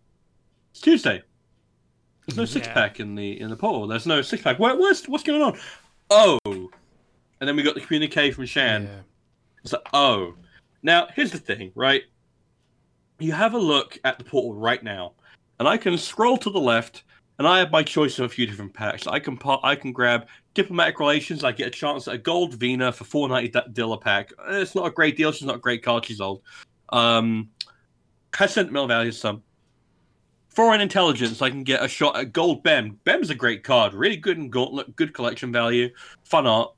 "It's 0.71 0.81
Tuesday. 0.81 1.23
There's 2.27 2.37
no 2.37 2.45
six 2.45 2.67
Yeah. 2.69 2.75
pack 2.75 3.01
in 3.01 3.15
the 3.17 3.41
in 3.41 3.51
the 3.51 3.57
poll. 3.57 3.87
There's 3.87 4.07
no 4.07 4.23
six 4.23 4.43
pack. 4.43 4.59
What, 4.59 4.79
what's 4.79 5.09
what's 5.09 5.25
going 5.25 5.43
on? 5.43 5.59
Oh, 6.11 6.39
and 7.41 7.49
then 7.49 7.57
we 7.57 7.63
got 7.63 7.75
the 7.75 7.81
communique 7.81 8.31
from 8.33 8.47
Shan. 8.47 8.89
It's 9.63 9.73
like, 9.73 9.83
oh, 9.93 10.35
now 10.83 11.09
here's 11.15 11.33
the 11.33 11.39
thing, 11.39 11.73
right? 11.75 12.03
You 13.19 13.33
have 13.33 13.55
a 13.55 13.59
look 13.59 13.99
at 14.05 14.19
the 14.19 14.25
portal 14.25 14.55
right 14.55 14.83
now, 14.83 15.13
and 15.59 15.69
I 15.69 15.77
can 15.77 15.97
scroll 15.97 16.37
to 16.39 16.51
the 16.51 16.61
left, 16.61 17.05
and 17.39 17.47
I 17.47 17.59
have 17.59 17.71
my 17.71 17.83
choice 17.83 18.19
of 18.19 18.27
a 18.27 18.29
few 18.29 18.47
different 18.47 18.75
packs. 18.75 19.07
I 19.07 19.19
can 19.19 19.37
pa- 19.37 19.61
I 19.63 19.77
can 19.77 19.93
grab 19.93 20.27
diplomatic 20.55 20.99
relations. 21.01 21.45
I 21.45 21.53
get 21.53 21.69
a 21.69 21.71
chance 21.71 22.07
at 22.09 22.15
a 22.15 22.19
gold 22.19 22.55
Vina 22.55 22.93
for 22.93 23.05
four 23.05 23.29
ninety 23.29 23.51
Dilla 23.51 24.01
pack. 24.01 24.33
It's 24.49 24.75
not 24.75 24.87
a 24.87 24.91
great 24.91 25.17
deal. 25.17 25.33
She's 25.33 25.47
not 25.47 25.57
a 25.57 25.61
great 25.61 25.83
card. 25.83 26.05
She's 26.05 26.21
old. 26.21 26.43
Um, 26.91 27.51
has 28.35 28.53
sentimental 28.53 28.89
value 28.89 29.13
some. 29.13 29.43
Foreign 30.49 30.81
intelligence, 30.81 31.43
I 31.43 31.51
can 31.51 31.65
get 31.65 31.83
a 31.83 31.89
shot 31.89 32.17
at 32.17 32.33
gold 32.33 32.63
Bem. 32.63 33.01
Bem's 33.03 33.31
a 33.31 33.35
great 33.35 33.65
card, 33.65 33.93
really 33.93 34.17
good 34.17 34.39
in 34.39 34.51
gauntlet, 34.51 34.95
good 34.95 35.13
collection 35.13 35.51
value, 35.51 35.91
fun 36.23 36.47
art. 36.47 36.74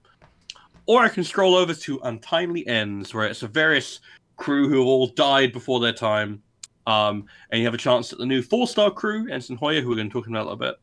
Or 0.87 1.03
I 1.03 1.09
can 1.09 1.25
scroll 1.25 1.55
over 1.55 1.75
to 1.75 2.01
Untimely 2.05 2.67
Ends, 2.67 3.13
where 3.13 3.27
it's 3.27 3.43
a 3.43 3.49
various 3.49 4.01
crew 4.37 4.69
who 4.69 4.79
have 4.79 4.87
all 4.87 5.09
died 5.09 5.53
before 5.53 5.81
their 5.81 5.93
time. 5.93 6.43
Um, 6.87 7.27
and 7.51 7.61
you 7.61 7.67
have 7.67 7.75
a 7.75 7.79
chance 7.79 8.13
at 8.13 8.19
the 8.19 8.27
new 8.27 8.43
four 8.43 8.69
star 8.69 8.91
crew, 8.91 9.29
Ensign 9.31 9.57
Hoyer, 9.57 9.81
who 9.81 9.89
we're 9.89 9.97
going 9.97 10.09
to 10.09 10.13
talk 10.13 10.27
about 10.29 10.43
a 10.43 10.49
little 10.51 10.57
bit. 10.57 10.77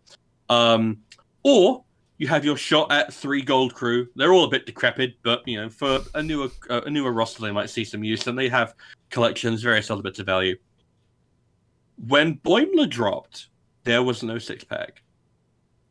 Um, 0.49 0.97
or 1.43 1.83
you 2.17 2.27
have 2.27 2.45
your 2.45 2.57
shot 2.57 2.91
at 2.91 3.13
three 3.13 3.41
gold 3.41 3.73
crew. 3.73 4.07
They're 4.15 4.33
all 4.33 4.43
a 4.43 4.49
bit 4.49 4.65
decrepit, 4.65 5.15
but 5.23 5.47
you 5.47 5.61
know, 5.61 5.69
for 5.69 5.99
a 6.13 6.21
newer 6.21 6.49
uh, 6.69 6.81
a 6.85 6.89
newer 6.89 7.11
roster, 7.11 7.41
they 7.41 7.51
might 7.51 7.69
see 7.69 7.85
some 7.85 8.03
use, 8.03 8.27
and 8.27 8.37
they 8.37 8.49
have 8.49 8.75
collections, 9.09 9.63
various 9.63 9.89
other 9.89 10.01
bits 10.01 10.19
of 10.19 10.25
value. 10.25 10.55
When 12.07 12.37
Boimler 12.39 12.89
dropped, 12.89 13.47
there 13.83 14.03
was 14.03 14.23
no 14.23 14.37
six 14.37 14.63
pack, 14.63 15.01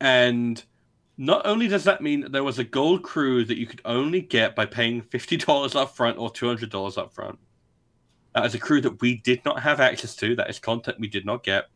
and 0.00 0.62
not 1.22 1.46
only 1.46 1.68
does 1.68 1.84
that 1.84 2.00
mean 2.00 2.20
that 2.22 2.32
there 2.32 2.42
was 2.42 2.58
a 2.58 2.64
gold 2.64 3.04
crew 3.04 3.44
that 3.44 3.56
you 3.56 3.64
could 3.64 3.80
only 3.84 4.20
get 4.20 4.56
by 4.56 4.66
paying 4.66 5.00
fifty 5.02 5.36
dollars 5.36 5.76
up 5.76 5.94
front 5.94 6.18
or 6.18 6.28
two 6.32 6.48
hundred 6.48 6.68
dollars 6.70 6.98
up 6.98 7.14
front. 7.14 7.38
That 8.34 8.44
is 8.44 8.56
a 8.56 8.58
crew 8.58 8.80
that 8.80 9.00
we 9.00 9.18
did 9.18 9.44
not 9.44 9.62
have 9.62 9.78
access 9.78 10.16
to. 10.16 10.34
That 10.34 10.50
is 10.50 10.58
content 10.58 10.98
we 10.98 11.06
did 11.06 11.24
not 11.24 11.44
get. 11.44 11.66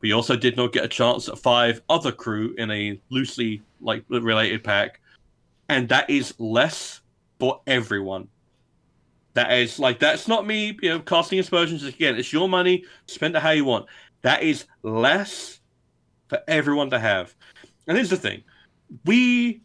We 0.00 0.12
also 0.12 0.36
did 0.36 0.56
not 0.56 0.72
get 0.72 0.84
a 0.84 0.88
chance 0.88 1.28
at 1.28 1.36
five 1.36 1.82
other 1.88 2.12
crew 2.12 2.54
in 2.58 2.70
a 2.70 3.00
loosely 3.08 3.60
like 3.80 4.04
related 4.08 4.62
pack, 4.62 5.00
and 5.68 5.88
that 5.88 6.08
is 6.08 6.32
less 6.38 7.00
for 7.40 7.62
everyone. 7.66 8.28
That 9.34 9.50
is 9.50 9.80
like 9.80 9.98
that's 9.98 10.28
not 10.28 10.46
me, 10.46 10.78
you 10.80 10.90
know, 10.90 11.00
casting 11.00 11.40
aspersions. 11.40 11.82
Again, 11.82 12.14
it's 12.14 12.32
your 12.32 12.48
money. 12.48 12.84
Spend 13.06 13.34
it 13.34 13.42
how 13.42 13.50
you 13.50 13.64
want. 13.64 13.86
That 14.22 14.44
is 14.44 14.66
less 14.84 15.58
for 16.28 16.38
everyone 16.46 16.90
to 16.90 17.00
have. 17.00 17.34
And 17.88 17.96
here's 17.96 18.10
the 18.10 18.16
thing: 18.16 18.44
we 19.04 19.62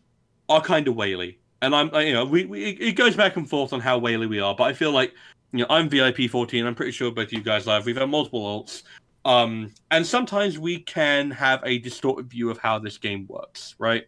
are 0.50 0.62
kind 0.62 0.88
of 0.88 0.96
whaley, 0.96 1.40
and 1.62 1.76
I'm, 1.76 1.94
you 1.96 2.14
know, 2.14 2.26
we, 2.26 2.46
we 2.46 2.64
it 2.64 2.94
goes 2.94 3.16
back 3.16 3.38
and 3.38 3.50
forth 3.50 3.74
on 3.74 3.80
how 3.80 3.98
whaley 3.98 4.28
we 4.28 4.40
are. 4.40 4.56
But 4.56 4.66
I 4.66 4.74
feel 4.74 4.92
like, 4.92 5.14
you 5.52 5.60
know, 5.60 5.68
I'm 5.70 5.90
VIP 5.90 6.30
14. 6.30 6.66
I'm 6.66 6.76
pretty 6.76 6.92
sure 6.92 7.12
both 7.12 7.32
you 7.32 7.42
guys 7.42 7.66
have. 7.66 7.86
We've 7.86 7.98
had 7.98 8.10
multiple 8.10 8.42
alts. 8.42 8.84
Um, 9.26 9.74
and 9.90 10.06
sometimes 10.06 10.60
we 10.60 10.82
can 10.82 11.32
have 11.32 11.60
a 11.64 11.80
distorted 11.80 12.30
view 12.30 12.52
of 12.52 12.60
how 12.60 12.78
this 12.78 13.00
game 13.00 13.26
works, 13.28 13.74
right? 13.80 14.04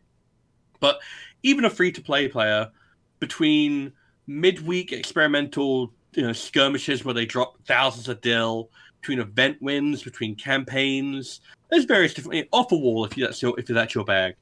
But 0.80 0.99
even 1.41 1.65
a 1.65 1.69
free 1.72 1.91
to 1.94 2.02
play 2.02 2.27
player, 2.27 2.69
between 3.19 3.94
midweek 4.27 4.91
experimental 4.91 5.91
you 6.14 6.23
know, 6.23 6.34
skirmishes 6.34 7.06
where 7.06 7.14
they 7.14 7.26
drop 7.26 7.57
thousands 7.68 8.10
of 8.10 8.22
dill, 8.22 8.69
between 9.02 9.19
event 9.19 9.57
wins, 9.61 10.03
between 10.03 10.35
campaigns, 10.35 11.41
there's 11.69 11.85
various 11.85 12.14
different 12.14 12.48
off 12.52 12.72
a 12.72 12.76
wall 12.76 13.06
if 13.06 13.18
you 13.18 13.26
that's 13.26 13.41
your 13.41 13.57
if 13.60 13.65
that's 13.65 13.94
your 13.94 14.03
bag. 14.06 14.35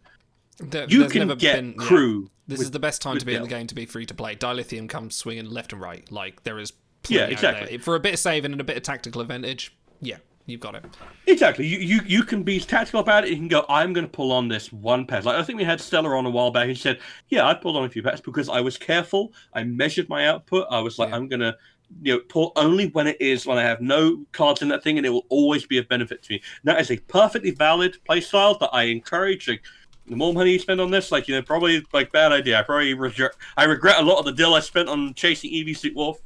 There- 0.59 0.87
you 0.89 1.07
can 1.09 1.27
get 1.37 1.55
been- 1.55 1.75
yeah. 1.79 1.85
crew. 1.85 2.29
This 2.47 2.59
with- 2.59 2.67
is 2.67 2.71
the 2.71 2.79
best 2.79 3.01
time 3.01 3.17
to 3.17 3.25
be 3.25 3.33
in 3.35 3.41
the 3.41 3.47
game 3.47 3.67
to 3.67 3.75
be 3.75 3.85
free 3.85 4.05
to 4.05 4.13
play. 4.13 4.35
Dilithium 4.35 4.87
comes 4.87 5.15
swinging 5.15 5.45
left 5.49 5.73
and 5.73 5.81
right. 5.81 6.09
Like 6.11 6.43
there 6.43 6.59
is 6.59 6.73
Yeah, 7.07 7.25
plenty 7.25 7.35
out 7.35 7.41
there. 7.41 7.51
exactly. 7.51 7.77
For 7.79 7.95
a 7.95 7.99
bit 7.99 8.13
of 8.13 8.19
saving 8.19 8.51
and 8.51 8.61
a 8.61 8.63
bit 8.63 8.77
of 8.77 8.83
tactical 8.83 9.21
advantage, 9.21 9.75
yeah, 9.99 10.17
you've 10.45 10.59
got 10.61 10.75
it. 10.75 10.85
Exactly. 11.27 11.65
You, 11.65 11.79
you 11.79 12.01
you 12.05 12.23
can 12.23 12.43
be 12.43 12.59
tactical 12.59 12.99
about 12.99 13.23
it. 13.25 13.31
You 13.31 13.35
can 13.37 13.47
go, 13.47 13.65
I'm 13.67 13.93
going 13.93 14.05
to 14.05 14.11
pull 14.11 14.31
on 14.31 14.47
this 14.47 14.71
one 14.71 15.05
pet. 15.07 15.25
Like 15.25 15.35
I 15.37 15.43
think 15.43 15.57
we 15.57 15.63
had 15.65 15.81
Stella 15.81 16.15
on 16.15 16.25
a 16.25 16.29
while 16.29 16.51
back, 16.51 16.67
and 16.67 16.77
she 16.77 16.83
said, 16.83 16.99
"Yeah, 17.29 17.47
I 17.47 17.53
pulled 17.55 17.75
on 17.77 17.83
a 17.83 17.89
few 17.89 18.03
pets 18.03 18.21
because 18.21 18.47
I 18.47 18.61
was 18.61 18.77
careful. 18.77 19.33
I 19.53 19.63
measured 19.63 20.07
my 20.07 20.27
output. 20.27 20.67
I 20.69 20.79
was 20.79 20.99
like, 20.99 21.11
I'm 21.11 21.27
going 21.27 21.41
to." 21.41 21.55
You 22.01 22.15
know, 22.15 22.19
pull 22.29 22.51
only 22.55 22.87
when 22.89 23.05
it 23.05 23.15
is 23.21 23.45
when 23.45 23.59
I 23.59 23.61
have 23.61 23.79
no 23.79 24.25
cards 24.31 24.63
in 24.63 24.69
that 24.69 24.83
thing, 24.83 24.97
and 24.97 25.05
it 25.05 25.11
will 25.11 25.27
always 25.29 25.67
be 25.67 25.77
of 25.77 25.87
benefit 25.87 26.23
to 26.23 26.33
me. 26.33 26.41
That 26.63 26.81
is 26.81 26.89
a 26.89 26.97
perfectly 26.97 27.51
valid 27.51 27.97
playstyle 28.09 28.59
that 28.59 28.71
I 28.73 28.85
encourage. 28.85 29.47
Like, 29.47 29.63
the 30.07 30.15
more 30.15 30.33
money 30.33 30.51
you 30.51 30.59
spend 30.59 30.79
on 30.81 30.91
this, 30.91 31.11
like 31.11 31.27
you 31.27 31.35
know, 31.35 31.41
probably 31.41 31.83
like 31.93 32.11
bad 32.11 32.31
idea. 32.31 32.59
I 32.59 32.63
probably 32.63 32.93
regret. 32.93 33.31
I 33.57 33.63
regret 33.63 33.99
a 33.99 34.03
lot 34.03 34.19
of 34.19 34.25
the 34.25 34.31
deal 34.31 34.53
I 34.53 34.59
spent 34.59 34.89
on 34.89 35.13
chasing 35.13 35.51
Eevee 35.51 35.77
Suit 35.77 35.95
Wolf. 35.95 36.19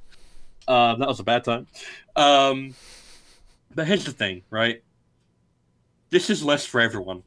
Um, 0.67 0.99
that 0.99 1.07
was 1.07 1.19
a 1.19 1.23
bad 1.23 1.43
time. 1.43 1.67
Um, 2.15 2.75
but 3.73 3.87
here's 3.87 4.05
the 4.05 4.11
thing, 4.11 4.43
right? 4.49 4.83
This 6.09 6.29
is 6.29 6.43
less 6.43 6.65
for 6.65 6.81
everyone. 6.81 7.23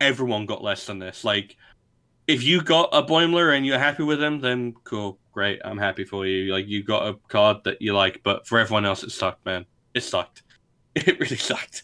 Everyone 0.00 0.46
got 0.46 0.62
less 0.62 0.86
than 0.86 0.98
this. 0.98 1.24
Like, 1.24 1.56
if 2.26 2.42
you 2.42 2.62
got 2.62 2.90
a 2.92 3.02
Boimler 3.02 3.56
and 3.56 3.66
you're 3.66 3.78
happy 3.78 4.02
with 4.02 4.22
him, 4.22 4.40
then 4.40 4.74
cool, 4.84 5.18
great. 5.32 5.60
I'm 5.64 5.78
happy 5.78 6.04
for 6.04 6.26
you. 6.26 6.52
Like, 6.52 6.68
you 6.68 6.82
got 6.82 7.08
a 7.08 7.14
card 7.28 7.58
that 7.64 7.80
you 7.80 7.94
like, 7.94 8.20
but 8.22 8.46
for 8.46 8.58
everyone 8.58 8.84
else, 8.84 9.02
it 9.02 9.10
sucked, 9.10 9.44
man. 9.44 9.66
It 9.94 10.02
sucked. 10.02 10.42
It 10.96 11.20
really 11.20 11.36
sucked. 11.36 11.82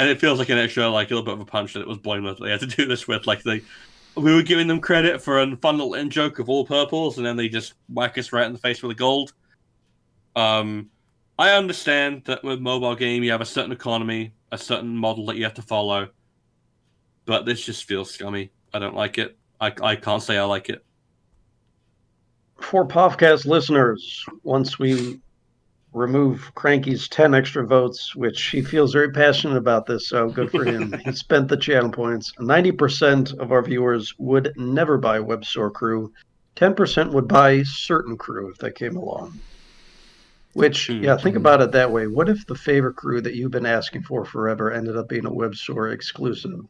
And 0.00 0.08
it 0.08 0.18
feels 0.18 0.38
like 0.38 0.48
an 0.48 0.56
extra, 0.56 0.88
like 0.88 1.10
a 1.10 1.14
little 1.14 1.26
bit 1.26 1.34
of 1.34 1.40
a 1.40 1.44
punch 1.44 1.74
that 1.74 1.82
it 1.82 1.86
was 1.86 1.98
that 1.98 2.38
they 2.40 2.50
had 2.50 2.60
to 2.60 2.66
do 2.66 2.86
this 2.86 3.06
with. 3.06 3.26
Like, 3.26 3.42
they, 3.42 3.60
we 4.14 4.34
were 4.34 4.40
giving 4.40 4.66
them 4.66 4.80
credit 4.80 5.20
for 5.20 5.38
a 5.38 5.56
fun 5.56 5.76
little 5.76 5.92
in 5.92 6.08
joke 6.08 6.38
of 6.38 6.48
all 6.48 6.64
purples, 6.64 7.18
and 7.18 7.26
then 7.26 7.36
they 7.36 7.50
just 7.50 7.74
whack 7.90 8.16
us 8.16 8.32
right 8.32 8.46
in 8.46 8.54
the 8.54 8.58
face 8.58 8.82
with 8.82 8.92
a 8.92 8.94
gold. 8.94 9.34
Um, 10.34 10.88
I 11.38 11.50
understand 11.50 12.22
that 12.24 12.42
with 12.42 12.60
mobile 12.60 12.94
game 12.94 13.22
you 13.22 13.30
have 13.30 13.42
a 13.42 13.44
certain 13.44 13.72
economy, 13.72 14.32
a 14.50 14.56
certain 14.56 14.96
model 14.96 15.26
that 15.26 15.36
you 15.36 15.44
have 15.44 15.52
to 15.54 15.62
follow, 15.62 16.08
but 17.26 17.44
this 17.44 17.62
just 17.62 17.84
feels 17.84 18.10
scummy. 18.10 18.52
I 18.72 18.78
don't 18.78 18.96
like 18.96 19.18
it. 19.18 19.36
I, 19.60 19.70
I 19.82 19.96
can't 19.96 20.22
say 20.22 20.38
I 20.38 20.44
like 20.44 20.70
it. 20.70 20.82
For 22.58 22.86
Povcast 22.86 23.44
listeners, 23.44 24.24
once 24.44 24.78
we 24.78 25.20
remove 25.92 26.52
Cranky's 26.54 27.08
10 27.08 27.34
extra 27.34 27.66
votes, 27.66 28.14
which 28.14 28.42
he 28.46 28.62
feels 28.62 28.92
very 28.92 29.10
passionate 29.10 29.56
about 29.56 29.86
this, 29.86 30.08
so 30.08 30.28
good 30.28 30.50
for 30.50 30.64
him. 30.64 30.92
he 31.04 31.12
spent 31.12 31.48
the 31.48 31.56
channel 31.56 31.90
points. 31.90 32.32
90% 32.38 33.38
of 33.38 33.52
our 33.52 33.62
viewers 33.62 34.14
would 34.18 34.52
never 34.56 34.98
buy 34.98 35.18
Web 35.20 35.44
Store 35.44 35.70
Crew. 35.70 36.12
10% 36.56 37.12
would 37.12 37.26
buy 37.26 37.62
certain 37.62 38.16
crew 38.16 38.50
if 38.50 38.58
they 38.58 38.70
came 38.70 38.96
along. 38.96 39.38
Which, 40.52 40.88
hmm. 40.88 41.02
yeah, 41.04 41.16
think 41.16 41.34
hmm. 41.34 41.40
about 41.40 41.62
it 41.62 41.72
that 41.72 41.90
way. 41.90 42.06
What 42.06 42.28
if 42.28 42.46
the 42.46 42.54
favorite 42.54 42.96
crew 42.96 43.20
that 43.20 43.34
you've 43.34 43.52
been 43.52 43.66
asking 43.66 44.02
for 44.02 44.24
forever 44.24 44.70
ended 44.70 44.96
up 44.96 45.08
being 45.08 45.26
a 45.26 45.32
Web 45.32 45.54
Store 45.54 45.88
exclusive? 45.88 46.66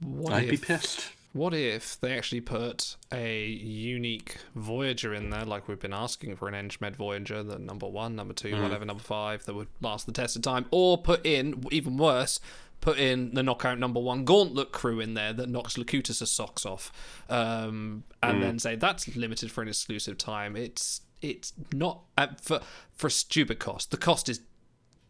What 0.00 0.32
I'd 0.32 0.50
be 0.50 0.56
pissed. 0.56 1.10
What 1.36 1.52
if 1.52 2.00
they 2.00 2.16
actually 2.16 2.40
put 2.40 2.96
a 3.12 3.44
unique 3.46 4.38
Voyager 4.54 5.12
in 5.12 5.28
there, 5.28 5.44
like 5.44 5.68
we've 5.68 5.78
been 5.78 5.92
asking 5.92 6.36
for 6.36 6.48
an 6.48 6.54
Engmed 6.54 6.96
Voyager, 6.96 7.42
the 7.42 7.58
number 7.58 7.86
one, 7.86 8.16
number 8.16 8.32
two, 8.32 8.52
Mm. 8.52 8.62
whatever, 8.62 8.86
number 8.86 9.02
five, 9.02 9.44
that 9.44 9.54
would 9.54 9.68
last 9.82 10.06
the 10.06 10.12
test 10.12 10.36
of 10.36 10.40
time, 10.42 10.64
or 10.70 10.96
put 10.96 11.26
in, 11.26 11.62
even 11.70 11.98
worse, 11.98 12.40
put 12.80 12.98
in 12.98 13.34
the 13.34 13.42
knockout 13.42 13.78
number 13.78 14.00
one 14.00 14.24
Gauntlet 14.24 14.72
crew 14.72 14.98
in 14.98 15.12
there 15.12 15.34
that 15.34 15.50
knocks 15.50 15.76
Locutus' 15.76 16.30
socks 16.30 16.64
off, 16.64 16.90
um, 17.28 18.04
and 18.22 18.38
Mm. 18.38 18.40
then 18.40 18.58
say 18.58 18.74
that's 18.74 19.14
limited 19.14 19.50
for 19.50 19.60
an 19.60 19.68
exclusive 19.68 20.16
time. 20.16 20.56
It's 20.56 21.02
it's 21.22 21.52
not 21.72 22.02
uh, 22.16 22.28
for 22.40 22.60
for 22.94 23.08
a 23.08 23.10
stupid 23.10 23.58
cost. 23.58 23.90
The 23.90 23.96
cost 23.98 24.28
is 24.30 24.40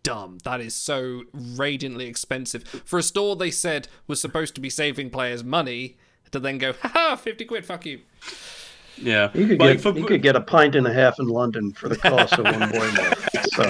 dumb. 0.02 0.38
That 0.44 0.60
is 0.60 0.74
so 0.74 1.22
radiantly 1.32 2.06
expensive 2.06 2.64
for 2.84 2.98
a 2.98 3.02
store 3.02 3.34
they 3.36 3.50
said 3.50 3.86
was 4.08 4.20
supposed 4.20 4.54
to 4.56 4.60
be 4.60 4.70
saving 4.70 5.10
players 5.10 5.42
money 5.44 5.96
to 6.32 6.40
then 6.40 6.58
go, 6.58 6.72
ha 6.82 7.16
fifty 7.16 7.44
quid, 7.44 7.64
fuck 7.64 7.86
you. 7.86 8.00
Yeah. 8.98 9.30
You 9.34 9.46
could 9.46 9.60
Like, 9.60 9.76
get 9.76 9.80
for- 9.82 9.98
you 9.98 10.06
could 10.06 10.22
get 10.22 10.36
a 10.36 10.40
pint 10.40 10.74
and 10.74 10.86
a 10.86 10.92
half 10.92 11.18
in 11.18 11.26
London 11.28 11.72
for 11.72 11.88
the 11.90 11.96
cost 11.96 12.32
of 12.38 12.44
one 12.44 12.70
boy 12.70 12.90
So 13.56 13.62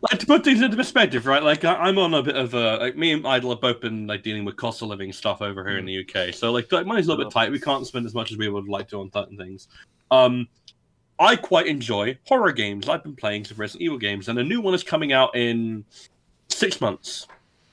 like 0.00 0.18
to 0.20 0.26
put 0.26 0.44
things 0.44 0.62
into 0.62 0.76
perspective, 0.76 1.26
right? 1.26 1.42
Like 1.42 1.64
I, 1.64 1.74
I'm 1.74 1.98
on 1.98 2.14
a 2.14 2.22
bit 2.22 2.36
of 2.36 2.54
a 2.54 2.76
like 2.76 2.96
me 2.96 3.12
and 3.12 3.26
Idle 3.26 3.50
have 3.50 3.60
both 3.60 3.80
been 3.80 4.06
like 4.06 4.22
dealing 4.22 4.44
with 4.44 4.56
cost 4.56 4.82
of 4.82 4.88
living 4.88 5.12
stuff 5.12 5.42
over 5.42 5.66
here 5.68 5.78
in 5.78 5.84
the 5.84 6.00
UK. 6.06 6.32
So 6.34 6.52
like, 6.52 6.70
like 6.70 6.86
money's 6.86 7.06
a 7.06 7.10
little 7.10 7.24
bit 7.24 7.32
tight. 7.32 7.50
We 7.50 7.60
can't 7.60 7.86
spend 7.86 8.06
as 8.06 8.14
much 8.14 8.30
as 8.32 8.38
we 8.38 8.48
would 8.48 8.68
like 8.68 8.88
to 8.90 9.00
on 9.00 9.10
certain 9.12 9.36
things. 9.36 9.68
Um, 10.10 10.46
I 11.18 11.34
quite 11.34 11.66
enjoy 11.66 12.18
horror 12.26 12.52
games. 12.52 12.88
I've 12.88 13.02
been 13.02 13.16
playing 13.16 13.46
some 13.46 13.56
Resident 13.56 13.82
Evil 13.82 13.98
games, 13.98 14.28
and 14.28 14.38
a 14.38 14.44
new 14.44 14.60
one 14.60 14.74
is 14.74 14.82
coming 14.84 15.12
out 15.12 15.34
in 15.34 15.84
six 16.48 16.80
months. 16.80 17.26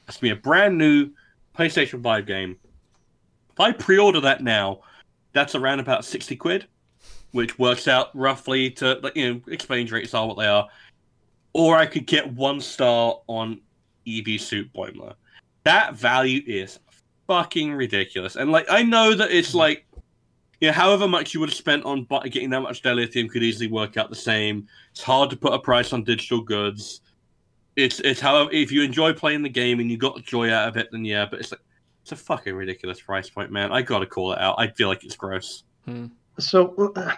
It's 0.07 0.17
gonna 0.17 0.33
be 0.33 0.39
a 0.39 0.41
brand 0.41 0.77
new 0.77 1.09
PlayStation 1.57 2.01
Five 2.01 2.25
game. 2.25 2.57
If 3.53 3.59
I 3.59 3.71
pre-order 3.71 4.19
that 4.21 4.41
now, 4.41 4.81
that's 5.33 5.55
around 5.55 5.79
about 5.79 6.05
sixty 6.05 6.35
quid, 6.35 6.67
which 7.31 7.57
works 7.59 7.87
out 7.87 8.09
roughly 8.15 8.69
to 8.71 8.99
like 9.01 9.15
you 9.15 9.33
know 9.33 9.41
exchange 9.47 9.91
rates 9.91 10.13
are 10.13 10.27
what 10.27 10.37
they 10.37 10.47
are. 10.47 10.67
Or 11.53 11.77
I 11.77 11.85
could 11.85 12.07
get 12.07 12.33
one 12.33 12.59
star 12.59 13.19
on 13.27 13.61
EV 14.07 14.41
Suit 14.41 14.73
Boimler. 14.73 15.13
That 15.63 15.95
value 15.95 16.41
is 16.47 16.79
fucking 17.27 17.73
ridiculous. 17.73 18.35
And 18.35 18.51
like 18.51 18.65
I 18.69 18.83
know 18.83 19.13
that 19.15 19.31
it's 19.31 19.51
hmm. 19.51 19.59
like 19.59 19.85
you 20.61 20.67
know, 20.67 20.73
however 20.73 21.07
much 21.07 21.33
you 21.33 21.39
would 21.41 21.49
have 21.49 21.57
spent 21.57 21.83
on 21.83 22.07
getting 22.25 22.49
that 22.51 22.61
much 22.61 22.81
dilithium 22.81 23.29
could 23.29 23.43
easily 23.43 23.67
work 23.67 23.97
out 23.97 24.09
the 24.09 24.15
same. 24.15 24.67
It's 24.91 25.03
hard 25.03 25.29
to 25.31 25.35
put 25.35 25.53
a 25.53 25.59
price 25.59 25.91
on 25.91 26.03
digital 26.03 26.41
goods. 26.41 27.01
It's 27.75 27.99
it's 27.99 28.21
however 28.21 28.49
if 28.51 28.71
you 28.71 28.81
enjoy 28.81 29.13
playing 29.13 29.41
the 29.41 29.49
game 29.49 29.79
and 29.79 29.91
you 29.91 29.97
got 29.97 30.23
joy 30.23 30.51
out 30.51 30.69
of 30.69 30.77
it, 30.77 30.89
then 30.91 31.03
yeah. 31.03 31.25
But 31.29 31.39
it's 31.41 31.51
like 31.51 31.61
it's 32.03 32.11
a 32.11 32.15
fucking 32.15 32.53
ridiculous 32.53 33.01
price 33.01 33.29
point, 33.29 33.49
man. 33.49 33.71
I 33.71 33.81
gotta 33.81 34.05
call 34.05 34.33
it 34.33 34.39
out. 34.39 34.55
I 34.57 34.67
feel 34.67 34.89
like 34.89 35.03
it's 35.03 35.15
gross. 35.15 35.63
So 36.37 36.93
uh, 36.95 37.13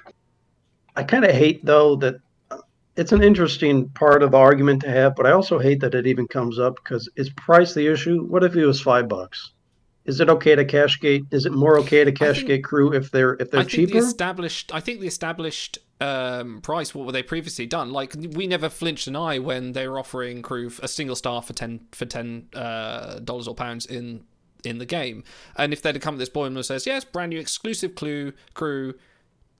I 0.95 1.03
kind 1.03 1.25
of 1.25 1.31
hate 1.31 1.65
though 1.65 1.95
that 1.97 2.15
uh, 2.51 2.59
it's 2.95 3.11
an 3.11 3.23
interesting 3.23 3.89
part 3.89 4.23
of 4.23 4.31
the 4.31 4.37
argument 4.37 4.81
to 4.83 4.89
have, 4.89 5.15
but 5.15 5.25
I 5.25 5.31
also 5.31 5.59
hate 5.59 5.79
that 5.81 5.95
it 5.95 6.05
even 6.05 6.27
comes 6.27 6.59
up 6.59 6.75
because 6.75 7.09
is 7.15 7.29
price 7.31 7.73
the 7.73 7.87
issue? 7.87 8.23
What 8.25 8.43
if 8.43 8.55
it 8.55 8.65
was 8.65 8.79
five 8.79 9.09
bucks? 9.09 9.51
is 10.05 10.19
it 10.19 10.29
okay 10.29 10.55
to 10.55 10.63
cash 10.63 10.99
gate? 10.99 11.23
Is 11.31 11.45
it 11.45 11.51
more 11.51 11.79
okay 11.79 12.03
to 12.03 12.11
cash 12.11 12.45
gate 12.45 12.63
crew 12.63 12.93
if 12.93 13.11
they're 13.11 13.33
if 13.33 13.51
they're 13.51 13.61
I 13.61 13.63
think 13.63 13.71
cheaper? 13.71 13.93
the 13.93 13.97
established. 14.07 14.73
I 14.73 14.79
think 14.79 14.99
the 14.99 15.07
established 15.07 15.79
um, 15.99 16.61
price. 16.61 16.93
What 16.93 17.05
were 17.05 17.11
they 17.11 17.23
previously 17.23 17.65
done? 17.65 17.91
Like 17.91 18.13
we 18.33 18.47
never 18.47 18.69
flinched 18.69 19.07
an 19.07 19.15
eye 19.15 19.39
when 19.39 19.73
they 19.73 19.87
were 19.87 19.97
offering 19.97 20.41
crew 20.41 20.71
a 20.81 20.87
single 20.87 21.15
star 21.15 21.41
for 21.41 21.53
ten 21.53 21.87
for 21.91 22.05
ten 22.05 22.47
uh, 22.53 23.19
dollars 23.19 23.47
or 23.47 23.55
pounds 23.55 23.85
in 23.85 24.23
in 24.65 24.77
the 24.77 24.85
game. 24.85 25.23
And 25.55 25.73
if 25.73 25.81
they'd 25.81 25.95
have 25.95 26.01
come 26.01 26.15
to 26.15 26.19
this 26.19 26.29
point 26.29 26.55
and 26.55 26.65
says, 26.65 26.85
"Yes, 26.85 27.05
brand 27.05 27.31
new 27.31 27.39
exclusive 27.39 27.95
clue 27.95 28.33
crew." 28.53 28.95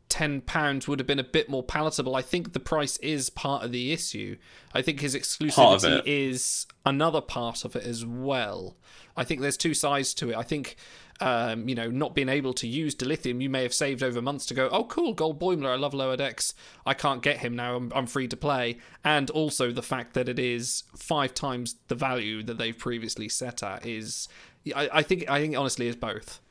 Ten 0.10 0.42
pounds 0.42 0.88
would 0.88 1.00
have 1.00 1.08
been 1.08 1.20
a 1.20 1.24
bit 1.24 1.50
more 1.50 1.64
palatable. 1.64 2.16
I 2.16 2.22
think 2.22 2.54
the 2.54 2.60
price 2.60 2.98
is 2.98 3.30
part 3.30 3.64
of 3.64 3.72
the 3.72 3.92
issue. 3.92 4.38
I 4.74 4.82
think 4.82 5.00
his 5.00 5.16
exclusivity 5.16 6.02
is 6.06 6.68
another 6.86 7.22
part 7.22 7.66
of 7.66 7.76
it 7.76 7.84
as 7.84 8.06
well. 8.06 8.78
I 9.18 9.24
think 9.24 9.42
there's 9.42 9.58
two 9.58 9.74
sides 9.74 10.14
to 10.16 10.32
it. 10.32 10.36
I 10.36 10.44
think 10.44 10.76
um, 11.22 11.70
you 11.70 11.76
know, 11.76 11.90
not 11.90 12.14
being 12.14 12.30
able 12.30 12.54
to 12.54 12.68
use 12.68 12.96
dilithium, 12.96 13.42
you 13.42 13.50
may 13.50 13.64
have 13.64 13.74
saved 13.74 14.04
over 14.04 14.22
months 14.22 14.46
to 14.48 14.54
go, 14.54 14.68
oh, 14.72 14.84
cool, 14.84 15.14
Gold 15.14 15.40
Boimler, 15.40 15.70
I 15.70 15.76
love 15.76 15.94
lower 15.94 16.18
decks. 16.18 16.54
I 16.86 16.94
can't 16.94 17.22
get 17.22 17.38
him 17.38 17.56
now, 17.56 17.76
I'm, 17.76 17.92
I'm 17.96 18.06
free 18.06 18.28
to 18.28 18.38
play. 18.38 18.78
And 19.04 19.30
also 19.30 19.72
the 19.72 19.82
fact 19.82 20.14
that 20.14 20.28
it 20.28 20.40
is 20.40 20.84
five 20.96 21.34
times 21.34 21.76
the 21.88 21.96
value 21.96 22.44
that 22.44 22.58
they've 22.58 22.78
previously 22.78 23.30
set 23.30 23.64
at 23.64 23.86
is, 23.86 24.28
I, 24.76 24.90
I 24.92 25.04
think, 25.04 25.30
I 25.30 25.40
think 25.40 25.58
honestly 25.58 25.88
is 25.88 25.96
both. 25.96 26.42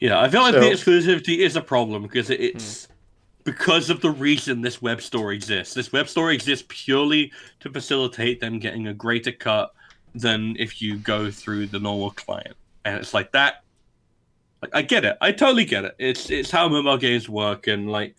Yeah, 0.00 0.20
I 0.20 0.28
feel 0.28 0.40
like 0.42 0.54
So- 0.54 0.60
the 0.60 0.66
exclusivity 0.70 1.38
is 1.38 1.56
a 1.56 1.60
problem 1.60 2.02
because 2.02 2.30
it's 2.30 2.86
Hmm. 2.86 2.92
because 3.44 3.90
of 3.90 4.00
the 4.00 4.10
reason 4.10 4.60
this 4.62 4.80
web 4.82 5.00
store 5.02 5.32
exists. 5.32 5.74
This 5.74 5.92
web 5.92 6.08
store 6.08 6.32
exists 6.32 6.64
purely 6.68 7.32
to 7.60 7.70
facilitate 7.70 8.40
them 8.40 8.58
getting 8.58 8.88
a 8.88 8.94
greater 8.94 9.32
cut 9.32 9.72
than 10.14 10.56
if 10.58 10.80
you 10.82 10.96
go 10.96 11.30
through 11.30 11.66
the 11.66 11.78
normal 11.78 12.10
client. 12.10 12.56
And 12.84 12.96
it's 12.96 13.14
like 13.14 13.32
that. 13.32 13.62
Like, 14.62 14.70
I 14.74 14.82
get 14.82 15.04
it. 15.04 15.16
I 15.20 15.32
totally 15.32 15.64
get 15.64 15.84
it. 15.84 15.94
It's 15.98 16.28
it's 16.30 16.50
how 16.50 16.68
mobile 16.68 16.96
games 16.98 17.28
work, 17.28 17.66
and 17.66 17.90
like, 17.90 18.14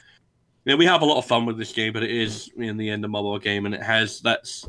you 0.65 0.71
know, 0.71 0.77
we 0.77 0.85
have 0.85 1.01
a 1.01 1.05
lot 1.05 1.17
of 1.17 1.25
fun 1.25 1.45
with 1.45 1.57
this 1.57 1.71
game, 1.71 1.93
but 1.93 2.03
it 2.03 2.11
is 2.11 2.49
in 2.57 2.77
the 2.77 2.89
end 2.89 3.03
a 3.05 3.07
mobile 3.07 3.37
game, 3.39 3.65
and 3.65 3.75
it 3.75 3.81
has 3.83 4.21
that's. 4.21 4.67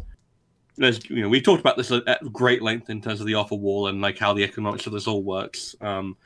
There's, 0.76 0.98
you 1.10 1.20
know, 1.22 1.28
we 1.28 1.40
talked 1.42 1.60
about 1.60 1.76
this 1.76 1.90
at 1.90 2.32
great 2.32 2.62
length 2.62 2.88
in 2.88 3.02
terms 3.02 3.20
of 3.20 3.26
the 3.26 3.34
offer 3.34 3.54
wall 3.54 3.88
and 3.88 4.00
like 4.00 4.18
how 4.18 4.32
the 4.32 4.42
economics 4.42 4.86
of 4.86 4.92
this 4.94 5.06
all 5.06 5.22
works. 5.22 5.76
Um, 5.82 6.16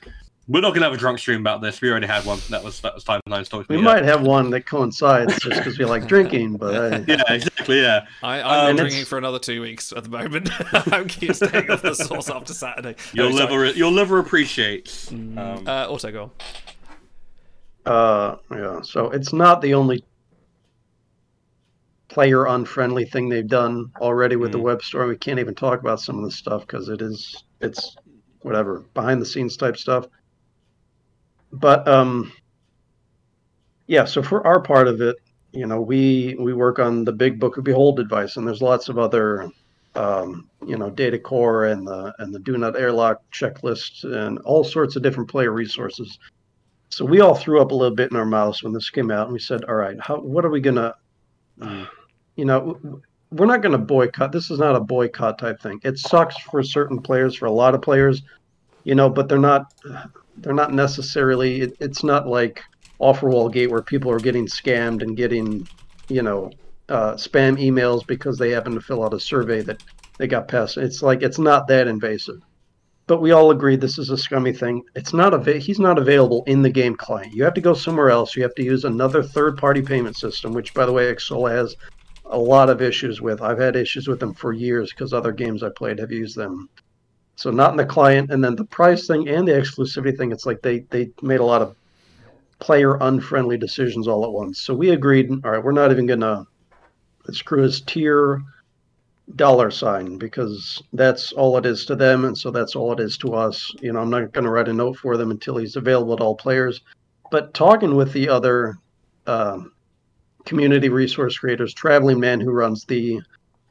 we're 0.48 0.60
not 0.60 0.74
gonna 0.74 0.86
have 0.86 0.94
a 0.94 0.97
drunk 0.98 1.18
stream 1.18 1.40
about 1.40 1.60
this. 1.60 1.81
We 1.81 1.90
already 1.90 2.06
had 2.06 2.24
one. 2.24 2.39
That 2.51 2.62
was 2.62 2.81
that 2.82 2.94
was 2.94 3.02
time 3.05 3.20
nine 3.27 3.44
talking. 3.44 3.77
we 3.77 3.82
might 3.82 4.05
have 4.05 4.23
one 4.23 4.51
that 4.51 4.64
coincides 4.66 5.32
just 5.40 5.56
because 5.59 5.78
we 5.78 5.85
like 5.85 6.06
drinking, 6.09 6.56
but 6.56 6.74
I, 6.94 6.97
Yeah, 7.09 7.23
exactly. 7.32 7.81
Yeah. 7.81 8.06
I, 8.23 8.40
I'm 8.40 8.47
Um, 8.47 8.77
not 8.77 8.82
drinking 8.82 9.01
it's- 9.01 9.09
for 9.09 9.18
another 9.18 9.39
two 9.40 9.60
weeks 9.60 9.93
at 9.93 10.05
the 10.05 10.10
moment. 10.10 10.48
I'm 10.93 11.09
keep 11.09 11.35
staying 11.35 11.70
off 11.70 11.82
the 11.82 11.94
sauce 11.94 12.31
after 12.31 12.55
Saturday. 12.55 12.94
Your 13.12 13.31
No, 13.31 13.36
sorry. 13.39 13.51
liver, 13.66 13.78
your 13.78 13.90
liver 13.90 14.18
appreciates. 14.18 15.10
Um, 15.10 15.36
Uh, 15.66 15.86
also, 15.89 16.10
go 16.12 16.23
on. 16.24 17.93
Uh, 17.93 18.36
yeah. 18.52 18.81
So 18.82 19.10
it's 19.10 19.32
not 19.32 19.60
the 19.62 19.74
only 19.74 20.05
player 22.09 22.47
unfriendly 22.47 23.05
thing 23.05 23.28
they've 23.28 23.47
done 23.47 23.90
already 24.01 24.36
with 24.36 24.52
the 24.52 24.59
web 24.59 24.82
store. 24.82 25.06
We 25.06 25.16
can't 25.16 25.39
even 25.39 25.55
talk 25.55 25.81
about 25.81 26.01
some 26.01 26.18
of 26.18 26.24
this 26.24 26.36
stuff 26.36 26.62
because 26.66 26.89
it 26.89 27.02
is 27.02 27.43
it's 27.60 27.97
whatever 28.40 28.85
behind 28.94 29.20
the 29.20 29.27
scenes 29.27 29.56
type 29.56 29.77
stuff. 29.77 30.06
But 31.52 31.86
um, 31.89 32.32
yeah. 33.86 34.05
So 34.05 34.23
for 34.23 34.47
our 34.47 34.60
part 34.60 34.89
of 34.89 35.01
it, 35.01 35.16
you 35.52 35.66
know, 35.66 35.81
we 35.81 36.36
we 36.39 36.52
work 36.52 36.78
on 36.78 37.05
the 37.05 37.12
big 37.12 37.40
book 37.40 37.56
of 37.56 37.64
behold 37.64 38.01
advice, 38.01 38.36
and 38.36 38.47
there's 38.47 38.62
lots 38.62 38.89
of 38.89 38.98
other. 38.98 39.51
Um, 39.94 40.51
you 40.66 40.77
know, 40.77 40.90
data 40.90 41.18
core 41.18 41.64
and 41.64 41.86
the 41.86 42.12
and 42.18 42.35
the 42.35 42.39
do 42.40 42.59
not 42.59 42.78
airlock 42.78 43.23
checklist 43.32 44.05
and 44.05 44.39
all 44.40 44.62
sorts 44.62 44.94
of 44.94 45.02
different 45.02 45.31
player 45.31 45.52
resources. 45.52 46.18
So 46.90 47.05
we 47.06 47.20
all 47.20 47.35
threw 47.35 47.62
up 47.62 47.70
a 47.70 47.74
little 47.74 47.97
bit 47.97 48.10
in 48.10 48.16
our 48.18 48.27
mouths 48.27 48.62
when 48.62 48.74
this 48.74 48.90
came 48.90 49.10
out, 49.10 49.24
and 49.24 49.32
we 49.32 49.39
said, 49.39 49.64
"All 49.64 49.74
right, 49.74 49.97
how 49.98 50.20
what 50.20 50.44
are 50.44 50.51
we 50.51 50.60
gonna, 50.60 50.94
you 52.36 52.44
know, 52.44 53.01
we're 53.31 53.47
not 53.47 53.62
gonna 53.62 53.78
boycott. 53.78 54.32
This 54.32 54.51
is 54.51 54.59
not 54.59 54.77
a 54.77 54.81
boycott 54.81 55.39
type 55.39 55.60
thing. 55.60 55.81
It 55.82 55.98
sucks 55.98 56.36
for 56.39 56.62
certain 56.62 57.01
players, 57.01 57.35
for 57.35 57.47
a 57.47 57.52
lot 57.52 57.74
of 57.74 57.82
players, 57.82 58.23
you 58.85 58.94
know, 58.94 59.09
but 59.09 59.28
they're 59.28 59.39
not, 59.39 59.73
they're 60.38 60.54
not 60.54 60.72
necessarily. 60.72 61.62
It, 61.62 61.76
it's 61.80 62.04
not 62.04 62.26
like 62.26 62.62
Offerwall 63.00 63.52
Gate 63.52 63.70
where 63.70 63.82
people 63.82 64.10
are 64.10 64.20
getting 64.20 64.46
scammed 64.46 65.02
and 65.02 65.16
getting, 65.16 65.66
you 66.08 66.22
know, 66.22 66.50
uh, 66.88 67.14
spam 67.14 67.58
emails 67.58 68.06
because 68.06 68.38
they 68.38 68.50
happen 68.50 68.74
to 68.74 68.80
fill 68.80 69.04
out 69.04 69.14
a 69.14 69.20
survey 69.20 69.62
that 69.62 69.82
they 70.18 70.26
got 70.26 70.48
passed. 70.48 70.76
It's 70.76 71.02
like 71.02 71.22
it's 71.22 71.38
not 71.38 71.68
that 71.68 71.88
invasive 71.88 72.40
but 73.06 73.20
we 73.20 73.30
all 73.30 73.50
agree 73.50 73.76
this 73.76 73.98
is 73.98 74.10
a 74.10 74.18
scummy 74.18 74.52
thing. 74.52 74.82
It's 74.94 75.12
not 75.12 75.32
ava- 75.32 75.58
he's 75.58 75.78
not 75.78 75.98
available 75.98 76.42
in 76.46 76.62
the 76.62 76.70
game 76.70 76.96
client. 76.96 77.34
You 77.34 77.44
have 77.44 77.54
to 77.54 77.60
go 77.60 77.72
somewhere 77.72 78.10
else. 78.10 78.34
You 78.34 78.42
have 78.42 78.54
to 78.56 78.64
use 78.64 78.84
another 78.84 79.22
third-party 79.22 79.82
payment 79.82 80.16
system, 80.16 80.52
which, 80.52 80.74
by 80.74 80.86
the 80.86 80.92
way, 80.92 81.12
Xsolla 81.14 81.52
has 81.52 81.76
a 82.24 82.38
lot 82.38 82.68
of 82.68 82.82
issues 82.82 83.20
with. 83.20 83.42
I've 83.42 83.58
had 83.58 83.76
issues 83.76 84.08
with 84.08 84.18
them 84.18 84.34
for 84.34 84.52
years 84.52 84.90
because 84.90 85.12
other 85.12 85.32
games 85.32 85.62
I 85.62 85.68
played 85.68 86.00
have 86.00 86.10
used 86.10 86.36
them. 86.36 86.68
So 87.36 87.50
not 87.50 87.70
in 87.70 87.76
the 87.76 87.84
client, 87.84 88.30
and 88.30 88.42
then 88.42 88.56
the 88.56 88.64
price 88.64 89.06
thing 89.06 89.28
and 89.28 89.46
the 89.46 89.52
exclusivity 89.52 90.16
thing. 90.16 90.32
It's 90.32 90.46
like 90.46 90.62
they 90.62 90.80
they 90.90 91.10
made 91.22 91.40
a 91.40 91.44
lot 91.44 91.62
of 91.62 91.76
player 92.58 92.96
unfriendly 92.96 93.58
decisions 93.58 94.08
all 94.08 94.24
at 94.24 94.32
once. 94.32 94.60
So 94.60 94.74
we 94.74 94.90
agreed. 94.90 95.30
All 95.30 95.50
right, 95.50 95.62
we're 95.62 95.72
not 95.72 95.92
even 95.92 96.06
gonna 96.06 96.46
screw 97.32 97.62
his 97.62 97.80
tier 97.82 98.42
dollar 99.34 99.70
sign 99.70 100.18
because 100.18 100.82
that's 100.92 101.32
all 101.32 101.56
it 101.58 101.66
is 101.66 101.84
to 101.84 101.96
them 101.96 102.24
and 102.24 102.38
so 102.38 102.52
that's 102.52 102.76
all 102.76 102.92
it 102.92 103.00
is 103.00 103.18
to 103.18 103.34
us 103.34 103.74
you 103.80 103.92
know 103.92 103.98
i'm 103.98 104.08
not 104.08 104.32
to 104.32 104.48
write 104.48 104.68
a 104.68 104.72
note 104.72 104.96
for 104.96 105.16
them 105.16 105.32
until 105.32 105.56
he's 105.56 105.74
available 105.74 106.16
to 106.16 106.22
all 106.22 106.36
players 106.36 106.82
but 107.32 107.52
talking 107.52 107.96
with 107.96 108.12
the 108.12 108.28
other 108.28 108.78
um, 109.26 109.72
community 110.44 110.88
resource 110.88 111.36
creators 111.36 111.74
traveling 111.74 112.20
man 112.20 112.40
who 112.40 112.52
runs 112.52 112.84
the 112.84 113.20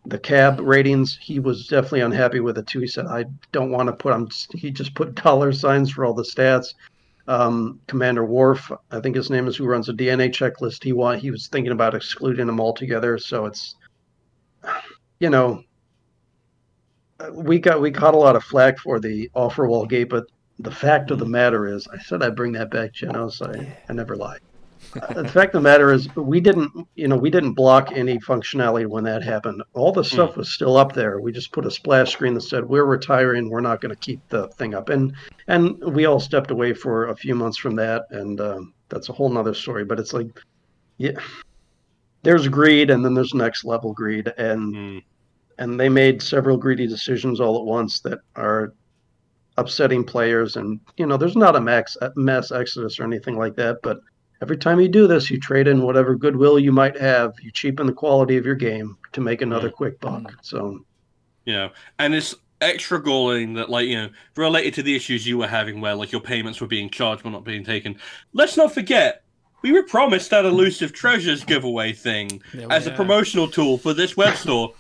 the 0.08 0.20
cab 0.20 0.60
ratings 0.60 1.18
he 1.22 1.40
was 1.40 1.68
definitely 1.68 2.02
unhappy 2.02 2.40
with 2.40 2.58
it 2.58 2.68
too 2.68 2.80
he 2.80 2.88
said 2.88 3.06
i 3.08 3.26
don't 3.52 3.72
want 3.72 3.88
to 3.88 3.94
put 3.94 4.14
i'm 4.14 4.28
he 4.54 4.70
just 4.72 4.94
put 4.96 5.16
dollar 5.24 5.52
signs 5.52 5.92
for 5.92 6.06
all 6.06 6.14
the 6.14 6.24
stats 6.24 6.74
um, 7.28 7.80
commander 7.88 8.24
Worf, 8.24 8.72
i 8.92 9.00
think 9.00 9.16
his 9.16 9.32
name 9.32 9.48
is 9.48 9.56
who 9.56 9.66
runs 9.66 9.88
the 9.88 9.94
dna 9.94 10.30
checklist 10.30 10.84
he 10.84 10.94
want 10.94 11.20
he 11.20 11.32
was 11.32 11.48
thinking 11.48 11.72
about 11.72 11.96
excluding 11.96 12.46
them 12.46 12.60
altogether 12.60 13.18
so 13.18 13.46
it's 13.46 13.76
you 15.20 15.30
know, 15.30 15.64
we 17.32 17.60
got 17.60 17.82
we 17.82 17.92
caught 17.92 18.14
a 18.14 18.18
lot 18.18 18.36
of 18.36 18.44
flack 18.44 18.78
for 18.80 19.00
the 19.00 19.30
offer 19.34 19.66
wall 19.68 19.86
gate, 19.86 20.10
but 20.10 20.26
the 20.60 20.72
fact 20.72 21.12
of 21.12 21.20
the 21.20 21.26
matter 21.26 21.68
is, 21.68 21.88
I 21.88 21.98
said 21.98 22.24
I'd 22.24 22.36
bring 22.36 22.54
that 22.54 22.72
back, 22.72 22.94
Genos. 22.94 23.42
I, 23.42 23.78
I 23.90 23.94
never 23.94 24.16
lie. 24.16 24.38
The 24.96 25.28
fact 25.28 25.54
of 25.54 25.62
the 25.62 25.70
matter 25.70 25.92
is, 25.92 26.14
we 26.16 26.40
didn't, 26.40 26.88
you 26.96 27.08
know, 27.08 27.18
we 27.18 27.30
didn't 27.30 27.54
block 27.54 27.92
any 27.92 28.18
functionality 28.20 28.88
when 28.88 29.04
that 29.04 29.24
happened. 29.24 29.62
All 29.74 29.92
the 29.92 30.04
stuff 30.04 30.38
was 30.38 30.54
still 30.54 30.78
up 30.78 30.94
there. 30.94 31.20
We 31.20 31.34
just 31.34 31.52
put 31.52 31.66
a 31.66 31.72
splash 31.72 32.14
screen 32.14 32.34
that 32.36 32.42
said, 32.42 32.64
"We're 32.68 32.86
retiring. 32.86 33.50
We're 33.50 33.60
not 33.62 33.82
going 33.82 33.94
to 33.94 34.00
keep 34.00 34.22
the 34.30 34.48
thing 34.50 34.74
up." 34.74 34.90
And 34.90 35.14
and 35.48 35.78
we 35.94 36.06
all 36.06 36.20
stepped 36.20 36.52
away 36.52 36.74
for 36.74 37.08
a 37.08 37.16
few 37.16 37.36
months 37.36 37.58
from 37.58 37.76
that, 37.76 38.06
and 38.12 38.40
um, 38.40 38.74
that's 38.90 39.10
a 39.10 39.14
whole 39.14 39.30
nother 39.30 39.54
story. 39.54 39.84
But 39.84 40.00
it's 40.00 40.14
like, 40.14 40.28
yeah, 40.98 41.20
there's 42.24 42.48
greed, 42.48 42.90
and 42.90 43.04
then 43.04 43.14
there's 43.14 43.34
next 43.34 43.66
level 43.66 43.94
greed, 43.94 44.32
and 44.38 45.02
and 45.58 45.80
they 45.80 45.90
made 45.90 46.22
several 46.22 46.58
greedy 46.58 46.88
decisions 46.88 47.40
all 47.40 47.58
at 47.58 47.66
once 47.66 48.00
that 48.02 48.20
are 48.36 48.74
upsetting 49.58 50.04
players. 50.04 50.56
And 50.56 50.80
you 50.98 51.06
know, 51.06 51.18
there's 51.18 51.36
not 51.36 51.56
a 51.56 51.62
max 51.62 51.98
a 52.02 52.12
mass 52.16 52.52
exodus 52.52 53.00
or 53.00 53.04
anything 53.04 53.38
like 53.38 53.56
that, 53.56 53.80
but 53.84 54.00
every 54.46 54.58
time 54.58 54.80
you 54.80 54.88
do 54.88 55.08
this, 55.08 55.32
you 55.32 55.40
trade 55.40 55.68
in 55.68 55.82
whatever 55.82 56.14
goodwill 56.14 56.60
you 56.60 56.72
might 56.72 56.96
have. 57.02 57.34
You 57.42 57.50
cheapen 57.50 57.88
the 57.88 57.94
quality 57.94 58.38
of 58.38 58.46
your 58.46 58.54
game 58.54 58.96
to 59.14 59.22
make 59.22 59.42
another 59.42 59.72
quick 59.72 60.00
buck. 60.00 60.32
So 60.44 60.86
you 61.46 61.54
know, 61.54 61.72
and 61.98 62.14
it's 62.14 62.36
extra 62.62 63.02
galling 63.02 63.56
that, 63.56 63.70
like, 63.72 63.88
you 63.88 63.98
know, 63.98 64.10
related 64.36 64.76
to 64.76 64.84
the 64.84 64.96
issues 64.96 65.26
you 65.26 65.40
were 65.40 65.48
having 65.48 65.82
where, 65.82 65.96
like, 65.96 66.12
your 66.12 66.22
payments 66.22 66.62
were 66.62 66.68
being 66.68 66.92
charged 66.92 67.24
but 67.24 67.32
not 67.32 67.44
being 67.44 67.64
taken. 67.64 67.98
Let's 68.34 68.56
not 68.56 68.72
forget, 68.72 69.24
we 69.64 69.72
were 69.72 69.84
promised 69.84 70.30
that 70.30 70.46
elusive 70.46 70.94
treasures 70.94 71.44
giveaway 71.44 71.92
thing 71.94 72.42
Yeah, 72.54 72.68
as 72.70 72.86
a 72.86 72.92
promotional 72.92 73.48
tool 73.48 73.80
for 73.80 73.94
this 73.96 74.16
web 74.16 74.36
store. 74.36 74.74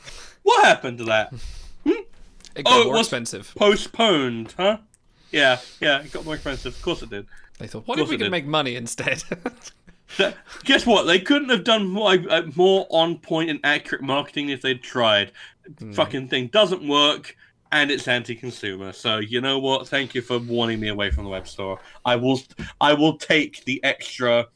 what 0.43 0.63
happened 0.63 0.99
to 0.99 1.05
that? 1.05 1.33
Hmm? 1.83 2.01
It 2.55 2.65
got 2.65 2.73
oh, 2.73 2.81
it 2.81 2.85
more 2.85 2.93
was 2.93 3.07
expensive. 3.07 3.53
postponed, 3.55 4.55
huh? 4.57 4.77
Yeah, 5.31 5.59
yeah, 5.79 6.01
it 6.01 6.11
got 6.11 6.25
more 6.25 6.33
expensive. 6.33 6.75
Of 6.75 6.81
course 6.81 7.03
it 7.03 7.11
did. 7.11 7.27
They 7.59 7.67
thought, 7.67 7.87
what 7.87 7.97
if 8.03 8.09
we 8.09 8.17
could 8.17 8.31
make 8.31 8.45
money 8.45 8.75
instead? 8.75 9.23
That- 10.17 10.35
Guess 10.63 10.85
what? 10.85 11.03
They 11.07 11.19
couldn't 11.19 11.49
have 11.49 11.63
done 11.63 11.87
more, 11.87 12.15
uh, 12.29 12.43
more 12.55 12.85
on 12.89 13.17
point 13.17 13.49
and 13.49 13.59
accurate 13.63 14.03
marketing 14.03 14.49
if 14.49 14.61
they'd 14.61 14.81
tried. 14.83 15.31
Fucking 15.93 16.27
thing 16.27 16.47
doesn't 16.47 16.87
work, 16.87 17.35
and 17.71 17.89
it's 17.89 18.07
anti-consumer. 18.07 18.93
So 18.93 19.17
you 19.17 19.41
know 19.41 19.57
what? 19.57 19.87
Thank 19.87 20.13
you 20.13 20.21
for 20.21 20.37
warning 20.37 20.79
me 20.79 20.89
away 20.89 21.09
from 21.09 21.23
the 21.23 21.29
web 21.31 21.47
store. 21.47 21.79
I 22.05 22.15
will, 22.17 22.39
I 22.79 22.93
will 22.93 23.17
take 23.17 23.65
the 23.65 23.83
extra 23.83 24.47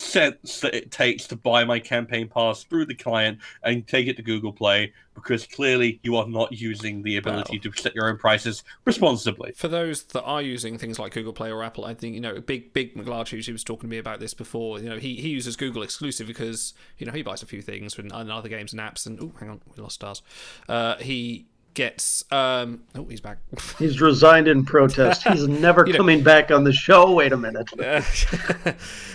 sense 0.00 0.60
that 0.60 0.74
it 0.74 0.90
takes 0.90 1.26
to 1.28 1.36
buy 1.36 1.64
my 1.64 1.78
campaign 1.78 2.28
pass 2.28 2.64
through 2.64 2.86
the 2.86 2.94
client 2.94 3.38
and 3.62 3.86
take 3.86 4.06
it 4.06 4.16
to 4.16 4.22
Google 4.22 4.52
Play 4.52 4.92
because 5.14 5.46
clearly 5.46 6.00
you 6.02 6.16
are 6.16 6.26
not 6.26 6.52
using 6.52 7.02
the 7.02 7.16
ability 7.16 7.58
to 7.58 7.72
set 7.72 7.94
your 7.94 8.08
own 8.08 8.16
prices 8.16 8.64
responsibly. 8.84 9.52
For 9.52 9.68
those 9.68 10.02
that 10.04 10.22
are 10.22 10.40
using 10.40 10.78
things 10.78 10.98
like 10.98 11.12
Google 11.12 11.32
Play 11.32 11.50
or 11.50 11.62
Apple, 11.62 11.84
I 11.84 11.94
think 11.94 12.14
you 12.14 12.20
know, 12.20 12.40
big 12.40 12.72
big 12.72 12.94
McLarch, 12.94 13.30
who 13.30 13.52
was 13.52 13.64
talking 13.64 13.88
to 13.88 13.90
me 13.90 13.98
about 13.98 14.20
this 14.20 14.34
before. 14.34 14.80
You 14.80 14.88
know, 14.88 14.98
he, 14.98 15.16
he 15.16 15.28
uses 15.28 15.56
Google 15.56 15.82
exclusive 15.82 16.26
because 16.26 16.74
you 16.98 17.06
know 17.06 17.12
he 17.12 17.22
buys 17.22 17.42
a 17.42 17.46
few 17.46 17.62
things 17.62 17.98
and 17.98 18.12
other 18.12 18.48
games 18.48 18.72
and 18.72 18.80
apps. 18.80 19.06
And 19.06 19.20
oh, 19.20 19.32
hang 19.38 19.50
on, 19.50 19.60
we 19.76 19.82
lost 19.82 19.96
stars. 19.96 20.22
Uh, 20.68 20.96
he 20.96 21.46
gets 21.80 22.24
um 22.30 22.82
oh 22.94 23.04
he's 23.04 23.20
back 23.20 23.38
He's 23.78 24.00
resigned 24.00 24.48
in 24.48 24.64
protest. 24.64 25.22
He's 25.26 25.46
never 25.48 25.82
You 25.86 25.92
know- 25.94 25.98
coming 25.98 26.22
back 26.22 26.50
on 26.50 26.64
the 26.64 26.72
show. 26.72 27.12
Wait 27.14 27.32
a 27.32 27.36
minute. 27.36 27.68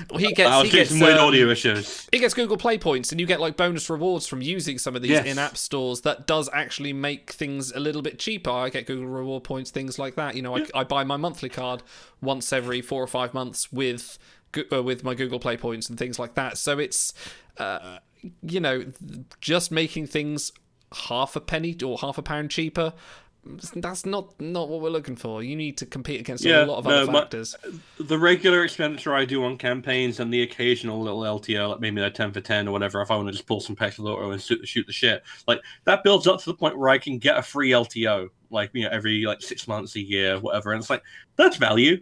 well, 0.10 0.20
he 0.20 0.34
gets 0.34 0.50
I'll 0.50 0.64
he 0.64 0.70
gets 0.72 0.90
some 0.90 1.00
weird 1.00 1.18
um, 1.18 1.28
audio 1.28 1.50
issues. 1.50 2.08
He 2.12 2.20
gets 2.20 2.34
Google 2.34 2.58
Play 2.58 2.78
points, 2.78 3.12
and 3.12 3.20
you 3.22 3.28
get 3.28 3.40
like 3.40 3.56
bonus 3.58 3.90
rewards 3.90 4.28
from 4.28 4.42
using 4.42 4.78
some 4.78 4.96
of 4.96 5.02
these 5.02 5.12
Yes. 5.12 5.26
in-app 5.26 5.58
stores. 5.58 6.02
That 6.02 6.26
does 6.28 6.50
actually 6.54 6.94
make 6.94 7.32
things 7.32 7.72
a 7.72 7.80
little 7.80 8.02
bit 8.02 8.20
cheaper. 8.20 8.50
I 8.52 8.70
get 8.70 8.86
Google 8.88 9.08
reward 9.08 9.44
points, 9.44 9.72
things 9.72 9.98
like 10.00 10.16
that. 10.16 10.36
You 10.36 10.42
know, 10.42 10.58
I, 10.58 10.66
I 10.74 10.84
buy 10.84 11.04
my 11.04 11.18
monthly 11.18 11.50
card 11.50 11.84
once 12.22 12.52
every 12.52 12.82
four 12.82 13.02
or 13.04 13.08
five 13.08 13.34
months 13.34 13.72
with 13.72 14.18
uh, 14.72 14.82
with 14.84 15.04
my 15.04 15.14
Google 15.16 15.40
Play 15.40 15.58
points 15.58 15.90
and 15.90 15.98
things 16.00 16.18
like 16.20 16.34
that. 16.36 16.58
So 16.58 16.80
it's 16.80 17.14
uh, 17.58 18.00
you 18.42 18.60
know 18.60 18.86
just 19.40 19.72
making 19.72 20.08
things 20.08 20.52
half 20.94 21.36
a 21.36 21.42
penny 21.42 21.76
or 21.84 21.98
half 21.98 22.18
a 22.18 22.22
pound 22.22 22.52
cheaper. 22.52 22.94
That's 23.76 24.08
not 24.08 24.42
not 24.42 24.70
what 24.70 24.82
we're 24.82 24.90
looking 24.90 25.16
for. 25.16 25.44
You 25.44 25.56
need 25.56 25.78
to 25.78 25.86
compete 25.86 26.20
against 26.20 26.44
a 26.46 26.66
lot 26.66 26.80
of 26.80 26.88
other 26.88 27.12
my- 27.12 27.20
factors. 27.20 27.56
the 28.00 28.18
regular 28.18 28.64
expenditure 28.64 29.14
I 29.14 29.24
do 29.24 29.44
on 29.44 29.58
campaigns 29.58 30.20
and 30.20 30.34
the 30.34 30.42
occasional 30.42 31.00
little 31.00 31.22
LTO, 31.22 31.70
like 31.70 31.80
maybe 31.80 32.02
a 32.02 32.10
10 32.10 32.32
for 32.32 32.42
10 32.42 32.68
or 32.68 32.72
whatever, 32.72 33.02
if 33.04 33.12
I 33.12 33.16
want 33.16 33.28
to 33.28 33.34
just 33.34 33.46
pull 33.46 33.60
some 33.62 33.76
petrol 33.76 34.08
auto 34.08 34.32
and 34.32 34.42
shoot, 34.42 34.68
shoot 34.68 34.88
the 34.88 34.94
shit, 34.94 35.22
like 35.48 35.62
that 35.84 36.04
builds 36.04 36.26
up 36.26 36.40
to 36.40 36.46
the 36.48 36.56
point 36.56 36.76
where 36.76 36.90
I 36.90 36.98
can 36.98 37.20
get 37.20 37.38
a 37.38 37.44
free 37.44 37.70
LTO, 37.70 38.30
like, 38.50 38.72
you 38.74 38.84
know, 38.86 38.90
every 38.92 39.24
like 39.26 39.44
six 39.44 39.68
months, 39.68 39.96
a 39.96 40.02
year, 40.02 40.40
whatever. 40.40 40.72
And 40.72 40.82
it's 40.82 40.90
like, 40.90 41.04
that's 41.36 41.58
value. 41.58 42.02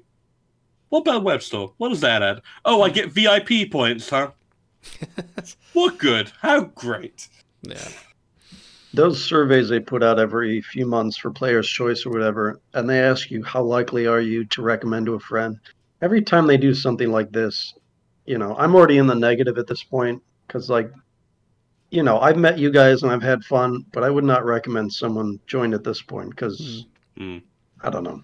What 0.90 1.02
about 1.02 1.24
web 1.24 1.42
store? 1.42 1.74
What 1.76 1.90
does 1.90 2.02
that 2.02 2.24
add? 2.24 2.40
Oh, 2.64 2.84
I 2.84 2.90
get 2.90 3.12
VIP 3.12 3.70
points, 3.70 4.10
huh? 4.10 4.32
what 5.74 5.98
good? 5.98 6.32
How 6.42 6.62
great. 6.62 7.28
Yeah. 7.64 7.86
Those 8.94 9.24
surveys 9.24 9.70
they 9.70 9.80
put 9.80 10.04
out 10.04 10.20
every 10.20 10.62
few 10.62 10.86
months 10.86 11.18
for 11.18 11.32
Player's 11.32 11.68
Choice 11.68 12.06
or 12.06 12.12
whatever, 12.12 12.60
and 12.74 12.88
they 12.88 13.00
ask 13.00 13.32
you 13.32 13.44
how 13.44 13.64
likely 13.64 14.06
are 14.06 14.22
you 14.22 14.46
to 14.46 14.62
recommend 14.62 15.08
to 15.08 15.16
a 15.16 15.20
friend. 15.20 15.60
Every 16.02 16.22
time 16.22 16.46
they 16.46 16.58
do 16.58 16.74
something 16.76 17.12
like 17.12 17.32
this, 17.32 17.74
you 18.26 18.38
know, 18.38 18.56
I'm 18.56 18.76
already 18.76 18.98
in 18.98 19.08
the 19.08 19.16
negative 19.16 19.58
at 19.58 19.68
this 19.68 19.84
point 19.84 20.22
because, 20.48 20.70
like, 20.70 20.92
you 21.90 22.04
know, 22.04 22.20
I've 22.20 22.38
met 22.38 22.60
you 22.60 22.72
guys 22.72 23.04
and 23.04 23.12
I've 23.12 23.24
had 23.24 23.44
fun, 23.44 23.86
but 23.92 24.04
I 24.04 24.10
would 24.10 24.24
not 24.24 24.46
recommend 24.46 24.94
someone 24.94 25.40
join 25.48 25.74
at 25.74 25.84
this 25.84 26.02
point 26.02 26.30
because 26.30 26.86
mm. 27.18 27.38
mm. 27.38 27.42
I 27.82 27.90
don't 27.90 28.04
know. 28.04 28.22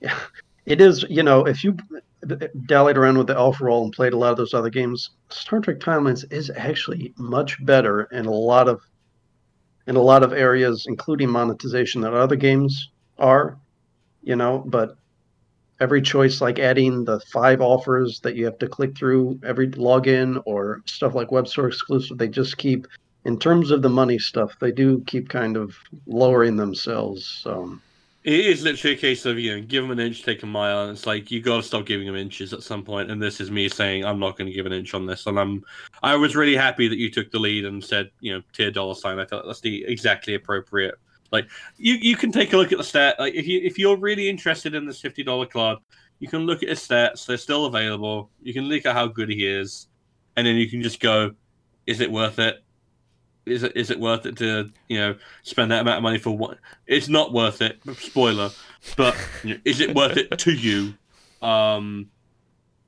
Yeah, 0.00 0.18
it 0.66 0.80
is. 0.80 1.04
You 1.08 1.22
know, 1.22 1.46
if 1.46 1.62
you 1.62 1.76
dallied 2.66 2.96
around 2.96 3.18
with 3.18 3.28
the 3.28 3.36
Alpha 3.36 3.64
Roll 3.64 3.84
and 3.84 3.92
played 3.92 4.12
a 4.12 4.16
lot 4.16 4.32
of 4.32 4.36
those 4.36 4.54
other 4.54 4.70
games, 4.70 5.10
Star 5.30 5.60
Trek 5.60 5.78
Timelines 5.78 6.30
is 6.32 6.50
actually 6.56 7.14
much 7.16 7.64
better 7.64 8.04
in 8.12 8.26
a 8.26 8.30
lot 8.30 8.68
of 8.68 8.80
in 9.88 9.96
a 9.96 10.02
lot 10.02 10.22
of 10.22 10.32
areas, 10.32 10.86
including 10.86 11.28
monetization, 11.30 12.02
that 12.02 12.14
other 12.14 12.36
games 12.36 12.90
are. 13.18 13.58
You 14.22 14.36
know, 14.36 14.62
but 14.66 14.96
every 15.80 16.02
choice, 16.02 16.40
like 16.40 16.58
adding 16.58 17.04
the 17.04 17.18
five 17.32 17.60
offers 17.60 18.20
that 18.20 18.36
you 18.36 18.44
have 18.44 18.58
to 18.58 18.68
click 18.68 18.96
through 18.96 19.40
every 19.44 19.68
login, 19.70 20.40
or 20.44 20.82
stuff 20.86 21.14
like 21.14 21.32
web 21.32 21.48
store 21.48 21.68
exclusive, 21.68 22.18
they 22.18 22.28
just 22.28 22.56
keep. 22.58 22.86
In 23.24 23.38
terms 23.38 23.70
of 23.72 23.82
the 23.82 23.88
money 23.88 24.18
stuff, 24.18 24.56
they 24.60 24.70
do 24.70 25.02
keep 25.06 25.28
kind 25.28 25.56
of 25.56 25.74
lowering 26.06 26.56
themselves. 26.56 27.26
So. 27.42 27.78
It 28.24 28.46
is 28.46 28.62
literally 28.62 28.96
a 28.96 28.98
case 28.98 29.24
of 29.26 29.38
you 29.38 29.54
know, 29.54 29.62
give 29.64 29.82
them 29.82 29.92
an 29.92 30.00
inch, 30.00 30.24
take 30.24 30.42
a 30.42 30.46
mile, 30.46 30.82
and 30.82 30.92
it's 30.92 31.06
like 31.06 31.30
you 31.30 31.40
got 31.40 31.58
to 31.58 31.62
stop 31.62 31.86
giving 31.86 32.06
them 32.06 32.16
inches 32.16 32.52
at 32.52 32.62
some 32.62 32.82
point. 32.82 33.10
And 33.10 33.22
this 33.22 33.40
is 33.40 33.50
me 33.50 33.68
saying 33.68 34.04
I'm 34.04 34.18
not 34.18 34.36
going 34.36 34.48
to 34.48 34.52
give 34.52 34.66
an 34.66 34.72
inch 34.72 34.92
on 34.92 35.06
this, 35.06 35.26
and 35.26 35.38
I'm 35.38 35.64
I 36.02 36.16
was 36.16 36.34
really 36.34 36.56
happy 36.56 36.88
that 36.88 36.98
you 36.98 37.10
took 37.10 37.30
the 37.30 37.38
lead 37.38 37.64
and 37.64 37.82
said 37.82 38.10
you 38.20 38.34
know 38.34 38.42
tier 38.52 38.70
dollar 38.70 38.94
sign. 38.94 39.18
I 39.18 39.24
thought 39.24 39.46
that's 39.46 39.60
the 39.60 39.84
exactly 39.86 40.34
appropriate. 40.34 40.96
Like 41.30 41.48
you 41.76 41.94
you 41.94 42.16
can 42.16 42.32
take 42.32 42.52
a 42.52 42.56
look 42.56 42.72
at 42.72 42.78
the 42.78 42.84
stat. 42.84 43.16
Like 43.18 43.34
if 43.34 43.46
you 43.46 43.60
if 43.62 43.78
you're 43.78 43.96
really 43.96 44.28
interested 44.28 44.74
in 44.74 44.84
this 44.84 45.00
fifty 45.00 45.22
dollar 45.22 45.46
card, 45.46 45.78
you 46.18 46.28
can 46.28 46.40
look 46.40 46.62
at 46.62 46.70
his 46.70 46.80
stats. 46.80 47.24
They're 47.24 47.36
still 47.36 47.66
available. 47.66 48.30
You 48.42 48.52
can 48.52 48.64
look 48.64 48.84
at 48.84 48.94
how 48.94 49.06
good 49.06 49.28
he 49.28 49.46
is, 49.46 49.88
and 50.36 50.46
then 50.46 50.56
you 50.56 50.68
can 50.68 50.82
just 50.82 51.00
go, 51.00 51.34
is 51.86 52.00
it 52.00 52.10
worth 52.10 52.38
it? 52.38 52.64
Is 53.50 53.62
it 53.62 53.76
is 53.76 53.90
it 53.90 53.98
worth 53.98 54.26
it 54.26 54.36
to 54.38 54.70
you 54.88 54.98
know 54.98 55.16
spend 55.42 55.70
that 55.70 55.80
amount 55.82 55.98
of 55.98 56.02
money 56.02 56.18
for 56.18 56.36
what? 56.36 56.58
It's 56.86 57.08
not 57.08 57.32
worth 57.32 57.62
it. 57.62 57.80
Spoiler, 57.96 58.50
but 58.96 59.16
you 59.44 59.54
know, 59.54 59.60
is 59.64 59.80
it 59.80 59.94
worth 59.94 60.16
it 60.16 60.38
to 60.38 60.52
you? 60.52 60.94
Um, 61.42 62.10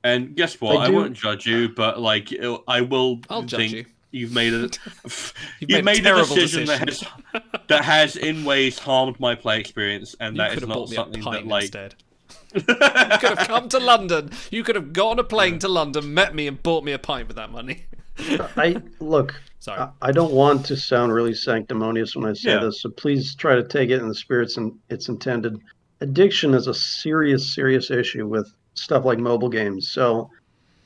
and 0.03 0.35
guess 0.35 0.59
what? 0.59 0.77
I 0.77 0.85
I, 0.85 0.89
won't 0.89 1.13
judge 1.13 1.45
you, 1.45 1.69
but 1.69 1.99
like 1.99 2.29
I 2.67 2.81
will. 2.81 3.21
I'll 3.29 3.43
judge 3.43 3.73
you. 3.73 3.85
You've 4.11 4.33
made 4.33 4.53
a 4.53 4.57
You've 5.03 5.33
you've 5.59 5.69
made 5.69 5.79
a 5.79 5.83
made, 5.83 5.99
a 5.99 6.03
terrible 6.03 6.35
decision, 6.35 6.65
that 6.65 6.89
has 6.89 7.03
that 7.67 7.83
has 7.85 8.15
in 8.17 8.43
ways 8.43 8.77
harmed 8.77 9.19
my 9.19 9.35
play 9.35 9.59
experience, 9.59 10.15
and 10.19 10.35
You 10.35 10.41
that 10.41 10.51
could 10.51 10.61
have 10.61 10.69
not 10.69 10.75
bought 10.75 10.89
me 10.89 10.95
a 10.95 10.99
something 10.99 11.21
pint 11.21 11.45
that 11.45 11.49
like 11.49 11.63
instead. 11.63 11.95
you 12.53 12.63
could 12.63 13.37
have 13.37 13.47
come 13.47 13.69
to 13.69 13.79
London. 13.79 14.31
You 14.49 14.63
could 14.63 14.75
have 14.75 14.91
gone 14.91 15.11
on 15.11 15.19
a 15.19 15.23
plane 15.23 15.59
to 15.59 15.69
London, 15.69 16.13
met 16.13 16.35
me, 16.35 16.47
and 16.47 16.61
bought 16.61 16.83
me 16.83 16.91
a 16.91 16.99
pint 16.99 17.27
with 17.27 17.37
that 17.37 17.49
money. 17.51 17.85
I 18.17 18.81
look. 18.99 19.33
Sorry. 19.59 19.79
I, 19.79 19.89
I 20.01 20.11
don't 20.11 20.33
want 20.33 20.65
to 20.67 20.75
sound 20.75 21.13
really 21.13 21.33
sanctimonious 21.33 22.15
when 22.15 22.25
I 22.29 22.33
say 22.33 22.51
Yeah. 22.51 22.59
this, 22.59 22.81
so 22.81 22.89
please 22.89 23.35
try 23.35 23.55
to 23.55 23.63
take 23.63 23.89
it 23.89 23.99
in 24.01 24.07
the 24.07 24.15
spirits 24.15 24.57
and 24.57 24.73
it's 24.89 25.07
intended. 25.07 25.57
Addiction 26.01 26.53
is 26.53 26.67
a 26.67 26.73
serious, 26.73 27.53
serious 27.53 27.91
issue 27.91 28.27
with 28.27 28.51
stuff 28.73 29.05
like 29.05 29.19
mobile 29.19 29.49
games. 29.49 29.89
So, 29.91 30.29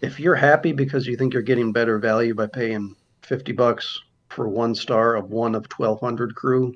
if 0.02 0.20
you're 0.20 0.36
happy 0.36 0.74
because 0.74 1.08
you 1.08 1.16
think 1.16 1.34
you're 1.34 1.42
getting 1.42 1.72
better 1.72 2.00
value 2.00 2.36
by 2.36 2.48
paying 2.48 2.96
fifty 3.22 3.54
bucks 3.54 4.00
for 4.30 4.48
one 4.50 4.76
star 4.76 5.16
of 5.16 5.30
one 5.30 5.56
of 5.56 5.70
twelve 5.70 6.02
hundred 6.02 6.36
crew, 6.36 6.74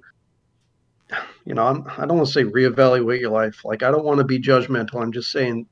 you 1.45 1.53
know, 1.53 1.65
I'm, 1.67 1.83
I 1.97 2.05
don't 2.05 2.17
want 2.17 2.27
to 2.27 2.33
say 2.33 2.43
reevaluate 2.43 3.19
your 3.19 3.31
life. 3.31 3.65
Like 3.65 3.83
I 3.83 3.91
don't 3.91 4.05
want 4.05 4.19
to 4.19 4.23
be 4.23 4.39
judgmental. 4.39 5.01
I'm 5.01 5.11
just 5.11 5.31
saying 5.31 5.65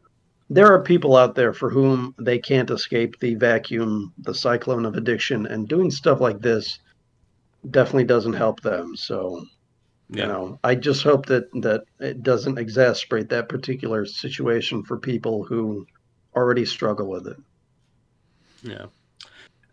there 0.49 0.67
are 0.67 0.81
people 0.81 1.17
out 1.17 1.35
there 1.35 1.53
for 1.53 1.69
whom 1.69 2.15
they 2.17 2.39
can't 2.39 2.69
escape 2.69 3.19
the 3.19 3.35
vacuum, 3.35 4.13
the 4.19 4.33
cyclone 4.33 4.85
of 4.85 4.95
addiction, 4.95 5.45
and 5.45 5.67
doing 5.67 5.91
stuff 5.91 6.21
like 6.21 6.39
this 6.39 6.79
definitely 7.69 8.05
doesn't 8.05 8.33
help 8.33 8.61
them. 8.61 8.95
So, 8.95 9.45
you 10.09 10.25
know, 10.25 10.57
I 10.63 10.75
just 10.75 11.03
hope 11.03 11.25
that 11.25 11.51
that 11.61 11.83
it 11.99 12.23
doesn't 12.23 12.55
exacerbate 12.55 13.29
that 13.29 13.49
particular 13.49 14.05
situation 14.05 14.83
for 14.83 14.97
people 14.97 15.43
who 15.43 15.85
already 16.33 16.65
struggle 16.65 17.09
with 17.09 17.27
it. 17.27 17.37
Yeah. 18.63 18.85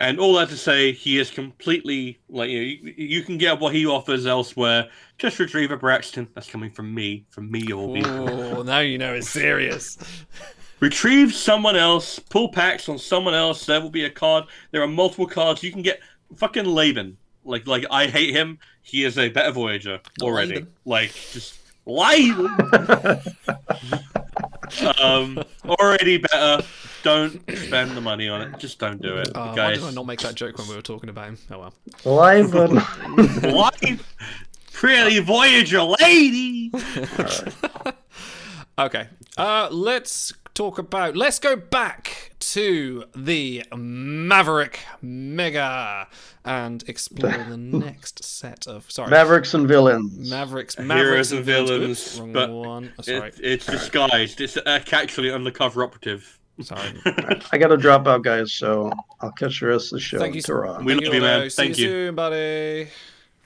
And 0.01 0.19
all 0.19 0.35
that 0.35 0.49
to 0.49 0.57
say, 0.57 0.91
he 0.91 1.21
is 1.21 1.31
completely 1.31 2.19
like 2.29 2.51
you, 2.51 2.59
know, 2.59 2.65
you, 2.65 2.95
you 2.97 3.23
can 3.23 3.39
get 3.39 3.61
what 3.61 3.73
he 3.73 3.87
offers 3.87 4.27
elsewhere. 4.27 4.89
Just 5.19 5.39
retrieve 5.39 5.71
a 5.71 5.77
Braxton. 5.77 6.27
That's 6.35 6.51
coming 6.51 6.73
from 6.73 6.93
me, 6.93 7.27
from 7.31 7.49
me, 7.49 7.73
all 7.73 7.95
people. 7.95 8.29
Oh, 8.29 8.63
now 8.63 8.81
you 8.81 8.99
know 8.99 9.15
it's 9.15 9.31
serious. 9.31 9.97
Retrieve 10.85 11.35
someone 11.35 11.77
else. 11.77 12.19
Pull 12.19 12.51
packs 12.51 12.91
on 12.91 12.99
someone 12.99 13.33
else. 13.33 13.65
There 13.65 13.81
will 13.81 13.89
be 13.89 14.05
a 14.05 14.11
card. 14.11 14.45
There 14.71 14.83
are 14.83 14.87
multiple 14.87 15.27
cards. 15.27 15.63
You 15.63 15.73
can 15.73 15.81
get 15.81 15.99
fucking 16.37 16.67
Labin. 16.67 17.15
Like, 17.43 17.67
like 17.67 17.87
I 17.91 18.07
hate 18.07 18.35
him. 18.35 18.59
He 18.83 19.05
is 19.05 19.17
a 19.17 19.31
better 19.31 19.51
Voyager 19.51 20.01
already. 20.21 20.57
Labin. 20.57 20.67
Like, 20.85 21.15
just 21.33 21.59
Labin. 21.87 22.51
um, 25.03 25.43
already 25.65 26.19
better. 26.19 26.63
Don't 27.03 27.33
spend 27.57 27.93
the 27.93 28.03
money 28.03 28.29
on 28.29 28.43
it. 28.43 28.59
Just 28.59 28.79
don't 28.79 29.01
do 29.01 29.17
it, 29.17 29.35
Uh, 29.35 29.55
why 29.55 29.73
did 29.73 29.85
I 29.85 29.91
not 29.91 30.05
make 30.05 30.21
that 30.21 30.35
joke 30.35 30.59
when 30.59 30.69
we 30.69 30.77
were 30.77 30.83
talking 30.83 31.09
about 31.09 31.29
him? 31.29 31.39
Oh 31.51 31.61
well. 31.61 31.75
Live 32.05 32.55
on 32.55 32.75
Live, 33.43 34.15
pretty 34.71 35.19
Voyager 35.21 35.83
lady. 35.83 36.71
Okay. 38.79 39.07
Uh, 39.37 39.69
let's 39.71 40.33
talk 40.55 40.79
about. 40.79 41.17
Let's 41.17 41.39
go 41.39 41.57
back 41.57 42.33
to 42.39 43.05
the 43.15 43.65
Maverick 43.77 44.81
Mega 45.03 46.09
and 46.45 46.83
explore 46.89 47.33
the 47.49 47.57
next 47.57 48.25
set 48.25 48.67
of. 48.67 48.91
Sorry. 48.91 49.11
Mavericks 49.11 49.55
and 49.55 49.67
villains. 49.69 50.31
Mavericks. 50.31 50.75
Heroes 50.77 50.89
Mavericks 50.89 51.31
and 51.33 51.45
villains, 51.45 52.19
Oops, 52.19 52.33
but 52.33 52.51
one. 52.51 52.93
Oh, 52.99 53.03
sorry. 53.03 53.29
it, 53.31 53.41
it's 53.43 53.67
disguised. 53.67 54.41
It's 54.41 54.57
uh, 54.57 54.81
actually 54.93 55.33
undercover 55.33 55.83
operative. 55.85 56.39
Sorry. 56.63 56.93
I 57.51 57.59
got 57.59 57.69
to 57.69 57.77
drop 57.77 58.07
out, 58.07 58.23
guys. 58.23 58.53
So 58.53 58.93
I'll 59.21 59.33
catch 59.33 59.61
the 59.61 59.67
rest 59.67 59.93
of 59.93 59.97
the 59.97 60.01
show. 60.01 60.19
Thank 60.19 60.37
you, 60.37 60.43
Ta-ra. 60.43 60.75
thank 60.75 60.87
We 60.87 60.95
love 60.95 61.15
you, 61.15 61.21
man. 61.21 61.51
See 61.51 61.57
Thank 61.57 61.79
you 61.79 61.85
you. 61.87 61.91
soon, 61.91 62.15
buddy. 62.15 62.89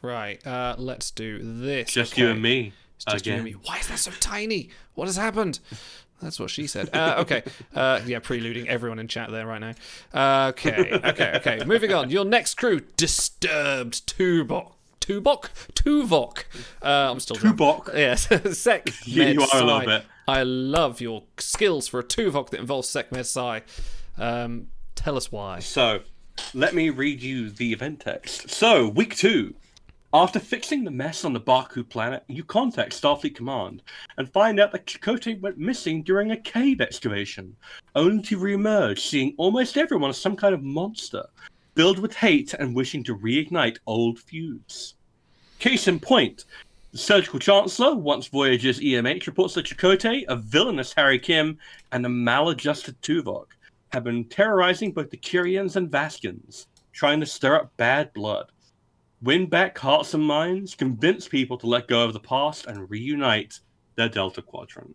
Right. 0.02 0.46
Uh, 0.46 0.74
let's 0.78 1.10
do 1.10 1.38
this. 1.42 1.90
Just 1.90 2.12
Okay. 2.12 2.22
you 2.22 2.28
and 2.30 2.42
me 2.42 2.72
It's 2.96 3.04
just 3.06 3.26
you 3.26 3.32
and 3.32 3.46
again. 3.46 3.58
me. 3.60 3.60
Why 3.64 3.78
is 3.78 3.88
that 3.88 3.98
so 3.98 4.10
tiny? 4.20 4.68
What 4.94 5.06
has 5.06 5.16
happened? 5.16 5.58
That's 6.20 6.40
what 6.40 6.50
she 6.50 6.66
said. 6.66 6.90
Uh, 6.94 7.16
okay. 7.18 7.42
Uh, 7.74 8.00
yeah, 8.06 8.18
preluding 8.18 8.68
everyone 8.68 8.98
in 8.98 9.06
chat 9.08 9.30
there 9.30 9.46
right 9.46 9.60
now. 9.60 9.74
Uh, 10.12 10.48
okay, 10.50 11.00
okay, 11.04 11.32
okay. 11.36 11.64
Moving 11.64 11.92
on. 11.92 12.10
Your 12.10 12.24
next 12.24 12.54
crew, 12.54 12.80
Disturbed 12.96 14.06
Tubok. 14.06 14.72
Tubok? 15.00 15.48
Tuvok. 15.74 16.44
Uh, 16.82 17.10
I'm 17.12 17.20
still 17.20 17.36
Tuvok. 17.36 17.94
Yes. 17.94 18.28
Sec. 18.58 18.88
You- 19.06 19.22
you 19.26 19.42
are 19.42 19.60
a 19.60 19.64
little 19.64 19.80
bit. 19.86 20.04
I 20.26 20.42
love 20.42 21.00
your 21.00 21.22
skills 21.38 21.88
for 21.88 22.00
a 22.00 22.04
Tuvok 22.04 22.50
that 22.50 22.60
involves 22.60 22.88
Sec 22.88 23.10
Med. 23.12 23.26
Um, 24.18 24.66
tell 24.94 25.16
us 25.16 25.32
why. 25.32 25.60
So, 25.60 26.00
let 26.52 26.74
me 26.74 26.90
read 26.90 27.22
you 27.22 27.48
the 27.48 27.72
event 27.72 28.00
text. 28.00 28.50
So, 28.50 28.88
week 28.88 29.16
two. 29.16 29.54
After 30.14 30.40
fixing 30.40 30.84
the 30.84 30.90
mess 30.90 31.26
on 31.26 31.34
the 31.34 31.40
Ba'ku 31.40 31.86
planet, 31.86 32.24
you 32.28 32.42
contact 32.42 32.98
Starfleet 32.98 33.34
Command 33.34 33.82
and 34.16 34.32
find 34.32 34.58
out 34.58 34.72
that 34.72 34.86
Chakotay 34.86 35.38
went 35.38 35.58
missing 35.58 36.02
during 36.02 36.30
a 36.30 36.36
cave 36.38 36.80
excavation, 36.80 37.54
only 37.94 38.22
to 38.22 38.38
reemerge, 38.38 39.00
seeing 39.00 39.34
almost 39.36 39.76
everyone 39.76 40.08
as 40.08 40.18
some 40.18 40.34
kind 40.34 40.54
of 40.54 40.62
monster, 40.62 41.26
filled 41.76 41.98
with 41.98 42.14
hate 42.14 42.54
and 42.54 42.74
wishing 42.74 43.04
to 43.04 43.18
reignite 43.18 43.76
old 43.86 44.18
feuds. 44.18 44.94
Case 45.58 45.88
in 45.88 46.00
point, 46.00 46.46
the 46.92 46.96
Surgical 46.96 47.38
Chancellor, 47.38 47.94
once 47.94 48.28
Voyager's 48.28 48.80
EMH, 48.80 49.26
reports 49.26 49.52
that 49.54 49.66
Chakotay, 49.66 50.24
a 50.28 50.36
villainous 50.36 50.94
Harry 50.94 51.18
Kim, 51.18 51.58
and 51.92 52.06
a 52.06 52.08
maladjusted 52.08 52.98
Tuvok 53.02 53.48
have 53.90 54.04
been 54.04 54.24
terrorizing 54.24 54.90
both 54.90 55.10
the 55.10 55.18
Kyrians 55.18 55.76
and 55.76 55.90
Vaskans, 55.90 56.64
trying 56.94 57.20
to 57.20 57.26
stir 57.26 57.56
up 57.56 57.76
bad 57.76 58.10
blood. 58.14 58.50
Win 59.22 59.46
back 59.46 59.76
hearts 59.78 60.14
and 60.14 60.24
minds, 60.24 60.74
convince 60.74 61.26
people 61.26 61.58
to 61.58 61.66
let 61.66 61.88
go 61.88 62.04
of 62.04 62.12
the 62.12 62.20
past, 62.20 62.66
and 62.66 62.88
reunite 62.90 63.58
their 63.96 64.08
Delta 64.08 64.42
Quadrant. 64.42 64.94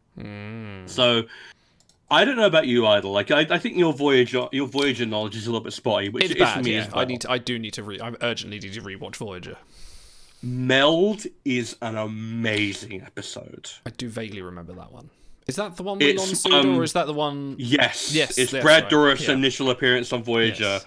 So, 0.89 1.23
I 2.09 2.23
don't 2.25 2.37
know 2.37 2.45
about 2.45 2.67
you, 2.67 2.85
Idol. 2.87 3.11
Like, 3.11 3.31
I, 3.31 3.41
I 3.49 3.57
think 3.57 3.75
your 3.75 3.91
Voyager, 3.91 4.47
your 4.51 4.67
Voyager 4.67 5.05
knowledge 5.05 5.35
is 5.35 5.47
a 5.47 5.51
little 5.51 5.63
bit 5.63 5.73
spotty, 5.73 6.09
which 6.09 6.23
It's 6.25 6.31
it 6.31 6.37
is 6.37 6.43
bad, 6.43 6.63
me 6.63 6.75
yeah. 6.75 6.87
well. 6.89 6.99
I 6.99 7.05
need. 7.05 7.21
To, 7.21 7.31
I 7.31 7.37
do 7.37 7.59
need 7.59 7.73
to. 7.73 7.83
Re- 7.83 7.99
I 7.99 8.13
urgently 8.21 8.59
need 8.59 8.73
to 8.73 8.81
rewatch 8.81 9.15
Voyager. 9.17 9.57
Meld 10.41 11.23
is 11.45 11.75
an 11.81 11.97
amazing 11.97 13.01
episode. 13.01 13.69
I 13.85 13.89
do 13.91 14.09
vaguely 14.09 14.41
remember 14.41 14.73
that 14.73 14.91
one. 14.91 15.09
Is 15.47 15.55
that 15.57 15.75
the 15.75 15.83
one 15.83 15.97
with 15.99 16.17
Lon 16.17 16.29
It's, 16.29 16.45
Suder, 16.45 16.63
um, 16.63 16.77
or 16.77 16.83
is 16.83 16.93
that 16.93 17.07
the 17.07 17.13
one? 17.13 17.55
Yes, 17.57 18.13
Yes, 18.13 18.37
It's 18.37 18.51
Brad 18.51 18.63
right, 18.65 18.89
Dourif's 18.89 19.27
yeah. 19.27 19.33
initial 19.33 19.69
appearance 19.69 20.13
on 20.13 20.23
Voyager. 20.23 20.79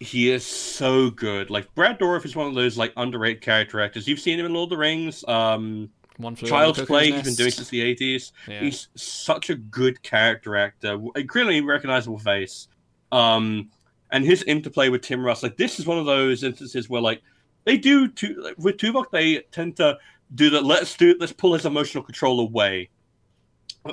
He 0.00 0.30
is 0.30 0.46
so 0.46 1.10
good. 1.10 1.50
Like 1.50 1.72
Brad 1.74 1.98
Dourif 1.98 2.24
is 2.24 2.34
one 2.34 2.46
of 2.46 2.54
those 2.54 2.78
like 2.78 2.92
underrated 2.96 3.42
character 3.42 3.80
actors. 3.80 4.08
You've 4.08 4.18
seen 4.18 4.40
him 4.40 4.46
in 4.46 4.54
Lord 4.54 4.68
of 4.68 4.70
the 4.70 4.78
Rings. 4.78 5.22
Um, 5.28 5.90
One 6.16 6.34
Child's 6.34 6.80
Play. 6.82 7.12
He's 7.12 7.22
been 7.22 7.34
doing 7.34 7.50
since 7.50 7.68
the 7.68 7.82
eighties. 7.82 8.32
Yeah. 8.48 8.60
He's 8.60 8.88
such 8.94 9.50
a 9.50 9.56
good 9.56 10.02
character 10.02 10.56
actor. 10.56 10.98
A 11.16 11.24
clearly 11.24 11.60
recognizable 11.60 12.18
face. 12.18 12.68
Um, 13.12 13.68
and 14.10 14.24
his 14.24 14.42
interplay 14.44 14.88
with 14.88 15.02
Tim 15.02 15.22
Russ, 15.22 15.42
like 15.42 15.58
this 15.58 15.78
is 15.78 15.86
one 15.86 15.98
of 15.98 16.06
those 16.06 16.44
instances 16.44 16.88
where 16.88 17.02
like 17.02 17.20
they 17.64 17.76
do 17.76 18.08
to 18.08 18.34
like, 18.40 18.56
with 18.56 18.78
Tuvok, 18.78 19.10
they 19.10 19.40
tend 19.52 19.76
to 19.76 19.98
do 20.34 20.48
that. 20.48 20.64
Let's 20.64 20.96
do 20.96 21.14
let's 21.20 21.32
pull 21.32 21.52
his 21.52 21.66
emotional 21.66 22.02
control 22.02 22.40
away. 22.40 22.88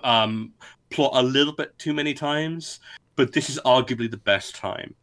Um, 0.05 0.53
plot 0.89 1.11
a 1.15 1.21
little 1.21 1.53
bit 1.53 1.77
too 1.77 1.93
many 1.93 2.13
times, 2.13 2.79
but 3.17 3.33
this 3.33 3.49
is 3.49 3.59
arguably 3.65 4.09
the 4.09 4.17
best 4.17 4.55
time 4.55 4.95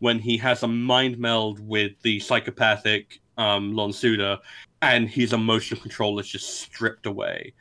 when 0.00 0.18
he 0.18 0.36
has 0.38 0.62
a 0.62 0.68
mind 0.68 1.18
meld 1.18 1.60
with 1.66 1.92
the 2.02 2.18
psychopathic 2.20 3.20
um, 3.38 3.74
Lon 3.74 3.90
Suder, 3.90 4.38
and 4.82 5.08
his 5.08 5.32
emotional 5.32 5.80
control 5.80 6.18
is 6.18 6.28
just 6.28 6.60
stripped 6.60 7.06
away. 7.06 7.52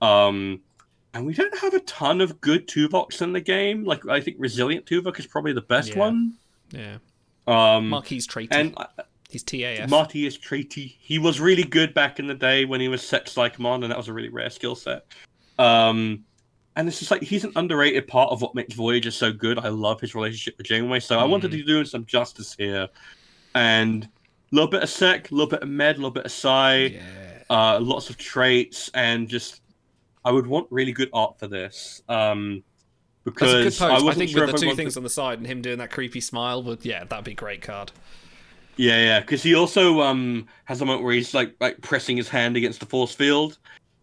Um, 0.00 0.60
and 1.14 1.26
we 1.26 1.32
don't 1.34 1.56
have 1.58 1.74
a 1.74 1.80
ton 1.80 2.20
of 2.20 2.40
good 2.40 2.68
Tuvoks 2.68 3.22
in 3.22 3.32
the 3.32 3.40
game. 3.40 3.84
Like 3.84 4.06
I 4.06 4.20
think 4.20 4.36
Resilient 4.38 4.86
Tuvok 4.86 5.18
is 5.18 5.26
probably 5.26 5.52
the 5.52 5.62
best 5.62 5.90
Yeah. 5.90 5.98
one. 5.98 6.34
Yeah. 6.70 6.98
Um, 7.46 7.88
Maquis 7.90 8.26
Traity. 8.26 8.48
and 8.54 8.74
uh, 8.76 8.86
He's 9.28 9.42
TAF. 9.42 9.88
Marty 9.88 10.26
is 10.26 10.36
Treaty. 10.38 10.96
He 11.00 11.18
was 11.18 11.40
really 11.40 11.64
good 11.64 11.94
back 11.94 12.18
in 12.20 12.26
the 12.28 12.34
day 12.34 12.64
when 12.64 12.80
he 12.80 12.88
was 12.88 13.02
Sex 13.02 13.36
like 13.36 13.56
Psychomon, 13.56 13.82
and 13.82 13.90
that 13.90 13.96
was 13.96 14.08
a 14.08 14.12
really 14.12 14.28
rare 14.28 14.50
skill 14.50 14.74
set. 14.76 15.04
Um, 15.58 16.24
and 16.76 16.86
it's 16.86 16.98
just 16.98 17.10
like 17.10 17.22
he's 17.22 17.44
an 17.44 17.52
underrated 17.56 18.06
part 18.06 18.30
of 18.30 18.42
what 18.42 18.54
makes 18.54 18.74
Voyager 18.74 19.10
so 19.10 19.32
good. 19.32 19.58
I 19.58 19.68
love 19.68 20.00
his 20.00 20.14
relationship 20.14 20.58
with 20.58 20.66
Janeway, 20.66 21.00
so 21.00 21.18
I 21.18 21.24
wanted 21.24 21.50
to 21.52 21.62
do 21.62 21.78
him 21.78 21.86
some 21.86 22.04
justice 22.04 22.54
here. 22.56 22.88
And 23.54 24.04
a 24.04 24.08
little 24.54 24.70
bit 24.70 24.82
of 24.82 24.90
Sec, 24.90 25.30
a 25.30 25.34
little 25.34 25.48
bit 25.48 25.62
of 25.62 25.68
Med, 25.68 25.96
a 25.96 25.98
little 25.98 26.10
bit 26.10 26.26
of 26.26 26.30
Psi, 26.32 27.00
uh, 27.48 27.80
lots 27.80 28.10
of 28.10 28.18
traits, 28.18 28.90
and 28.92 29.26
just 29.26 29.62
I 30.24 30.30
would 30.30 30.46
want 30.46 30.66
really 30.70 30.92
good 30.92 31.08
art 31.14 31.38
for 31.38 31.46
this. 31.46 32.02
Um, 32.08 32.62
That's 33.24 33.40
a 33.40 33.44
good 33.44 33.64
because. 33.64 33.80
I 33.80 33.94
I, 33.94 34.14
think 34.14 34.30
sure 34.30 34.44
with 34.46 34.54
the 34.54 34.60
two 34.60 34.66
wanted- 34.66 34.76
things 34.76 34.96
on 34.98 35.02
the 35.02 35.10
side 35.10 35.38
and 35.38 35.46
him 35.46 35.62
doing 35.62 35.78
that 35.78 35.90
creepy 35.90 36.20
smile 36.20 36.62
would 36.64 36.84
yeah, 36.84 37.04
that'd 37.04 37.24
be 37.24 37.32
a 37.32 37.34
great 37.34 37.62
card. 37.62 37.90
Yeah, 38.76 39.02
yeah, 39.02 39.20
because 39.20 39.42
he 39.42 39.54
also 39.54 40.02
um 40.02 40.46
has 40.66 40.82
a 40.82 40.84
moment 40.84 41.04
where 41.04 41.14
he's 41.14 41.32
like 41.32 41.54
like 41.58 41.80
pressing 41.80 42.18
his 42.18 42.28
hand 42.28 42.58
against 42.58 42.80
the 42.80 42.86
force 42.86 43.14
field, 43.14 43.56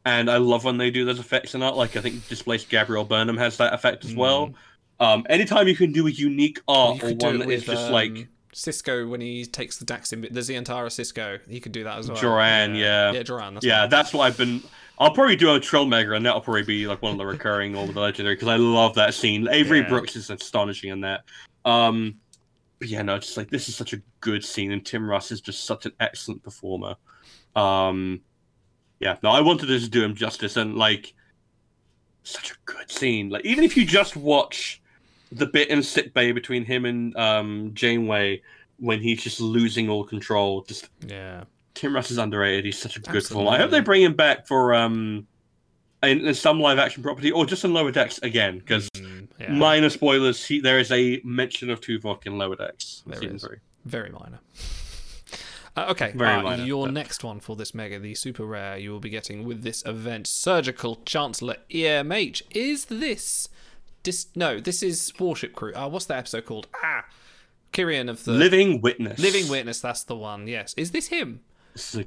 and 0.05 0.29
I 0.29 0.37
love 0.37 0.63
when 0.63 0.77
they 0.77 0.91
do 0.91 1.05
those 1.05 1.19
effects 1.19 1.55
in 1.55 1.63
art. 1.63 1.75
Like 1.75 1.95
I 1.95 2.01
think 2.01 2.27
Displaced 2.27 2.69
Gabriel 2.69 3.05
Burnham 3.05 3.37
has 3.37 3.57
that 3.57 3.73
effect 3.73 4.05
as 4.05 4.15
well. 4.15 4.53
Um, 4.99 5.25
anytime 5.29 5.67
you 5.67 5.75
can 5.75 5.91
do 5.91 6.07
a 6.07 6.11
unique 6.11 6.59
art 6.67 7.03
or 7.03 7.13
one 7.13 7.51
is 7.51 7.65
just 7.65 7.91
like 7.91 8.11
um, 8.11 8.27
Sisko 8.53 9.09
when 9.09 9.21
he 9.21 9.45
takes 9.45 9.77
the 9.77 9.85
Daxim. 9.85 10.29
There's 10.31 10.47
the 10.47 10.55
entire 10.55 10.85
Sisko. 10.85 11.39
He 11.47 11.59
could 11.59 11.71
do 11.71 11.83
that 11.83 11.97
as 11.97 12.07
well. 12.07 12.17
Joran, 12.17 12.75
yeah, 12.75 13.11
yeah, 13.11 13.23
Joran. 13.23 13.55
That's 13.55 13.65
yeah, 13.65 13.87
that's 13.87 14.13
what 14.13 14.23
I've 14.23 14.37
been. 14.37 14.61
I'll 14.99 15.11
probably 15.11 15.35
do 15.35 15.53
a 15.53 15.59
Trill 15.59 15.85
Mega, 15.85 16.13
and 16.13 16.25
that'll 16.25 16.41
probably 16.41 16.63
be 16.63 16.85
like 16.87 17.01
one 17.01 17.13
of 17.13 17.17
the 17.17 17.25
recurring 17.25 17.75
or 17.75 17.87
the 17.87 17.99
legendary 17.99 18.35
because 18.35 18.47
I 18.47 18.57
love 18.57 18.95
that 18.95 19.13
scene. 19.13 19.47
Avery 19.49 19.79
Yeah. 19.79 19.89
Brooks 19.89 20.15
is 20.15 20.29
astonishing 20.29 20.91
in 20.91 21.01
that. 21.01 21.21
Um, 21.65 22.15
but 22.79 22.87
yeah, 22.87 23.01
no, 23.01 23.17
just 23.17 23.35
like 23.35 23.49
this 23.49 23.67
is 23.67 23.75
such 23.75 23.93
a 23.93 24.01
good 24.21 24.45
scene, 24.45 24.71
and 24.71 24.85
Tim 24.85 25.09
Russ 25.09 25.31
is 25.31 25.41
just 25.41 25.65
such 25.65 25.85
an 25.85 25.93
excellent 25.99 26.43
performer. 26.43 26.95
Um, 27.55 28.21
yeah, 29.03 29.17
no, 29.23 29.29
I 29.29 29.41
wanted 29.41 29.67
to 29.67 29.77
just 29.77 29.91
do 29.91 30.03
him 30.03 30.15
justice, 30.15 30.57
and 30.57 30.75
like 30.77 31.13
such 32.23 32.51
a 32.51 32.55
good 32.65 32.89
scene. 32.89 33.29
Like 33.29 33.45
even 33.45 33.63
if 33.63 33.75
you 33.77 33.85
just 33.85 34.15
watch 34.15 34.81
the 35.31 35.45
bit 35.45 35.69
in 35.69 35.83
sick 35.83 36.13
bay 36.13 36.31
between 36.31 36.63
him 36.65 36.85
and 36.85 37.15
um, 37.17 37.71
Janeway 37.73 38.41
when 38.79 38.99
he's 39.01 39.21
just 39.21 39.39
losing 39.41 39.89
all 39.89 40.03
control, 40.03 40.61
just 40.63 40.89
yeah. 41.05 41.43
Tim 41.73 41.95
Russ 41.95 42.11
is 42.11 42.17
underrated. 42.19 42.65
He's 42.65 42.77
such 42.77 42.97
a 42.97 42.99
good 42.99 43.17
Absolutely. 43.17 43.49
I 43.51 43.57
hope 43.57 43.71
they 43.71 43.79
bring 43.79 44.03
him 44.03 44.13
back 44.15 44.47
for 44.47 44.73
um 44.75 45.25
in, 46.03 46.27
in 46.27 46.33
some 46.33 46.59
live 46.59 46.77
action 46.79 47.01
property 47.01 47.31
or 47.31 47.45
just 47.45 47.63
in 47.65 47.73
Lower 47.73 47.91
Decks 47.91 48.19
again 48.19 48.59
because 48.59 48.89
Mm, 48.91 49.27
yeah. 49.39 49.51
minor 49.51 49.89
spoilers. 49.89 50.45
He, 50.45 50.59
there 50.59 50.77
is 50.79 50.91
a 50.91 51.19
mention 51.23 51.69
of 51.69 51.81
Tuvok 51.81 52.25
in 52.27 52.37
Lower 52.37 52.55
Decks. 52.55 53.03
There 53.07 53.23
is. 53.23 53.41
three. 53.43 53.57
Very 53.85 54.11
minor. 54.11 54.39
Uh, 55.75 55.87
okay, 55.89 56.11
Very 56.15 56.45
uh, 56.45 56.63
your 56.63 56.85
but- 56.85 56.93
next 56.93 57.23
one 57.23 57.39
for 57.39 57.55
this 57.55 57.73
mega, 57.73 57.97
the 57.99 58.13
super 58.15 58.45
rare 58.45 58.77
you 58.77 58.91
will 58.91 58.99
be 58.99 59.09
getting 59.09 59.43
with 59.43 59.63
this 59.63 59.83
event, 59.85 60.27
Surgical 60.27 60.97
Chancellor 61.05 61.57
EMH. 61.71 62.43
Is 62.51 62.85
this? 62.85 63.49
Dis- 64.03 64.27
no, 64.35 64.59
this 64.59 64.83
is 64.83 65.11
Warship 65.19 65.53
Crew. 65.53 65.73
Uh, 65.73 65.87
what's 65.89 66.05
that 66.05 66.17
episode 66.19 66.45
called? 66.45 66.67
Ah, 66.83 67.05
Kyrian 67.71 68.09
of 68.09 68.23
the 68.23 68.33
Living 68.33 68.81
Witness. 68.81 69.17
Living 69.19 69.47
Witness. 69.49 69.79
That's 69.81 70.03
the 70.03 70.15
one. 70.15 70.47
Yes. 70.47 70.73
Is 70.77 70.91
this 70.91 71.07
him? 71.07 71.39
This 71.73 71.95
is, 71.95 72.05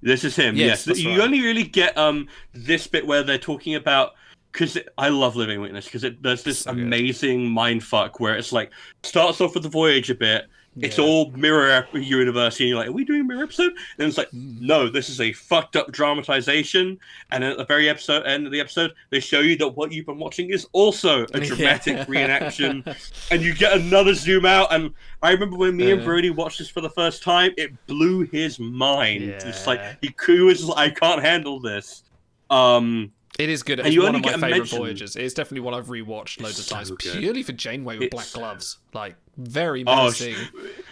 this 0.00 0.24
is 0.24 0.36
him. 0.36 0.54
Yes, 0.54 0.86
Yes, 0.86 1.00
you 1.00 1.10
right. 1.10 1.20
only 1.20 1.40
really 1.40 1.64
get 1.64 1.98
um 1.98 2.28
this 2.52 2.86
bit 2.86 3.04
where 3.04 3.24
they're 3.24 3.36
talking 3.38 3.74
about 3.74 4.12
because 4.52 4.78
I 4.96 5.08
love 5.08 5.34
Living 5.34 5.60
Witness 5.60 5.86
because 5.86 6.04
it 6.04 6.22
there's 6.22 6.44
this 6.44 6.66
amazing 6.66 7.50
mind 7.50 7.82
fuck 7.82 8.20
where 8.20 8.36
it's 8.36 8.52
like 8.52 8.70
starts 9.02 9.40
off 9.40 9.54
with 9.54 9.64
the 9.64 9.68
voyage 9.68 10.08
a 10.08 10.14
bit. 10.14 10.46
It's 10.80 10.98
all 10.98 11.30
mirror 11.32 11.86
universe, 11.92 12.60
and 12.60 12.68
you're 12.68 12.78
like, 12.78 12.88
"Are 12.88 12.92
we 12.92 13.04
doing 13.04 13.22
a 13.22 13.24
mirror 13.24 13.42
episode?" 13.44 13.72
And 13.98 14.08
it's 14.08 14.18
like, 14.18 14.30
Hmm. 14.30 14.56
"No, 14.60 14.88
this 14.88 15.08
is 15.08 15.20
a 15.20 15.32
fucked 15.32 15.76
up 15.76 15.90
dramatization." 15.92 16.98
And 17.30 17.42
at 17.44 17.56
the 17.56 17.64
very 17.64 17.88
episode 17.88 18.24
end 18.26 18.46
of 18.46 18.52
the 18.52 18.60
episode, 18.60 18.92
they 19.10 19.20
show 19.20 19.40
you 19.40 19.56
that 19.58 19.68
what 19.68 19.92
you've 19.92 20.06
been 20.06 20.18
watching 20.18 20.50
is 20.50 20.66
also 20.72 21.24
a 21.34 21.40
dramatic 21.40 21.96
Yeah. 21.96 22.04
reenaction, 22.06 22.96
and 23.30 23.42
you 23.42 23.54
get 23.54 23.72
another 23.76 24.14
zoom 24.14 24.46
out. 24.46 24.72
And 24.72 24.92
I 25.22 25.32
remember 25.32 25.56
when 25.56 25.76
me 25.76 25.90
and 25.90 26.02
Uh. 26.02 26.04
Brody 26.04 26.30
watched 26.30 26.58
this 26.58 26.68
for 26.68 26.80
the 26.80 26.90
first 26.90 27.22
time, 27.22 27.52
it 27.56 27.72
blew 27.86 28.22
his 28.22 28.58
mind. 28.58 29.22
It's 29.24 29.66
like 29.66 29.78
Yeah. 29.80 29.94
he, 30.00 30.14
he 30.26 30.40
was 30.40 30.64
like, 30.64 30.78
"I 30.78 30.90
can't 30.94 31.22
handle 31.22 31.60
this." 31.60 32.02
Um, 32.50 33.12
It 33.38 33.48
is 33.50 33.62
good. 33.62 33.78
And 33.78 33.86
It's 33.88 33.94
you 33.94 34.02
one 34.02 34.16
only 34.16 34.18
of 34.20 34.40
my 34.40 34.48
favorite 34.48 34.58
mention. 34.58 34.78
Voyages. 34.78 35.14
It's 35.16 35.32
definitely 35.34 35.60
one 35.60 35.74
I've 35.74 35.86
rewatched 35.86 36.40
loads 36.40 36.58
of 36.58 36.64
so 36.64 36.74
times, 36.74 36.92
purely 36.98 37.42
for 37.44 37.52
Janeway 37.52 37.98
with 37.98 38.10
black 38.10 38.26
gloves. 38.32 38.78
Like 38.92 39.14
very 39.38 39.84
Oh, 39.86 39.94
menacing. 39.96 40.34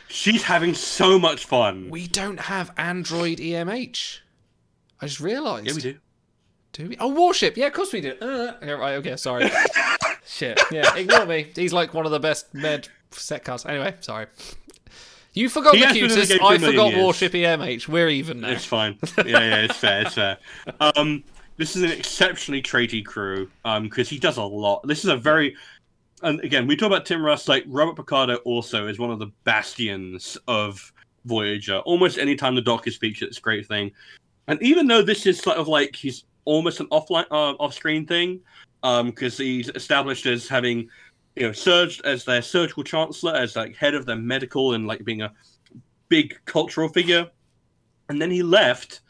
she's 0.09 0.45
having 0.45 0.73
so 0.75 1.19
much 1.19 1.45
fun. 1.45 1.91
we 1.91 2.07
don't 2.07 2.41
have 2.41 2.71
Android 2.79 3.39
EMH. 3.39 4.21
I 5.01 5.07
just 5.07 5.21
realised. 5.21 5.67
Yeah, 5.67 5.75
we 5.75 5.81
do. 5.83 5.99
Do 6.73 6.89
we? 6.89 6.97
Oh, 6.99 7.09
Warship. 7.09 7.57
Yeah, 7.57 7.67
of 7.67 7.73
course 7.75 7.93
we 7.93 8.01
do. 8.01 8.13
Uh, 8.21 8.55
yeah, 8.63 8.71
right. 8.73 8.95
Okay. 8.95 9.17
Sorry. 9.17 9.51
Shit. 10.27 10.61
Yeah. 10.71 10.95
Ignore 10.97 11.27
me. 11.27 11.47
He's 11.55 11.73
like 11.73 11.93
one 11.95 12.07
of 12.07 12.13
the 12.13 12.21
best 12.21 12.53
med 12.55 12.89
set 13.11 13.45
cards. 13.45 13.67
Anyway, 13.67 13.95
sorry. 14.01 14.27
You 15.35 15.49
forgot 15.51 15.75
He 15.75 15.81
the 15.83 15.87
the 15.89 15.93
cutest. 15.93 16.33
a 16.33 16.43
I 16.43 16.57
forgot 16.59 16.89
years. 16.93 17.03
Warship 17.03 17.33
EMH. 17.33 17.89
We're 17.89 18.09
even 18.09 18.41
now. 18.41 18.51
It's 18.51 18.65
fine. 18.65 18.99
Yeah, 19.19 19.25
yeah, 19.27 19.57
it's 19.65 19.77
fair. 19.77 20.03
It's 20.03 20.15
fair. 20.15 20.39
Um, 20.81 21.25
this 21.59 21.75
is 21.77 21.83
an 21.83 21.91
exceptionally 21.91 22.61
traity 22.63 23.03
crew 23.03 23.51
um 23.65 23.85
because 23.85 24.09
he 24.09 24.19
does 24.19 24.37
a 24.39 24.43
lot. 24.43 24.87
This 24.87 25.05
is 25.05 25.11
a 25.11 25.17
very 25.17 25.57
and 26.23 26.41
again 26.41 26.67
we 26.67 26.77
talk 26.77 26.87
about 26.87 27.07
Tim 27.07 27.25
Russ 27.25 27.49
like 27.49 27.65
Robert 27.67 27.97
Picardo 27.97 28.37
also 28.37 28.87
is 28.87 28.99
one 28.99 29.11
of 29.11 29.19
the 29.19 29.31
bastions 29.45 30.39
of 30.49 30.93
Voyager. 31.25 31.79
Almost 31.81 32.19
any 32.19 32.37
time 32.37 32.55
the 32.55 32.63
Doctor 32.63 32.91
speaks, 32.91 33.21
it's 33.21 33.39
a 33.39 33.41
great 33.41 33.67
thing. 33.67 33.91
And 34.47 34.63
even 34.63 34.87
though 34.87 35.03
this 35.03 35.27
is 35.27 35.41
sort 35.41 35.57
of 35.57 35.67
like 35.67 35.97
he's 35.97 36.25
almost 36.45 36.81
an 36.81 36.87
offline 36.89 37.27
uh, 37.31 37.55
off-screen 37.55 38.07
thing, 38.07 38.41
um 38.83 39.07
because 39.07 39.37
he's 39.37 39.69
established 39.71 40.27
as 40.27 40.49
having 40.49 40.89
you 41.35 41.47
know 41.47 41.53
surged 41.53 42.05
as 42.05 42.25
their 42.25 42.43
surgical 42.43 42.85
chancellor, 42.85 43.35
as 43.35 43.57
like 43.57 43.77
head 43.77 43.95
of 43.95 44.07
their 44.07 44.17
medical 44.17 44.75
and 44.75 44.87
like 44.87 45.05
being 45.05 45.23
a 45.23 45.33
big 46.09 46.39
cultural 46.45 46.89
figure, 46.89 47.29
and 48.09 48.23
then 48.23 48.31
he 48.31 48.43
left 48.43 49.01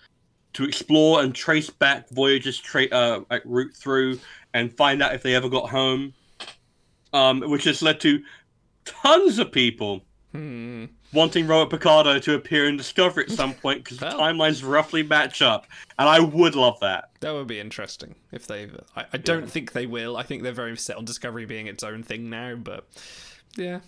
to 0.55 0.65
explore 0.65 1.21
and 1.23 1.35
trace 1.35 1.69
back 1.69 2.09
Voyager's 2.09 2.59
tra- 2.59 2.89
uh, 2.89 3.21
like, 3.31 3.43
route 3.45 3.75
through 3.77 4.19
and 4.55 4.75
find 4.75 5.03
out 5.03 5.15
if 5.15 5.23
they 5.23 5.35
ever 5.35 5.51
got 5.51 5.69
home, 5.69 6.15
um, 7.13 7.41
which 7.43 7.65
has 7.65 7.83
led 7.83 8.01
to 8.01 8.23
tons 8.85 9.39
of 9.39 9.53
people 9.53 10.03
Hmm. 10.33 10.87
wanting 11.15 11.47
Robert 11.47 11.71
Picardo 11.71 12.19
to 12.19 12.35
appear 12.35 12.69
in 12.69 12.77
Discovery 12.77 13.25
at 13.25 13.31
some 13.31 13.55
point 13.63 13.83
because 13.85 13.97
the 13.99 14.07
timelines 14.07 14.63
roughly 14.69 15.03
match 15.03 15.41
up, 15.41 15.67
and 15.99 16.07
I 16.09 16.21
would 16.21 16.55
love 16.55 16.79
that. 16.81 17.09
That 17.21 17.33
would 17.33 17.47
be 17.47 17.59
interesting 17.59 18.17
if 18.33 18.47
they. 18.47 18.69
I, 18.95 19.07
I 19.15 19.17
don't 19.17 19.51
think 19.51 19.73
they 19.73 19.87
will. 19.87 20.17
I 20.19 20.25
think 20.25 20.43
they're 20.43 20.53
very 20.53 20.77
set 20.77 20.97
on 20.97 21.07
Discovery 21.07 21.47
being 21.47 21.69
its 21.69 21.83
own 21.83 22.03
thing 22.03 22.29
now. 22.29 22.55
But 22.57 22.87
yeah, 23.57 23.81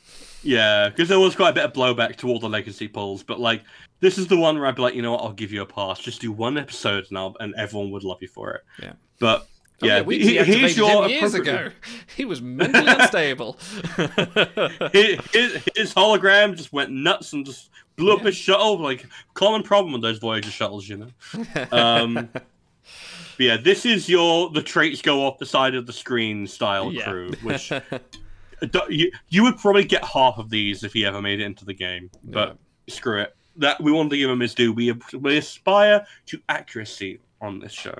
Yeah, 0.42 0.88
because 0.88 1.10
there 1.10 1.18
was 1.20 1.36
quite 1.36 1.50
a 1.50 1.52
bit 1.54 1.64
of 1.64 1.74
blowback 1.74 2.16
to 2.16 2.28
all 2.28 2.38
the 2.38 2.48
legacy 2.48 2.88
polls, 2.88 3.22
but 3.22 3.38
like 3.38 3.62
this 4.00 4.16
is 4.16 4.28
the 4.28 4.38
one 4.38 4.56
where 4.56 4.66
I'd 4.66 4.76
be 4.76 4.82
like, 4.82 4.94
you 4.94 5.02
know 5.02 5.12
what, 5.12 5.22
I'll 5.22 5.32
give 5.32 5.52
you 5.52 5.60
a 5.60 5.66
pass. 5.66 5.98
Just 5.98 6.22
do 6.22 6.32
one 6.32 6.56
episode 6.56 7.04
and 7.10 7.18
I'll, 7.18 7.36
and 7.40 7.54
everyone 7.58 7.90
would 7.90 8.04
love 8.04 8.22
you 8.22 8.28
for 8.28 8.52
it. 8.52 8.62
Yeah. 8.82 8.92
But 9.18 9.46
Oh, 9.80 9.86
yeah, 9.86 10.00
we 10.00 10.18
he- 10.18 10.38
here's 10.38 10.76
your 10.76 11.08
years 11.08 11.34
appropriate- 11.34 11.66
ago. 11.66 11.74
He 12.16 12.24
was 12.24 12.42
mentally 12.42 12.86
unstable. 12.88 13.52
his, 14.92 15.62
his, 15.76 15.94
hologram 15.94 16.56
just 16.56 16.72
went 16.72 16.90
nuts 16.90 17.32
and 17.32 17.46
just 17.46 17.70
blew 17.96 18.12
up 18.12 18.22
his 18.22 18.34
shuttle. 18.34 18.78
Like 18.80 19.06
common 19.34 19.62
problem 19.62 19.92
with 19.92 20.02
those 20.02 20.18
Voyager 20.18 20.50
shuttles, 20.50 20.88
you 20.88 20.96
know. 20.96 21.10
Um, 21.70 22.28
yeah, 23.38 23.56
this 23.56 23.86
is 23.86 24.08
your 24.08 24.50
the 24.50 24.62
traits 24.62 25.00
go 25.00 25.24
off 25.24 25.38
the 25.38 25.46
side 25.46 25.76
of 25.76 25.86
the 25.86 25.92
screen 25.92 26.46
style 26.48 26.92
Yeah. 26.92 27.04
crew, 27.04 27.30
which 27.42 27.70
you 28.88 29.12
you 29.28 29.42
would 29.44 29.58
probably 29.58 29.84
get 29.84 30.04
half 30.04 30.38
of 30.38 30.50
these 30.50 30.82
if 30.82 30.92
he 30.92 31.04
ever 31.06 31.22
made 31.22 31.40
it 31.40 31.44
into 31.44 31.64
the 31.64 31.74
game. 31.74 32.10
But 32.24 32.58
screw 32.88 33.20
it. 33.20 33.36
That 33.56 33.80
we 33.80 33.92
wanted 33.92 34.10
to 34.10 34.16
give 34.18 34.28
him 34.30 34.40
his 34.40 34.54
due. 34.54 34.72
We 34.72 34.92
we 35.12 35.36
aspire 35.36 36.04
to 36.26 36.40
accuracy 36.48 37.20
on 37.40 37.60
this 37.60 37.72
show. 37.72 37.96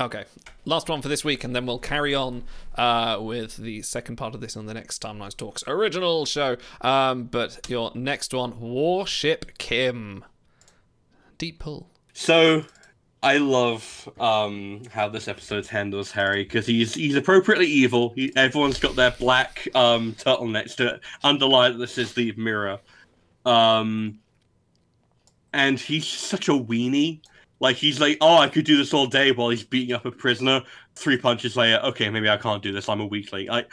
Okay, 0.00 0.24
last 0.64 0.88
one 0.88 1.02
for 1.02 1.08
this 1.08 1.24
week, 1.24 1.44
and 1.44 1.54
then 1.54 1.66
we'll 1.66 1.78
carry 1.78 2.16
on 2.16 2.42
uh, 2.74 3.18
with 3.20 3.56
the 3.56 3.80
second 3.82 4.16
part 4.16 4.34
of 4.34 4.40
this 4.40 4.56
on 4.56 4.66
the 4.66 4.74
next 4.74 5.00
Timelines 5.00 5.36
Talks 5.36 5.62
original 5.68 6.26
show. 6.26 6.56
Um, 6.80 7.24
but 7.24 7.60
your 7.68 7.92
next 7.94 8.34
one, 8.34 8.58
Warship 8.60 9.56
Kim. 9.58 10.24
Deep 11.38 11.60
pull. 11.60 11.88
So 12.12 12.64
I 13.22 13.38
love 13.38 14.08
um, 14.18 14.82
how 14.92 15.08
this 15.08 15.28
episode 15.28 15.66
handles 15.66 16.10
Harry 16.10 16.42
because 16.42 16.66
he's 16.66 16.94
he's 16.94 17.14
appropriately 17.14 17.66
evil. 17.66 18.12
He, 18.16 18.32
everyone's 18.36 18.80
got 18.80 18.96
their 18.96 19.12
black 19.12 19.68
um, 19.76 20.14
turtlenecks 20.14 20.74
to 20.76 21.00
underlie 21.22 21.70
that 21.70 21.78
this 21.78 21.98
is 21.98 22.14
the 22.14 22.32
mirror, 22.36 22.80
um, 23.46 24.18
and 25.52 25.78
he's 25.78 26.06
such 26.06 26.48
a 26.48 26.52
weenie. 26.52 27.20
Like 27.64 27.76
he's 27.76 27.98
like, 27.98 28.18
oh, 28.20 28.36
I 28.36 28.48
could 28.50 28.66
do 28.66 28.76
this 28.76 28.92
all 28.92 29.06
day 29.06 29.32
while 29.32 29.48
he's 29.48 29.64
beating 29.64 29.94
up 29.94 30.04
a 30.04 30.10
prisoner. 30.10 30.62
Three 30.96 31.16
punches 31.16 31.56
later, 31.56 31.80
okay, 31.82 32.10
maybe 32.10 32.28
I 32.28 32.36
can't 32.36 32.62
do 32.62 32.72
this. 32.72 32.90
I'm 32.90 33.00
a 33.00 33.06
weakling. 33.06 33.48
I 33.50 33.64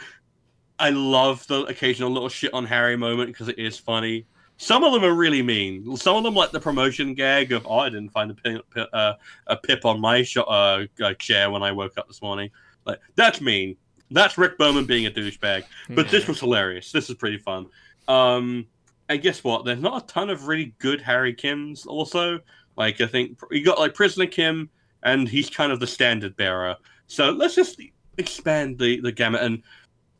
I 0.78 0.88
love 0.88 1.46
the 1.46 1.64
occasional 1.64 2.10
little 2.10 2.30
shit 2.30 2.54
on 2.54 2.64
Harry 2.64 2.96
moment 2.96 3.28
because 3.28 3.48
it 3.48 3.58
is 3.58 3.78
funny. 3.78 4.24
Some 4.56 4.82
of 4.82 4.94
them 4.94 5.04
are 5.04 5.12
really 5.12 5.42
mean. 5.42 5.94
Some 5.98 6.16
of 6.16 6.22
them, 6.22 6.34
like 6.34 6.52
the 6.52 6.58
promotion 6.58 7.12
gag 7.12 7.52
of, 7.52 7.66
"Oh, 7.66 7.80
I 7.80 7.90
didn't 7.90 8.12
find 8.12 8.30
a 8.30 8.34
pin, 8.34 8.62
pi- 8.74 8.88
uh, 8.94 9.14
a 9.48 9.56
pip 9.58 9.84
on 9.84 10.00
my 10.00 10.22
sh- 10.22 10.38
uh, 10.38 10.86
uh, 11.02 11.12
chair 11.18 11.50
when 11.50 11.62
I 11.62 11.72
woke 11.72 11.98
up 11.98 12.08
this 12.08 12.22
morning." 12.22 12.48
Like 12.86 12.98
that's 13.14 13.42
mean. 13.42 13.76
That's 14.10 14.38
Rick 14.38 14.56
Berman 14.56 14.86
being 14.86 15.04
a 15.04 15.10
douchebag. 15.10 15.64
But 15.90 16.08
this 16.08 16.26
was 16.26 16.40
hilarious. 16.40 16.92
This 16.92 17.10
is 17.10 17.16
pretty 17.16 17.38
fun. 17.38 17.66
Um, 18.08 18.66
and 19.10 19.20
guess 19.20 19.44
what? 19.44 19.66
There's 19.66 19.82
not 19.82 20.02
a 20.02 20.06
ton 20.06 20.30
of 20.30 20.46
really 20.48 20.74
good 20.78 21.02
Harry 21.02 21.34
Kims. 21.34 21.86
Also, 21.86 22.40
like 22.76 23.00
I 23.00 23.06
think 23.06 23.38
you 23.50 23.64
got 23.64 23.78
like 23.78 23.94
Prisoner 23.94 24.26
Kim, 24.26 24.70
and 25.02 25.28
he's 25.28 25.50
kind 25.50 25.72
of 25.72 25.80
the 25.80 25.86
standard 25.86 26.36
bearer. 26.36 26.76
So 27.06 27.30
let's 27.30 27.54
just 27.54 27.80
expand 28.18 28.78
the 28.78 29.00
the 29.00 29.12
gamut 29.12 29.42
and 29.42 29.62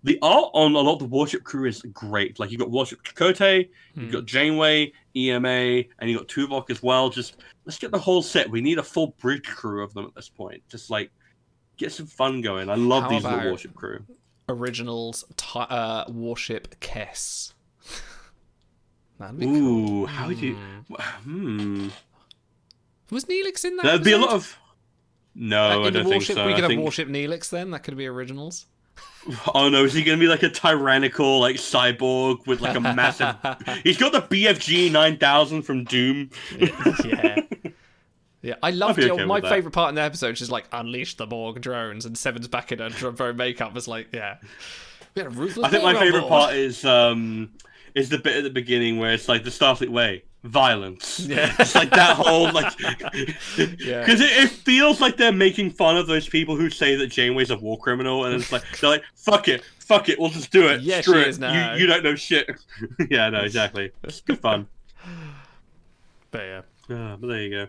the 0.04 0.18
art 0.20 0.50
on 0.54 0.74
a 0.74 0.78
lot 0.78 0.94
of 0.94 0.98
the 0.98 1.04
warship 1.04 1.44
crew 1.44 1.66
is 1.66 1.82
great. 1.82 2.38
Like 2.40 2.50
you 2.50 2.58
got 2.58 2.70
warship 2.70 3.02
Chakotay, 3.04 3.68
you've 3.94 4.12
got 4.12 4.24
Janeway, 4.26 4.92
EMA, 5.14 5.48
and 5.48 6.10
you 6.10 6.18
got 6.18 6.28
Tuvok 6.28 6.70
as 6.70 6.82
well. 6.82 7.08
Just 7.08 7.36
let's 7.64 7.78
get 7.78 7.92
the 7.92 7.98
whole 7.98 8.22
set. 8.22 8.50
We 8.50 8.60
need 8.60 8.78
a 8.78 8.82
full 8.82 9.14
bridge 9.20 9.44
crew 9.44 9.82
of 9.82 9.94
them 9.94 10.06
at 10.06 10.14
this 10.14 10.28
point. 10.28 10.62
Just 10.68 10.90
like 10.90 11.10
get 11.76 11.92
some 11.92 12.06
fun 12.06 12.40
going. 12.40 12.68
I 12.68 12.74
love 12.74 13.04
How 13.04 13.08
these 13.10 13.24
little 13.24 13.48
warship 13.48 13.74
crew. 13.74 14.00
Originals 14.48 15.24
ti 15.36 15.60
uh, 15.60 16.04
Warship 16.08 16.80
Kes. 16.80 17.54
That'd 19.18 19.38
be 19.38 19.46
Ooh, 19.46 19.86
cool. 19.86 20.06
how 20.06 20.26
would 20.26 20.40
you? 20.40 20.56
Hmm. 20.98 21.88
Was 23.12 23.26
Neelix 23.26 23.64
in 23.64 23.76
that? 23.76 23.84
There'd 23.84 24.04
be 24.04 24.12
a 24.12 24.18
lot 24.18 24.30
of. 24.30 24.58
No, 25.34 25.62
Uh, 25.62 25.68
I 25.86 25.90
don't 25.90 25.92
think 26.02 26.06
warship, 26.08 26.34
so. 26.36 26.44
we 26.46 26.52
I 26.52 26.54
could 26.56 26.64
have 26.64 26.68
think- 26.70 26.82
Warship 26.82 27.08
Neelix 27.08 27.48
then. 27.50 27.70
That 27.70 27.84
could 27.84 27.96
be 27.96 28.06
originals. 28.06 28.66
Oh 29.54 29.68
no, 29.68 29.84
is 29.84 29.92
he 29.94 30.02
gonna 30.02 30.18
be 30.18 30.26
like 30.26 30.42
a 30.42 30.48
tyrannical 30.50 31.38
like 31.40 31.56
cyborg 31.56 32.44
with 32.46 32.60
like 32.60 32.76
a 32.76 32.80
massive? 32.80 33.36
He's 33.84 33.96
got 33.96 34.10
the 34.12 34.20
BFG 34.20 34.90
nine 34.90 35.16
thousand 35.16 35.62
from 35.62 35.84
Doom. 35.84 36.30
yeah. 37.04 37.36
Yeah, 38.42 38.54
I 38.62 38.70
loved 38.72 38.98
it. 38.98 39.08
okay 39.10 39.24
My 39.24 39.34
with 39.36 39.44
that. 39.44 39.50
favorite 39.50 39.70
part 39.70 39.90
in 39.90 39.94
the 39.94 40.00
episode 40.02 40.40
is 40.40 40.50
like 40.50 40.64
unleash 40.72 41.16
the 41.16 41.26
Borg 41.26 41.60
drones, 41.60 42.04
and 42.04 42.18
Seven's 42.18 42.48
back 42.48 42.72
in 42.72 42.80
her 42.80 42.88
drone 42.90 43.36
makeup 43.36 43.72
was 43.74 43.86
like, 43.86 44.08
yeah. 44.12 44.38
We 45.14 45.22
had 45.22 45.28
a 45.32 45.34
ruthless 45.34 45.64
I 45.66 45.70
think 45.70 45.84
my 45.84 45.94
favorite 45.94 46.22
board. 46.22 46.30
part 46.30 46.54
is 46.54 46.84
um 46.84 47.50
is 47.94 48.08
the 48.08 48.18
bit 48.18 48.36
at 48.38 48.42
the 48.44 48.50
beginning 48.50 48.98
where 48.98 49.12
it's 49.12 49.28
like 49.28 49.44
the 49.44 49.50
Starfleet 49.50 49.90
way 49.90 50.24
violence. 50.44 51.20
Yeah. 51.28 51.54
it's 51.60 51.74
like 51.74 51.90
that 51.90 52.16
whole 52.16 52.50
like 52.52 52.72
Yeah. 52.80 54.00
because 54.00 54.20
it, 54.20 54.30
it 54.44 54.50
feels 54.50 55.00
like 55.00 55.16
they're 55.16 55.32
making 55.32 55.70
fun 55.70 55.96
of 55.96 56.06
those 56.06 56.28
people 56.28 56.56
who 56.56 56.68
say 56.70 56.96
that 56.96 57.08
Janeway's 57.08 57.50
a 57.50 57.56
war 57.56 57.78
criminal, 57.78 58.24
and 58.24 58.34
it's 58.34 58.50
like 58.52 58.62
they're 58.80 58.90
like 58.90 59.02
fuck 59.14 59.48
it, 59.48 59.62
fuck 59.78 60.08
it, 60.08 60.18
we'll 60.18 60.30
just 60.30 60.50
do 60.50 60.66
it. 60.68 60.80
Yeah, 60.82 61.00
Screw 61.00 61.14
she 61.14 61.20
it. 61.22 61.28
is 61.28 61.38
now. 61.38 61.74
You, 61.74 61.80
you 61.82 61.86
don't 61.86 62.02
know 62.02 62.14
shit. 62.16 62.50
yeah, 63.10 63.28
no, 63.30 63.40
exactly. 63.40 63.92
It's 64.02 64.20
good 64.20 64.38
fun. 64.40 64.66
But 66.30 66.40
yeah. 66.42 66.62
Ah, 66.90 67.16
but 67.20 67.26
there 67.28 67.42
you 67.42 67.50
go. 67.50 67.66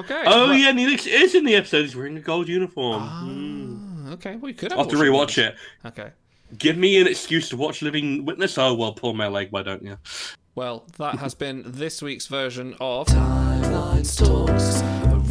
Okay. 0.00 0.22
Oh 0.26 0.48
well- 0.48 0.54
yeah, 0.56 0.72
Neelix 0.72 1.06
is 1.06 1.34
in 1.34 1.44
the 1.44 1.54
episode. 1.54 1.82
He's 1.82 1.96
wearing 1.96 2.16
a 2.16 2.20
gold 2.20 2.48
uniform. 2.48 3.02
Hmm. 3.02 4.12
Okay, 4.14 4.36
we 4.36 4.52
could 4.52 4.72
have. 4.72 4.78
I'll 4.80 4.84
have 4.88 4.92
to 4.92 4.98
rewatch 4.98 5.36
Neelix. 5.36 5.48
it. 5.48 5.54
Okay. 5.86 6.10
Give 6.58 6.76
me 6.76 7.00
an 7.00 7.06
excuse 7.06 7.48
to 7.50 7.56
watch 7.56 7.80
Living 7.82 8.24
Witness. 8.24 8.58
Oh 8.58 8.74
well, 8.74 8.92
pull 8.92 9.12
my 9.14 9.28
leg. 9.28 9.48
Why 9.50 9.62
don't 9.62 9.82
you? 9.84 9.96
Well, 10.60 10.84
that 10.98 11.14
has 11.20 11.34
been 11.34 11.62
this 11.64 12.02
week's 12.02 12.26
version 12.26 12.76
of 12.82 13.06
Timelines 13.06 14.14
Talks 14.14 14.82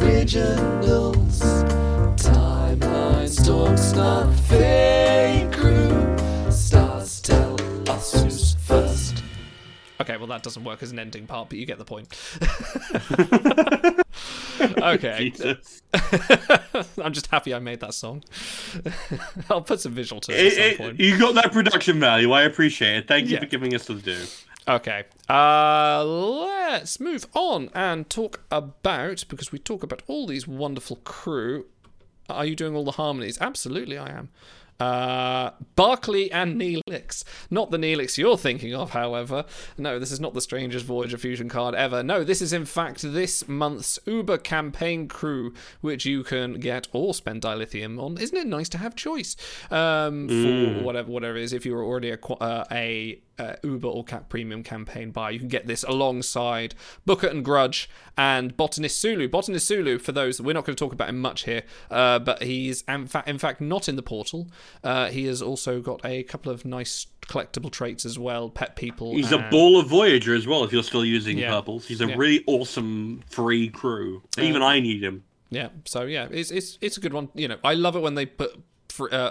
Originals. 0.02 1.40
Timelines 2.20 3.46
Talks, 3.46 3.92
not 3.92 4.34
fake 4.48 5.52
crew. 5.52 6.50
Stars 6.50 7.20
tell 7.20 7.56
us 7.88 8.20
who's 8.20 8.54
first. 8.54 9.22
Okay, 10.00 10.16
well 10.16 10.26
that 10.26 10.42
doesn't 10.42 10.64
work 10.64 10.82
as 10.82 10.90
an 10.90 10.98
ending 10.98 11.28
part, 11.28 11.48
but 11.48 11.58
you 11.58 11.64
get 11.64 11.78
the 11.78 11.84
point. 11.84 12.08
okay. 14.82 15.32
I'm 17.04 17.12
just 17.12 17.28
happy 17.28 17.54
I 17.54 17.60
made 17.60 17.78
that 17.78 17.94
song. 17.94 18.24
I'll 19.48 19.62
put 19.62 19.80
some 19.80 19.92
visual 19.92 20.20
to 20.22 20.32
it, 20.32 20.46
at 20.46 20.52
some 20.54 20.62
It- 20.64 20.78
point. 20.78 20.98
it- 21.00 21.04
you 21.04 21.16
got 21.20 21.36
that 21.36 21.52
production 21.52 22.00
value. 22.00 22.32
I 22.32 22.42
appreciate 22.42 22.96
it. 22.96 23.06
Thank 23.06 23.28
you 23.28 23.34
Yeah. 23.34 23.40
for 23.40 23.46
giving 23.46 23.76
us 23.76 23.84
the 23.84 23.94
due. 23.94 24.24
Okay. 24.70 25.04
Uh, 25.28 26.04
let's 26.04 27.00
move 27.00 27.26
on 27.34 27.70
and 27.74 28.08
talk 28.08 28.44
about 28.50 29.24
because 29.28 29.50
we 29.50 29.58
talk 29.58 29.82
about 29.82 30.02
all 30.06 30.26
these 30.26 30.46
wonderful 30.46 30.96
crew. 31.04 31.66
Are 32.28 32.46
you 32.46 32.54
doing 32.54 32.76
all 32.76 32.84
the 32.84 32.92
harmonies? 32.92 33.36
Absolutely, 33.40 33.98
I 33.98 34.10
am. 34.10 34.28
Uh, 34.78 35.50
Barclay 35.76 36.30
and 36.30 36.58
Neelix. 36.58 37.22
Not 37.50 37.70
the 37.70 37.76
Neelix 37.76 38.16
you're 38.16 38.38
thinking 38.38 38.74
of, 38.74 38.90
however. 38.90 39.44
No, 39.76 39.98
this 39.98 40.10
is 40.10 40.20
not 40.20 40.32
the 40.32 40.40
strangest 40.40 40.86
Voyager 40.86 41.18
Fusion 41.18 41.50
card 41.50 41.74
ever. 41.74 42.02
No, 42.02 42.24
this 42.24 42.40
is 42.40 42.54
in 42.54 42.64
fact 42.64 43.02
this 43.02 43.46
month's 43.46 43.98
Uber 44.06 44.38
campaign 44.38 45.06
crew, 45.06 45.52
which 45.82 46.06
you 46.06 46.22
can 46.22 46.54
get 46.60 46.88
or 46.92 47.12
spend 47.12 47.42
dilithium 47.42 48.00
on. 48.00 48.16
Isn't 48.16 48.38
it 48.38 48.46
nice 48.46 48.70
to 48.70 48.78
have 48.78 48.94
choice 48.94 49.36
um, 49.70 50.28
for 50.28 50.34
Mm. 50.34 50.82
whatever 50.82 51.10
whatever 51.10 51.36
it 51.36 51.42
is? 51.42 51.52
If 51.52 51.66
you're 51.66 51.84
already 51.84 52.10
a, 52.12 52.18
uh, 52.40 52.64
a 52.70 53.20
uh, 53.40 53.56
Uber 53.62 53.88
or 53.88 54.04
Cap 54.04 54.28
Premium 54.28 54.62
campaign 54.62 55.10
buy. 55.10 55.30
You 55.30 55.38
can 55.38 55.48
get 55.48 55.66
this 55.66 55.82
alongside 55.82 56.74
Booker 57.06 57.26
and 57.26 57.44
Grudge 57.44 57.88
and 58.16 58.56
Botanist 58.56 59.00
Sulu. 59.00 59.28
Botanist 59.28 59.66
Sulu, 59.66 59.98
for 59.98 60.12
those 60.12 60.40
we're 60.40 60.52
not 60.52 60.64
going 60.64 60.76
to 60.76 60.84
talk 60.84 60.92
about 60.92 61.08
him 61.08 61.18
much 61.20 61.44
here, 61.44 61.62
uh, 61.90 62.18
but 62.18 62.42
he's 62.42 62.82
in 62.88 63.06
fact, 63.06 63.28
in 63.28 63.38
fact 63.38 63.60
not 63.60 63.88
in 63.88 63.96
the 63.96 64.02
portal. 64.02 64.48
Uh, 64.84 65.08
he 65.08 65.24
has 65.26 65.40
also 65.40 65.80
got 65.80 66.00
a 66.04 66.22
couple 66.24 66.52
of 66.52 66.64
nice 66.64 67.06
collectible 67.22 67.70
traits 67.70 68.04
as 68.04 68.18
well. 68.18 68.48
Pet 68.50 68.76
people. 68.76 69.14
He's 69.14 69.32
a 69.32 69.38
and- 69.38 69.50
ball 69.50 69.78
of 69.80 69.86
Voyager 69.86 70.34
as 70.34 70.46
well. 70.46 70.64
If 70.64 70.72
you're 70.72 70.82
still 70.82 71.04
using 71.04 71.38
Yeah. 71.38 71.50
purples, 71.50 71.86
he's 71.86 72.00
a 72.00 72.06
Yeah. 72.08 72.16
really 72.16 72.44
awesome 72.46 73.22
free 73.28 73.68
crew. 73.68 74.22
Even 74.38 74.62
I 74.62 74.80
need 74.80 75.02
him. 75.02 75.24
Yeah, 75.50 75.68
so 75.84 76.02
yeah, 76.02 76.28
it's 76.30 76.50
it's 76.50 76.78
it's 76.80 76.96
a 76.96 77.00
good 77.00 77.12
one. 77.12 77.28
You 77.34 77.48
know, 77.48 77.56
I 77.64 77.74
love 77.74 77.96
it 77.96 78.00
when 78.00 78.14
they 78.14 78.26
put 78.26 78.60
for, 78.88 79.12
uh, 79.14 79.30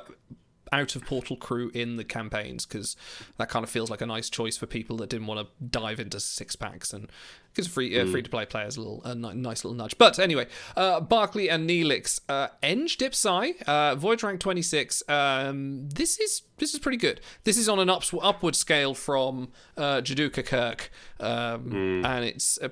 out 0.72 0.96
of 0.96 1.06
portal 1.06 1.36
crew 1.36 1.72
in 1.74 1.98
the 1.98 2.04
campaigns 2.04 2.66
because 2.66 2.96
that 3.38 3.50
kind 3.50 3.64
of 3.64 3.70
feels 3.70 3.90
like 3.90 4.02
a 4.02 4.06
nice 4.06 4.30
choice 4.30 4.58
for 4.58 4.66
people 4.66 4.98
that 4.98 5.10
didn't 5.10 5.28
want 5.28 5.40
to 5.40 5.66
dive 5.66 6.00
into 6.00 6.20
six 6.20 6.56
packs 6.56 6.94
and 6.94 7.10
gives 7.56 7.68
free 7.68 8.00
uh, 8.00 8.06
Mm. 8.06 8.12
free 8.12 8.22
to 8.22 8.30
play 8.30 8.46
players 8.46 8.78
a 8.78 8.82
little 8.82 9.02
a 9.04 9.16
nice 9.16 9.64
little 9.64 9.76
nudge. 9.76 9.98
But 9.98 10.20
anyway, 10.20 10.48
uh, 10.78 11.00
Barclay 11.02 11.48
and 11.50 11.70
Neelix, 11.70 12.22
uh, 12.30 12.50
Eng 12.62 12.86
Dipsai, 12.88 13.62
uh, 13.64 13.96
Voyage 13.96 14.24
rank 14.24 14.40
twenty 14.40 14.62
six. 14.62 15.02
Um, 15.10 15.90
this 15.90 16.20
is 16.20 16.44
this 16.58 16.74
is 16.74 16.80
pretty 16.80 16.98
good. 16.98 17.22
This 17.44 17.58
is 17.58 17.68
on 17.68 17.80
an 17.80 17.90
ups- 17.90 18.14
upward 18.22 18.56
scale 18.56 18.94
from 18.94 19.52
uh, 19.78 20.02
Jaduka 20.02 20.46
Kirk, 20.46 20.92
um, 21.20 21.70
Mm. 21.72 22.06
and 22.06 22.26
it's 22.26 22.60
uh, 22.62 22.70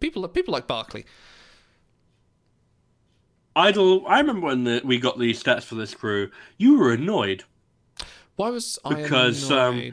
people 0.00 0.26
people 0.28 0.52
like 0.52 0.66
Barclay. 0.66 1.04
Idle. 3.54 4.06
I 4.06 4.18
remember 4.20 4.46
when 4.46 4.64
the, 4.64 4.80
we 4.84 4.98
got 4.98 5.18
the 5.18 5.32
stats 5.32 5.64
for 5.64 5.74
this 5.74 5.94
crew. 5.94 6.30
You 6.56 6.78
were 6.78 6.92
annoyed 6.92 7.44
Why 8.36 8.48
was 8.50 8.78
I 8.84 8.90
annoyed? 8.90 9.02
because 9.04 9.50
um, 9.50 9.92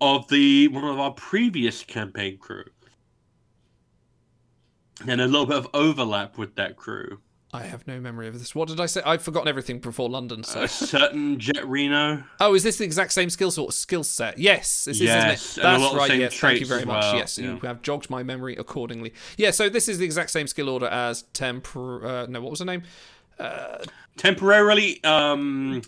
of 0.00 0.28
the 0.28 0.68
one 0.68 0.84
of 0.84 0.98
our 0.98 1.12
previous 1.12 1.82
campaign 1.82 2.38
crew, 2.38 2.64
and 5.06 5.20
a 5.20 5.26
little 5.26 5.46
bit 5.46 5.56
of 5.56 5.68
overlap 5.74 6.38
with 6.38 6.54
that 6.56 6.76
crew. 6.76 7.20
I 7.54 7.62
have 7.62 7.86
no 7.86 8.00
memory 8.00 8.26
of 8.26 8.36
this. 8.36 8.52
What 8.54 8.66
did 8.66 8.80
I 8.80 8.86
say? 8.86 9.00
I've 9.06 9.22
forgotten 9.22 9.46
everything 9.48 9.78
before 9.78 10.10
London. 10.10 10.42
So. 10.42 10.62
A 10.62 10.68
certain 10.68 11.38
Jett 11.38 11.64
Reno. 11.68 12.24
oh, 12.40 12.54
is 12.54 12.64
this 12.64 12.78
the 12.78 12.84
exact 12.84 13.12
same 13.12 13.30
skill 13.30 13.52
sort 13.52 13.72
skill 13.74 14.02
set? 14.02 14.38
Yes, 14.38 14.86
this 14.86 15.00
Yes, 15.00 15.52
is, 15.52 15.58
and 15.58 15.66
a 15.66 15.70
isn't 15.70 15.80
it? 15.80 15.84
lot 15.84 15.92
That's 15.94 16.10
right. 16.10 16.18
Yes, 16.18 16.38
thank 16.40 16.60
you 16.60 16.66
very 16.66 16.84
much. 16.84 17.02
well, 17.04 17.16
Yes, 17.16 17.38
you 17.38 17.58
have 17.60 17.80
jogged 17.80 18.10
my 18.10 18.24
memory 18.24 18.56
accordingly. 18.56 19.14
Yeah, 19.36 19.52
so 19.52 19.68
this 19.68 19.88
is 19.88 19.98
the 19.98 20.04
exact 20.04 20.30
same 20.30 20.48
skill 20.48 20.68
order 20.68 20.86
as 20.86 21.22
Tempor. 21.32 22.04
Uh, 22.04 22.26
no, 22.28 22.40
what 22.40 22.50
was 22.50 22.58
the 22.58 22.64
name? 22.64 22.82
Uh, 23.38 23.78
Temporarily, 24.16 25.02
um, 25.04 25.82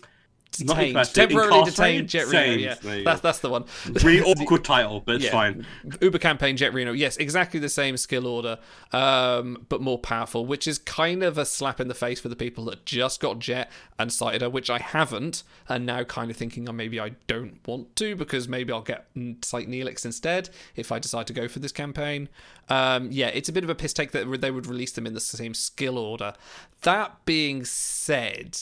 detained. 0.57 0.97
Temporarily 1.13 1.63
detained 1.65 2.09
Jett 2.09 2.27
Reno. 2.27 2.31
Same, 2.31 2.59
Yeah, 2.59 2.75
there 2.81 3.03
that's 3.03 3.21
that's 3.21 3.39
the 3.39 3.49
one. 3.49 3.65
Really 4.03 4.21
awkward 4.31 4.63
title, 4.63 5.01
but 5.05 5.15
it's 5.15 5.25
Yeah. 5.25 5.31
fine. 5.31 5.65
Uber 6.01 6.17
campaign 6.19 6.57
Jett 6.57 6.73
Reno. 6.73 6.91
Yes, 6.91 7.17
exactly 7.17 7.59
the 7.59 7.69
same 7.69 7.97
skill 7.97 8.27
order, 8.27 8.57
um, 8.91 9.65
but 9.69 9.81
more 9.81 9.99
powerful, 9.99 10.45
which 10.45 10.67
is 10.67 10.77
kind 10.79 11.23
of 11.23 11.37
a 11.37 11.45
slap 11.45 11.79
in 11.79 11.87
the 11.87 11.93
face 11.95 12.19
for 12.19 12.29
the 12.29 12.35
people 12.35 12.65
that 12.65 12.85
just 12.85 13.19
got 13.19 13.39
Jett 13.39 13.71
and 13.99 14.11
sighted 14.11 14.41
her, 14.41 14.49
which 14.49 14.69
I 14.69 14.79
haven't, 14.79 15.43
and 15.67 15.85
now 15.85 16.03
kind 16.03 16.29
of 16.31 16.37
thinking 16.37 16.67
oh, 16.69 16.71
maybe 16.73 16.99
I 16.99 17.09
don't 17.27 17.59
want 17.67 17.95
to 17.97 18.15
because 18.15 18.47
maybe 18.47 18.71
I'll 18.73 18.81
get 18.81 19.07
Sight 19.43 19.67
Neelix 19.67 20.05
instead 20.05 20.49
if 20.75 20.91
I 20.91 20.99
decide 20.99 21.27
to 21.27 21.33
go 21.33 21.47
for 21.47 21.59
this 21.59 21.71
campaign. 21.71 22.29
Um, 22.69 23.09
yeah, 23.11 23.27
it's 23.27 23.49
a 23.49 23.53
bit 23.53 23.63
of 23.63 23.69
a 23.69 23.75
piss 23.75 23.93
take 23.93 24.11
that 24.11 24.41
they 24.41 24.51
would 24.51 24.67
release 24.67 24.91
them 24.91 25.07
in 25.07 25.13
the 25.13 25.19
same 25.19 25.53
skill 25.53 25.97
order. 25.97 26.33
That 26.81 27.23
being 27.25 27.63
said, 27.65 28.57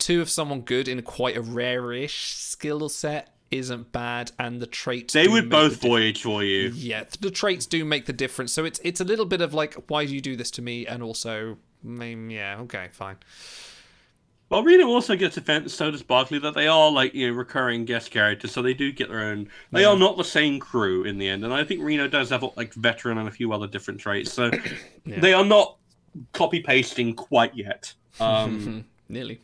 two 0.00 0.20
of 0.20 0.28
someone 0.30 0.62
good 0.62 0.88
in 0.88 1.00
quite 1.02 1.36
a 1.36 1.40
rare-ish 1.42 2.34
skill 2.34 2.88
set 2.88 3.34
isn't 3.50 3.90
bad, 3.92 4.30
and 4.38 4.60
the 4.60 4.66
traits 4.66 5.12
They 5.14 5.26
would 5.28 5.50
both 5.50 5.80
the 5.80 5.88
voyage 5.88 6.22
for 6.22 6.42
you. 6.44 6.68
yeah, 6.74 7.04
the 7.20 7.30
traits 7.30 7.66
do 7.66 7.84
make 7.84 8.06
the 8.06 8.12
difference. 8.12 8.52
So 8.52 8.64
it's 8.64 8.80
it's 8.84 9.00
a 9.00 9.04
little 9.04 9.26
bit 9.26 9.40
of 9.40 9.52
like, 9.54 9.74
why 9.88 10.06
do 10.06 10.14
you 10.14 10.20
do 10.20 10.36
this 10.36 10.50
to 10.52 10.62
me? 10.62 10.86
And 10.86 11.02
also, 11.02 11.58
mm, 11.84 12.30
yeah, 12.32 12.58
okay, 12.60 12.88
fine. 12.92 13.16
Well, 14.50 14.64
Reno 14.64 14.88
also 14.88 15.14
gets 15.14 15.36
offense, 15.36 15.72
so 15.72 15.92
does 15.92 16.02
Barclay, 16.02 16.40
that 16.40 16.54
they 16.54 16.66
are 16.66 16.90
like 16.90 17.14
you 17.14 17.28
know 17.28 17.34
recurring 17.36 17.84
guest 17.84 18.10
characters, 18.10 18.50
so 18.50 18.62
they 18.62 18.74
do 18.74 18.90
get 18.90 19.08
their 19.08 19.20
own. 19.20 19.48
They 19.70 19.82
Yeah. 19.82 19.90
are 19.90 19.96
not 19.98 20.16
the 20.16 20.24
same 20.24 20.58
crew 20.58 21.04
in 21.04 21.18
the 21.18 21.28
end, 21.28 21.44
and 21.44 21.52
I 21.54 21.62
think 21.62 21.82
Reno 21.82 22.08
does 22.08 22.30
have 22.30 22.44
like 22.56 22.74
veteran 22.74 23.18
and 23.18 23.28
a 23.28 23.30
few 23.30 23.52
other 23.52 23.68
different 23.68 24.00
traits, 24.00 24.32
so 24.32 24.50
they 25.06 25.32
are 25.32 25.44
not 25.44 25.76
copy 26.32 26.60
pasting 26.60 27.14
quite 27.14 27.54
yet. 27.56 27.94
Um, 28.20 28.84
Nearly. 29.08 29.40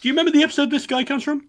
Do 0.00 0.08
you 0.08 0.12
remember 0.12 0.30
the 0.30 0.42
episode 0.42 0.70
this 0.70 0.86
guy 0.86 1.04
comes 1.04 1.22
from? 1.24 1.46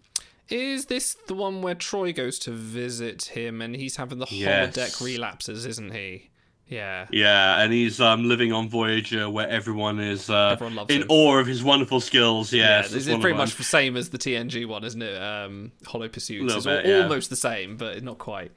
Is 0.49 0.85
this 0.85 1.15
the 1.27 1.33
one 1.33 1.61
where 1.61 1.75
Troi 1.75 2.15
goes 2.15 2.39
to 2.39 2.51
visit 2.51 3.25
him 3.25 3.61
and 3.61 3.75
he's 3.75 3.97
having 3.97 4.19
the 4.19 4.27
Yes. 4.29 4.75
holodeck 4.77 5.03
relapses, 5.03 5.65
isn't 5.65 5.91
he? 5.93 6.29
Yeah. 6.69 7.07
Yeah, 7.11 7.61
and 7.61 7.71
he's 7.71 7.99
um, 8.01 8.27
living 8.27 8.51
on 8.51 8.67
Voyager, 8.69 9.29
where 9.29 9.47
everyone 9.49 9.99
is 9.99 10.29
uh, 10.29 10.49
Everyone 10.59 10.85
in 10.89 11.01
him. 11.03 11.07
awe 11.09 11.37
of 11.39 11.47
his 11.47 11.63
wonderful 11.63 11.99
skills. 12.01 12.51
Yeah, 12.51 12.79
it's 12.81 12.91
this 12.91 13.07
is 13.07 13.17
pretty 13.19 13.37
much 13.37 13.55
the 13.55 13.63
same 13.63 13.95
as 13.95 14.09
the 14.09 14.17
TNG 14.17 14.65
one, 14.67 14.83
isn't 14.83 15.01
it? 15.01 15.21
Um, 15.21 15.71
Hollow 15.85 16.09
Pursuits 16.09 16.53
is 16.53 16.65
bit, 16.65 16.85
al- 16.85 16.91
yeah. 16.91 17.03
almost 17.03 17.29
the 17.29 17.37
same, 17.37 17.77
but 17.77 18.03
not 18.03 18.17
quite. 18.17 18.51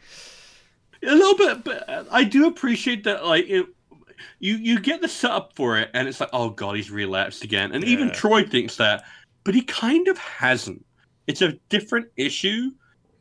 A 1.04 1.14
little 1.14 1.36
bit, 1.36 1.64
but 1.64 2.08
I 2.10 2.24
do 2.24 2.46
appreciate 2.48 3.04
that. 3.04 3.24
Like, 3.24 3.48
it, 3.48 3.66
you 4.40 4.56
you 4.56 4.80
get 4.80 5.00
the 5.00 5.08
setup 5.08 5.54
for 5.54 5.78
it, 5.78 5.90
and 5.94 6.06
it's 6.08 6.18
like, 6.20 6.30
oh 6.32 6.50
god, 6.50 6.76
he's 6.76 6.90
relapsed 6.90 7.42
again. 7.44 7.72
And 7.72 7.84
even 7.84 8.10
Troi 8.10 8.42
thinks 8.48 8.76
that, 8.76 9.04
but 9.44 9.54
he 9.54 9.62
kind 9.62 10.08
of 10.08 10.18
hasn't. 10.18 10.84
It's 11.26 11.42
a 11.42 11.52
different 11.68 12.08
issue, 12.16 12.70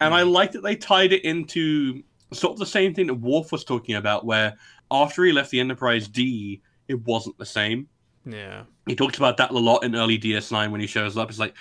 and. 0.02 0.14
I 0.14 0.24
like 0.24 0.52
that 0.54 0.64
they 0.64 0.76
tied 0.76 1.14
it 1.14 1.24
into 1.26 2.02
sort 2.34 2.54
of 2.54 2.60
the 2.60 2.66
same 2.66 2.94
thing 2.94 3.08
that 3.08 3.16
Worf 3.16 3.52
was 3.52 3.64
talking 3.64 3.96
about, 3.96 4.26
where 4.26 4.58
after 4.92 5.24
he 5.24 5.32
left 5.32 5.52
the 5.52 5.60
Enterprise 5.60 6.08
D, 6.08 6.62
it 6.88 7.02
wasn't 7.06 7.38
the 7.38 7.46
same. 7.46 7.88
Yeah. 8.26 8.64
He 8.88 8.96
talks 8.96 9.18
about 9.18 9.38
that 9.38 9.52
a 9.52 9.58
lot 9.58 9.84
in 9.84 9.96
early 9.96 10.18
DS9 10.18 10.72
when 10.72 10.82
he 10.82 10.88
shows 10.88 11.18
up. 11.18 11.30
It's 11.30 11.40
like 11.40 11.56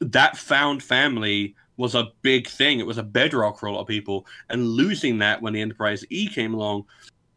that 0.00 0.36
found 0.36 0.82
family 0.82 1.54
was 1.76 1.94
a 1.94 2.08
big 2.22 2.48
thing. 2.48 2.80
It 2.80 2.86
was 2.86 2.98
a 2.98 3.02
bedrock 3.02 3.58
for 3.58 3.66
a 3.66 3.72
lot 3.72 3.80
of 3.80 3.86
people, 3.86 4.26
and 4.50 4.66
losing 4.66 5.18
that 5.18 5.40
when 5.40 5.52
the 5.52 5.60
Enterprise 5.60 6.04
E 6.10 6.28
came 6.28 6.54
along 6.54 6.84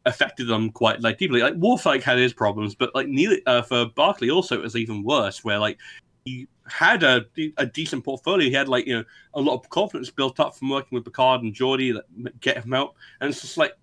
affected 0.07 0.47
them 0.47 0.71
quite 0.71 1.01
like 1.01 1.17
deeply. 1.17 1.41
Like 1.41 1.55
Worf 1.55 1.85
like 1.85 2.03
had 2.03 2.17
his 2.17 2.33
problems, 2.33 2.75
but 2.75 2.93
like 2.93 3.07
Neil 3.07 3.37
uh, 3.45 3.61
for 3.61 3.87
Barclay 3.95 4.29
also 4.29 4.55
it 4.55 4.61
was 4.61 4.75
even 4.75 5.03
worse, 5.03 5.43
where 5.43 5.59
like 5.59 5.79
he 6.25 6.47
had 6.67 7.03
a 7.03 7.25
a 7.57 7.65
decent 7.65 8.03
portfolio. 8.03 8.49
He 8.49 8.53
had 8.53 8.67
like 8.67 8.87
you 8.87 8.97
know 8.97 9.05
a 9.35 9.39
lot 9.39 9.53
of 9.53 9.69
confidence 9.69 10.09
built 10.09 10.39
up 10.39 10.55
from 10.55 10.69
working 10.69 10.95
with 10.95 11.05
Picard 11.05 11.43
and 11.43 11.53
Geordi 11.53 11.93
that 11.93 12.39
get 12.41 12.63
him 12.63 12.73
out, 12.73 12.95
and 13.21 13.29
it's 13.29 13.41
just 13.41 13.57
like 13.57 13.73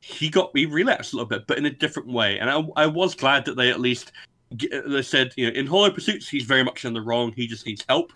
he 0.00 0.28
got 0.28 0.50
he 0.54 0.66
relapsed 0.66 1.12
a 1.12 1.16
little 1.16 1.28
bit, 1.28 1.46
but 1.46 1.58
in 1.58 1.66
a 1.66 1.70
different 1.70 2.08
way. 2.08 2.38
And 2.38 2.50
I, 2.50 2.62
I 2.76 2.86
was 2.86 3.14
glad 3.14 3.44
that 3.46 3.56
they 3.56 3.70
at 3.70 3.80
least 3.80 4.12
they 4.50 5.02
said 5.02 5.32
you 5.36 5.46
know 5.46 5.58
in 5.58 5.66
Hollow 5.66 5.90
Pursuits 5.90 6.28
he's 6.28 6.44
very 6.44 6.62
much 6.62 6.84
in 6.84 6.92
the 6.92 7.00
wrong. 7.00 7.32
He 7.32 7.46
just 7.46 7.66
needs 7.66 7.84
help. 7.88 8.12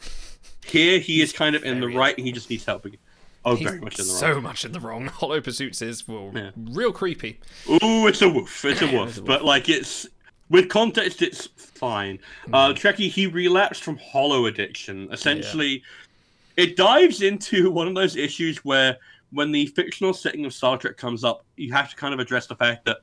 Here 0.64 0.98
he 0.98 1.22
is 1.22 1.32
kind 1.32 1.56
of 1.56 1.64
in 1.64 1.80
the 1.80 1.88
right. 1.88 2.16
and 2.16 2.26
He 2.26 2.32
just 2.32 2.48
needs 2.48 2.64
help 2.64 2.84
again. 2.84 3.00
Oh, 3.46 3.56
He's 3.56 3.68
very 3.68 3.80
much 3.80 3.98
in 3.98 4.06
the 4.06 4.12
so 4.12 4.40
much 4.40 4.64
in 4.64 4.72
the 4.72 4.80
wrong. 4.80 5.06
Hollow 5.06 5.40
Pursuits 5.40 5.82
is 5.82 6.08
well, 6.08 6.32
real 6.56 6.92
creepy. 6.92 7.40
Ooh, 7.68 8.06
it's 8.06 8.22
a 8.22 8.28
woof. 8.28 8.64
It's 8.64 8.80
a 8.80 8.86
woof. 8.92 9.22
But 9.22 9.44
like 9.44 9.68
it's 9.68 10.06
with 10.54 10.68
context, 10.68 11.20
it's 11.20 11.48
fine. 11.56 12.18
Uh, 12.52 12.68
Trekkie 12.72 13.10
he 13.10 13.26
relapsed 13.26 13.82
from 13.82 13.98
hollow 13.98 14.46
addiction. 14.46 15.08
Essentially, 15.12 15.82
it 16.56 16.76
dives 16.76 17.22
into 17.22 17.70
one 17.80 17.88
of 17.88 17.94
those 17.94 18.14
issues 18.16 18.64
where 18.64 18.96
when 19.32 19.50
the 19.50 19.66
fictional 19.66 20.14
setting 20.14 20.44
of 20.44 20.54
Star 20.54 20.78
Trek 20.78 20.96
comes 20.96 21.24
up, 21.24 21.44
you 21.56 21.72
have 21.72 21.90
to 21.90 21.96
kind 21.96 22.14
of 22.14 22.20
address 22.20 22.46
the 22.46 22.54
fact 22.54 22.84
that 22.84 22.98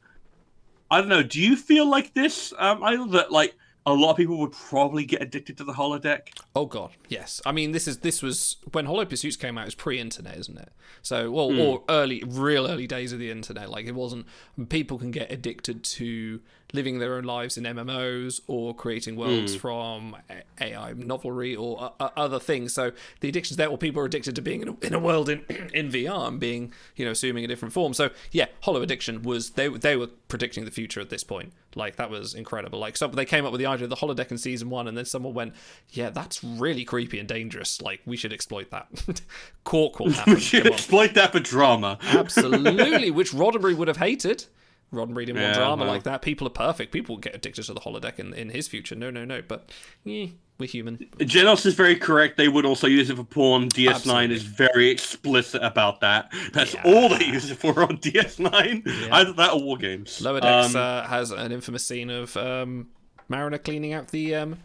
I 0.90 1.00
don't 1.00 1.10
know. 1.10 1.24
Do 1.24 1.42
you 1.42 1.56
feel 1.58 1.86
like 1.90 2.14
this? 2.14 2.54
Um, 2.58 2.84
I 2.84 2.96
that 3.12 3.32
like 3.32 3.54
a 3.86 3.94
lot 3.94 4.12
of 4.12 4.18
people 4.18 4.38
would 4.40 4.52
probably 4.52 5.06
get 5.06 5.22
addicted 5.22 5.58
to 5.58 5.64
the 5.64 5.74
holodeck. 5.74 6.30
Oh 6.56 6.66
god, 6.66 6.92
yes. 7.10 7.42
I 7.46 7.52
mean, 7.52 7.72
this 7.72 7.88
is 7.88 7.98
this 8.00 8.22
was 8.22 8.58
when 8.72 8.86
Hollow 8.86 9.06
Pursuits 9.06 9.36
came 9.36 9.58
out. 9.58 9.64
It 9.64 9.66
was 9.66 9.76
pre-internet, 9.76 10.38
isn't 10.38 10.58
it? 10.58 10.70
So, 11.02 11.32
well, 11.32 11.52
Hmm. 11.52 11.60
or 11.60 11.84
early, 11.90 12.24
real 12.28 12.68
early 12.68 12.88
days 12.88 13.12
of 13.12 13.20
the 13.20 13.32
internet. 13.32 13.70
Like 13.70 13.88
it 13.88 13.96
wasn't. 13.96 14.26
People 14.70 14.98
can 15.00 15.12
get 15.12 15.32
addicted 15.32 15.84
to 15.84 16.42
living 16.74 17.00
their 17.00 17.16
own 17.16 17.24
lives 17.24 17.58
in 17.58 17.64
MMOs 17.64 18.42
or 18.48 18.74
creating 18.76 19.16
worlds 19.16 19.54
Hmm. 19.54 19.60
from 19.60 20.16
AI 20.60 20.94
novelry 20.94 21.56
or 21.56 21.94
uh, 22.00 22.10
other 22.16 22.40
things. 22.40 22.74
So 22.74 22.92
the 23.20 23.30
addictions 23.30 23.58
there, 23.58 23.68
or 23.68 23.78
people 23.78 24.02
are 24.02 24.06
addicted 24.06 24.36
to 24.36 24.42
being 24.42 24.62
in 24.62 24.68
a, 24.70 24.76
in 24.82 24.94
a 24.94 25.00
world 25.00 25.30
in 25.30 25.40
in 25.74 25.90
VR 25.90 26.28
and 26.28 26.40
being, 26.40 26.74
you 26.96 27.06
know, 27.06 27.12
assuming 27.12 27.44
a 27.44 27.48
different 27.48 27.74
form. 27.74 27.94
So 27.94 28.10
yeah, 28.32 28.46
Hollow 28.62 28.82
Addiction 28.82 29.24
was 29.24 29.52
they 29.52 29.68
they 29.68 29.96
were 29.96 30.08
predicting 30.28 30.66
the 30.66 30.72
future 30.72 31.02
at 31.02 31.10
this 31.10 31.24
point. 31.24 31.54
Like 31.76 31.96
that 31.96 32.10
was 32.10 32.34
incredible. 32.34 32.80
Like 32.80 32.98
so 32.98 33.08
they 33.08 33.24
came 33.26 33.46
up 33.46 33.52
with 33.54 33.60
the 33.60 33.66
idea 33.66 33.86
of 33.86 33.90
the 33.90 33.96
holodeck 33.96 34.30
in 34.32 34.38
season 34.38 34.70
one, 34.70 34.88
and 34.88 34.98
then 34.98 35.06
someone 35.06 35.34
went, 35.34 35.54
"Yeah, 35.90 36.10
that's 36.10 36.44
really 36.44 36.84
creepy 36.84 37.18
and 37.20 37.28
dangerous. 37.28 37.82
Like 37.82 38.02
we 38.06 38.18
should 38.18 38.34
exploit 38.34 38.70
that." 38.72 38.88
Cork 39.64 40.00
will 40.00 40.12
happen. 40.12 40.34
we 40.36 40.40
should 40.40 40.68
exploit 40.68 41.14
that 41.14 41.32
for 41.32 41.40
drama. 41.40 41.98
Absolutely, 42.04 43.12
which 43.12 43.32
Roddenberry 43.32 43.76
would 43.76 43.88
have 43.88 43.98
hated. 43.98 44.46
In 44.92 44.98
one 44.98 45.16
Yeah, 45.16 45.54
drama 45.54 45.86
like 45.86 46.04
that. 46.04 46.22
People 46.22 46.48
are 46.48 46.52
perfect. 46.52 46.92
People 46.92 47.18
get 47.18 47.34
addicted 47.34 47.64
to 47.64 47.74
the 47.74 47.80
holodeck 47.80 48.20
in, 48.20 48.34
in 48.34 48.50
his 48.50 48.68
future. 48.68 48.96
No, 48.96 49.10
no, 49.10 49.24
no. 49.24 49.42
But 49.42 49.72
eh, 50.06 50.28
we're 50.58 50.66
human. 50.68 50.98
Genos 51.20 51.66
is 51.66 51.76
very 51.76 51.96
correct. 51.96 52.36
They 52.38 52.50
would 52.50 52.66
also 52.66 52.88
use 52.88 53.10
it 53.10 53.16
for 53.16 53.24
porn. 53.24 53.70
DS9 53.70 53.90
Absolutely. 53.96 54.36
is 54.36 54.44
very 54.44 54.90
explicit 54.90 55.64
about 55.64 56.02
that. 56.02 56.32
That's 56.52 56.76
all 56.84 57.10
they 57.10 57.24
use 57.26 57.50
it 57.50 57.58
for 57.58 57.82
on 57.84 57.98
DS9. 58.00 59.10
Either 59.12 59.34
that 59.34 59.54
or 59.54 59.62
War 59.64 59.78
Games. 59.78 60.20
Lower 60.22 60.42
Decks 60.42 60.76
Um, 60.76 60.82
uh, 60.82 61.08
has 61.08 61.32
an 61.32 61.52
infamous 61.54 61.86
scene 61.86 62.10
of 62.10 62.36
um, 62.36 62.90
Mariner 63.30 63.60
cleaning 63.60 63.94
out 63.94 64.10
the 64.10 64.36
um, 64.36 64.58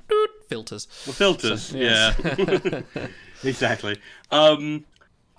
filters. 0.49 0.87
The 1.07 1.13
filters, 1.13 1.63
So, 1.63 1.77
yes. 1.79 2.17
yeah, 2.19 3.07
exactly. 3.45 3.97
Um, 4.33 4.85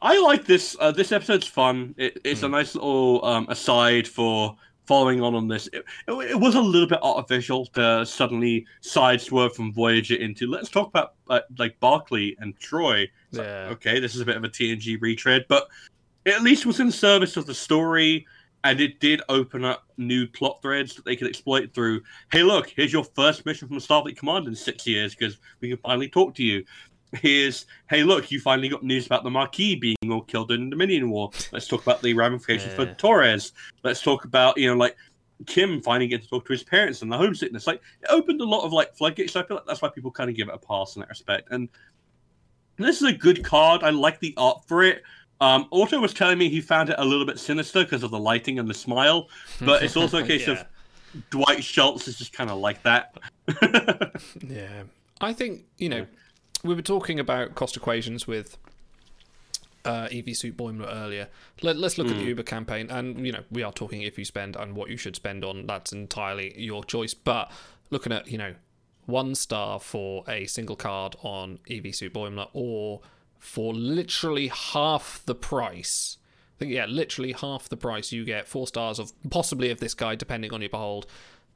I 0.01 0.19
like 0.21 0.45
this. 0.45 0.77
Uh, 0.79 0.91
this 0.91 1.11
episode's 1.11 1.47
fun. 1.47 1.95
It, 1.97 2.21
it's 2.23 2.39
Hmm. 2.41 2.45
a 2.47 2.49
nice 2.49 2.75
little 2.75 3.25
um, 3.25 3.47
aside 3.49 4.07
for 4.07 4.55
following 4.87 5.21
on 5.21 5.35
on 5.35 5.47
this. 5.47 5.67
It, 5.67 5.85
it, 6.07 6.13
it 6.31 6.39
was 6.39 6.55
a 6.55 6.61
little 6.61 6.87
bit 6.87 6.99
artificial 7.01 7.65
to 7.67 8.05
suddenly 8.05 8.65
sideswerve 8.81 9.53
from 9.53 9.73
Voyager 9.73 10.15
into 10.15 10.47
let's 10.47 10.69
talk 10.69 10.87
about 10.87 11.13
uh, 11.29 11.41
like 11.57 11.79
Barclay 11.79 12.35
and 12.39 12.57
Troi. 12.59 13.07
It's 13.29 13.37
like, 13.37 13.47
okay, 13.47 13.99
this 13.99 14.15
is 14.15 14.21
a 14.21 14.25
bit 14.25 14.37
of 14.37 14.43
a 14.43 14.49
TNG 14.49 14.99
retread, 15.01 15.45
but 15.47 15.67
it 16.25 16.33
at 16.33 16.41
least 16.41 16.65
was 16.65 16.79
in 16.79 16.91
service 16.91 17.37
of 17.37 17.45
the 17.45 17.53
story. 17.53 18.25
And 18.63 18.81
it 18.81 18.99
did 18.99 19.21
open 19.29 19.63
up 19.63 19.83
new 19.97 20.27
plot 20.27 20.59
threads 20.61 20.95
that 20.95 21.05
they 21.05 21.15
could 21.15 21.27
exploit 21.27 21.73
through. 21.73 22.01
Hey, 22.31 22.43
look, 22.43 22.73
here's 22.75 22.91
your 22.91 23.03
first 23.03 23.45
mission 23.45 23.67
from 23.67 23.77
Starfleet 23.77 24.17
Command 24.17 24.47
in 24.47 24.55
six 24.55 24.85
years 24.85 25.15
because 25.15 25.37
we 25.61 25.69
can 25.69 25.77
finally 25.77 26.09
talk 26.09 26.33
to 26.35 26.43
you. 26.43 26.65
Here's, 27.13 27.65
hey, 27.89 28.03
look, 28.03 28.31
you 28.31 28.39
finally 28.39 28.67
got 28.67 28.83
news 28.83 29.05
about 29.05 29.23
the 29.23 29.29
Maquis 29.29 29.75
being 29.79 29.95
all 30.11 30.21
killed 30.21 30.51
in 30.51 30.65
the 30.65 30.69
Dominion 30.71 31.09
War. 31.09 31.31
Let's 31.51 31.67
talk 31.67 31.81
about 31.81 32.01
the 32.01 32.13
ramifications 32.13 32.73
for 32.73 32.85
Torres. 32.95 33.53
Let's 33.83 34.01
talk 34.01 34.25
about, 34.25 34.57
you 34.57 34.67
know, 34.67 34.75
like 34.75 34.97
Kim 35.45 35.81
finally 35.81 36.07
getting 36.07 36.25
to 36.25 36.29
talk 36.29 36.45
to 36.47 36.53
his 36.53 36.63
parents 36.63 37.01
and 37.01 37.11
the 37.11 37.17
homesickness. 37.17 37.65
Like, 37.65 37.81
it 38.01 38.07
opened 38.09 38.41
a 38.41 38.45
lot 38.45 38.65
of 38.65 38.73
like 38.73 38.93
floodgates. 38.95 39.33
So 39.33 39.39
I 39.39 39.43
feel 39.45 39.55
like 39.57 39.65
that's 39.65 39.81
why 39.81 39.89
people 39.89 40.11
kind 40.11 40.29
of 40.29 40.35
give 40.35 40.49
it 40.49 40.53
a 40.53 40.57
pass 40.57 40.95
in 40.95 40.99
that 40.99 41.09
respect. 41.09 41.47
And 41.51 41.69
this 42.77 42.97
is 43.01 43.03
a 43.07 43.13
good 43.13 43.43
card. 43.43 43.83
I 43.83 43.89
like 43.91 44.19
the 44.19 44.33
art 44.35 44.63
for 44.67 44.83
it. 44.83 45.01
Um, 45.39 45.67
Otto 45.71 45.99
was 45.99 46.13
telling 46.13 46.37
me 46.37 46.49
he 46.49 46.59
found 46.61 46.89
it 46.89 46.95
a 46.97 47.05
little 47.05 47.25
bit 47.25 47.39
sinister 47.39 47.83
because 47.83 48.03
of 48.03 48.11
the 48.11 48.19
lighting 48.19 48.59
and 48.59 48.67
the 48.67 48.73
smile, 48.73 49.29
but 49.61 49.83
it's 49.83 49.95
also 49.95 50.17
a 50.17 50.23
case 50.27 50.47
Yeah. 50.47 50.53
of 50.55 50.65
Dwight 51.29 51.63
Schultz 51.63 52.07
is 52.07 52.17
just 52.17 52.33
kind 52.33 52.49
of 52.49 52.57
like 52.57 52.81
that. 52.83 53.15
Yeah. 54.45 54.83
I 55.21 55.33
think, 55.33 55.65
you 55.77 55.89
know, 55.89 56.05
we 56.67 56.75
were 56.75 56.81
talking 56.81 57.19
about 57.19 57.55
cost 57.55 57.75
equations 57.77 58.27
with 58.27 58.57
uh, 59.85 60.07
EV 60.11 60.35
Suit 60.35 60.57
Boimler 60.57 60.87
earlier. 60.93 61.29
Let, 61.61 61.77
let's 61.77 61.97
look 61.97 62.07
at 62.07 62.15
the 62.17 62.23
Mm. 62.23 62.27
Uber 62.27 62.43
campaign. 62.43 62.89
And, 62.89 63.25
you 63.25 63.31
know, 63.31 63.43
we 63.49 63.63
are 63.63 63.71
talking 63.71 64.01
if 64.01 64.17
you 64.19 64.25
spend 64.25 64.55
and 64.55 64.75
what 64.75 64.89
you 64.89 64.97
should 64.97 65.15
spend 65.15 65.45
on. 65.45 65.65
That's 65.65 65.93
entirely 65.93 66.53
your 66.59 66.83
choice. 66.83 67.13
But 67.13 67.51
looking 67.89 68.11
at, 68.11 68.27
you 68.27 68.37
know, 68.37 68.55
one 69.05 69.33
star 69.35 69.79
for 69.79 70.23
a 70.27 70.45
single 70.47 70.75
card 70.75 71.15
on 71.21 71.59
EV 71.69 71.95
Suit 71.95 72.13
Boimler 72.13 72.49
or 72.53 72.99
for 73.39 73.73
literally 73.73 74.47
half 74.49 75.21
the 75.25 75.35
price. 75.35 76.17
I 76.57 76.59
think, 76.59 76.71
yeah, 76.73 76.85
literally 76.85 77.31
half 77.33 77.69
the 77.69 77.77
price 77.77 78.11
you 78.11 78.25
get 78.25 78.47
four 78.47 78.67
stars 78.67 78.99
of 78.99 79.13
possibly 79.29 79.69
of 79.69 79.79
this 79.79 79.93
guy, 79.93 80.15
depending 80.15 80.51
on 80.51 80.59
your 80.61 80.69
behold, 80.71 81.05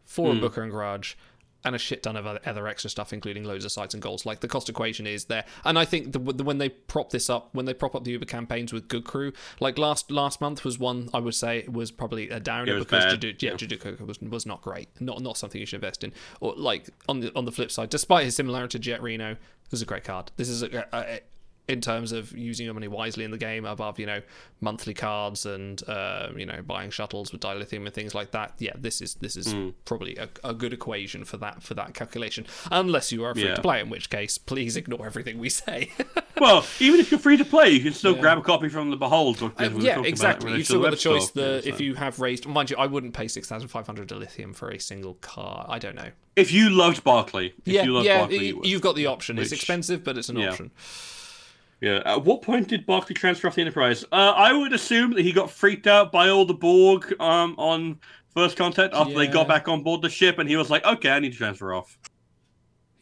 for 0.05 0.31
a 0.31 0.35
Hmm. 0.35 0.39
Booker 0.41 0.61
and 0.61 0.71
Grudge, 0.71 1.17
and 1.63 1.75
a 1.75 1.79
shit 1.79 2.03
ton 2.03 2.15
of 2.15 2.25
other, 2.25 2.39
other 2.45 2.67
extra 2.67 2.89
stuff, 2.89 3.13
including 3.13 3.43
loads 3.43 3.65
of 3.65 3.71
sites 3.71 3.93
and 3.93 4.01
goals. 4.01 4.25
Like 4.25 4.39
the 4.39 4.47
cost 4.47 4.69
equation 4.69 5.07
is 5.07 5.25
there, 5.25 5.45
and 5.63 5.77
I 5.77 5.85
think 5.85 6.11
the, 6.13 6.19
the, 6.19 6.43
when 6.43 6.57
they 6.57 6.69
prop 6.69 7.11
this 7.11 7.29
up, 7.29 7.49
when 7.53 7.65
they 7.65 7.73
prop 7.73 7.95
up 7.95 8.03
the 8.03 8.11
Uber 8.11 8.25
campaigns 8.25 8.73
with 8.73 8.87
Good 8.87 9.03
Crew, 9.03 9.33
like 9.59 9.77
last 9.77 10.11
last 10.11 10.41
month 10.41 10.63
was 10.63 10.79
one 10.79 11.09
I 11.13 11.19
would 11.19 11.35
say 11.35 11.65
was 11.67 11.91
probably 11.91 12.29
a 12.29 12.39
downer 12.39 12.79
because 12.79 13.05
Jadu- 13.05 13.41
yeah, 13.41 13.51
Jaduka 13.51 13.99
was 14.05 14.19
was 14.21 14.45
not 14.45 14.61
great, 14.61 14.89
not 14.99 15.21
not 15.21 15.37
something 15.37 15.59
you 15.59 15.65
should 15.65 15.77
invest 15.77 16.03
in. 16.03 16.13
Or 16.39 16.53
like 16.55 16.89
on 17.07 17.19
the 17.19 17.31
on 17.35 17.45
the 17.45 17.51
flip 17.51 17.71
side, 17.71 17.89
despite 17.89 18.25
his 18.25 18.35
similarity 18.35 18.77
to 18.77 18.79
Jett 18.79 19.01
Reno, 19.01 19.35
this 19.69 19.77
is 19.77 19.81
a 19.81 19.85
great 19.85 20.03
card. 20.03 20.31
This 20.37 20.49
is 20.49 20.63
a, 20.63 20.87
a, 20.91 20.99
a 20.99 21.19
in 21.67 21.79
terms 21.79 22.11
of 22.11 22.35
using 22.37 22.65
your 22.65 22.73
money 22.73 22.87
wisely 22.87 23.23
in 23.23 23.31
the 23.31 23.37
game 23.37 23.65
above 23.65 23.97
you 23.99 24.05
know 24.05 24.21
monthly 24.59 24.93
cards 24.93 25.45
and 25.45 25.87
uh, 25.87 26.27
you 26.35 26.45
know 26.45 26.61
buying 26.65 26.89
shuttles 26.89 27.31
with 27.31 27.39
dilithium 27.41 27.85
and 27.85 27.93
things 27.93 28.13
like 28.13 28.31
that 28.31 28.53
yeah 28.59 28.71
this 28.77 28.99
is 29.01 29.15
this 29.15 29.35
is 29.35 29.53
Mm. 29.53 29.73
probably 29.85 30.15
a, 30.17 30.29
a 30.43 30.53
good 30.53 30.71
equation 30.73 31.23
for 31.25 31.37
that 31.37 31.61
for 31.63 31.73
that 31.75 31.93
calculation 31.93 32.45
unless 32.71 33.11
you 33.11 33.23
are 33.23 33.33
free 33.33 33.45
Yeah. 33.45 33.55
to 33.55 33.61
play 33.61 33.79
in 33.79 33.89
which 33.89 34.09
case 34.09 34.37
please 34.37 34.75
ignore 34.81 35.05
everything 35.05 35.39
we 35.39 35.49
say 35.49 35.91
well, 36.39 36.65
even 36.79 36.99
if 36.99 37.11
you're 37.11 37.19
free 37.19 37.37
to 37.37 37.45
play, 37.45 37.69
you 37.69 37.81
can 37.81 37.93
still 37.93 38.15
Yeah. 38.15 38.21
grab 38.21 38.37
a 38.39 38.41
copy 38.41 38.67
from 38.67 38.89
the 38.89 38.97
Behold. 38.97 39.41
Uh, 39.43 39.69
yeah 39.77 40.01
exactly 40.03 40.53
you've 40.55 40.65
still 40.65 40.81
got 40.81 40.89
the 40.91 40.95
choice 40.97 41.29
the 41.31 41.61
Yeah, 41.63 41.71
if 41.71 41.77
so. 41.77 41.83
you 41.83 41.95
have 41.95 42.19
raised 42.19 42.47
mind 42.47 42.69
you 42.71 42.77
I 42.77 42.87
wouldn't 42.87 43.13
pay 43.13 43.27
6500 43.27 44.07
dilithium 44.09 44.55
for 44.55 44.69
a 44.71 44.79
single 44.79 45.15
car 45.15 45.65
I 45.69 45.77
don't 45.79 45.95
know 45.95 46.09
if 46.35 46.51
you 46.51 46.69
loved 46.69 47.03
Barclay, 47.03 47.47
if 47.65 47.73
yeah 47.73 47.83
you 47.83 47.93
loved 47.93 48.05
yeah 48.07 48.19
Barclay, 48.19 48.37
you, 48.47 48.61
you've 48.63 48.81
got 48.81 48.95
the 48.95 49.05
option 49.07 49.37
it's 49.37 49.51
expensive 49.51 50.03
but 50.03 50.17
it's 50.17 50.29
an 50.29 50.37
option 50.37 50.71
Yeah. 51.81 52.01
At 52.05 52.23
what 52.23 52.41
point 52.43 52.67
did 52.67 52.85
Barclay 52.85 53.15
transfer 53.15 53.47
off 53.47 53.55
the 53.55 53.61
Enterprise? 53.61 54.03
Uh, 54.11 54.33
I 54.37 54.53
would 54.53 54.71
assume 54.71 55.11
that 55.15 55.21
he 55.23 55.31
got 55.31 55.49
freaked 55.51 55.87
out 55.87 56.11
by 56.11 56.29
all 56.29 56.45
the 56.45 56.53
Borg 56.53 57.13
um, 57.19 57.55
on 57.57 57.99
First 58.35 58.55
Contact 58.55 58.93
after 58.93 59.13
they 59.15 59.27
got 59.27 59.47
back 59.47 59.67
on 59.67 59.81
board 59.83 60.01
the 60.03 60.09
ship, 60.09 60.37
and 60.39 60.47
he 60.47 60.55
was 60.55 60.69
like, 60.69 60.85
"Okay, 60.85 61.09
I 61.09 61.19
need 61.19 61.31
to 61.33 61.37
transfer 61.37 61.73
off." 61.73 61.97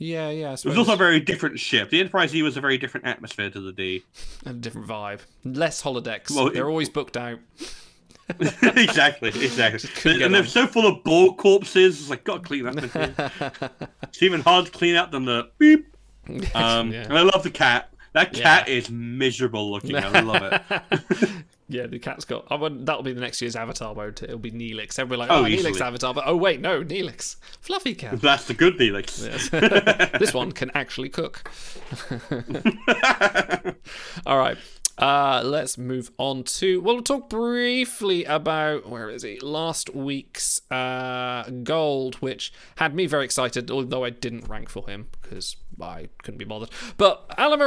yeah 0.01 0.29
yeah 0.29 0.53
It 0.53 0.63
was 0.63 0.77
also 0.77 0.93
a 0.93 0.95
very 0.95 1.19
different 1.19 1.59
ship. 1.59 1.89
The 1.89 1.99
Enterprise 1.99 2.33
E 2.33 2.41
was 2.41 2.55
a 2.55 2.61
very 2.61 2.77
different 2.77 3.05
atmosphere 3.05 3.49
to 3.49 3.59
the 3.59 3.73
D. 3.73 4.01
and 4.45 4.55
a 4.55 4.59
different 4.59 4.87
vibe 4.87 5.19
less 5.43 5.83
holodecks 5.83 6.31
Well, 6.31 6.49
they're 6.49 6.63
it- 6.67 6.69
always 6.69 6.87
booked 6.89 7.17
out 7.17 7.39
exactly, 8.39 9.29
exactly. 9.29 10.23
And 10.23 10.33
they're 10.33 10.45
so 10.45 10.67
full 10.67 10.85
of 10.87 11.03
Borg 11.03 11.37
corpses. 11.37 11.99
It's 11.99 12.09
like, 12.09 12.23
gotta 12.23 12.41
clean 12.41 12.63
that. 12.65 13.89
it's 14.03 14.21
even 14.23 14.39
hard 14.41 14.67
to 14.67 14.71
clean 14.71 14.95
out 14.95 15.11
than 15.11 15.25
the 15.25 15.49
beep. 15.57 15.87
Um, 16.55 16.91
Yeah. 16.93 17.03
And 17.03 17.17
I 17.17 17.21
love 17.23 17.43
the 17.43 17.49
cat. 17.51 17.91
That 18.13 18.35
Yeah. 18.35 18.43
cat 18.43 18.69
is 18.69 18.89
miserable 18.89 19.71
looking. 19.71 19.95
I 19.95 20.19
love 20.21 20.61
it. 20.71 21.31
Yeah, 21.71 21.85
the 21.85 21.99
cat's 21.99 22.25
got. 22.25 22.47
I 22.49 22.57
that'll 22.57 23.03
be 23.03 23.13
the 23.13 23.21
next 23.21 23.43
year's 23.43 23.55
Avatar 23.55 23.93
mode. 23.93 24.23
it? 24.23 24.23
It'll 24.23 24.39
be 24.39 24.49
Neelix. 24.51 24.97
Everybody 24.97 25.19
like, 25.19 25.29
Oh, 25.29 25.41
oh, 25.41 25.47
Neelix. 25.47 25.79
Avatar, 25.79 26.15
but 26.15 26.23
oh 26.25 26.35
wait, 26.35 26.59
no, 26.59 26.83
Neelix, 26.83 27.35
fluffy 27.61 27.93
cat. 27.93 28.19
That's 28.21 28.45
the 28.45 28.55
good 28.55 28.79
Neelix. 28.79 29.23
Yes. 29.23 30.09
this 30.19 30.33
one 30.33 30.51
can 30.51 30.71
actually 30.73 31.09
cook. 31.09 31.47
All 34.25 34.37
right. 34.39 34.57
Uh, 34.99 35.41
let's 35.45 35.77
move 35.77 36.11
on 36.17 36.43
to. 36.43 36.81
We'll 36.81 37.01
talk 37.01 37.29
briefly 37.29 38.25
about 38.25 38.89
where 38.89 39.09
is 39.09 39.23
he? 39.23 39.39
Last 39.39 39.95
week's 39.95 40.69
uh, 40.69 41.49
gold, 41.63 42.15
which 42.15 42.51
had 42.75 42.93
me 42.93 43.05
very 43.05 43.23
excited, 43.23 43.71
although 43.71 44.03
I 44.03 44.09
didn't 44.09 44.49
rank 44.49 44.69
for 44.69 44.89
him 44.89 45.07
because 45.21 45.55
I 45.81 46.09
couldn't 46.21 46.37
be 46.37 46.45
bothered. 46.45 46.69
But 46.97 47.33
Alan 47.37 47.59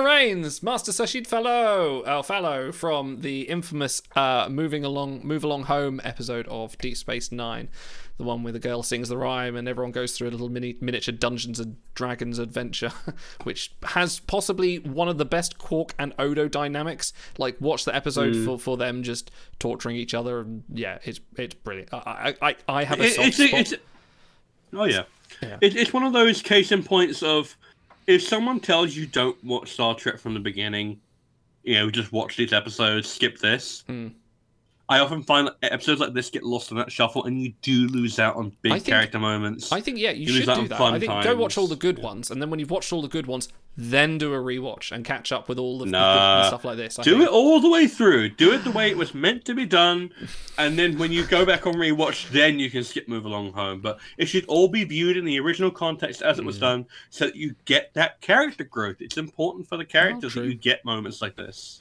Master 0.63 0.93
Sashid 0.93 1.27
Falow, 1.27 2.07
uh, 2.07 2.23
Falow 2.23 2.73
from 2.75 3.23
the 3.23 3.43
infamous 3.43 4.03
uh, 4.15 4.49
"Moving 4.51 4.85
Along, 4.85 5.27
Move 5.27 5.43
Along 5.43 5.65
Home" 5.65 6.03
episode 6.05 6.47
of 6.49 6.77
Deep 6.79 6.99
Space 6.99 7.33
Nine, 7.33 7.71
the 8.19 8.25
one 8.25 8.43
where 8.43 8.53
the 8.53 8.59
girl 8.59 8.83
sings 8.83 9.09
the 9.09 9.17
rhyme 9.17 9.57
and 9.57 9.67
everyone 9.69 9.91
goes 9.93 10.13
through 10.17 10.29
a 10.29 10.31
little 10.31 10.49
mini 10.49 10.77
miniature 10.81 11.15
Dungeons 11.15 11.59
and 11.59 11.77
Dragons 11.95 12.39
adventure, 12.39 12.93
which 13.45 13.73
has 13.83 14.21
possibly 14.21 14.79
one 14.79 15.09
of 15.09 15.19
the 15.19 15.25
best 15.25 15.59
Quark 15.59 15.95
and 15.99 16.13
Odo 16.19 16.49
dynamics. 16.49 17.13
Like, 17.39 17.61
watch 17.61 17.85
the 17.85 17.95
episode 17.95 18.35
Mm. 18.35 18.45
for, 18.45 18.59
for 18.59 18.77
them 18.77 19.03
just 19.03 19.31
torturing 19.59 19.97
each 19.97 20.15
other, 20.15 20.41
and 20.41 20.63
yeah, 20.73 20.99
it's 21.05 21.21
it's 21.37 21.55
brilliant. 21.55 21.93
I 21.93 22.35
I, 22.41 22.49
I, 22.51 22.57
I 22.69 22.85
have 22.85 23.01
a 23.01 23.09
soft 23.09 23.29
it's, 23.29 23.37
spot. 23.39 23.61
it's, 23.61 23.75
oh 24.75 24.85
yeah, 24.85 25.03
Yeah. 25.43 25.57
It, 25.61 25.77
it's 25.77 25.93
one 25.93 26.03
of 26.05 26.13
those 26.13 26.41
case 26.43 26.71
in 26.73 26.83
points 26.83 27.23
of 27.23 27.57
if 28.07 28.23
someone 28.23 28.61
tells 28.61 28.95
you 28.97 29.07
don't 29.07 29.43
watch 29.45 29.73
Star 29.73 29.95
Trek 29.95 30.19
from 30.19 30.35
the 30.35 30.41
beginning, 30.41 31.01
you 31.63 31.75
know, 31.75 31.91
just 31.91 32.13
watch 32.13 32.37
these 32.37 32.53
episodes, 32.53 33.09
skip 33.09 33.39
this. 33.39 33.85
Hmm. 33.87 34.09
I 34.89 34.99
often 34.99 35.23
find 35.23 35.49
episodes 35.63 36.01
like 36.01 36.13
this 36.13 36.29
get 36.29 36.43
lost 36.43 36.71
in 36.71 36.77
that 36.77 36.93
shuffle, 36.93 37.25
and 37.25 37.41
you 37.41 37.55
do 37.63 37.87
lose 37.89 38.19
out 38.19 38.37
on 38.37 38.53
big 38.63 38.73
think- 38.73 38.85
character 38.87 39.19
moments. 39.19 39.73
I 39.73 39.81
think 39.81 39.99
yeah, 39.99 40.11
you, 40.11 40.27
lose 40.27 40.37
should 40.41 40.49
out 40.49 40.55
do 40.57 40.61
on 40.63 40.69
that. 40.69 40.79
fun 40.79 40.95
I 40.95 40.99
think 40.99 41.25
go 41.25 41.35
watch 41.37 41.57
all 41.57 41.67
the 41.69 41.77
good 41.77 41.99
ones, 42.01 42.31
and 42.31 42.43
then 42.43 42.51
when 42.51 42.59
you've 42.61 42.71
watched 42.71 42.93
all 42.93 43.01
the 43.01 43.09
good 43.09 43.27
ones, 43.27 43.49
then 43.75 44.19
do 44.19 44.35
a 44.35 44.37
rewatch 44.37 44.93
and 44.93 45.03
catch 45.03 45.33
up 45.33 45.49
with 45.49 45.59
all 45.59 45.81
of 45.81 45.87
the 45.89 45.93
Nah, 45.93 46.43
good 46.43 46.49
stuff 46.49 46.65
like 46.67 46.77
this. 46.77 46.99
I 46.99 47.05
do 47.05 47.13
think. 47.13 47.23
it 47.23 47.29
all 47.31 47.59
the 47.61 47.71
way 47.71 47.87
through. 47.87 48.31
Do 48.31 48.53
it 48.53 48.65
the 48.65 48.71
way 48.71 48.91
it 48.91 48.99
was 48.99 49.15
meant 49.15 49.47
to 49.47 49.55
be 49.55 49.65
done, 49.65 50.11
and 50.59 50.79
then 50.79 50.99
when 50.99 51.11
you 51.13 51.25
go 51.27 51.47
back 51.47 51.67
on 51.67 51.75
rewatch, 51.75 52.29
then 52.31 52.59
you 52.59 52.69
can 52.69 52.85
skip 52.85 53.09
move 53.09 53.25
along 53.25 53.53
home. 53.53 53.81
But 53.81 53.99
it 54.19 54.27
should 54.27 54.45
all 54.47 54.69
be 54.69 54.85
viewed 54.85 55.17
in 55.17 55.25
the 55.25 55.39
original 55.41 55.71
context 55.71 56.21
as 56.21 56.39
it 56.39 56.45
was 56.45 56.59
Mm. 56.59 56.61
done, 56.61 56.87
so 57.09 57.27
that 57.27 57.37
you 57.37 57.55
get 57.65 57.95
that 57.95 58.21
character 58.21 58.65
growth. 58.65 58.97
It's 59.01 59.17
important 59.17 59.69
for 59.69 59.79
the 59.79 59.87
characters 59.87 60.35
that 60.35 60.45
you 60.45 60.55
get 60.55 60.85
moments 60.85 61.23
like 61.23 61.37
this. 61.37 61.81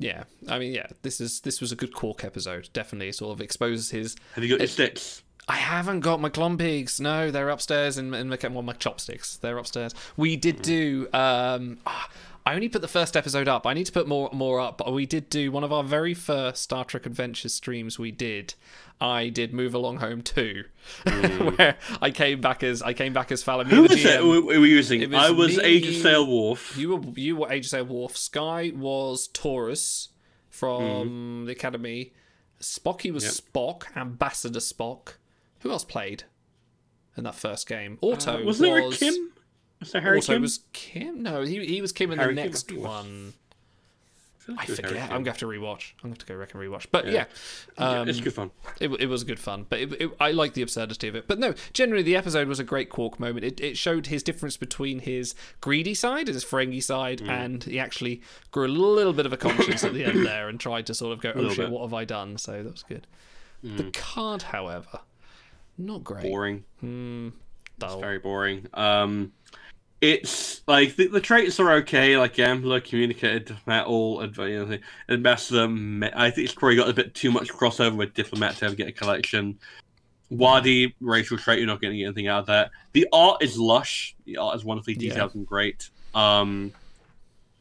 Yeah, 0.00 0.24
I 0.48 0.58
mean, 0.58 0.72
yeah, 0.72 0.86
this 1.02 1.20
is 1.20 1.40
this 1.42 1.60
was 1.60 1.70
a 1.72 1.76
good 1.76 1.94
Quark 1.94 2.24
episode. 2.24 2.70
Definitely, 2.72 3.12
sort 3.12 3.32
of 3.36 3.40
exposes 3.40 3.90
his. 3.90 4.16
Have 4.34 4.42
you 4.42 4.50
got 4.50 4.58
your 4.58 4.64
it- 4.64 4.70
sticks? 4.70 5.22
I 5.48 5.56
haven't 5.56 6.00
got 6.00 6.20
my 6.20 6.28
Clompigs. 6.28 7.00
No, 7.00 7.32
they're 7.32 7.48
upstairs 7.48 7.98
in, 7.98 8.14
in 8.14 8.28
my 8.28 8.38
well, 8.50 8.62
my 8.62 8.72
chopsticks. 8.72 9.36
They're 9.36 9.58
upstairs. 9.58 9.92
We 10.16 10.36
did 10.36 10.62
do. 10.62 11.08
Um, 11.12 11.78
ah, 11.86 12.08
I 12.50 12.54
only 12.56 12.68
put 12.68 12.82
the 12.82 12.88
first 12.88 13.16
episode 13.16 13.46
up. 13.46 13.64
I 13.64 13.74
need 13.74 13.86
to 13.86 13.92
put 13.92 14.08
more 14.08 14.28
more 14.32 14.58
up. 14.58 14.78
But 14.78 14.92
we 14.92 15.06
did 15.06 15.30
do 15.30 15.52
one 15.52 15.62
of 15.62 15.72
our 15.72 15.84
very 15.84 16.14
first 16.14 16.62
Star 16.64 16.84
Trek 16.84 17.06
Adventures 17.06 17.54
streams. 17.54 17.96
We 17.96 18.10
did. 18.10 18.54
I 19.00 19.28
did 19.28 19.54
move 19.54 19.72
along 19.72 19.98
home 19.98 20.20
too, 20.20 20.64
where 21.04 21.76
I 22.02 22.10
came 22.10 22.40
back 22.40 22.64
as 22.64 22.82
I 22.82 22.92
came 22.92 23.12
back 23.12 23.30
as 23.30 23.44
Fallon. 23.44 23.68
Who 23.68 23.82
was 23.82 23.92
it 24.04 24.24
we 24.24 24.40
we 24.40 24.58
were 24.58 24.66
using? 24.66 25.00
It 25.00 25.14
I 25.14 25.30
was 25.30 25.58
me, 25.58 25.62
Age 25.62 25.86
of 25.86 25.94
Sail 25.94 26.26
Worf. 26.26 26.76
You 26.76 26.96
were 26.96 27.02
you 27.14 27.36
were 27.36 27.52
Age 27.52 27.66
of 27.66 27.70
Sail 27.70 27.84
Worf. 27.84 28.16
Sky 28.16 28.72
was 28.74 29.28
Taurus 29.28 30.08
from 30.48 31.44
the 31.46 31.52
Academy. 31.52 32.12
Spocky 32.60 33.12
was. 33.12 33.22
Yep. 33.22 33.32
Spock, 33.32 33.96
Ambassador 33.96 34.58
Spock. 34.58 35.14
Who 35.60 35.70
else 35.70 35.84
played 35.84 36.24
in 37.16 37.22
that 37.22 37.36
first 37.36 37.68
game? 37.68 37.96
Auto 38.00 38.42
Uh, 38.42 38.44
was 38.44 38.58
there 38.58 38.88
a 38.88 38.90
Kim? 38.90 39.34
There 39.92 40.00
Harry 40.00 40.18
Auto 40.18 40.32
Kim? 40.34 40.42
was 40.42 40.60
Kim. 40.72 41.22
No, 41.22 41.42
he 41.42 41.64
he 41.64 41.80
was 41.80 41.92
Kim 41.92 42.12
in 42.12 42.18
Harry 42.18 42.34
the 42.34 42.42
next 42.42 42.70
I 42.70 42.74
was. 42.74 42.84
one. 42.84 43.32
feel 44.38 44.54
like 44.56 44.62
I 44.62 44.64
it 44.64 44.68
was 44.70 44.78
Harry 44.80 44.88
forget. 44.90 45.04
I'm 45.04 45.18
gonna 45.22 45.30
have 45.30 45.38
to 45.38 45.46
rewatch. 45.46 45.92
I'm 46.02 46.10
gonna 46.10 46.12
have 46.12 46.18
to 46.18 46.26
go 46.26 46.38
back 46.38 46.52
and 46.54 46.62
rewatch. 46.62 46.86
But 46.92 47.06
Yeah. 47.06 47.24
yeah, 47.78 47.84
um, 48.00 48.08
it's 48.08 48.20
good 48.20 48.34
fun. 48.34 48.50
It, 48.80 48.88
it 49.00 49.06
was 49.06 49.24
good 49.24 49.38
fun, 49.38 49.64
but 49.70 49.80
it, 49.80 49.92
it, 50.00 50.10
I 50.20 50.32
like 50.32 50.52
the 50.54 50.60
absurdity 50.62 51.08
of 51.08 51.14
it. 51.14 51.26
But 51.28 51.38
no, 51.38 51.54
generally 51.72 52.02
the 52.02 52.14
episode 52.16 52.46
was 52.46 52.58
a 52.60 52.64
great 52.64 52.90
Quark 52.90 53.18
moment. 53.18 53.44
It, 53.44 53.60
it 53.60 53.78
showed 53.78 54.08
his 54.08 54.22
difference 54.22 54.56
between 54.58 54.98
his 55.00 55.34
greedy 55.62 55.94
side 55.94 56.26
and 56.28 56.34
his 56.34 56.44
Ferengi 56.44 56.82
side, 56.82 57.20
Mm. 57.20 57.28
and 57.30 57.64
he 57.64 57.78
actually 57.78 58.20
grew 58.50 58.66
a 58.66 58.68
little 58.68 59.12
bit 59.14 59.24
of 59.24 59.32
a 59.32 59.36
conscience 59.38 59.82
at 59.84 59.94
the 59.94 60.04
end 60.04 60.26
there 60.26 60.48
and 60.50 60.60
tried 60.60 60.86
to 60.86 60.94
sort 60.94 61.12
of 61.14 61.20
go, 61.22 61.32
"Oh 61.34 61.48
shit, 61.48 61.56
bit. 61.58 61.70
what 61.70 61.82
have 61.82 61.94
I 61.94 62.04
done?" 62.04 62.36
So 62.36 62.62
that 62.62 62.70
was 62.72 62.82
good. 62.82 63.06
The 63.62 63.84
Mm. 63.84 63.92
card, 63.94 64.42
however, 64.42 65.00
not 65.78 66.04
great. 66.04 66.22
Boring. 66.22 66.64
Hmm. 66.80 67.28
It's 67.82 67.94
very 67.94 68.18
boring. 68.18 68.66
Um, 68.74 69.32
it's 70.00 70.62
like 70.66 70.96
the, 70.96 71.08
the 71.08 71.20
traits 71.20 71.60
are 71.60 71.72
okay, 71.72 72.16
like 72.16 72.34
Gambler, 72.34 72.80
Communicated, 72.80 73.54
Metal, 73.66 74.22
adv- 74.22 74.38
you 74.48 74.64
know, 74.66 74.78
Ambassador. 75.08 75.64
I 76.14 76.30
think 76.30 76.46
it's 76.46 76.54
probably 76.54 76.76
got 76.76 76.88
a 76.88 76.94
bit 76.94 77.14
too 77.14 77.30
much 77.30 77.52
crossover 77.52 77.96
with 77.96 78.14
Diplomat 78.14 78.56
to 78.56 78.66
ever 78.66 78.74
get 78.74 78.88
a 78.88 78.92
collection. 78.92 79.58
Wadi, 80.30 80.94
racial 81.00 81.36
trait, 81.36 81.58
you're 81.58 81.66
not 81.66 81.80
getting 81.80 82.02
anything 82.02 82.28
out 82.28 82.40
of 82.40 82.46
that. 82.46 82.70
The 82.92 83.06
art 83.12 83.42
is 83.42 83.58
lush. 83.58 84.14
The 84.24 84.36
art 84.38 84.56
is 84.56 84.64
wonderfully 84.64 84.96
Yeah. 84.98 85.10
detailed 85.10 85.34
and 85.34 85.46
great. 85.46 85.90
Um, 86.14 86.72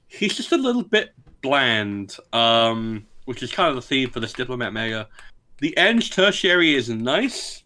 he's 0.07 0.36
just 0.38 0.52
a 0.52 0.57
little 0.57 0.84
bit 0.84 1.14
bland, 1.41 2.16
um, 2.32 3.06
which 3.26 3.44
is 3.44 3.52
kind 3.52 3.70
of 3.70 3.76
the 3.76 3.82
theme 3.82 4.10
for 4.11 4.20
this 4.20 4.34
Diplomat 4.34 4.72
Mega. 4.72 5.07
The 5.60 5.76
end 5.78 6.10
Tertiary 6.11 6.76
is 6.76 6.90
nice, 6.90 7.64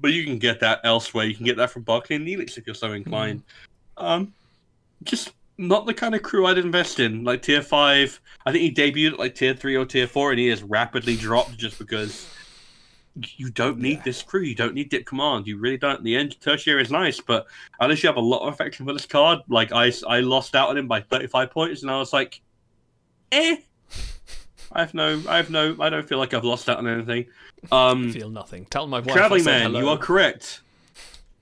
but 0.00 0.12
you 0.12 0.24
can 0.24 0.38
get 0.38 0.60
that 0.60 0.80
elsewhere. 0.84 1.26
You 1.26 1.34
can 1.34 1.46
get 1.46 1.56
that 1.56 1.70
from 1.70 1.82
Barclay 1.82 2.16
and 2.16 2.26
Neelix 2.26 2.58
if 2.58 2.66
you're 2.66 2.74
so 2.74 2.92
inclined. 2.92 3.42
Um, 3.96 4.32
just 5.02 5.32
not 5.58 5.86
the 5.86 5.94
kind 5.94 6.14
of 6.14 6.22
crew 6.22 6.46
I'd 6.46 6.58
invest 6.58 7.00
in. 7.00 7.22
Like 7.24 7.42
tier 7.42 7.62
five, 7.62 8.20
I 8.46 8.52
think 8.52 8.62
he 8.62 8.72
debuted 8.72 9.12
at 9.12 9.18
like 9.18 9.34
tier 9.34 9.54
three 9.54 9.76
or 9.76 9.84
tier 9.84 10.06
four, 10.06 10.30
and 10.30 10.38
he 10.38 10.48
has 10.48 10.62
rapidly 10.62 11.16
dropped 11.16 11.58
just 11.58 11.78
because 11.78 12.28
you 13.36 13.50
don't 13.50 13.78
need 13.78 14.02
this 14.04 14.22
crew. 14.22 14.42
You 14.42 14.54
don't 14.54 14.74
need 14.74 14.88
Dip 14.88 15.04
Command. 15.04 15.46
You 15.46 15.58
really 15.58 15.76
don't. 15.76 16.02
The 16.02 16.16
end 16.16 16.40
tertiary 16.40 16.82
is 16.82 16.90
nice, 16.90 17.20
but 17.20 17.46
unless 17.80 18.02
you 18.02 18.08
have 18.08 18.16
a 18.16 18.20
lot 18.20 18.46
of 18.46 18.54
affection 18.54 18.86
for 18.86 18.92
this 18.92 19.06
card, 19.06 19.40
like 19.48 19.72
I, 19.72 19.92
I 20.08 20.20
lost 20.20 20.54
out 20.54 20.70
on 20.70 20.78
him 20.78 20.88
by 20.88 21.00
35 21.00 21.50
points, 21.50 21.82
and 21.82 21.90
I 21.90 21.98
was 21.98 22.12
like, 22.12 22.40
eh. 23.32 23.56
I 24.72 24.80
have 24.80 24.94
no, 24.94 25.22
I 25.28 25.36
have 25.36 25.50
no, 25.50 25.76
I 25.80 25.90
don't 25.90 26.08
feel 26.08 26.18
like 26.18 26.32
I've 26.32 26.44
lost 26.44 26.68
out 26.68 26.78
on 26.78 26.86
anything. 26.86 27.26
Um, 27.72 28.12
feel 28.12 28.30
nothing. 28.30 28.66
Tell 28.66 28.86
my 28.86 29.00
wife. 29.00 29.14
Traveling 29.14 29.44
man, 29.44 29.74
you 29.74 29.88
are 29.88 29.98
correct. 29.98 30.60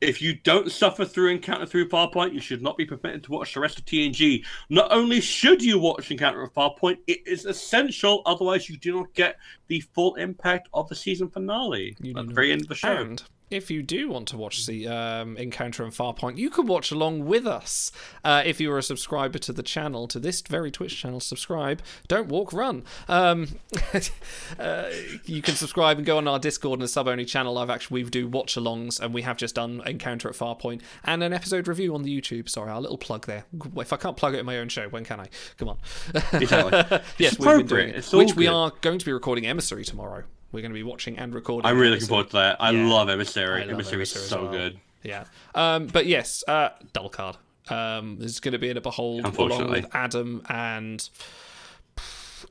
If 0.00 0.22
you 0.22 0.34
don't 0.34 0.70
suffer 0.70 1.04
through 1.04 1.30
Encounter 1.30 1.66
through 1.66 1.88
Farpoint, 1.88 2.32
you 2.32 2.40
should 2.40 2.62
not 2.62 2.76
be 2.76 2.84
permitted 2.84 3.24
to 3.24 3.32
watch 3.32 3.54
the 3.54 3.60
rest 3.60 3.80
of 3.80 3.84
TNG. 3.84 4.44
Not 4.70 4.92
only 4.92 5.20
should 5.20 5.60
you 5.60 5.78
watch 5.80 6.10
Encounter 6.12 6.40
of 6.40 6.54
Farpoint, 6.54 6.98
it 7.08 7.26
is 7.26 7.46
essential. 7.46 8.22
Otherwise, 8.24 8.68
you 8.68 8.76
do 8.76 8.94
not 8.94 9.12
get 9.14 9.36
the 9.66 9.80
full 9.80 10.14
impact 10.14 10.68
of 10.72 10.88
the 10.88 10.94
season 10.94 11.28
finale 11.28 11.96
at 12.16 12.26
the 12.28 12.32
very 12.32 12.52
end 12.52 12.62
of 12.62 12.68
the 12.68 12.76
show. 12.76 12.96
And 12.96 13.22
if 13.50 13.70
you 13.70 13.82
do 13.82 14.08
want 14.08 14.28
to 14.28 14.36
watch 14.36 14.66
the 14.66 14.88
um, 14.88 15.36
Encounter 15.36 15.82
and 15.84 15.92
Farpoint, 15.92 16.36
you 16.36 16.50
can 16.50 16.66
watch 16.66 16.90
along 16.90 17.26
with 17.26 17.46
us. 17.46 17.90
Uh, 18.24 18.42
if 18.44 18.60
you 18.60 18.70
are 18.72 18.78
a 18.78 18.82
subscriber 18.82 19.38
to 19.38 19.52
the 19.52 19.62
channel, 19.62 20.06
to 20.08 20.18
this 20.18 20.40
very 20.42 20.70
Twitch 20.70 21.00
channel, 21.00 21.20
subscribe. 21.20 21.82
Don't 22.08 22.28
walk, 22.28 22.52
run. 22.52 22.84
Um, 23.08 23.58
uh, 24.58 24.90
you 25.24 25.42
can 25.42 25.54
subscribe 25.54 25.98
and 25.98 26.06
go 26.06 26.18
on 26.18 26.28
our 26.28 26.38
Discord 26.38 26.78
and 26.78 26.84
the 26.84 26.88
sub 26.88 27.08
only 27.08 27.24
channel. 27.24 27.58
I've 27.58 27.70
actually 27.70 28.04
we 28.04 28.10
do 28.10 28.28
watch 28.28 28.54
alongs, 28.54 29.00
and 29.00 29.14
we 29.14 29.22
have 29.22 29.36
just 29.36 29.54
done 29.54 29.82
Encounter 29.86 30.28
at 30.28 30.34
Farpoint 30.34 30.82
and 31.04 31.22
an 31.22 31.32
episode 31.32 31.68
review 31.68 31.94
on 31.94 32.02
the 32.02 32.20
YouTube. 32.20 32.48
Sorry, 32.48 32.70
our 32.70 32.80
little 32.80 32.98
plug 32.98 33.26
there. 33.26 33.44
If 33.76 33.92
I 33.92 33.96
can't 33.96 34.16
plug 34.16 34.34
it 34.34 34.38
in 34.38 34.46
my 34.46 34.58
own 34.58 34.68
show, 34.68 34.88
when 34.88 35.04
can 35.04 35.20
I? 35.20 35.28
Come 35.56 35.68
on. 35.68 35.78
Yes, 37.18 37.38
we've 37.38 37.48
been 37.58 37.66
doing 37.66 37.88
it. 37.90 38.08
Which 38.12 38.34
we 38.34 38.44
good. 38.44 38.52
are 38.52 38.72
going 38.80 38.98
to 38.98 39.04
be 39.04 39.12
recording 39.12 39.46
Emissary 39.46 39.84
tomorrow. 39.84 40.24
We're 40.52 40.60
going 40.62 40.70
to 40.72 40.74
be 40.74 40.82
watching 40.82 41.18
and 41.18 41.34
recording. 41.34 41.68
I'm 41.68 41.78
really 41.78 41.92
looking 41.92 42.08
forward 42.08 42.28
to 42.28 42.32
that. 42.34 42.56
I 42.60 42.70
Yeah. 42.70 42.86
love 42.88 43.08
Emissary. 43.08 43.62
I 43.62 43.64
love 43.66 43.74
Emissary 43.74 44.02
is 44.02 44.10
so 44.10 44.42
well. 44.44 44.52
good. 44.52 44.80
Yeah. 45.02 45.24
Um, 45.54 45.86
but 45.88 46.06
yes, 46.06 46.42
uh, 46.48 46.70
double 46.92 47.10
card. 47.10 47.36
Um, 47.70 48.16
is 48.22 48.40
going 48.40 48.52
to 48.52 48.58
be 48.58 48.70
in 48.70 48.78
a 48.78 48.80
behold 48.80 49.26
along 49.38 49.70
with 49.70 49.86
Adam 49.94 50.40
and 50.48 51.06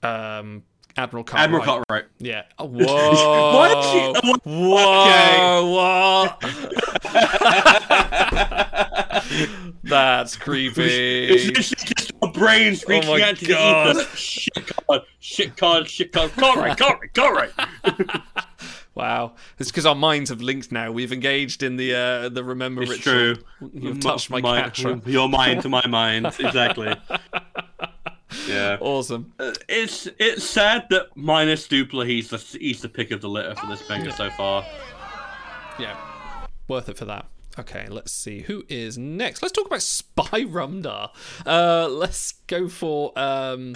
um, 0.03 0.63
Admiral 0.97 1.23
Cartwright. 1.23 1.43
Admiral 1.43 1.63
Cartwright. 1.63 2.05
Yeah. 2.17 2.43
Oh, 2.57 2.65
Whoa. 2.67 4.13
What? 4.45 5.21
Whoa. 5.65 6.27
That's 9.83 10.35
creepy. 10.35 11.25
It's 11.25 11.45
literally 11.45 11.93
just 11.95 12.11
our 12.21 12.31
brains 12.31 12.83
Oh 12.85 12.89
reaching 12.89 13.09
my 13.11 13.21
out 13.21 13.37
to 13.37 13.45
God. 13.45 13.95
the 13.95 14.01
ether. 14.01 14.15
Shit 14.17 14.67
card, 14.67 15.01
shit 15.19 15.57
card, 15.57 15.89
shit 15.89 16.11
card. 16.11 16.31
Cartwright, 16.31 16.77
Cartwright, 16.77 17.13
Cartwright. 17.13 17.51
Wow, 18.95 19.35
it's 19.59 19.69
because 19.69 19.85
our 19.85 19.93
minds 19.95 20.29
have 20.31 20.41
linked 20.41 20.71
now. 20.71 20.91
We've 20.91 21.13
engaged 21.13 21.61
in 21.61 21.75
the 21.77 21.93
uh, 21.93 22.29
the 22.29 22.43
remember 22.43 22.81
It's 22.81 22.91
ritual. 23.05 23.35
true. 23.59 23.69
You've 23.73 23.99
touched 23.99 24.29
my, 24.31 24.41
My- 24.41 24.63
katra. 24.63 25.05
Your 25.05 25.29
mind 25.29 25.61
to 25.61 25.69
my 25.69 25.85
mind. 25.85 26.25
Exactly. 26.25 26.95
Yeah. 28.47 28.77
Awesome. 28.81 29.33
Uh, 29.39 29.53
it's 29.67 30.07
it's 30.19 30.43
sad 30.43 30.87
that 30.89 31.07
minus 31.15 31.67
Dupler 31.67 32.05
he's 32.05 32.29
the 32.29 32.37
he's 32.37 32.81
the 32.81 32.89
pick 32.89 33.11
of 33.11 33.21
the 33.21 33.29
litter 33.29 33.55
for 33.55 33.67
this 33.67 33.87
mega 33.89 34.11
so 34.11 34.29
far. 34.31 34.65
Yeah, 35.79 35.95
worth 36.67 36.89
it 36.89 36.97
for 36.97 37.05
that. 37.05 37.25
Okay, 37.59 37.87
let's 37.89 38.11
see 38.11 38.41
who 38.41 38.63
is 38.69 38.97
next. 38.97 39.41
Let's 39.41 39.51
talk 39.51 39.65
about 39.65 39.81
Spy 39.81 40.43
Rumdar. 40.43 41.09
Uh, 41.45 41.87
let's 41.89 42.33
go 42.45 42.67
for 42.69 43.17
um, 43.17 43.75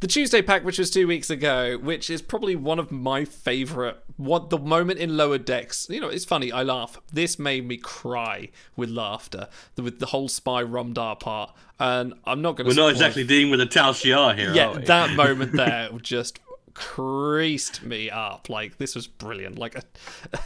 the 0.00 0.06
Tuesday 0.06 0.42
pack, 0.42 0.64
which 0.64 0.78
was 0.78 0.90
two 0.90 1.06
weeks 1.06 1.30
ago, 1.30 1.78
which 1.78 2.10
is 2.10 2.20
probably 2.20 2.54
one 2.54 2.78
of 2.78 2.90
my 2.90 3.24
favorite. 3.24 3.98
What 4.16 4.50
the 4.50 4.58
moment 4.58 4.98
in 4.98 5.16
lower 5.16 5.38
decks, 5.38 5.86
you 5.88 6.00
know, 6.00 6.08
it's 6.08 6.24
funny. 6.24 6.52
I 6.52 6.62
laugh. 6.62 7.00
This 7.12 7.38
made 7.38 7.66
me 7.66 7.76
cry 7.76 8.50
with 8.76 8.90
laughter 8.90 9.48
with 9.76 9.98
the 9.98 10.06
whole 10.06 10.28
Spy 10.28 10.62
Rumdar 10.62 11.18
part, 11.20 11.54
and 11.78 12.14
I'm 12.24 12.42
not 12.42 12.56
going 12.56 12.68
to. 12.68 12.76
We're 12.76 12.82
not 12.82 12.92
exactly 12.92 13.24
dealing 13.24 13.50
with 13.50 13.60
a 13.60 13.66
Tal 13.66 13.92
Shiar 13.92 14.36
here, 14.36 14.52
Yeah, 14.52 14.78
that 14.86 15.16
moment 15.16 15.52
there 15.56 15.90
just 16.02 16.40
creased 16.74 17.82
me 17.82 18.10
up. 18.10 18.48
Like 18.48 18.78
this 18.78 18.94
was 18.94 19.06
brilliant. 19.06 19.58
Like, 19.58 19.82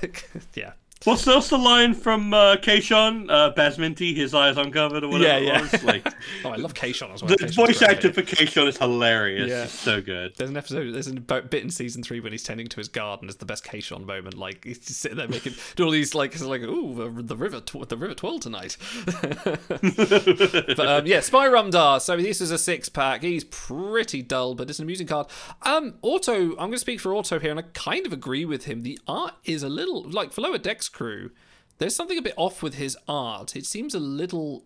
yeah. 0.55 0.73
What's 1.05 1.25
what's 1.25 1.49
the 1.49 1.57
line 1.57 1.95
from 1.95 2.35
uh, 2.35 2.57
Kayshon? 2.57 3.31
Uh, 3.31 3.55
Basminti, 3.55 4.15
his 4.15 4.35
eyes 4.35 4.59
uncovered 4.59 5.03
or 5.03 5.09
whatever 5.09 5.29
Yeah, 5.29 5.37
it 5.39 5.45
yeah. 5.45 5.61
was? 5.63 5.83
Like, 5.83 6.07
oh, 6.45 6.51
I 6.51 6.57
love 6.57 6.75
Kayshon 6.75 7.11
as 7.15 7.23
well. 7.23 7.31
the 7.31 7.37
Kayshon's 7.39 7.55
voice 7.57 7.79
great. 7.79 7.91
actor 7.91 8.13
for 8.13 8.21
Kayshon 8.21 8.67
is 8.69 8.77
hilarious. 8.77 9.49
Yeah. 9.49 9.63
It's 9.65 9.73
so 9.73 10.03
good. 10.03 10.35
There's 10.37 10.51
an 10.51 10.59
episode, 10.59 10.93
there's 10.93 11.07
a 11.07 11.13
bit 11.15 11.63
in 11.63 11.71
season 11.71 12.03
three 12.03 12.21
when 12.21 12.33
he's 12.33 12.43
tending 12.43 12.67
to 12.67 12.77
his 12.77 12.89
garden. 12.89 13.29
It's 13.31 13.39
the 13.39 13.47
best 13.47 13.65
Kayshon 13.65 14.05
moment. 14.05 14.37
Like 14.37 14.63
he's 14.63 14.85
sitting 14.95 15.17
there 15.17 15.27
making 15.27 15.55
do 15.77 15.85
all 15.87 15.91
these 15.91 16.15
like, 16.15 16.39
like, 16.39 16.61
ooh, 16.61 16.95
the, 17.15 17.23
the 17.23 17.37
river, 17.37 17.61
tw- 17.61 17.89
the 17.89 17.97
river 17.97 18.13
twirl 18.13 18.39
tonight. 18.39 18.77
but 19.07 20.81
um, 20.81 21.07
yeah, 21.07 21.21
Spy 21.21 21.49
Rumdar. 21.49 22.03
So 22.03 22.19
this 22.19 22.43
is 22.43 22.51
a 22.51 22.59
six 22.59 22.91
pack. 22.91 23.23
He's 23.23 23.45
pretty 23.45 24.21
dull, 24.21 24.55
but 24.55 24.69
it's 24.69 24.79
an 24.79 24.83
amusing 24.83 25.07
card. 25.07 25.29
Um, 25.63 25.95
Auto. 26.03 26.51
I'm 26.51 26.57
going 26.57 26.73
to 26.73 26.79
speak 26.79 27.01
for 27.01 27.15
Auto 27.15 27.39
here, 27.39 27.51
and 27.53 27.59
I 27.59 27.65
kind 27.73 28.05
of 28.05 28.13
agree 28.13 28.45
with 28.45 28.65
him. 28.67 28.83
The 28.83 28.99
art 29.09 29.33
is 29.45 29.63
a 29.63 29.71
little 29.71 30.03
like 30.03 30.33
for 30.33 30.43
Lower 30.43 30.59
Decks 30.59 30.90
crew. 30.93 31.31
There's 31.79 31.97
something 31.97 32.19
a 32.19 32.23
bit 32.23 32.35
off 32.37 32.63
with 32.63 32.75
his 32.75 32.97
art. 33.09 33.57
It 33.57 33.67
seems 33.67 33.95
a 33.95 34.01
little. 34.01 34.65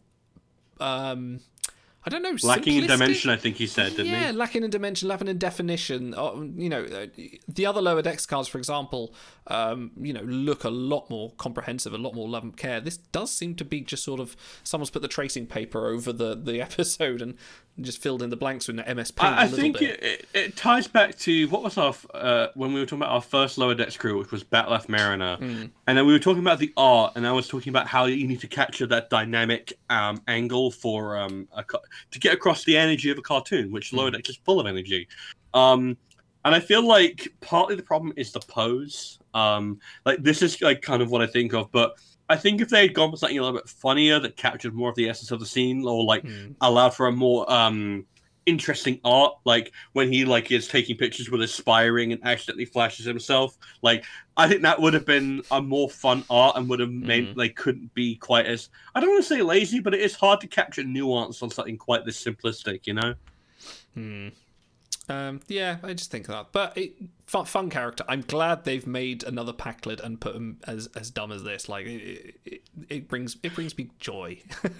Um, 0.80 1.40
I 2.06 2.10
don't 2.10 2.22
know. 2.22 2.36
Lacking 2.42 2.76
in 2.76 2.86
dimension, 2.86 3.30
I 3.30 3.36
think 3.36 3.56
he 3.56 3.66
said, 3.66 3.96
didn't 3.96 4.06
yeah, 4.06 4.18
he? 4.18 4.24
Yeah, 4.26 4.30
lacking 4.32 4.62
in 4.62 4.70
dimension, 4.70 5.08
lacking 5.08 5.28
in 5.28 5.38
definition. 5.38 6.14
Uh, 6.14 6.34
you 6.56 6.68
know, 6.68 6.84
uh, 6.84 7.06
the 7.48 7.66
other 7.66 7.80
lower 7.80 8.02
decks 8.02 8.26
cards, 8.26 8.48
for 8.48 8.58
example, 8.58 9.14
um, 9.48 9.90
you 10.00 10.12
know, 10.12 10.22
look 10.22 10.64
a 10.64 10.70
lot 10.70 11.10
more 11.10 11.32
comprehensive, 11.36 11.92
a 11.92 11.98
lot 11.98 12.14
more 12.14 12.28
love 12.28 12.42
and 12.44 12.56
care. 12.56 12.80
This 12.80 12.96
does 12.96 13.30
seem 13.30 13.54
to 13.56 13.64
be 13.64 13.82
just 13.82 14.02
sort 14.02 14.20
of 14.20 14.36
someone's 14.62 14.90
put 14.90 15.02
the 15.02 15.08
tracing 15.08 15.46
paper 15.46 15.86
over 15.88 16.12
the 16.12 16.34
the 16.34 16.60
episode 16.68 17.20
and 17.20 17.36
just 17.80 18.00
filled 18.00 18.22
in 18.22 18.30
the 18.30 18.36
blanks 18.36 18.68
with 18.68 18.76
MS 18.76 19.10
Paint 19.10 19.34
I, 19.34 19.42
I 19.42 19.48
think 19.48 19.82
it, 19.82 20.00
it, 20.00 20.28
it 20.32 20.56
ties 20.56 20.86
back 20.86 21.18
to 21.18 21.48
what 21.48 21.62
was 21.64 21.76
our 21.76 21.92
uh, 22.14 22.46
when 22.54 22.72
we 22.72 22.78
were 22.80 22.86
talking 22.86 22.98
about 23.00 23.10
our 23.10 23.20
first 23.20 23.58
lower 23.58 23.74
deck 23.74 23.98
crew, 23.98 24.18
which 24.18 24.30
was 24.30 24.44
Bat'leth 24.44 24.88
Mariner, 24.88 25.36
Mm. 25.40 25.70
and 25.86 25.98
then 25.98 26.06
we 26.06 26.12
were 26.12 26.18
talking 26.20 26.40
about 26.42 26.58
the 26.60 26.72
art, 26.76 27.12
and 27.16 27.26
I 27.26 27.32
was 27.32 27.48
talking 27.48 27.70
about 27.70 27.86
how 27.88 28.06
you 28.06 28.26
need 28.28 28.40
to 28.40 28.46
capture 28.46 28.86
that 28.86 29.10
dynamic 29.10 29.72
um, 29.90 30.22
angle 30.28 30.70
for 30.70 31.18
um, 31.18 31.48
a, 31.52 31.64
to 32.12 32.18
get 32.20 32.32
across 32.32 32.64
the 32.64 32.76
energy 32.76 33.10
of 33.10 33.18
a 33.18 33.22
cartoon, 33.22 33.72
which 33.72 33.92
lower 33.92 34.10
deck 34.12 34.28
is 34.28 34.36
full 34.36 34.60
of 34.60 34.66
energy. 34.66 35.08
Um, 35.52 35.96
and 36.44 36.54
I 36.54 36.60
feel 36.60 36.86
like 36.86 37.28
partly 37.40 37.74
the 37.74 37.82
problem 37.82 38.12
is 38.16 38.32
the 38.32 38.40
pose. 38.40 39.18
Um, 39.32 39.80
like 40.04 40.22
this 40.22 40.42
is 40.42 40.60
like 40.60 40.82
kind 40.82 41.02
of 41.02 41.10
what 41.10 41.22
I 41.22 41.26
think 41.26 41.54
of, 41.54 41.72
but 41.72 41.96
I 42.28 42.36
think 42.36 42.60
if 42.60 42.68
they 42.68 42.82
had 42.82 42.94
gone 42.94 43.10
for 43.10 43.16
something 43.16 43.38
a 43.38 43.42
little 43.42 43.58
bit 43.58 43.68
funnier 43.68 44.18
that 44.20 44.36
captured 44.36 44.74
more 44.74 44.88
of 44.88 44.94
the 44.94 45.08
essence 45.08 45.30
of 45.30 45.40
the 45.40 45.46
scene, 45.46 45.86
or 45.86 46.04
like 46.04 46.24
allowed 46.60 46.90
for 46.90 47.06
a 47.06 47.12
more 47.12 47.50
um 47.52 48.06
interesting 48.46 49.00
art, 49.04 49.34
like 49.44 49.72
when 49.94 50.12
he 50.12 50.24
like 50.24 50.50
is 50.50 50.68
taking 50.68 50.96
pictures 50.96 51.30
with 51.30 51.42
aspiring 51.42 52.12
and 52.12 52.24
accidentally 52.26 52.66
flashes 52.66 53.06
himself, 53.06 53.56
like 53.82 54.04
I 54.36 54.48
think 54.48 54.62
that 54.62 54.80
would 54.80 54.94
have 54.94 55.06
been 55.06 55.42
a 55.50 55.60
more 55.62 55.88
fun 55.88 56.24
art 56.28 56.56
and 56.56 56.68
would 56.68 56.80
have 56.80 56.90
made 56.90 57.36
like 57.36 57.56
couldn't 57.56 57.92
be 57.94 58.16
quite 58.16 58.46
as 58.46 58.68
I 58.94 59.00
don't 59.00 59.10
want 59.10 59.24
to 59.24 59.28
say 59.28 59.42
lazy, 59.42 59.80
but 59.80 59.94
it 59.94 60.00
is 60.00 60.14
hard 60.14 60.40
to 60.42 60.46
capture 60.46 60.84
nuance 60.84 61.42
on 61.42 61.50
something 61.50 61.78
quite 61.78 62.04
this 62.04 62.22
simplistic, 62.22 62.86
you 62.86 62.94
know. 62.94 63.14
Hmm. 63.94 64.28
Um, 65.06 65.40
yeah, 65.48 65.76
I 65.82 65.92
just 65.92 66.10
think 66.10 66.28
of 66.28 66.34
that. 66.34 66.46
But 66.52 66.78
it, 66.78 66.94
fun, 67.26 67.44
fun 67.44 67.68
character. 67.68 68.04
I'm 68.08 68.22
glad 68.22 68.64
they've 68.64 68.86
made 68.86 69.22
another 69.22 69.52
Pakled 69.52 70.00
and 70.00 70.18
put 70.18 70.34
him 70.34 70.60
as 70.66 70.86
as 70.96 71.10
dumb 71.10 71.30
as 71.30 71.42
this. 71.44 71.68
Like 71.68 71.84
it, 71.86 72.36
it, 72.46 72.62
it 72.88 73.08
brings 73.08 73.36
it 73.42 73.54
brings 73.54 73.76
me 73.76 73.90
joy. 73.98 74.38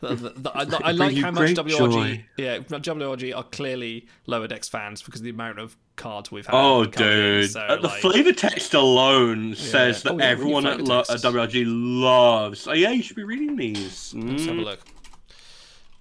The- 0.00 0.14
the- 0.16 0.30
the- 0.36 0.50
I, 0.50 0.88
I 0.88 0.90
like 0.92 1.16
how 1.16 1.30
much 1.30 1.50
WRG. 1.50 1.92
joy. 1.92 2.24
Yeah, 2.36 2.58
WRG 2.58 3.34
are 3.36 3.44
clearly 3.44 4.06
lower 4.26 4.46
decks 4.46 4.68
fans 4.68 5.00
because 5.00 5.20
of 5.20 5.24
the 5.24 5.30
amount 5.30 5.58
of 5.60 5.76
cards 5.96 6.30
we've 6.30 6.44
had. 6.46 6.54
Oh, 6.54 6.86
coming 6.90 7.08
in. 7.08 7.14
dude! 7.42 7.50
So, 7.52 7.60
Uh, 7.60 7.76
the 7.76 7.82
like- 7.88 8.00
flavor 8.00 8.32
text 8.32 8.74
alone 8.74 9.54
says 9.54 10.02
that 10.02 10.12
Oh, 10.12 10.18
yeah, 10.18 10.24
everyone 10.24 10.66
at, 10.66 10.80
lo- 10.82 11.00
at 11.00 11.06
WRG 11.06 11.64
loves. 11.66 12.66
Oh, 12.66 12.72
yeah, 12.72 12.90
you 12.90 13.02
should 13.02 13.16
be 13.16 13.24
reading 13.24 13.56
these. 13.56 14.12
Let's 14.14 14.44
have 14.46 14.56
a 14.56 14.60
Mm. 14.60 14.64
look. 14.64 14.80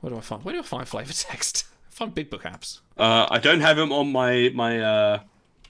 Where 0.01 0.09
do 0.11 0.17
I 0.17 0.21
find? 0.21 0.43
Where 0.43 0.53
do 0.53 0.59
I 0.59 0.63
find 0.63 0.87
flavor 0.87 1.13
text? 1.13 1.65
find 2.05 2.13
big 2.15 2.29
book 2.29 2.43
apps. 2.43 2.79
Uh, 2.97 3.27
I 3.29 3.39
don't 3.39 3.61
have 3.61 3.77
him 3.77 3.91
on 3.91 4.11
my 4.11 4.51
my 4.53 4.79
uh 4.79 5.19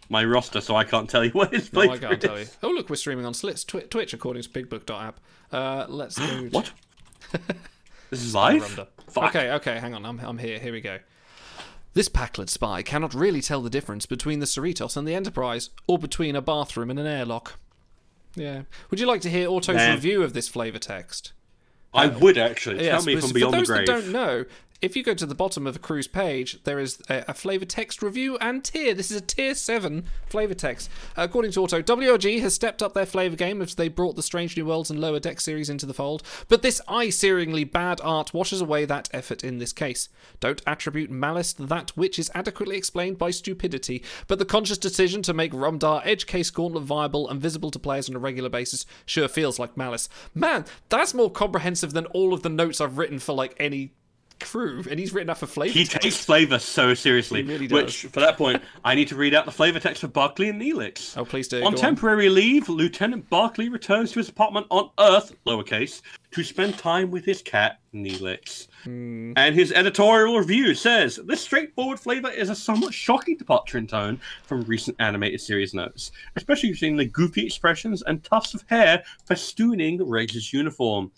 my 0.09 0.23
roster, 0.25 0.59
so 0.61 0.75
I 0.75 0.83
can't 0.83 1.09
tell 1.09 1.23
you 1.23 1.31
what 1.39 1.53
his 1.53 1.71
No, 1.71 1.81
I 1.81 1.97
can't 1.97 2.19
tell 2.21 2.35
you. 2.35 2.41
is. 2.43 2.57
Oh, 2.63 2.69
look, 2.69 2.89
we're 2.89 2.95
streaming 2.97 3.25
on 3.25 3.33
Slits 3.33 3.63
Twi- 3.63 3.83
Twitch 3.89 4.13
according 4.13 4.43
to 4.43 4.49
BigBook.app. 4.49 5.19
Uh, 5.51 5.85
let's 5.89 6.17
go. 6.19 6.25
What? 6.51 6.71
This 8.09 8.23
is 8.23 8.35
live? 8.35 8.65
Fuck. 9.09 9.29
Okay, 9.33 9.51
okay, 9.51 9.79
hang 9.79 9.93
on. 9.93 10.05
I'm, 10.05 10.19
I'm 10.19 10.37
here. 10.37 10.59
Here 10.59 10.73
we 10.73 10.81
go. 10.81 10.99
This 11.93 12.09
Pakled 12.09 12.49
spy 12.49 12.81
cannot 12.81 13.13
really 13.13 13.39
tell 13.39 13.61
the 13.61 13.69
difference 13.69 14.05
between 14.05 14.39
the 14.39 14.45
Cerritos 14.45 14.97
and 14.97 15.07
the 15.07 15.15
Enterprise, 15.15 15.69
or 15.87 15.97
between 15.97 16.35
a 16.35 16.41
bathroom 16.41 16.89
and 16.89 16.99
an 16.99 17.07
airlock. 17.07 17.57
Yeah. 18.35 18.63
Would 18.89 18.99
you 18.99 19.05
like 19.05 19.21
to 19.21 19.29
hear 19.29 19.47
Auto's 19.47 19.77
Nah. 19.77 19.91
review 19.93 20.23
of 20.23 20.33
this 20.33 20.49
flavor 20.49 20.77
text? 20.77 21.31
I 21.93 22.07
would 22.07 22.37
actually. 22.37 22.83
Yeah, 22.83 22.97
Tell 22.97 23.03
me 23.05 23.15
from 23.15 23.31
beyond 23.31 23.53
for 23.53 23.59
those 23.59 23.67
grave. 23.69 23.87
that 23.87 23.93
don't 24.01 24.11
know, 24.11 24.43
if 24.81 24.95
you 24.95 25.03
go 25.03 25.13
to 25.13 25.25
the 25.27 25.35
bottom 25.35 25.67
of 25.67 25.73
the 25.73 25.79
cruise 25.79 26.07
page, 26.07 26.61
there 26.63 26.79
is 26.79 26.99
a, 27.07 27.23
a 27.27 27.33
flavor 27.33 27.65
text 27.65 28.01
review 28.01 28.37
and 28.39 28.63
tier. 28.63 28.95
This 28.95 29.11
is 29.11 29.17
a 29.17 29.21
tier 29.21 29.53
seven 29.53 30.05
flavor 30.27 30.55
text. 30.55 30.89
According 31.15 31.51
to 31.51 31.61
Auto, 31.61 31.81
WRG 31.81 32.41
has 32.41 32.55
stepped 32.55 32.81
up 32.81 32.93
their 32.93 33.05
flavor 33.05 33.35
game 33.35 33.61
as 33.61 33.75
they 33.75 33.89
brought 33.89 34.15
the 34.15 34.23
Strange 34.23 34.57
New 34.57 34.65
Worlds 34.65 34.89
and 34.89 34.99
Lower 34.99 35.19
Deck 35.19 35.39
series 35.39 35.69
into 35.69 35.85
the 35.85 35.93
fold. 35.93 36.23
But 36.47 36.63
this 36.63 36.81
eye-searingly 36.87 37.71
bad 37.71 38.01
art 38.03 38.33
washes 38.33 38.59
away 38.59 38.85
that 38.85 39.09
effort 39.13 39.43
in 39.43 39.59
this 39.59 39.71
case. 39.71 40.09
Don't 40.39 40.63
attribute 40.65 41.11
malice 41.11 41.53
to 41.53 41.65
that 41.67 41.95
which 41.95 42.17
is 42.17 42.31
adequately 42.33 42.75
explained 42.75 43.19
by 43.19 43.29
stupidity, 43.29 44.03
but 44.27 44.39
the 44.39 44.45
conscious 44.45 44.79
decision 44.79 45.21
to 45.23 45.33
make 45.33 45.51
Rumdar 45.51 46.01
Edge 46.03 46.25
Case 46.25 46.49
Gauntlet 46.49 46.83
viable 46.83 47.29
and 47.29 47.39
visible 47.39 47.69
to 47.71 47.79
players 47.79 48.09
on 48.09 48.15
a 48.15 48.19
regular 48.19 48.49
basis 48.49 48.87
sure 49.05 49.27
feels 49.27 49.59
like 49.59 49.77
malice. 49.77 50.09
Man, 50.33 50.65
that's 50.89 51.13
more 51.13 51.29
comprehensive 51.29 51.93
than 51.93 52.07
all 52.07 52.33
of 52.33 52.41
the 52.41 52.49
notes 52.49 52.81
I've 52.81 52.97
written 52.97 53.19
for 53.19 53.33
like 53.33 53.55
any 53.59 53.93
crew, 54.41 54.83
and 54.89 54.99
he's 54.99 55.13
written 55.13 55.27
that 55.27 55.37
for 55.37 55.47
flavor. 55.47 55.73
He 55.73 55.85
text. 55.85 56.01
takes 56.01 56.17
flavor 56.17 56.59
so 56.59 56.93
seriously. 56.93 57.43
He 57.43 57.49
really 57.49 57.67
does. 57.67 57.83
Which, 57.83 58.01
for 58.11 58.19
that 58.19 58.37
point, 58.37 58.61
I 58.83 58.95
need 58.95 59.07
to 59.09 59.15
read 59.15 59.33
out 59.33 59.45
the 59.45 59.51
flavor 59.51 59.79
text 59.79 60.01
for 60.01 60.07
Barclay 60.07 60.49
and 60.49 60.61
Neelix. 60.61 61.17
Oh, 61.17 61.25
please 61.25 61.47
do. 61.47 61.57
On 61.57 61.61
go 61.61 61.67
on. 61.67 61.75
temporary 61.75 62.29
leave, 62.29 62.69
Lieutenant 62.69 63.29
Barclay 63.29 63.69
returns 63.69 64.11
to 64.11 64.19
his 64.19 64.29
apartment 64.29 64.67
on 64.69 64.89
Earth, 64.99 65.33
lowercase, 65.45 66.01
to 66.31 66.43
spend 66.43 66.77
time 66.77 67.11
with 67.11 67.25
his 67.25 67.41
cat, 67.41 67.79
Neelix. 67.93 68.67
Hmm. 68.83 69.33
And 69.35 69.53
his 69.53 69.71
editorial 69.71 70.37
review 70.37 70.73
says 70.73 71.19
this 71.25 71.41
straightforward 71.41 71.99
flavor 71.99 72.29
is 72.29 72.49
a 72.49 72.55
somewhat 72.55 72.93
shocking 72.93 73.37
departure 73.37 73.77
in 73.77 73.87
tone 73.87 74.19
from 74.43 74.63
recent 74.63 74.95
animated 74.99 75.41
series 75.41 75.73
notes, 75.73 76.11
especially 76.35 76.73
seeing 76.73 76.95
the 76.95 77.05
goofy 77.05 77.45
expressions 77.45 78.01
and 78.03 78.23
tufts 78.23 78.53
of 78.53 78.63
hair 78.67 79.03
festooning 79.29 79.99
Reg's 80.01 80.53
uniform. 80.53 81.11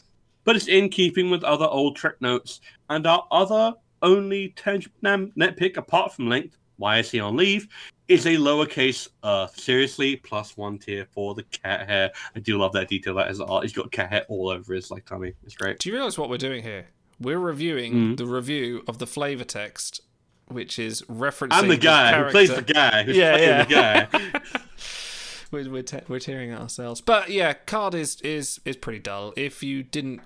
But 0.44 0.56
it's 0.56 0.68
in 0.68 0.90
keeping 0.90 1.30
with 1.30 1.44
other 1.44 1.66
old 1.66 1.96
Trek 1.96 2.16
notes, 2.22 2.62
and 2.90 3.06
our 3.08 3.26
other 3.32 3.74
only 4.02 4.50
tangible 4.50 4.96
nitpick 5.02 5.78
apart 5.78 6.14
from 6.14 6.28
length, 6.28 6.58
why 6.78 7.00
is 7.00 7.10
he 7.10 7.20
on 7.20 7.38
leave, 7.38 7.68
is 8.10 8.26
a 8.26 8.32
lowercase 8.36 9.08
Earth. 9.24 9.58
Seriously, 9.58 10.18
plus 10.18 10.58
one 10.58 10.78
tier 10.78 11.08
for 11.14 11.34
the 11.34 11.44
cat 11.44 11.88
hair. 11.88 12.12
I 12.36 12.40
do 12.40 12.58
love 12.58 12.74
that 12.74 12.90
detail. 12.90 13.16
That 13.16 13.32
is 13.32 13.40
art. 13.40 13.64
He's 13.64 13.72
got 13.74 13.92
cat 13.92 14.10
hair 14.10 14.26
all 14.28 14.50
over 14.50 14.74
his 14.74 14.92
like 14.92 15.06
tummy. 15.06 15.34
It's 15.46 15.56
great. 15.56 15.80
Do 15.80 15.88
you 15.90 15.96
realize 15.96 16.18
what 16.18 16.30
we're 16.30 16.38
doing 16.38 16.64
here? 16.64 16.88
We're 17.20 17.40
reviewing 17.40 17.94
Mm. 17.94 18.18
the 18.18 18.26
review 18.26 18.84
of 18.88 18.98
the 18.98 19.08
flavor 19.08 19.46
text, 19.46 20.02
which 20.48 20.78
is 20.78 21.02
referencing. 21.04 21.54
I'm 21.54 21.70
the 21.70 21.78
guy 21.78 22.22
who 22.22 22.30
plays 22.32 22.54
the 22.54 22.62
guy 22.62 23.04
who's 23.04 23.16
yeah, 23.16 23.38
yeah. 23.38 23.64
the 23.64 23.74
guy. 23.74 24.42
we're 25.52 25.70
we're, 25.70 25.84
te- 25.84 26.02
we're 26.10 26.20
tearing 26.20 26.52
at 26.52 26.60
ourselves, 26.60 27.00
but 27.00 27.30
yeah, 27.30 27.54
card 27.54 27.96
is 27.96 28.20
is 28.22 28.60
is 28.66 28.76
pretty 28.76 29.00
dull. 29.00 29.34
If 29.38 29.64
you 29.64 29.84
didn't 29.84 30.22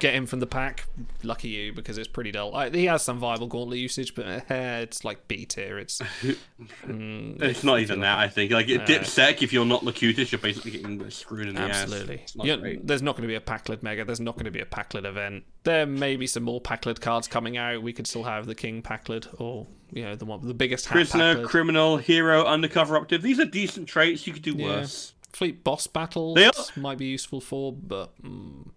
get 0.00 0.14
him 0.14 0.26
from 0.26 0.40
the 0.40 0.46
pack, 0.46 0.86
lucky 1.22 1.48
you 1.48 1.72
because 1.72 1.98
it's 1.98 2.08
pretty 2.08 2.30
dull. 2.32 2.54
I, 2.54 2.70
he 2.70 2.84
has 2.86 3.02
some 3.02 3.18
viable 3.18 3.46
gauntlet 3.46 3.78
usage, 3.78 4.14
but 4.14 4.26
uh, 4.26 4.40
it's 4.50 5.04
like 5.04 5.28
B 5.28 5.44
tier. 5.46 5.78
It's 5.78 6.00
mm, 6.86 7.40
It's 7.42 7.64
not 7.64 7.80
even 7.80 8.00
that. 8.00 8.18
I 8.18 8.28
think 8.28 8.50
like 8.52 8.68
it 8.68 8.78
No. 8.78 8.86
dips 8.86 9.12
sec. 9.12 9.42
If 9.42 9.52
you're 9.52 9.64
not 9.64 9.84
Locutus, 9.84 10.32
you're 10.32 10.38
basically 10.40 10.72
getting 10.72 11.10
screwed 11.10 11.48
in 11.48 11.54
the 11.54 11.62
Absolutely. 11.62 12.16
ass. 12.16 12.20
It's 12.22 12.36
not 12.36 12.46
Yeah, 12.46 12.56
great. 12.56 12.86
there's 12.86 13.02
not 13.02 13.12
going 13.16 13.22
to 13.22 13.28
be 13.28 13.34
a 13.34 13.40
Pakled 13.40 13.82
Mega. 13.82 14.04
There's 14.04 14.20
not 14.20 14.34
going 14.34 14.44
to 14.46 14.50
be 14.50 14.60
a 14.60 14.66
Pakled 14.66 15.04
event. 15.04 15.44
There 15.64 15.86
may 15.86 16.16
be 16.16 16.26
some 16.26 16.42
more 16.42 16.60
Pakled 16.60 17.00
cards 17.00 17.28
coming 17.28 17.56
out. 17.56 17.82
We 17.82 17.92
could 17.92 18.06
still 18.06 18.24
have 18.24 18.46
the 18.46 18.54
King 18.54 18.82
Pakled 18.82 19.28
or, 19.40 19.66
you 19.92 20.02
know, 20.04 20.14
the 20.16 20.24
one 20.24 20.46
the 20.46 20.54
biggest 20.54 20.86
Prisoner, 20.86 21.36
Pakled. 21.36 21.48
criminal, 21.48 21.96
hero, 21.96 22.44
undercover 22.44 22.96
operative. 22.96 23.22
These 23.22 23.40
are 23.40 23.44
decent 23.46 23.88
traits. 23.88 24.26
You 24.26 24.32
could 24.32 24.42
do 24.42 24.52
Yeah. 24.56 24.66
worse. 24.66 25.12
Fleet 25.32 25.64
boss 25.64 25.86
battles 25.88 26.38
are- 26.38 26.80
might 26.80 26.96
be 26.98 27.06
useful 27.06 27.40
for, 27.40 27.72
but 27.72 28.12
mm, 28.22 28.68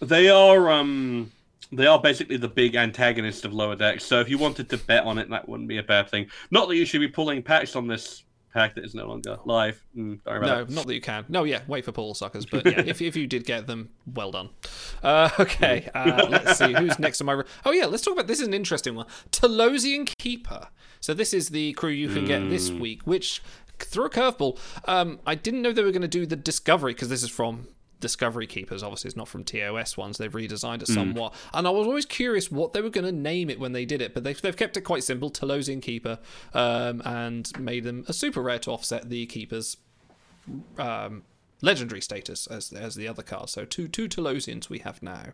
They 0.00 0.28
are 0.28 0.70
um 0.70 1.30
they 1.72 1.86
are 1.86 1.98
basically 2.00 2.36
the 2.36 2.48
big 2.48 2.76
antagonist 2.76 3.44
of 3.44 3.52
lower 3.52 3.74
decks. 3.76 4.04
So 4.04 4.20
if 4.20 4.28
you 4.28 4.38
wanted 4.38 4.68
to 4.70 4.76
bet 4.76 5.04
on 5.04 5.18
it, 5.18 5.28
that 5.30 5.48
wouldn't 5.48 5.68
be 5.68 5.78
a 5.78 5.82
bad 5.82 6.08
thing. 6.10 6.26
Not 6.50 6.68
that 6.68 6.76
you 6.76 6.84
should 6.84 7.00
be 7.00 7.08
pulling 7.08 7.42
packs 7.42 7.74
on 7.74 7.86
this 7.88 8.22
pack 8.52 8.76
that 8.76 8.84
is 8.84 8.94
no 8.94 9.08
longer 9.08 9.36
live. 9.44 9.82
Mm, 9.96 10.22
sorry 10.22 10.38
about 10.38 10.68
no, 10.70 10.74
not 10.76 10.86
that 10.86 10.94
you 10.94 11.00
can. 11.00 11.24
No, 11.28 11.42
yeah, 11.42 11.62
wait 11.66 11.84
for 11.84 11.90
Paul 11.90 12.14
suckers. 12.14 12.46
But 12.46 12.64
yeah, 12.70 12.82
if, 12.86 13.02
if 13.02 13.16
you 13.16 13.26
did 13.26 13.44
get 13.44 13.66
them, 13.66 13.90
well 14.06 14.30
done. 14.30 14.50
Uh, 15.02 15.28
okay, 15.40 15.88
uh, 15.94 16.26
let's 16.30 16.58
see 16.58 16.72
who's 16.72 16.98
next 17.00 17.20
on 17.20 17.26
my. 17.26 17.32
Re- 17.32 17.44
oh 17.64 17.72
yeah, 17.72 17.86
let's 17.86 18.02
talk 18.04 18.14
about 18.14 18.28
this. 18.28 18.40
Is 18.40 18.46
an 18.46 18.54
interesting 18.54 18.94
one. 18.94 19.06
Talosian 19.32 20.06
Keeper. 20.18 20.68
So 21.00 21.12
this 21.14 21.34
is 21.34 21.48
the 21.48 21.72
crew 21.72 21.90
you 21.90 22.08
can 22.08 22.24
get 22.24 22.48
this 22.48 22.70
Mm. 22.70 22.78
week, 22.80 23.02
which 23.04 23.42
through 23.78 24.04
a 24.06 24.10
curveball. 24.10 24.58
Um, 24.86 25.18
I 25.26 25.34
didn't 25.34 25.60
know 25.62 25.72
they 25.72 25.82
were 25.82 25.90
going 25.90 26.02
to 26.02 26.08
do 26.08 26.24
the 26.24 26.36
Discovery 26.36 26.92
because 26.94 27.08
this 27.08 27.22
is 27.24 27.30
from. 27.30 27.66
Discovery 28.04 28.46
Keepers, 28.46 28.82
obviously, 28.82 29.08
it's 29.08 29.16
not 29.16 29.28
from 29.28 29.44
TOS 29.44 29.96
ones. 29.96 30.18
They've 30.18 30.30
redesigned 30.30 30.82
it 30.82 30.88
Mm. 30.88 30.94
somewhat, 30.94 31.34
and 31.54 31.66
I 31.66 31.70
was 31.70 31.86
always 31.86 32.04
curious 32.04 32.50
what 32.50 32.72
they 32.74 32.82
were 32.82 32.90
going 32.90 33.06
to 33.06 33.12
name 33.12 33.48
it 33.48 33.58
when 33.58 33.72
they 33.72 33.84
did 33.86 34.02
it. 34.02 34.12
But 34.12 34.22
they've, 34.24 34.40
they've 34.40 34.56
kept 34.56 34.76
it 34.76 34.82
quite 34.82 35.02
simple, 35.04 35.30
Talosian 35.30 35.80
Keeper, 35.80 36.18
um, 36.52 37.00
and 37.04 37.50
made 37.58 37.84
them 37.84 38.04
a 38.06 38.12
super 38.12 38.42
rare 38.42 38.58
to 38.60 38.70
offset 38.72 39.08
the 39.08 39.24
Keepers 39.26 39.78
um, 40.78 41.22
legendary 41.62 42.00
status 42.02 42.46
as 42.46 42.72
as 42.72 42.94
the 42.94 43.08
other 43.08 43.22
cards. 43.22 43.52
So 43.52 43.64
two 43.64 43.88
two 43.88 44.08
Talosians 44.08 44.68
we 44.68 44.80
have 44.80 45.02
now. 45.02 45.28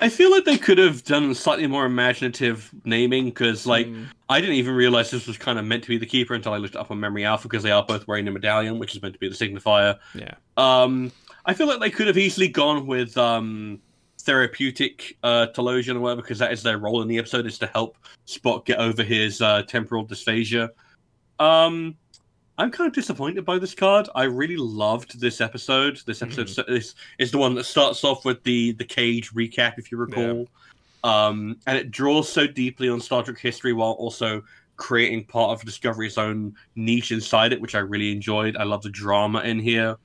I 0.00 0.08
feel 0.08 0.32
like 0.32 0.44
they 0.44 0.58
could 0.58 0.78
have 0.78 1.04
done 1.04 1.32
slightly 1.32 1.68
more 1.68 1.86
imaginative 1.86 2.70
naming 2.84 3.26
because, 3.26 3.66
like, 3.68 3.86
Hmm. 3.86 4.04
I 4.28 4.40
didn't 4.40 4.56
even 4.56 4.74
realize 4.74 5.12
this 5.12 5.28
was 5.28 5.38
kind 5.38 5.60
of 5.60 5.64
meant 5.64 5.84
to 5.84 5.88
be 5.90 5.96
the 5.96 6.06
keeper 6.06 6.34
until 6.34 6.52
I 6.52 6.56
looked 6.56 6.74
it 6.74 6.78
up 6.80 6.90
on 6.90 6.98
Memory 6.98 7.24
Alpha 7.24 7.46
because 7.46 7.62
they 7.62 7.70
are 7.70 7.84
both 7.84 8.08
wearing 8.08 8.26
a 8.26 8.32
medallion, 8.32 8.80
which 8.80 8.96
is 8.96 9.02
meant 9.02 9.14
to 9.14 9.20
be 9.20 9.28
the 9.28 9.36
signifier. 9.36 10.00
Yeah. 10.16 10.34
Um, 10.56 11.12
I 11.44 11.54
feel 11.54 11.66
like 11.66 11.80
they 11.80 11.90
could 11.90 12.06
have 12.06 12.18
easily 12.18 12.48
gone 12.48 12.86
with 12.86 13.16
um, 13.18 13.80
therapeutic 14.20 15.16
uh, 15.22 15.48
Talosian 15.54 15.96
or 15.96 16.00
whatever 16.00 16.22
because 16.22 16.38
that 16.38 16.52
is 16.52 16.62
their 16.62 16.78
role 16.78 17.02
in 17.02 17.08
the 17.08 17.18
episode 17.18 17.46
is 17.46 17.58
to 17.58 17.66
help 17.66 17.96
Spock 18.26 18.64
get 18.64 18.78
over 18.78 19.02
his 19.02 19.42
uh, 19.42 19.62
temporal 19.62 20.06
dysphagia. 20.06 20.68
Um, 21.38 21.96
I'm 22.58 22.70
kind 22.70 22.86
of 22.86 22.94
disappointed 22.94 23.44
by 23.44 23.58
this 23.58 23.74
card. 23.74 24.08
I 24.14 24.24
really 24.24 24.56
loved 24.56 25.18
this 25.20 25.40
episode. 25.40 26.00
This 26.06 26.22
episode 26.22 26.46
Mm-hmm. 26.48 26.72
this 26.72 26.94
is 27.18 27.30
the 27.32 27.38
one 27.38 27.54
that 27.54 27.64
starts 27.64 28.04
off 28.04 28.24
with 28.24 28.42
the 28.44 28.72
the 28.72 28.84
cage 28.84 29.32
recap, 29.32 29.78
if 29.78 29.90
you 29.90 29.98
recall. 29.98 30.46
Um, 31.02 31.56
and 31.66 31.76
it 31.76 31.90
draws 31.90 32.28
so 32.28 32.46
deeply 32.46 32.88
on 32.88 33.00
Star 33.00 33.24
Trek 33.24 33.38
history 33.38 33.72
while 33.72 33.92
also 33.92 34.42
creating 34.76 35.24
part 35.24 35.50
of 35.50 35.64
Discovery's 35.64 36.18
own 36.18 36.54
niche 36.76 37.10
inside 37.10 37.52
it, 37.52 37.60
which 37.60 37.74
I 37.74 37.80
really 37.80 38.12
enjoyed. 38.12 38.56
I 38.56 38.62
love 38.62 38.82
the 38.82 38.90
drama 38.90 39.40
in 39.40 39.58
here. 39.58 39.96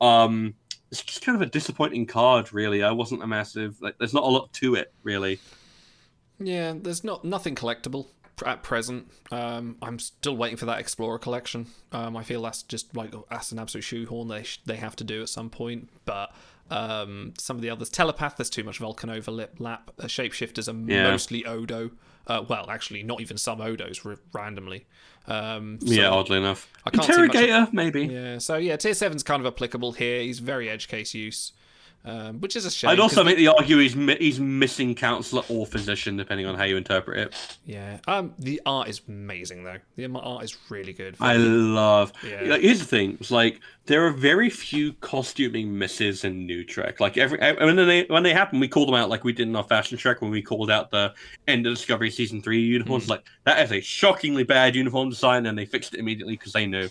Um, 0.00 0.54
it's 0.90 1.02
just 1.02 1.22
kind 1.24 1.36
of 1.36 1.42
a 1.42 1.50
disappointing 1.50 2.06
card, 2.06 2.52
really. 2.52 2.82
I 2.82 2.92
wasn't 2.92 3.22
a 3.22 3.26
massive 3.26 3.80
like. 3.80 3.98
There's 3.98 4.14
not 4.14 4.22
a 4.24 4.28
lot 4.28 4.52
to 4.54 4.74
it, 4.74 4.92
really. 5.02 5.40
Yeah, 6.38 6.74
there's 6.76 7.02
not 7.04 7.24
nothing 7.24 7.54
collectible 7.54 8.06
at 8.44 8.62
present. 8.62 9.10
Um, 9.32 9.76
I'm 9.80 9.98
still 9.98 10.36
waiting 10.36 10.56
for 10.58 10.66
that 10.66 10.78
Explorer 10.78 11.18
collection. 11.18 11.66
Um, 11.92 12.16
I 12.16 12.22
feel 12.22 12.42
that's 12.42 12.62
just 12.62 12.94
like 12.94 13.14
that's 13.30 13.52
an 13.52 13.58
absolute 13.58 13.82
shoehorn 13.84 14.28
they 14.28 14.42
sh- 14.42 14.60
they 14.66 14.76
have 14.76 14.94
to 14.96 15.04
do 15.04 15.22
at 15.22 15.28
some 15.30 15.48
point. 15.48 15.88
But 16.04 16.32
um, 16.70 17.32
some 17.38 17.56
of 17.56 17.62
the 17.62 17.70
others, 17.70 17.88
Telepath, 17.88 18.36
there's 18.36 18.50
too 18.50 18.64
much 18.64 18.78
Vulcan 18.78 19.08
overlap. 19.10 19.90
Uh, 19.98 20.04
shapeshifters 20.04 20.68
are 20.68 20.92
Yeah. 20.92 21.10
mostly 21.10 21.44
Odo. 21.46 21.92
Uh, 22.26 22.44
well, 22.46 22.68
actually, 22.70 23.02
not 23.04 23.20
even 23.20 23.38
some 23.38 23.60
Odos 23.60 24.04
r- 24.04 24.16
randomly. 24.32 24.86
Um, 25.28 25.78
so 25.80 25.92
yeah, 25.92 26.08
oddly 26.10 26.38
enough. 26.38 26.68
I 26.84 26.90
can't 26.90 27.04
see 27.04 27.10
much- 27.12 27.34
Interrogator, 27.34 27.68
maybe. 27.72 28.06
Yeah, 28.06 28.38
so 28.38 28.56
yeah, 28.56 28.76
tier 28.76 28.94
seven's 28.94 29.22
kind 29.22 29.40
of 29.44 29.46
applicable 29.52 29.92
here. 29.92 30.20
He's 30.22 30.38
very 30.38 30.68
edge 30.70 30.88
case 30.88 31.14
use, 31.14 31.52
um, 32.06 32.40
which 32.40 32.54
is 32.54 32.64
a 32.64 32.70
shame. 32.70 32.90
I'd 32.90 33.00
also 33.00 33.24
make 33.24 33.36
the 33.36 33.48
argue 33.48 33.78
he's 33.78 33.96
mi- 33.96 34.16
he's 34.18 34.38
missing 34.38 34.94
counselor 34.94 35.42
or 35.48 35.66
physician, 35.66 36.16
depending 36.16 36.46
on 36.46 36.54
how 36.54 36.62
you 36.62 36.76
interpret 36.76 37.18
it. 37.18 37.58
Yeah. 37.64 37.98
Um, 38.06 38.32
the 38.38 38.62
art 38.64 38.88
is 38.88 39.00
amazing 39.08 39.64
though. 39.64 39.78
The 39.96 40.08
art 40.16 40.44
is 40.44 40.56
really 40.68 40.92
good. 40.92 41.16
I 41.20 41.36
love. 41.36 42.12
Yeah. 42.24 42.42
Like, 42.42 42.60
here's 42.60 42.78
the 42.78 42.84
thing: 42.84 43.16
it's 43.18 43.32
like 43.32 43.60
there 43.86 44.06
are 44.06 44.12
very 44.12 44.48
few 44.48 44.92
costuming 44.94 45.76
misses 45.76 46.22
in 46.22 46.46
New 46.46 46.64
Trek. 46.64 47.00
Like 47.00 47.16
every 47.16 47.38
when 47.38 47.74
they 47.74 48.04
when 48.04 48.22
they 48.22 48.32
happen, 48.32 48.60
we 48.60 48.68
call 48.68 48.86
them 48.86 48.94
out 48.94 49.10
like 49.10 49.24
we 49.24 49.32
did 49.32 49.48
in 49.48 49.56
our 49.56 49.64
Fashion 49.64 49.98
Trek 49.98 50.22
when 50.22 50.30
we 50.30 50.42
called 50.42 50.70
out 50.70 50.92
the 50.92 51.12
end 51.48 51.66
of 51.66 51.74
Discovery 51.74 52.12
season 52.12 52.40
three 52.40 52.60
uniforms. 52.60 53.06
Mm. 53.06 53.10
Like 53.10 53.24
that 53.44 53.60
is 53.64 53.72
a 53.72 53.80
shockingly 53.80 54.44
bad 54.44 54.76
uniform 54.76 55.10
design, 55.10 55.46
and 55.46 55.58
they 55.58 55.66
fixed 55.66 55.92
it 55.92 55.98
immediately 55.98 56.34
because 56.34 56.52
they 56.52 56.66
knew. 56.66 56.88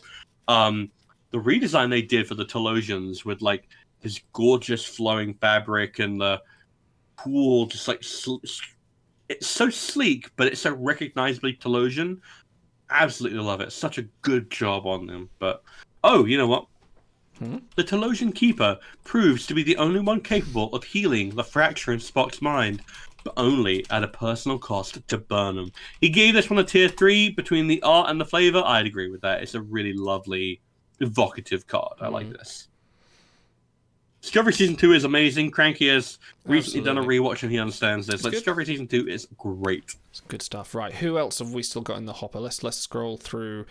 Um, 0.49 0.91
the 1.31 1.37
redesign 1.41 1.89
they 1.89 2.01
did 2.01 2.27
for 2.27 2.35
the 2.35 2.45
Talosians 2.45 3.25
with 3.25 3.41
like 3.41 3.67
this 4.05 4.21
gorgeous 4.33 4.85
flowing 4.85 5.33
fabric 5.33 5.99
and 5.99 6.21
the 6.21 6.41
cool, 7.17 7.65
just 7.65 7.87
like 7.87 8.03
sl- 8.03 8.37
it's 9.27 9.47
so 9.47 9.69
sleek, 9.69 10.29
but 10.35 10.47
it's 10.47 10.61
so 10.61 10.73
recognizably 10.73 11.53
Talosian. 11.53 12.19
Absolutely 12.89 13.39
love 13.39 13.61
it. 13.61 13.71
Such 13.73 13.97
a 13.97 14.03
good 14.21 14.51
job 14.51 14.85
on 14.85 15.07
them. 15.07 15.29
But 15.39 15.63
oh, 16.03 16.25
you 16.25 16.37
know 16.37 16.47
what? 16.47 16.67
Hmm? 17.39 17.57
The 17.75 17.83
Talosian 17.83 18.33
Keeper 18.33 18.77
proves 19.03 19.47
to 19.47 19.53
be 19.53 19.63
the 19.63 19.77
only 19.77 19.99
one 19.99 20.21
capable 20.21 20.73
of 20.73 20.83
healing 20.83 21.31
the 21.31 21.43
fracture 21.43 21.91
in 21.91 21.99
Spock's 21.99 22.41
mind, 22.41 22.81
but 23.23 23.33
only 23.37 23.85
at 23.89 24.03
a 24.03 24.07
personal 24.07 24.59
cost 24.59 25.05
to 25.07 25.17
Burnham. 25.17 25.71
He 25.99 26.09
gave 26.09 26.35
this 26.35 26.49
one 26.49 26.59
a 26.59 26.63
tier 26.63 26.87
three 26.87 27.31
between 27.31 27.67
the 27.67 27.81
art 27.81 28.09
and 28.11 28.21
the 28.21 28.25
flavor. 28.25 28.61
I'd 28.63 28.85
agree 28.85 29.09
with 29.09 29.21
that. 29.21 29.41
It's 29.41 29.55
a 29.55 29.61
really 29.61 29.93
lovely, 29.93 30.61
evocative 30.99 31.65
card. 31.65 31.97
I 31.99 32.07
like 32.07 32.27
hmm. 32.27 32.33
this. 32.33 32.67
Discovery 34.25 34.53
season 34.53 34.75
two 34.75 34.91
is 34.91 35.03
amazing. 35.03 35.51
Cranky 35.51 35.87
has 35.87 36.17
recently 36.45 36.81
done 36.83 36.97
a 36.97 37.03
rewatch 37.03 37.43
and 37.43 37.51
he 37.51 37.59
understands 37.59 38.07
this. 38.07 38.23
Like 38.23 38.31
good. 38.31 38.37
Discovery 38.37 38.65
season 38.65 38.87
two 38.87 39.07
is 39.07 39.27
great. 39.37 39.95
It's 40.09 40.21
good 40.21 40.41
stuff. 40.41 40.73
Right, 40.73 40.93
who 40.95 41.19
else 41.19 41.37
have 41.39 41.51
we 41.53 41.61
still 41.61 41.83
got 41.83 41.97
in 41.97 42.05
the 42.05 42.13
hopper? 42.13 42.39
Let's 42.39 42.63
let's 42.63 42.77
scroll 42.77 43.17
through. 43.17 43.67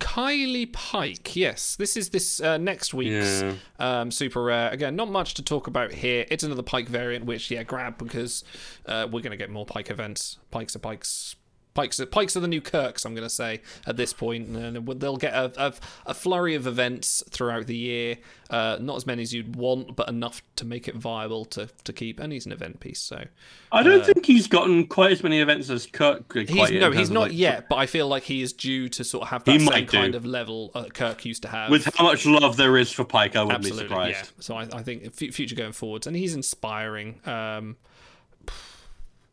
Kiley 0.00 0.72
Pike. 0.72 1.36
Yes, 1.36 1.76
this 1.76 1.96
is 1.96 2.10
this 2.10 2.40
uh, 2.40 2.58
next 2.58 2.92
week's 2.92 3.42
Yeah. 3.42 3.54
um, 3.78 4.10
super 4.10 4.42
rare. 4.42 4.68
Again, 4.70 4.96
not 4.96 5.08
much 5.08 5.34
to 5.34 5.42
talk 5.42 5.68
about 5.68 5.92
here. 5.92 6.26
It's 6.28 6.42
another 6.42 6.64
Pike 6.64 6.88
variant, 6.88 7.24
which 7.24 7.52
yeah, 7.52 7.62
grab 7.62 7.98
because 7.98 8.42
uh, 8.86 9.06
we're 9.06 9.20
going 9.20 9.30
to 9.30 9.36
get 9.36 9.50
more 9.50 9.64
Pike 9.64 9.88
events. 9.88 10.38
Pikes 10.50 10.74
are 10.74 10.80
Pikes. 10.80 11.36
Pikes 11.74 11.98
are, 12.00 12.06
Pikes 12.06 12.36
are 12.36 12.40
the 12.40 12.48
new 12.48 12.60
Kirks, 12.60 13.04
I'm 13.04 13.14
going 13.14 13.26
to 13.26 13.34
say, 13.34 13.62
at 13.86 13.96
this 13.96 14.12
point. 14.12 14.48
And 14.48 14.86
they'll 15.00 15.16
get 15.16 15.32
a, 15.32 15.52
a, 15.56 15.74
a 16.06 16.14
flurry 16.14 16.54
of 16.54 16.66
events 16.66 17.22
throughout 17.30 17.66
the 17.66 17.76
year. 17.76 18.18
Uh, 18.50 18.76
not 18.80 18.96
as 18.96 19.06
many 19.06 19.22
as 19.22 19.32
you'd 19.32 19.56
want, 19.56 19.96
but 19.96 20.08
enough 20.08 20.42
to 20.56 20.66
make 20.66 20.86
it 20.86 20.94
viable 20.94 21.46
to, 21.46 21.68
to 21.84 21.92
keep. 21.92 22.20
And 22.20 22.32
he's 22.32 22.44
an 22.44 22.52
event 22.52 22.80
piece, 22.80 23.00
so. 23.00 23.24
I 23.70 23.82
don't 23.82 24.02
uh, 24.02 24.04
think 24.04 24.26
he's 24.26 24.46
gotten 24.46 24.86
quite 24.86 25.12
as 25.12 25.22
many 25.22 25.40
events 25.40 25.70
as 25.70 25.86
Kirk. 25.86 26.28
Quite 26.28 26.50
He's, 26.50 26.70
no, 26.72 26.90
he's 26.90 27.10
not 27.10 27.28
like, 27.28 27.32
yet, 27.32 27.68
but 27.70 27.76
I 27.76 27.86
feel 27.86 28.06
like 28.08 28.24
he 28.24 28.42
is 28.42 28.52
due 28.52 28.90
to 28.90 29.04
sort 29.04 29.22
of 29.22 29.28
have 29.30 29.44
that 29.44 29.60
same 29.60 29.86
kind 29.86 30.14
of 30.14 30.26
level 30.26 30.70
uh, 30.74 30.84
Kirk 30.92 31.24
used 31.24 31.42
to 31.42 31.48
have. 31.48 31.70
With 31.70 31.88
how 31.96 32.04
much 32.04 32.26
love 32.26 32.56
there 32.56 32.76
is 32.76 32.92
for 32.92 33.04
Pike, 33.04 33.36
I 33.36 33.42
wouldn't 33.42 33.64
Absolutely, 33.64 33.84
be 33.84 33.88
surprised. 33.88 34.32
yeah. 34.36 34.42
So 34.42 34.56
I, 34.56 34.62
I 34.72 34.82
think 34.82 35.06
f- 35.06 35.34
future 35.34 35.54
going 35.54 35.72
forwards, 35.72 36.06
and 36.06 36.14
he's 36.14 36.34
inspiring. 36.34 37.20
Um, 37.26 37.76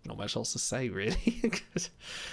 not 0.10 0.18
much 0.18 0.36
else 0.36 0.52
to 0.53 0.60
say, 0.60 0.90
really. 0.90 1.41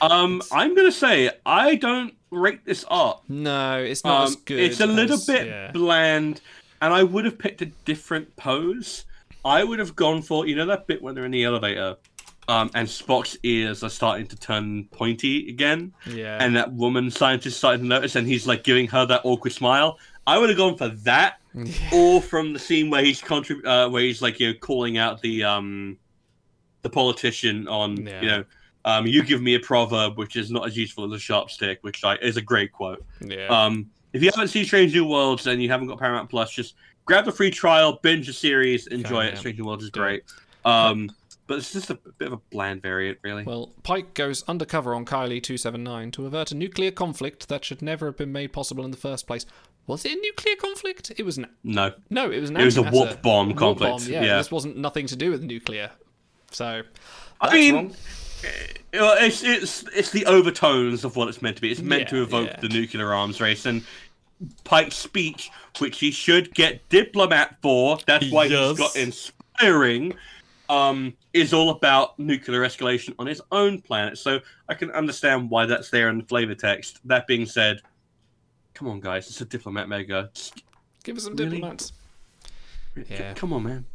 Um, 0.01 0.43
I'm 0.53 0.75
gonna 0.75 0.93
say 0.93 1.31
I 1.47 1.77
don't 1.77 2.15
rate 2.31 2.65
this 2.65 2.85
art. 2.89 3.23
no, 3.29 3.79
it's 3.79 4.05
not 4.05 4.23
Um, 4.23 4.27
as 4.29 4.37
good. 4.37 4.59
It's 4.59 4.81
a 4.81 4.87
little 4.87 5.15
as- 5.15 5.27
bit 5.27 5.47
yeah. 5.47 5.71
bland, 5.73 6.41
and 6.83 6.93
I 6.93 7.03
would 7.03 7.25
have 7.25 7.39
picked 7.39 7.63
a 7.63 7.67
different 7.85 8.35
pose. 8.37 9.05
I 9.45 9.63
would 9.65 9.79
have 9.79 9.95
gone 9.97 10.23
for 10.23 10.47
you 10.47 10.57
know 10.57 10.67
that 10.67 10.87
bit 10.87 11.01
when 11.03 11.15
they're 11.15 11.25
in 11.25 11.31
the 11.31 11.45
elevator, 11.45 11.97
um, 12.49 12.71
and 12.75 12.87
Spock's 12.89 13.39
ears 13.43 13.83
are 13.85 13.91
starting 13.91 14.27
to 14.29 14.37
turn 14.37 14.85
pointy 14.91 15.49
again, 15.49 15.93
Yeah. 16.07 16.39
and 16.41 16.57
that 16.57 16.73
woman 16.73 17.11
scientist 17.11 17.59
starting 17.59 17.83
to 17.83 17.87
notice, 17.87 18.17
and 18.17 18.27
he's 18.27 18.47
like 18.47 18.65
giving 18.65 18.89
her 18.89 19.07
that 19.07 19.21
awkward 19.25 19.53
smile. 19.53 19.99
I 20.27 20.39
would 20.39 20.49
have 20.49 20.59
gone 20.59 20.77
for 20.77 20.89
that, 20.89 21.41
or 21.93 22.21
from 22.21 22.53
the 22.53 22.59
scene 22.59 22.91
where 22.91 23.05
he's 23.05 23.23
contrib- 23.23 23.65
uh, 23.65 23.89
where 23.89 24.03
he's 24.03 24.21
like 24.21 24.41
you 24.41 24.49
know 24.49 24.59
calling 24.59 24.99
out 24.99 25.23
the 25.23 25.45
um, 25.45 25.97
the 26.87 26.91
politician 26.91 27.67
on 27.69 27.97
Yeah. 28.07 28.21
you 28.23 28.29
know. 28.29 28.45
Um, 28.85 29.05
you 29.05 29.25
give 29.25 29.43
me 29.43 29.57
a 29.57 29.61
proverb 29.61 30.17
which 30.17 30.37
is 30.37 30.53
not 30.53 30.65
as 30.65 30.77
useful 30.77 31.05
as 31.07 31.13
a 31.13 31.19
sharp 31.19 31.51
stick, 31.51 31.79
which 31.81 32.05
like, 32.05 32.23
is 32.23 32.37
a 32.37 32.41
great 32.41 32.71
quote. 32.71 33.05
Yeah. 33.21 33.49
Um, 33.49 33.91
if 34.13 34.23
you 34.23 34.31
haven't 34.33 34.49
seen 34.49 34.65
Strange 34.65 34.95
New 34.95 35.05
Worlds 35.07 35.49
and 35.49 35.61
you 35.61 35.69
haven't 35.69 35.89
got 35.89 35.99
Paramount 35.99 36.31
Plus, 36.31 36.53
just 36.53 36.77
grab 37.05 37.25
the 37.25 37.33
free 37.33 37.51
trial, 37.51 37.99
binge 38.01 38.29
the 38.29 38.33
series, 38.33 38.87
enjoy 38.87 39.25
it. 39.25 39.33
yeah. 39.35 39.39
Strange 39.41 39.59
New 39.59 39.65
Worlds 39.65 39.83
is 39.83 39.91
great. 39.91 40.23
Um, 40.65 41.11
but 41.49 41.59
it's 41.59 41.73
just 41.73 41.91
a 41.91 41.95
bit 42.19 42.27
of 42.27 42.35
a 42.35 42.41
bland 42.53 42.81
variant, 42.81 43.19
really. 43.23 43.43
Well, 43.43 43.73
Pike 43.83 44.15
goes 44.15 44.45
undercover 44.47 44.95
on 44.95 45.05
Kiley 45.05 45.43
279 45.43 46.13
to 46.13 46.27
avert 46.27 46.53
a 46.53 46.55
nuclear 46.55 46.93
conflict 46.93 47.49
that 47.49 47.65
should 47.65 47.83
never 47.83 48.07
have 48.07 48.17
been 48.17 48.33
made 48.33 48.53
possible 48.53 48.85
in 48.85 48.93
the 48.93 48.97
first 48.97 49.27
place. 49.27 49.47
Was 49.89 50.05
it 50.05 50.13
a 50.13 50.21
nuclear 50.21 50.55
conflict? 50.57 51.13
It 51.17 51.25
was 51.25 51.39
an 51.39 51.47
no, 51.65 51.93
no, 52.11 52.31
it 52.31 52.41
was 52.41 52.51
an 52.51 52.57
It 52.57 52.65
was 52.65 52.77
a 52.77 52.83
warp 52.83 53.21
bomb 53.23 53.49
Warp 53.49 53.59
conflict, 53.59 53.99
bomb, 54.05 54.13
yeah, 54.13 54.23
yeah. 54.25 54.37
this 54.39 54.51
wasn't 54.51 54.77
nothing 54.77 55.07
to 55.09 55.17
do 55.17 55.31
with 55.33 55.43
nuclear. 55.43 55.91
So, 56.51 56.83
I 57.41 57.53
mean, 57.55 57.75
wrong. 57.75 57.91
uh, 57.91 59.17
it's 59.21 59.43
it's 59.43 59.85
it's 59.95 60.11
the 60.11 60.27
overtones 60.27 61.05
of 61.05 61.17
what 61.17 61.29
it's 61.29 61.43
meant 61.43 61.57
to 61.57 61.63
be. 61.63 61.71
It's 61.71 61.81
meant 61.83 62.03
Yeah, 62.03 62.09
to 62.09 62.23
evoke 62.23 62.49
yeah. 62.49 62.61
the 62.61 62.69
nuclear 62.69 63.13
arms 63.13 63.41
race 63.41 63.67
and. 63.67 63.83
Pike's 64.65 64.97
speech, 64.97 65.51
which 65.79 65.99
he 65.99 66.11
should 66.11 66.53
get 66.53 66.87
diplomat 66.91 67.57
for, 67.63 67.97
that's 68.07 68.31
why 68.31 68.45
Yes. 68.45 68.69
he's 68.69 68.79
got 68.79 68.95
inspiring, 68.95 70.13
um, 70.69 71.15
is 71.33 71.55
all 71.55 71.71
about 71.71 72.19
nuclear 72.19 72.61
escalation 72.61 73.15
on 73.19 73.27
his 73.27 73.41
own 73.51 73.81
planet. 73.81 74.19
So 74.19 74.41
I 74.69 74.75
can 74.75 74.91
understand 74.91 75.49
why 75.49 75.65
that's 75.65 75.89
there 75.89 76.11
in 76.11 76.19
the 76.19 76.25
flavor 76.25 76.55
text. 76.55 76.99
That 77.07 77.27
being 77.27 77.47
said, 77.47 77.81
come 78.75 78.89
on, 78.89 79.01
guys, 79.01 79.27
it's 79.29 79.41
a 79.41 79.47
diplomat 79.47 79.89
mega. 79.89 80.31
Give 81.03 81.17
us 81.17 81.25
some 81.25 81.35
really? 81.35 81.53
diplomats. 81.53 81.95
Yeah. 83.09 83.33
Come 83.33 83.55
on, 83.55 83.63
man. 83.63 83.87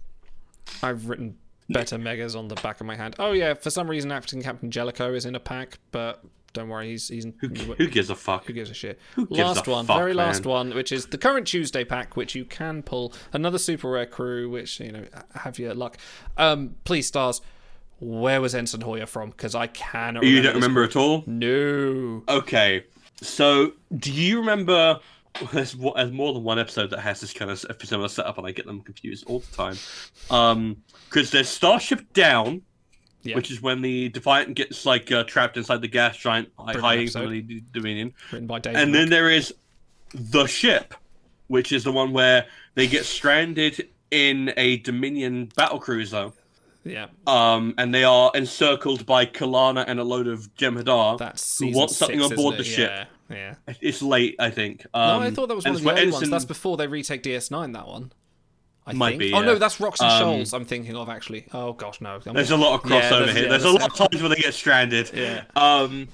I've 0.81 1.07
written 1.07 1.37
better 1.73 1.97
megas 1.97 2.35
on 2.35 2.47
the 2.47 2.55
back 2.55 2.79
of 2.79 2.87
my 2.87 2.95
hand. 2.95 3.15
Oh 3.19 3.31
yeah, 3.31 3.53
for 3.53 3.69
some 3.69 3.89
reason, 3.89 4.11
Acting 4.11 4.41
Captain 4.41 4.71
Jellicoe 4.71 5.13
is 5.13 5.25
in 5.25 5.35
a 5.35 5.39
pack, 5.39 5.79
but 5.91 6.23
don't 6.53 6.69
worry, 6.69 6.89
he's 6.89 7.07
he's 7.07 7.25
Who, 7.39 7.47
who 7.47 7.87
gives 7.87 8.09
a 8.09 8.15
fuck? 8.15 8.45
Who 8.45 8.53
gives 8.53 8.69
a 8.69 8.73
shit? 8.73 8.99
Who 9.15 9.25
gives 9.25 9.39
last 9.39 9.67
one, 9.67 9.85
fuck, 9.85 9.97
very 9.97 10.13
last 10.13 10.45
one, 10.45 10.73
which 10.73 10.91
is 10.91 11.07
the 11.07 11.17
current 11.17 11.47
Tuesday 11.47 11.83
pack, 11.83 12.15
which 12.15 12.35
you 12.35 12.45
can 12.45 12.83
pull. 12.83 13.13
Another 13.31 13.57
super 13.57 13.89
rare 13.89 14.05
crew, 14.05 14.49
which 14.49 14.79
you 14.79 14.91
know 14.91 15.05
have 15.35 15.59
your 15.59 15.73
luck. 15.73 15.97
Um, 16.37 16.75
please, 16.83 17.07
stars. 17.07 17.41
Where 17.99 18.41
was 18.41 18.55
Ensign 18.55 18.81
Hoyer 18.81 19.05
from? 19.05 19.29
Because 19.29 19.53
I 19.53 19.67
cannot. 19.67 20.23
You 20.23 20.41
don't 20.41 20.55
remember 20.55 20.81
crew. 20.81 20.89
at 20.89 20.95
all? 20.95 21.23
No. 21.27 22.23
Okay, 22.27 22.85
so 23.21 23.73
do 23.95 24.11
you 24.11 24.39
remember? 24.39 24.99
There's, 25.51 25.73
there's 25.73 26.11
more 26.11 26.33
than 26.33 26.43
one 26.43 26.59
episode 26.59 26.89
that 26.91 26.99
has 26.99 27.21
this 27.21 27.33
kind 27.33 27.49
of 27.51 27.63
similar 27.83 28.09
setup, 28.09 28.37
and 28.37 28.45
I 28.45 28.51
get 28.51 28.65
them 28.65 28.81
confused 28.81 29.25
all 29.27 29.39
the 29.39 29.55
time. 29.55 29.77
Um, 30.29 30.77
because 31.09 31.31
there's 31.31 31.49
Starship 31.49 32.11
Down, 32.13 32.61
Yeah. 33.23 33.35
which 33.35 33.49
is 33.49 33.61
when 33.61 33.81
the 33.81 34.09
Defiant 34.09 34.55
gets 34.55 34.85
like 34.85 35.11
uh, 35.11 35.23
trapped 35.23 35.57
inside 35.57 35.81
the 35.81 35.87
gas 35.87 36.17
giant, 36.17 36.49
hi- 36.59 36.73
hiding 36.79 37.09
from 37.09 37.29
the 37.31 37.63
Dominion. 37.71 38.13
Written 38.31 38.47
by 38.47 38.59
David. 38.59 38.79
and 38.81 38.93
then 38.93 39.09
there 39.09 39.29
is 39.29 39.53
the 40.13 40.45
ship, 40.47 40.93
which 41.47 41.71
is 41.71 41.83
the 41.83 41.91
one 41.91 42.11
where 42.13 42.45
they 42.75 42.87
get 42.87 43.05
stranded 43.05 43.87
in 44.11 44.53
a 44.57 44.77
Dominion 44.77 45.49
battle 45.55 45.79
cruiser. 45.79 46.31
Yeah. 46.83 47.07
Um, 47.27 47.73
and 47.77 47.93
they 47.93 48.03
are 48.03 48.31
encircled 48.35 49.05
by 49.05 49.25
Kilana 49.27 49.85
and 49.87 49.99
a 49.99 50.03
load 50.03 50.27
of 50.27 50.53
Jem'Hadar 50.55 51.19
who 51.59 51.77
want 51.77 51.91
something 51.91 52.19
six, 52.19 52.31
on 52.31 52.35
board 52.35 52.55
the 52.57 52.61
it? 52.61 52.63
ship. 52.65 53.07
Yeah. 53.31 53.55
Yeah. 53.67 53.73
It's 53.81 54.01
late, 54.01 54.35
I 54.39 54.49
think. 54.49 54.85
no, 54.93 54.99
Um, 54.99 55.21
I 55.23 55.31
thought 55.31 55.47
that 55.49 55.55
was 55.55 55.65
one 55.65 55.75
of 55.75 55.81
the 55.83 55.91
early 55.91 56.11
ones. 56.11 56.29
That's 56.29 56.45
before 56.45 56.77
they 56.77 56.87
retake 56.87 57.23
DS9. 57.23 57.73
That 57.73 57.87
one. 57.87 58.11
I 58.85 58.93
Might 58.93 59.09
think. 59.11 59.19
be, 59.19 59.33
Oh 59.33 59.41
no, 59.41 59.55
that's 59.55 59.79
Rocks 59.79 60.01
and 60.01 60.11
Um, 60.11 60.19
Shoals. 60.19 60.53
I'm 60.53 60.65
thinking 60.65 60.95
of 60.95 61.07
actually. 61.07 61.45
Oh 61.53 61.73
gosh, 61.73 62.01
no. 62.01 62.19
I'm- 62.25 62.33
There's 62.33 62.49
a 62.51 62.57
lot 62.57 62.83
of 62.83 62.89
Yeah, 62.89 63.01
crossover 63.01 63.09
there's- 63.19 63.33
here. 63.35 63.43
yeah, 63.43 63.49
there's 63.49 63.63
a 63.63 63.69
lot 63.71 63.83
of 63.83 63.95
times 63.95 64.21
where 64.21 64.29
they 64.29 64.35
get 64.41 64.53
stranded. 64.55 65.11
Yeah. 65.13 65.43
Um, 65.55 66.07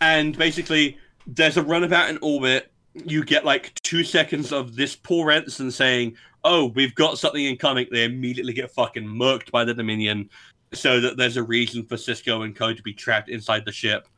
and 0.00 0.36
basically, 0.36 0.98
there's 1.26 1.56
a 1.56 1.62
runabout 1.62 2.10
in 2.10 2.18
orbit. 2.20 2.72
You 2.94 3.24
get 3.24 3.44
like 3.44 3.72
two 3.82 4.02
seconds 4.02 4.52
of 4.52 4.74
this 4.74 4.96
poor 4.96 5.30
Ensign 5.30 5.70
saying, 5.70 6.16
"Oh, 6.42 6.66
we've 6.74 6.94
got 6.96 7.18
something 7.18 7.44
incoming." 7.44 7.86
They 7.92 8.04
immediately 8.04 8.52
get 8.54 8.72
fucking 8.72 9.04
murked 9.06 9.52
by 9.52 9.64
the 9.64 9.72
Dominion, 9.72 10.28
so 10.72 11.00
that 11.00 11.16
there's 11.16 11.36
a 11.36 11.42
reason 11.44 11.84
for 11.86 11.94
Sisko 11.94 12.44
and 12.44 12.56
Co 12.56 12.72
to 12.74 12.82
be 12.82 12.92
trapped 12.92 13.28
inside 13.28 13.64
the 13.64 13.72
ship. 13.72 14.08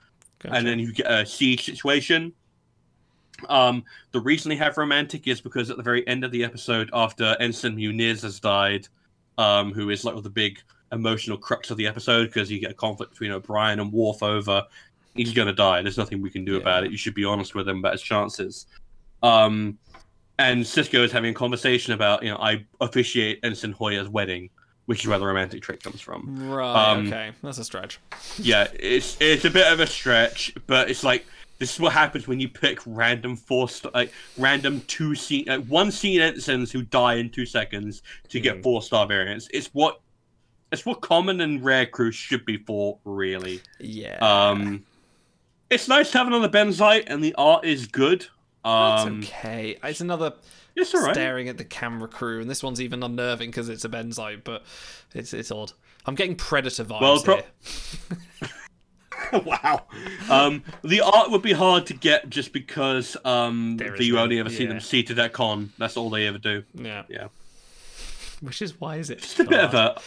And 0.51 0.66
then 0.66 0.78
you 0.78 0.93
get 0.93 1.10
a 1.10 1.24
siege 1.24 1.64
situation. 1.64 2.32
Um, 3.48 3.85
the 4.12 4.20
reason 4.20 4.51
they 4.51 4.56
have 4.56 4.77
romantic 4.77 5.27
is 5.27 5.40
because 5.40 5.70
at 5.70 5.77
the 5.77 5.82
very 5.82 6.06
end 6.06 6.24
of 6.24 6.31
the 6.31 6.44
episode, 6.44 6.90
after 6.93 7.36
Ensign 7.40 7.77
Muniz 7.77 8.23
has 8.23 8.40
died, 8.40 8.89
um, 9.39 9.73
who 9.73 9.90
is 9.90 10.05
like 10.05 10.20
the 10.23 10.31
big 10.31 10.60
emotional 10.93 11.39
crux 11.39 11.70
of 11.70 11.77
the 11.77 11.86
episode, 11.86 12.27
because 12.27 12.51
you 12.51 12.60
get 12.60 12.70
a 12.70 12.74
conflict 12.74 13.12
between 13.12 13.32
O'Brien 13.32 13.81
and 13.81 13.93
Worf 13.93 14.23
over, 14.23 14.64
he's 15.14 15.32
gonna 15.32 15.52
die. 15.52 15.82
There's 15.82 15.98
nothing 15.98 16.20
we 16.20 16.31
can 16.31 16.44
do 16.44 16.56
about 16.56 16.85
it. 16.85 16.90
You 16.90 16.97
should 16.97 17.14
be 17.14 17.24
honest 17.24 17.55
with 17.55 17.69
him 17.69 17.78
about 17.78 17.93
his 17.93 18.02
chances. 18.02 18.66
Um, 19.23 19.78
and 20.39 20.62
Sisko 20.62 21.05
is 21.05 21.12
having 21.12 21.31
a 21.31 21.35
conversation 21.35 21.93
about, 21.93 22.23
you 22.23 22.31
know, 22.31 22.39
I 22.39 22.64
officiate 22.81 23.40
Ensign 23.43 23.73
Hoya's 23.73 24.09
wedding, 24.09 24.51
which 24.93 25.01
is 25.05 25.09
where 25.09 25.19
the 25.19 25.24
romantic 25.24 25.62
trick 25.62 25.82
comes 25.82 26.02
from. 26.02 26.51
Right. 26.51 26.90
Um, 26.90 27.06
okay, 27.06 27.31
that's 27.43 27.56
a 27.56 27.64
stretch. 27.64 27.98
yeah, 28.36 28.69
it's 28.78 29.16
it's 29.23 29.47
a 29.47 29.51
bit 29.51 29.73
of 29.73 29.81
a 29.81 29.86
stretch, 29.86 30.52
but 30.66 30.90
it's 30.90 31.02
like 31.02 31.24
this 31.59 31.73
is 31.73 31.81
what 31.81 31.94
happens 31.94 32.28
when 32.28 32.40
you 32.40 32.48
pick 32.51 32.78
random 32.85 33.35
four 33.35 33.70
st- 33.70 33.94
like 33.94 34.12
random 34.36 34.82
two 34.89 35.14
scene 35.14 35.47
like 35.47 35.64
one 35.64 35.90
scene 35.90 36.20
ensigns 36.20 36.70
who 36.70 36.82
die 36.82 37.14
in 37.14 37.31
two 37.31 37.47
seconds 37.47 38.02
to 38.28 38.39
Hmm. 38.39 38.43
get 38.43 38.62
four 38.62 38.82
star 38.82 39.06
variants. 39.06 39.48
It's 39.55 39.69
what 39.69 39.98
it's 40.70 40.85
what 40.85 41.01
common 41.01 41.40
and 41.40 41.64
rare 41.64 41.86
crews 41.86 42.14
should 42.14 42.44
be 42.44 42.59
for, 42.59 42.98
really. 43.06 43.62
Yeah. 43.81 44.19
Um, 44.19 44.85
it's 45.70 45.89
nice 45.89 46.10
to 46.12 46.19
have 46.19 46.27
another 46.27 46.51
Benzite, 46.51 47.05
and 47.06 47.24
the 47.24 47.35
art 47.39 47.64
is 47.64 47.86
good. 47.86 48.27
Um, 48.62 49.20
It's 49.23 49.31
okay. 49.31 49.78
It's 49.82 50.02
another 50.02 50.35
It's 50.77 50.94
all 50.94 51.03
right. 51.03 51.15
staring 51.15 51.49
at 51.49 51.59
the 51.59 51.65
camera 51.65 52.09
crew, 52.09 52.40
and 52.40 52.49
this 52.49 52.62
one's 52.62 52.81
even 52.81 53.03
unnerving 53.03 53.51
because 53.51 53.69
it's 53.69 53.85
a 53.85 53.89
benzite, 53.89 54.44
but 54.44 54.65
it's 55.15 55.32
it's 55.35 55.51
odd. 55.51 55.73
I'm 56.07 56.15
getting 56.15 56.35
predator 56.36 56.85
vibes 56.85 57.01
Well, 57.01 57.23
pro- 57.23 57.36
here. 57.36 57.44
wow. 59.44 59.82
Um, 60.28 60.65
the 60.82 61.01
art 61.01 61.31
would 61.31 61.43
be 61.43 61.53
hard 61.53 61.86
to 61.86 61.94
get 61.94 62.28
just 62.28 62.53
because 62.53 63.16
um, 63.24 63.78
is 63.81 64.07
you 64.07 64.19
only 64.19 64.39
ever 64.39 64.51
see 64.51 64.66
them 64.66 64.81
seated 64.81 65.19
at 65.19 65.32
con. 65.32 65.73
That's 65.78 65.97
all 65.97 66.11
they 66.11 66.27
ever 66.27 66.39
do. 66.39 66.65
Yeah. 66.74 67.05
Yeah. 67.09 67.28
Which 68.40 68.61
is 68.61 68.81
why 68.81 68.97
is 68.97 69.09
it? 69.09 69.20
Just 69.20 69.39
a 69.39 69.44
bit 69.44 69.61
of 69.61 69.73
a. 69.74 70.01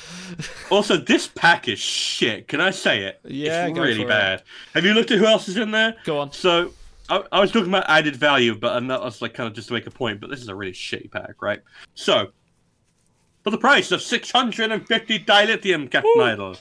Also, 0.70 0.98
this 0.98 1.26
pack 1.28 1.70
is 1.70 1.80
shit. 1.80 2.50
Can 2.50 2.60
I 2.60 2.72
say 2.72 3.04
it? 3.04 3.22
Yeah, 3.24 3.68
it's 3.68 3.80
really 3.80 3.96
for 3.96 4.02
it. 4.02 4.08
bad. 4.10 4.44
Have 4.74 4.84
you 4.84 4.94
looked 4.94 5.12
at 5.12 5.20
who 5.20 5.26
else 5.26 5.48
is 5.48 5.56
in 5.56 5.72
there? 5.72 5.96
Go 6.04 6.20
on. 6.20 6.34
So, 6.34 6.74
I, 7.10 7.23
I 7.32 7.40
was 7.40 7.52
talking 7.52 7.69
about 7.69 7.86
added 7.88 8.15
value, 8.15 8.56
but 8.56 8.77
and 8.77 8.90
that 8.90 9.02
was 9.02 9.22
like 9.22 9.34
kind 9.34 9.48
of 9.48 9.53
just 9.53 9.68
to 9.68 9.73
make 9.73 9.88
a 9.88 9.91
point. 9.91 10.19
But 10.22 10.30
this 10.30 10.41
is 10.41 10.48
a 10.48 10.56
really 10.56 10.72
shitty 10.73 11.11
pack, 11.11 11.41
right? 11.41 11.60
So, 11.94 12.27
for 13.44 13.52
the 13.52 13.57
price 13.57 13.91
of 13.91 14.02
six 14.02 14.32
hundred 14.32 14.72
and 14.72 14.86
fifty 14.88 15.19
dilithium, 15.19 15.90
Captain 15.91 16.22
Idol, 16.22 16.56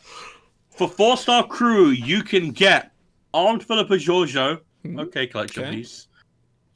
for 0.77 0.89
four 0.89 1.17
star 1.17 1.47
crew, 1.47 1.89
you 1.89 2.23
can 2.23 2.51
get 2.51 2.93
armed 3.33 3.65
Philippa 3.65 3.95
Georgiou. 3.95 4.61
Okay, 4.99 5.27
collection 5.27 5.63
Mm-hmm. 5.63 5.71
Okay. 5.71 5.77
piece. 5.79 6.09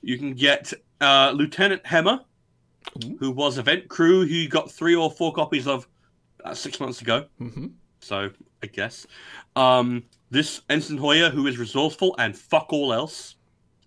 You 0.01 0.17
can 0.17 0.33
get 0.33 0.73
uh, 1.01 1.33
Lieutenant 1.35 1.83
Hemmer, 1.85 2.21
who 3.19 3.31
was 3.31 3.59
event 3.59 3.89
crew, 3.89 4.21
who 4.27 4.35
you 4.35 4.49
got 4.49 4.71
three 4.71 4.95
or 4.95 5.11
four 5.11 5.33
copies 5.33 5.67
of 5.67 5.87
uh, 6.45 6.55
six 6.55 6.81
months 6.81 7.03
ago. 7.03 7.27
Mm-hmm. 7.41 7.67
So 8.01 8.31
I 8.63 8.67
guess 8.67 9.07
um, 9.57 10.05
this 10.31 10.63
Ensign 10.71 10.97
Hoyer, 10.97 11.29
who 11.31 11.47
is 11.47 11.59
resourceful 11.59 12.15
and 12.19 12.37
fuck 12.37 12.73
all 12.73 12.93
else. 12.95 13.35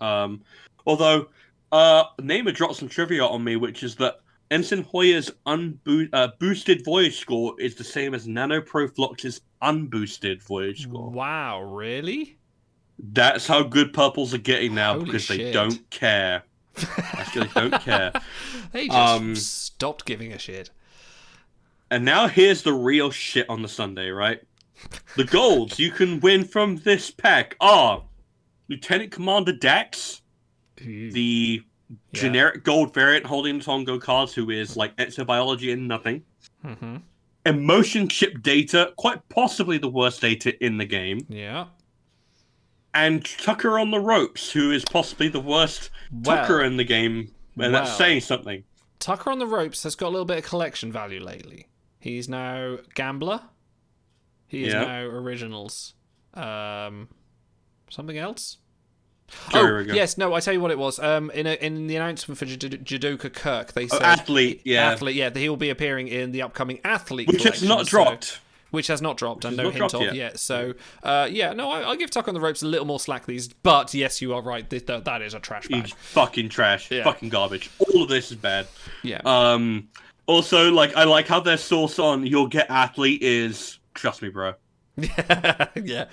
Um, 0.02 0.42
although 0.86 1.28
uh, 1.72 2.06
Namer 2.20 2.52
dropped 2.52 2.76
some 2.76 2.90
trivia 2.90 3.26
on 3.26 3.44
me, 3.44 3.56
which 3.56 3.84
is 3.84 3.96
that 3.98 4.20
Ensign 4.50 4.84
Hoyer's 4.84 5.32
unbo- 5.46 6.10
uh, 6.12 6.30
boosted 6.40 6.84
voyage 6.84 7.20
score 7.20 7.56
is 7.60 7.76
the 7.76 7.84
same 7.84 8.14
as 8.14 8.28
Nano 8.28 8.62
Nanoproflox's 8.62 9.42
unboosted 9.62 10.42
voyage 10.44 10.84
score. 10.84 11.10
Wow, 11.10 11.62
really? 11.62 12.38
That's 13.00 13.48
how 13.48 13.64
good 13.64 13.94
purples 13.94 14.34
are 14.34 14.38
getting 14.40 14.76
now 14.76 14.94
Holy 14.94 15.06
because 15.06 15.28
they 15.28 15.52
don't 15.52 15.90
care. 15.90 16.44
Actually, 17.14 17.48
they 17.48 17.62
don't 17.62 17.82
care. 17.82 18.12
They 18.72 18.88
just 18.88 18.98
Um, 18.98 19.36
stopped 19.36 20.06
giving 20.06 20.32
a 20.32 20.38
shit. 20.38 20.70
And 21.90 22.06
now 22.06 22.28
here's 22.28 22.64
the 22.64 22.72
real 22.72 23.12
shit 23.12 23.50
on 23.50 23.62
the 23.62 23.68
Sunday, 23.68 24.10
right? 24.10 24.42
The 25.18 25.26
golds 25.26 25.78
you 25.78 25.92
can 25.92 26.22
win 26.22 26.46
from 26.46 26.78
this 26.78 27.12
pack 27.12 27.56
are 27.60 28.04
Lieutenant 28.72 29.12
Commander 29.12 29.52
Dax, 29.52 30.22
the 30.78 31.62
generic 32.14 32.64
gold 32.64 32.94
variant 32.94 33.26
holding 33.26 33.60
the 33.60 33.64
Tongo 33.66 34.00
cards, 34.02 34.34
who 34.34 34.50
is 34.50 34.78
like 34.78 34.96
exobiology 34.96 35.74
and 35.74 35.88
nothing. 35.90 36.24
Mm-hmm. 36.66 36.98
Emotion 37.46 38.08
chip 38.08 38.42
data, 38.42 38.94
quite 38.98 39.28
possibly 39.30 39.78
the 39.78 39.90
worst 39.90 40.22
data 40.22 40.64
in 40.64 40.78
the 40.78 40.86
game. 40.86 41.20
Yeah. 41.28 41.66
And 42.94 43.26
Tucker 43.26 43.78
on 43.78 43.92
the 43.92 44.00
ropes, 44.00 44.52
who 44.52 44.72
is 44.72 44.86
possibly 44.86 45.28
the 45.28 45.40
worst 45.42 45.90
Well- 46.12 46.38
Tucker 46.38 46.62
in 46.62 46.78
the 46.78 46.84
game, 46.84 47.34
and 47.58 47.74
that's 47.76 47.96
saying 47.96 48.22
something. 48.22 48.64
Tucker 49.00 49.32
on 49.32 49.40
the 49.40 49.48
ropes 49.48 49.84
has 49.84 49.96
got 49.96 50.08
a 50.08 50.10
little 50.12 50.26
bit 50.26 50.38
of 50.38 50.44
collection 50.46 50.92
value 50.92 51.22
lately. 51.22 51.68
He's 52.00 52.30
now 52.30 52.78
gambler. 52.96 53.42
He 54.48 54.64
is 54.64 54.74
Yeah. 54.74 54.84
now 54.86 55.02
originals. 55.02 55.96
Um, 56.34 57.10
something 57.90 58.18
else. 58.18 58.58
Oh 59.54 59.80
yes, 59.80 60.18
no. 60.18 60.34
I 60.34 60.40
tell 60.40 60.54
you 60.54 60.62
what 60.62 60.72
it 60.72 60.78
was. 60.78 61.00
Um, 61.00 61.32
in 61.32 61.48
a, 61.48 61.54
in 61.54 61.88
the 61.88 61.96
announcement 61.96 62.38
for 62.38 62.46
Jad- 62.46 62.84
Judoka 62.86 63.32
Kirk, 63.34 63.74
they 63.74 63.86
Oh, 63.86 63.88
said 63.88 64.02
athlete, 64.02 64.62
yeah. 64.64 64.92
athlete. 64.92 65.16
Yeah, 65.16 65.30
he 65.34 65.50
will 65.50 65.58
be 65.58 65.70
appearing 65.70 66.08
in 66.08 66.32
the 66.32 66.42
upcoming 66.42 66.80
athlete, 66.84 67.28
Which 67.28 67.44
has 67.44 67.64
not 67.64 67.86
so- 67.88 67.90
dropped. 67.90 68.40
which 68.72 68.88
has 68.88 69.02
not 69.02 69.18
dropped, 69.18 69.44
and 69.46 69.58
no 69.58 69.70
hint 69.70 69.94
of 69.94 70.02
yet. 70.02 70.16
yet. 70.16 70.40
So, 70.40 70.74
uh, 71.04 71.28
yeah, 71.30 71.52
no, 71.54 71.70
I, 71.70 71.82
I'll 71.82 71.96
give 71.98 72.10
Tuck 72.10 72.28
on 72.30 72.34
the 72.34 72.40
ropes 72.40 72.62
a 72.64 72.68
little 72.68 72.86
more 72.88 73.00
slack 73.02 73.26
these. 73.26 73.50
But 73.50 73.94
yes, 73.94 74.22
you 74.22 74.34
are 74.34 74.42
right. 74.42 74.70
This, 74.70 74.84
that, 74.84 75.04
that 75.06 75.22
is 75.22 75.34
a 75.34 75.40
trash 75.40 75.68
bag. 75.68 75.90
Fucking 75.94 76.48
trash. 76.50 76.90
Yeah. 76.90 77.04
Fucking 77.04 77.30
garbage. 77.30 77.70
All 77.80 78.04
of 78.04 78.10
this 78.10 78.32
is 78.32 78.38
bad. 78.38 78.68
Yeah. 79.04 79.22
Um. 79.26 79.90
Also, 80.28 80.72
like, 80.72 80.96
I 80.96 81.04
like 81.04 81.28
how 81.28 81.42
their 81.42 81.58
source 81.58 82.00
on 82.00 82.26
"You'll 82.26 82.48
Get 82.48 82.70
Athlete" 82.70 83.22
is 83.22 83.80
trust 83.94 84.22
me, 84.22 84.30
bro. 84.30 84.54
Yeah. 84.98 85.68
yeah. 85.76 86.06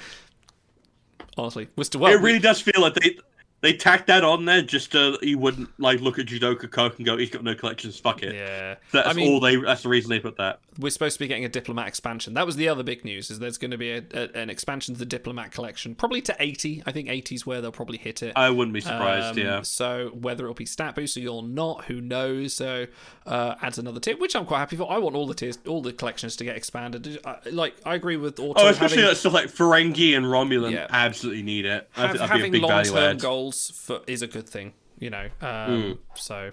Honestly, 1.38 1.68
we're 1.76 1.84
still 1.84 2.00
well. 2.00 2.12
it 2.12 2.20
really 2.20 2.38
does 2.40 2.60
feel 2.60 2.80
like 2.80 2.94
they 2.94 3.16
they 3.60 3.72
tacked 3.72 4.06
that 4.06 4.22
on 4.24 4.44
there 4.44 4.62
just 4.62 4.92
so 4.92 5.16
you 5.20 5.38
wouldn't 5.38 5.68
like 5.80 6.00
look 6.00 6.18
at 6.18 6.26
Judoka 6.26 6.70
Kirk 6.70 6.96
and 6.98 7.04
go, 7.06 7.16
"He's 7.16 7.30
got 7.30 7.42
no 7.42 7.54
collections. 7.54 7.98
Fuck 7.98 8.22
it." 8.22 8.34
Yeah. 8.34 8.76
That's 8.92 9.08
I 9.08 9.12
mean- 9.14 9.32
all 9.32 9.40
they. 9.40 9.56
That's 9.56 9.82
the 9.82 9.88
reason 9.88 10.10
they 10.10 10.20
put 10.20 10.36
that. 10.36 10.60
we're 10.78 10.90
supposed 10.90 11.14
to 11.14 11.18
be 11.20 11.26
getting 11.26 11.44
a 11.44 11.48
diplomat 11.48 11.88
expansion. 11.88 12.34
That 12.34 12.46
was 12.46 12.54
the 12.56 12.68
other 12.68 12.82
big 12.84 13.04
news. 13.04 13.30
Is 13.30 13.40
there's 13.40 13.58
going 13.58 13.72
to 13.72 13.78
be 13.78 13.90
a, 13.90 14.02
a, 14.14 14.28
an 14.38 14.48
expansion 14.48 14.94
to 14.94 14.98
the 14.98 15.06
diplomat 15.06 15.50
collection, 15.50 15.94
probably 15.96 16.20
to 16.22 16.36
80. 16.38 16.84
I 16.86 16.92
think 16.92 17.08
80 17.08 17.34
is 17.34 17.46
where 17.46 17.60
they'll 17.60 17.72
probably 17.72 17.98
hit 17.98 18.22
it. 18.22 18.32
I 18.36 18.50
wouldn't 18.50 18.74
be 18.74 18.80
surprised. 18.80 19.38
Um, 19.38 19.44
yeah. 19.44 19.62
So 19.62 20.10
whether 20.14 20.44
it'll 20.44 20.54
be 20.54 20.66
stat 20.66 20.94
boost 20.94 21.16
or 21.18 21.42
not, 21.42 21.86
who 21.86 22.00
knows? 22.00 22.54
So 22.54 22.86
uh, 23.26 23.56
adds 23.60 23.78
another 23.78 23.98
tier, 23.98 24.16
which 24.16 24.36
I'm 24.36 24.44
quite 24.44 24.58
happy 24.60 24.76
for. 24.76 24.90
I 24.90 24.98
want 24.98 25.16
all 25.16 25.26
the 25.26 25.34
tiers, 25.34 25.58
all 25.66 25.82
the 25.82 25.92
collections 25.92 26.36
to 26.36 26.44
get 26.44 26.56
expanded. 26.56 27.18
I, 27.24 27.38
like 27.50 27.74
I 27.84 27.94
agree 27.96 28.16
with 28.16 28.38
Auto. 28.38 28.60
Oh, 28.62 28.68
especially 28.68 28.98
having, 28.98 29.10
that 29.10 29.16
stuff 29.16 29.32
like 29.32 29.46
Ferengi 29.46 30.16
and 30.16 30.26
Romulan 30.26 30.70
Yeah. 30.72 30.86
absolutely 30.90 31.42
need 31.42 31.66
it. 31.66 31.88
I 31.96 32.02
have- 32.02 32.10
think 32.12 32.20
that'd 32.20 32.20
be 32.20 32.24
a 32.24 32.38
having 32.38 32.52
big 32.52 32.62
value 32.62 32.92
long-term 32.92 33.16
for, 33.52 34.00
is 34.06 34.22
a 34.22 34.26
good 34.26 34.48
thing. 34.48 34.72
You 34.98 35.10
know. 35.10 35.28
Um, 35.40 35.48
Mm. 35.48 35.98
So. 36.14 36.50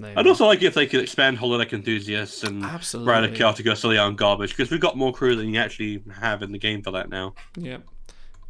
I'd 0.00 0.28
also 0.28 0.46
like 0.46 0.62
if 0.62 0.74
they 0.74 0.86
could 0.86 1.00
expand 1.00 1.38
holodeck 1.38 1.72
enthusiasts 1.72 2.44
and 2.44 2.62
Absolutely. 2.64 3.12
Rider 3.12 3.34
Chaotic 3.34 3.66
Oscillion 3.66 4.14
garbage 4.14 4.50
because 4.56 4.70
we've 4.70 4.80
got 4.80 4.96
more 4.96 5.12
crew 5.12 5.34
than 5.34 5.52
you 5.52 5.58
actually 5.58 6.04
have 6.20 6.40
in 6.40 6.52
the 6.52 6.58
game 6.58 6.82
for 6.82 6.92
that 6.92 7.08
now. 7.08 7.34
Yep. 7.56 7.82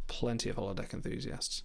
Plenty 0.05 0.51
of 0.51 0.57
holodeck 0.57 0.93
enthusiasts. 0.93 1.63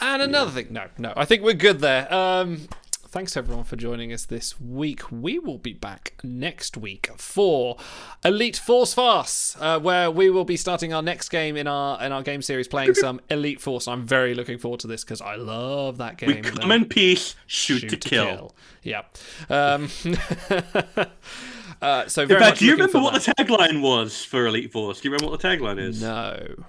And 0.00 0.20
another 0.20 0.50
thing, 0.50 0.68
no, 0.70 0.86
no, 0.98 1.12
I 1.16 1.26
think 1.26 1.44
we're 1.44 1.54
good 1.54 1.78
there. 1.78 2.12
Um, 2.12 2.66
thanks 3.10 3.36
everyone 3.36 3.64
for 3.64 3.74
joining 3.74 4.12
us 4.12 4.24
this 4.24 4.60
week. 4.60 5.10
We 5.10 5.40
will 5.40 5.58
be 5.58 5.72
back 5.72 6.14
next 6.22 6.76
week 6.76 7.10
for 7.16 7.76
Elite 8.24 8.56
Force 8.56 8.94
Farce, 8.94 9.56
uh, 9.60 9.80
where 9.80 10.10
we 10.10 10.30
will 10.30 10.44
be 10.44 10.56
starting 10.56 10.94
our 10.94 11.02
next 11.02 11.28
game 11.28 11.56
in 11.56 11.66
our 11.66 12.00
in 12.02 12.12
our 12.12 12.22
game 12.22 12.40
series, 12.40 12.68
playing 12.68 12.94
some 12.94 13.20
Elite 13.28 13.60
Force. 13.60 13.88
I'm 13.88 14.06
very 14.06 14.34
looking 14.34 14.58
forward 14.58 14.80
to 14.80 14.86
this 14.86 15.02
because 15.02 15.20
I 15.20 15.34
love 15.34 15.98
that 15.98 16.18
game. 16.18 16.28
We 16.28 16.42
come 16.42 16.70
in 16.70 16.84
peace, 16.84 17.34
shoot, 17.46 17.88
to, 17.88 17.96
kill. 17.96 18.54
Yeah. 18.84 19.02
Um, 19.48 19.88
uh, 21.82 22.06
so 22.06 22.22
In 22.22 22.28
fact, 22.28 22.60
do 22.60 22.64
you 22.64 22.72
remember 22.72 23.00
what 23.00 23.14
that. 23.14 23.34
the 23.36 23.44
tagline 23.44 23.82
was 23.82 24.24
for 24.24 24.46
Elite 24.46 24.70
Force? 24.70 25.00
Do 25.00 25.08
you 25.08 25.12
remember 25.12 25.32
what 25.32 25.40
the 25.40 25.48
tagline 25.48 25.80
is? 25.80 26.00
No. 26.00 26.64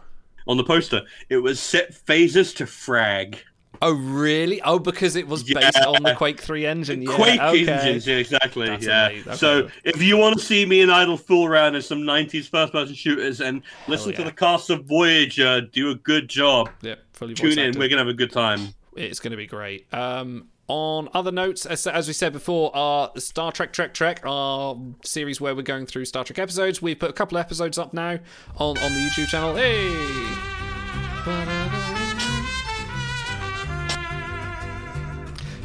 On 0.47 0.57
the 0.57 0.63
poster, 0.63 1.03
it 1.29 1.37
was 1.37 1.59
set 1.59 1.93
phasers 1.93 2.55
to 2.55 2.65
frag. 2.65 3.43
Oh, 3.83 3.93
really? 3.93 4.61
Oh, 4.61 4.77
because 4.79 5.15
it 5.15 5.27
was 5.27 5.43
based 5.43 5.75
Yeah. 5.77 5.87
on 5.87 6.03
the 6.03 6.13
Quake 6.13 6.39
3 6.39 6.65
engine. 6.67 7.01
Yeah, 7.01 7.15
Quake 7.15 7.39
okay. 7.41 7.67
engines, 7.67 8.05
yeah, 8.05 8.17
exactly. 8.17 8.67
That's 8.67 8.85
yeah. 8.85 9.07
Okay. 9.11 9.35
So 9.35 9.69
if 9.83 10.01
you 10.03 10.17
want 10.17 10.37
to 10.37 10.45
see 10.45 10.65
me 10.65 10.81
and 10.81 10.91
Idle 10.91 11.17
fool 11.17 11.47
around 11.47 11.75
in 11.75 11.81
some 11.81 12.01
'90s 12.03 12.47
first-person 12.47 12.93
shooters 12.93 13.41
and 13.41 13.63
listen 13.87 14.13
to 14.13 14.23
the 14.23 14.31
cast 14.31 14.69
of 14.69 14.85
Voyager 14.85 15.61
do 15.61 15.89
a 15.89 15.95
good 15.95 16.27
job, 16.29 16.69
Yep, 16.81 16.99
fully 17.13 17.33
tune 17.33 17.53
in. 17.53 17.59
acted. 17.59 17.77
We're 17.79 17.87
gonna 17.89 18.01
have 18.01 18.07
a 18.07 18.13
good 18.13 18.31
time. 18.31 18.73
It's 18.95 19.19
going 19.19 19.31
to 19.31 19.37
be 19.37 19.47
great. 19.47 19.91
Um, 19.93 20.47
on 20.67 21.07
other 21.13 21.31
notes, 21.31 21.65
as, 21.65 21.87
as 21.87 22.07
we 22.07 22.13
said 22.13 22.33
before, 22.33 22.75
our 22.75 23.09
Star 23.17 23.51
Trek 23.51 23.71
Trek 23.73 23.93
Trek, 23.93 24.21
our 24.25 24.77
series 25.03 25.39
where 25.41 25.55
we're 25.55 25.61
going 25.61 25.85
through 25.85 26.05
Star 26.05 26.23
Trek 26.25 26.39
episodes, 26.39 26.81
we've 26.81 26.99
put 26.99 27.09
a 27.09 27.13
couple 27.13 27.37
episodes 27.37 27.77
up 27.77 27.93
now 27.93 28.19
on, 28.57 28.77
on 28.77 28.93
the 28.93 28.99
YouTube 29.09 29.27
channel. 29.27 29.55
Hey! 29.55 29.91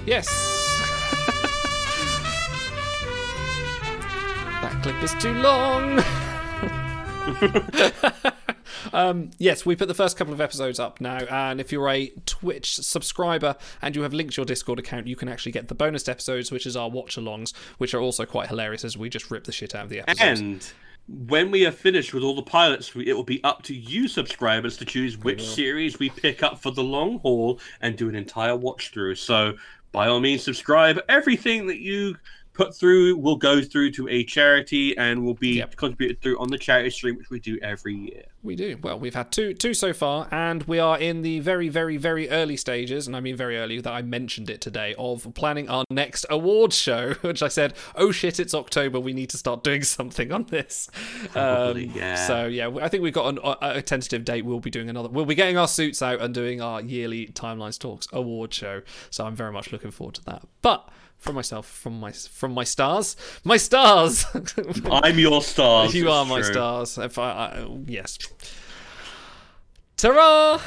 Yes! 0.06 0.28
that 4.62 4.80
clip 4.84 5.02
is 5.02 5.12
too 5.14 5.34
long! 5.34 6.00
um, 8.92 9.30
yes, 9.38 9.66
we 9.66 9.74
put 9.74 9.88
the 9.88 9.94
first 9.94 10.16
couple 10.16 10.32
of 10.32 10.40
episodes 10.40 10.78
up 10.78 11.00
now, 11.00 11.18
and 11.28 11.60
if 11.60 11.72
you're 11.72 11.88
a 11.88 12.12
Twitch 12.24 12.76
subscriber 12.76 13.56
and 13.82 13.96
you 13.96 14.02
have 14.02 14.12
linked 14.12 14.36
your 14.36 14.46
Discord 14.46 14.78
account, 14.78 15.08
you 15.08 15.16
can 15.16 15.28
actually 15.28 15.50
get 15.50 15.66
the 15.66 15.74
bonus 15.74 16.08
episodes, 16.08 16.52
which 16.52 16.66
is 16.66 16.76
our 16.76 16.88
watch 16.88 17.16
alongs, 17.16 17.52
which 17.78 17.92
are 17.92 18.00
also 18.00 18.24
quite 18.24 18.46
hilarious 18.48 18.84
as 18.84 18.96
we 18.96 19.08
just 19.08 19.28
rip 19.32 19.42
the 19.42 19.50
shit 19.50 19.74
out 19.74 19.84
of 19.84 19.90
the 19.90 20.08
episodes. 20.08 20.40
And 20.40 20.72
when 21.08 21.50
we 21.52 21.64
are 21.64 21.72
finished 21.72 22.12
with 22.12 22.24
all 22.24 22.34
the 22.34 22.42
pilots, 22.42 22.92
it 22.96 23.12
will 23.12 23.22
be 23.22 23.42
up 23.44 23.62
to 23.62 23.74
you 23.74 24.08
subscribers 24.08 24.76
to 24.78 24.84
choose 24.84 25.16
which 25.16 25.46
series 25.46 25.98
we 25.98 26.10
pick 26.10 26.42
up 26.42 26.58
for 26.58 26.72
the 26.72 26.82
long 26.82 27.20
haul 27.20 27.60
and 27.80 27.96
do 27.96 28.08
an 28.08 28.16
entire 28.16 28.56
watch 28.56 28.90
through. 28.92 29.14
So 29.14 29.56
by 29.92 30.08
all 30.08 30.20
means, 30.20 30.42
subscribe. 30.42 31.00
Everything 31.08 31.66
that 31.68 31.78
you 31.78 32.16
put 32.56 32.74
through 32.74 33.16
will 33.16 33.36
go 33.36 33.62
through 33.62 33.90
to 33.92 34.08
a 34.08 34.24
charity 34.24 34.96
and 34.96 35.24
will 35.24 35.34
be 35.34 35.62
contributed 35.76 36.22
through 36.22 36.38
on 36.38 36.48
the 36.48 36.58
charity 36.58 36.90
stream, 36.90 37.16
which 37.16 37.30
we 37.30 37.38
do 37.38 37.58
every 37.62 37.94
year. 37.94 38.24
We 38.42 38.54
do. 38.56 38.78
Well, 38.82 38.98
we've 38.98 39.14
had 39.14 39.32
two 39.32 39.54
two 39.54 39.74
so 39.74 39.92
far, 39.92 40.28
and 40.30 40.62
we 40.64 40.78
are 40.78 40.98
in 40.98 41.22
the 41.22 41.40
very, 41.40 41.68
very, 41.68 41.96
very 41.96 42.30
early 42.30 42.56
stages, 42.56 43.06
and 43.06 43.16
I 43.16 43.20
mean 43.20 43.36
very 43.36 43.58
early 43.58 43.80
that 43.80 43.92
I 43.92 44.02
mentioned 44.02 44.48
it 44.50 44.60
today, 44.60 44.94
of 44.98 45.26
planning 45.34 45.68
our 45.68 45.84
next 45.90 46.24
awards 46.30 46.76
show, 46.76 47.14
which 47.22 47.42
I 47.42 47.48
said, 47.48 47.74
oh 47.96 48.12
shit, 48.12 48.38
it's 48.38 48.54
October, 48.54 49.00
we 49.00 49.12
need 49.12 49.30
to 49.30 49.36
start 49.36 49.64
doing 49.64 49.82
something 49.98 50.32
on 50.32 50.44
this. 50.44 50.88
Probably, 51.32 51.88
Um, 51.88 51.92
yeah. 51.96 52.26
So, 52.26 52.46
yeah, 52.46 52.70
I 52.80 52.88
think 52.88 53.02
we've 53.02 53.12
got 53.12 53.28
an, 53.34 53.38
a, 53.42 53.78
a 53.78 53.82
tentative 53.82 54.24
date. 54.24 54.44
We'll 54.44 54.60
be 54.60 54.70
doing 54.70 54.88
another, 54.88 55.08
we'll 55.08 55.24
be 55.24 55.34
getting 55.34 55.58
our 55.58 55.68
suits 55.68 56.00
out 56.00 56.20
and 56.20 56.32
doing 56.32 56.60
our 56.60 56.80
yearly 56.80 57.26
Timelines 57.26 57.78
Talks 57.78 58.06
award 58.12 58.54
show. 58.54 58.82
So 59.10 59.26
I'm 59.26 59.34
very 59.34 59.52
much 59.52 59.72
looking 59.72 59.90
forward 59.90 60.14
to 60.16 60.24
that. 60.24 60.42
But 60.62 60.88
from 61.18 61.34
myself, 61.34 61.66
from 61.66 61.98
my 62.00 62.12
from 62.12 62.52
my 62.54 62.64
stars, 62.64 63.16
my 63.44 63.56
stars. 63.56 64.24
I'm 64.90 65.18
your 65.18 65.42
stars, 65.42 65.94
You 65.94 66.10
are 66.10 66.24
my 66.24 66.40
true. 66.40 66.52
stars. 66.52 66.98
If 66.98 67.18
I, 67.18 67.30
I 67.30 67.66
yes. 67.86 68.18
Ta-ra! 69.96 70.60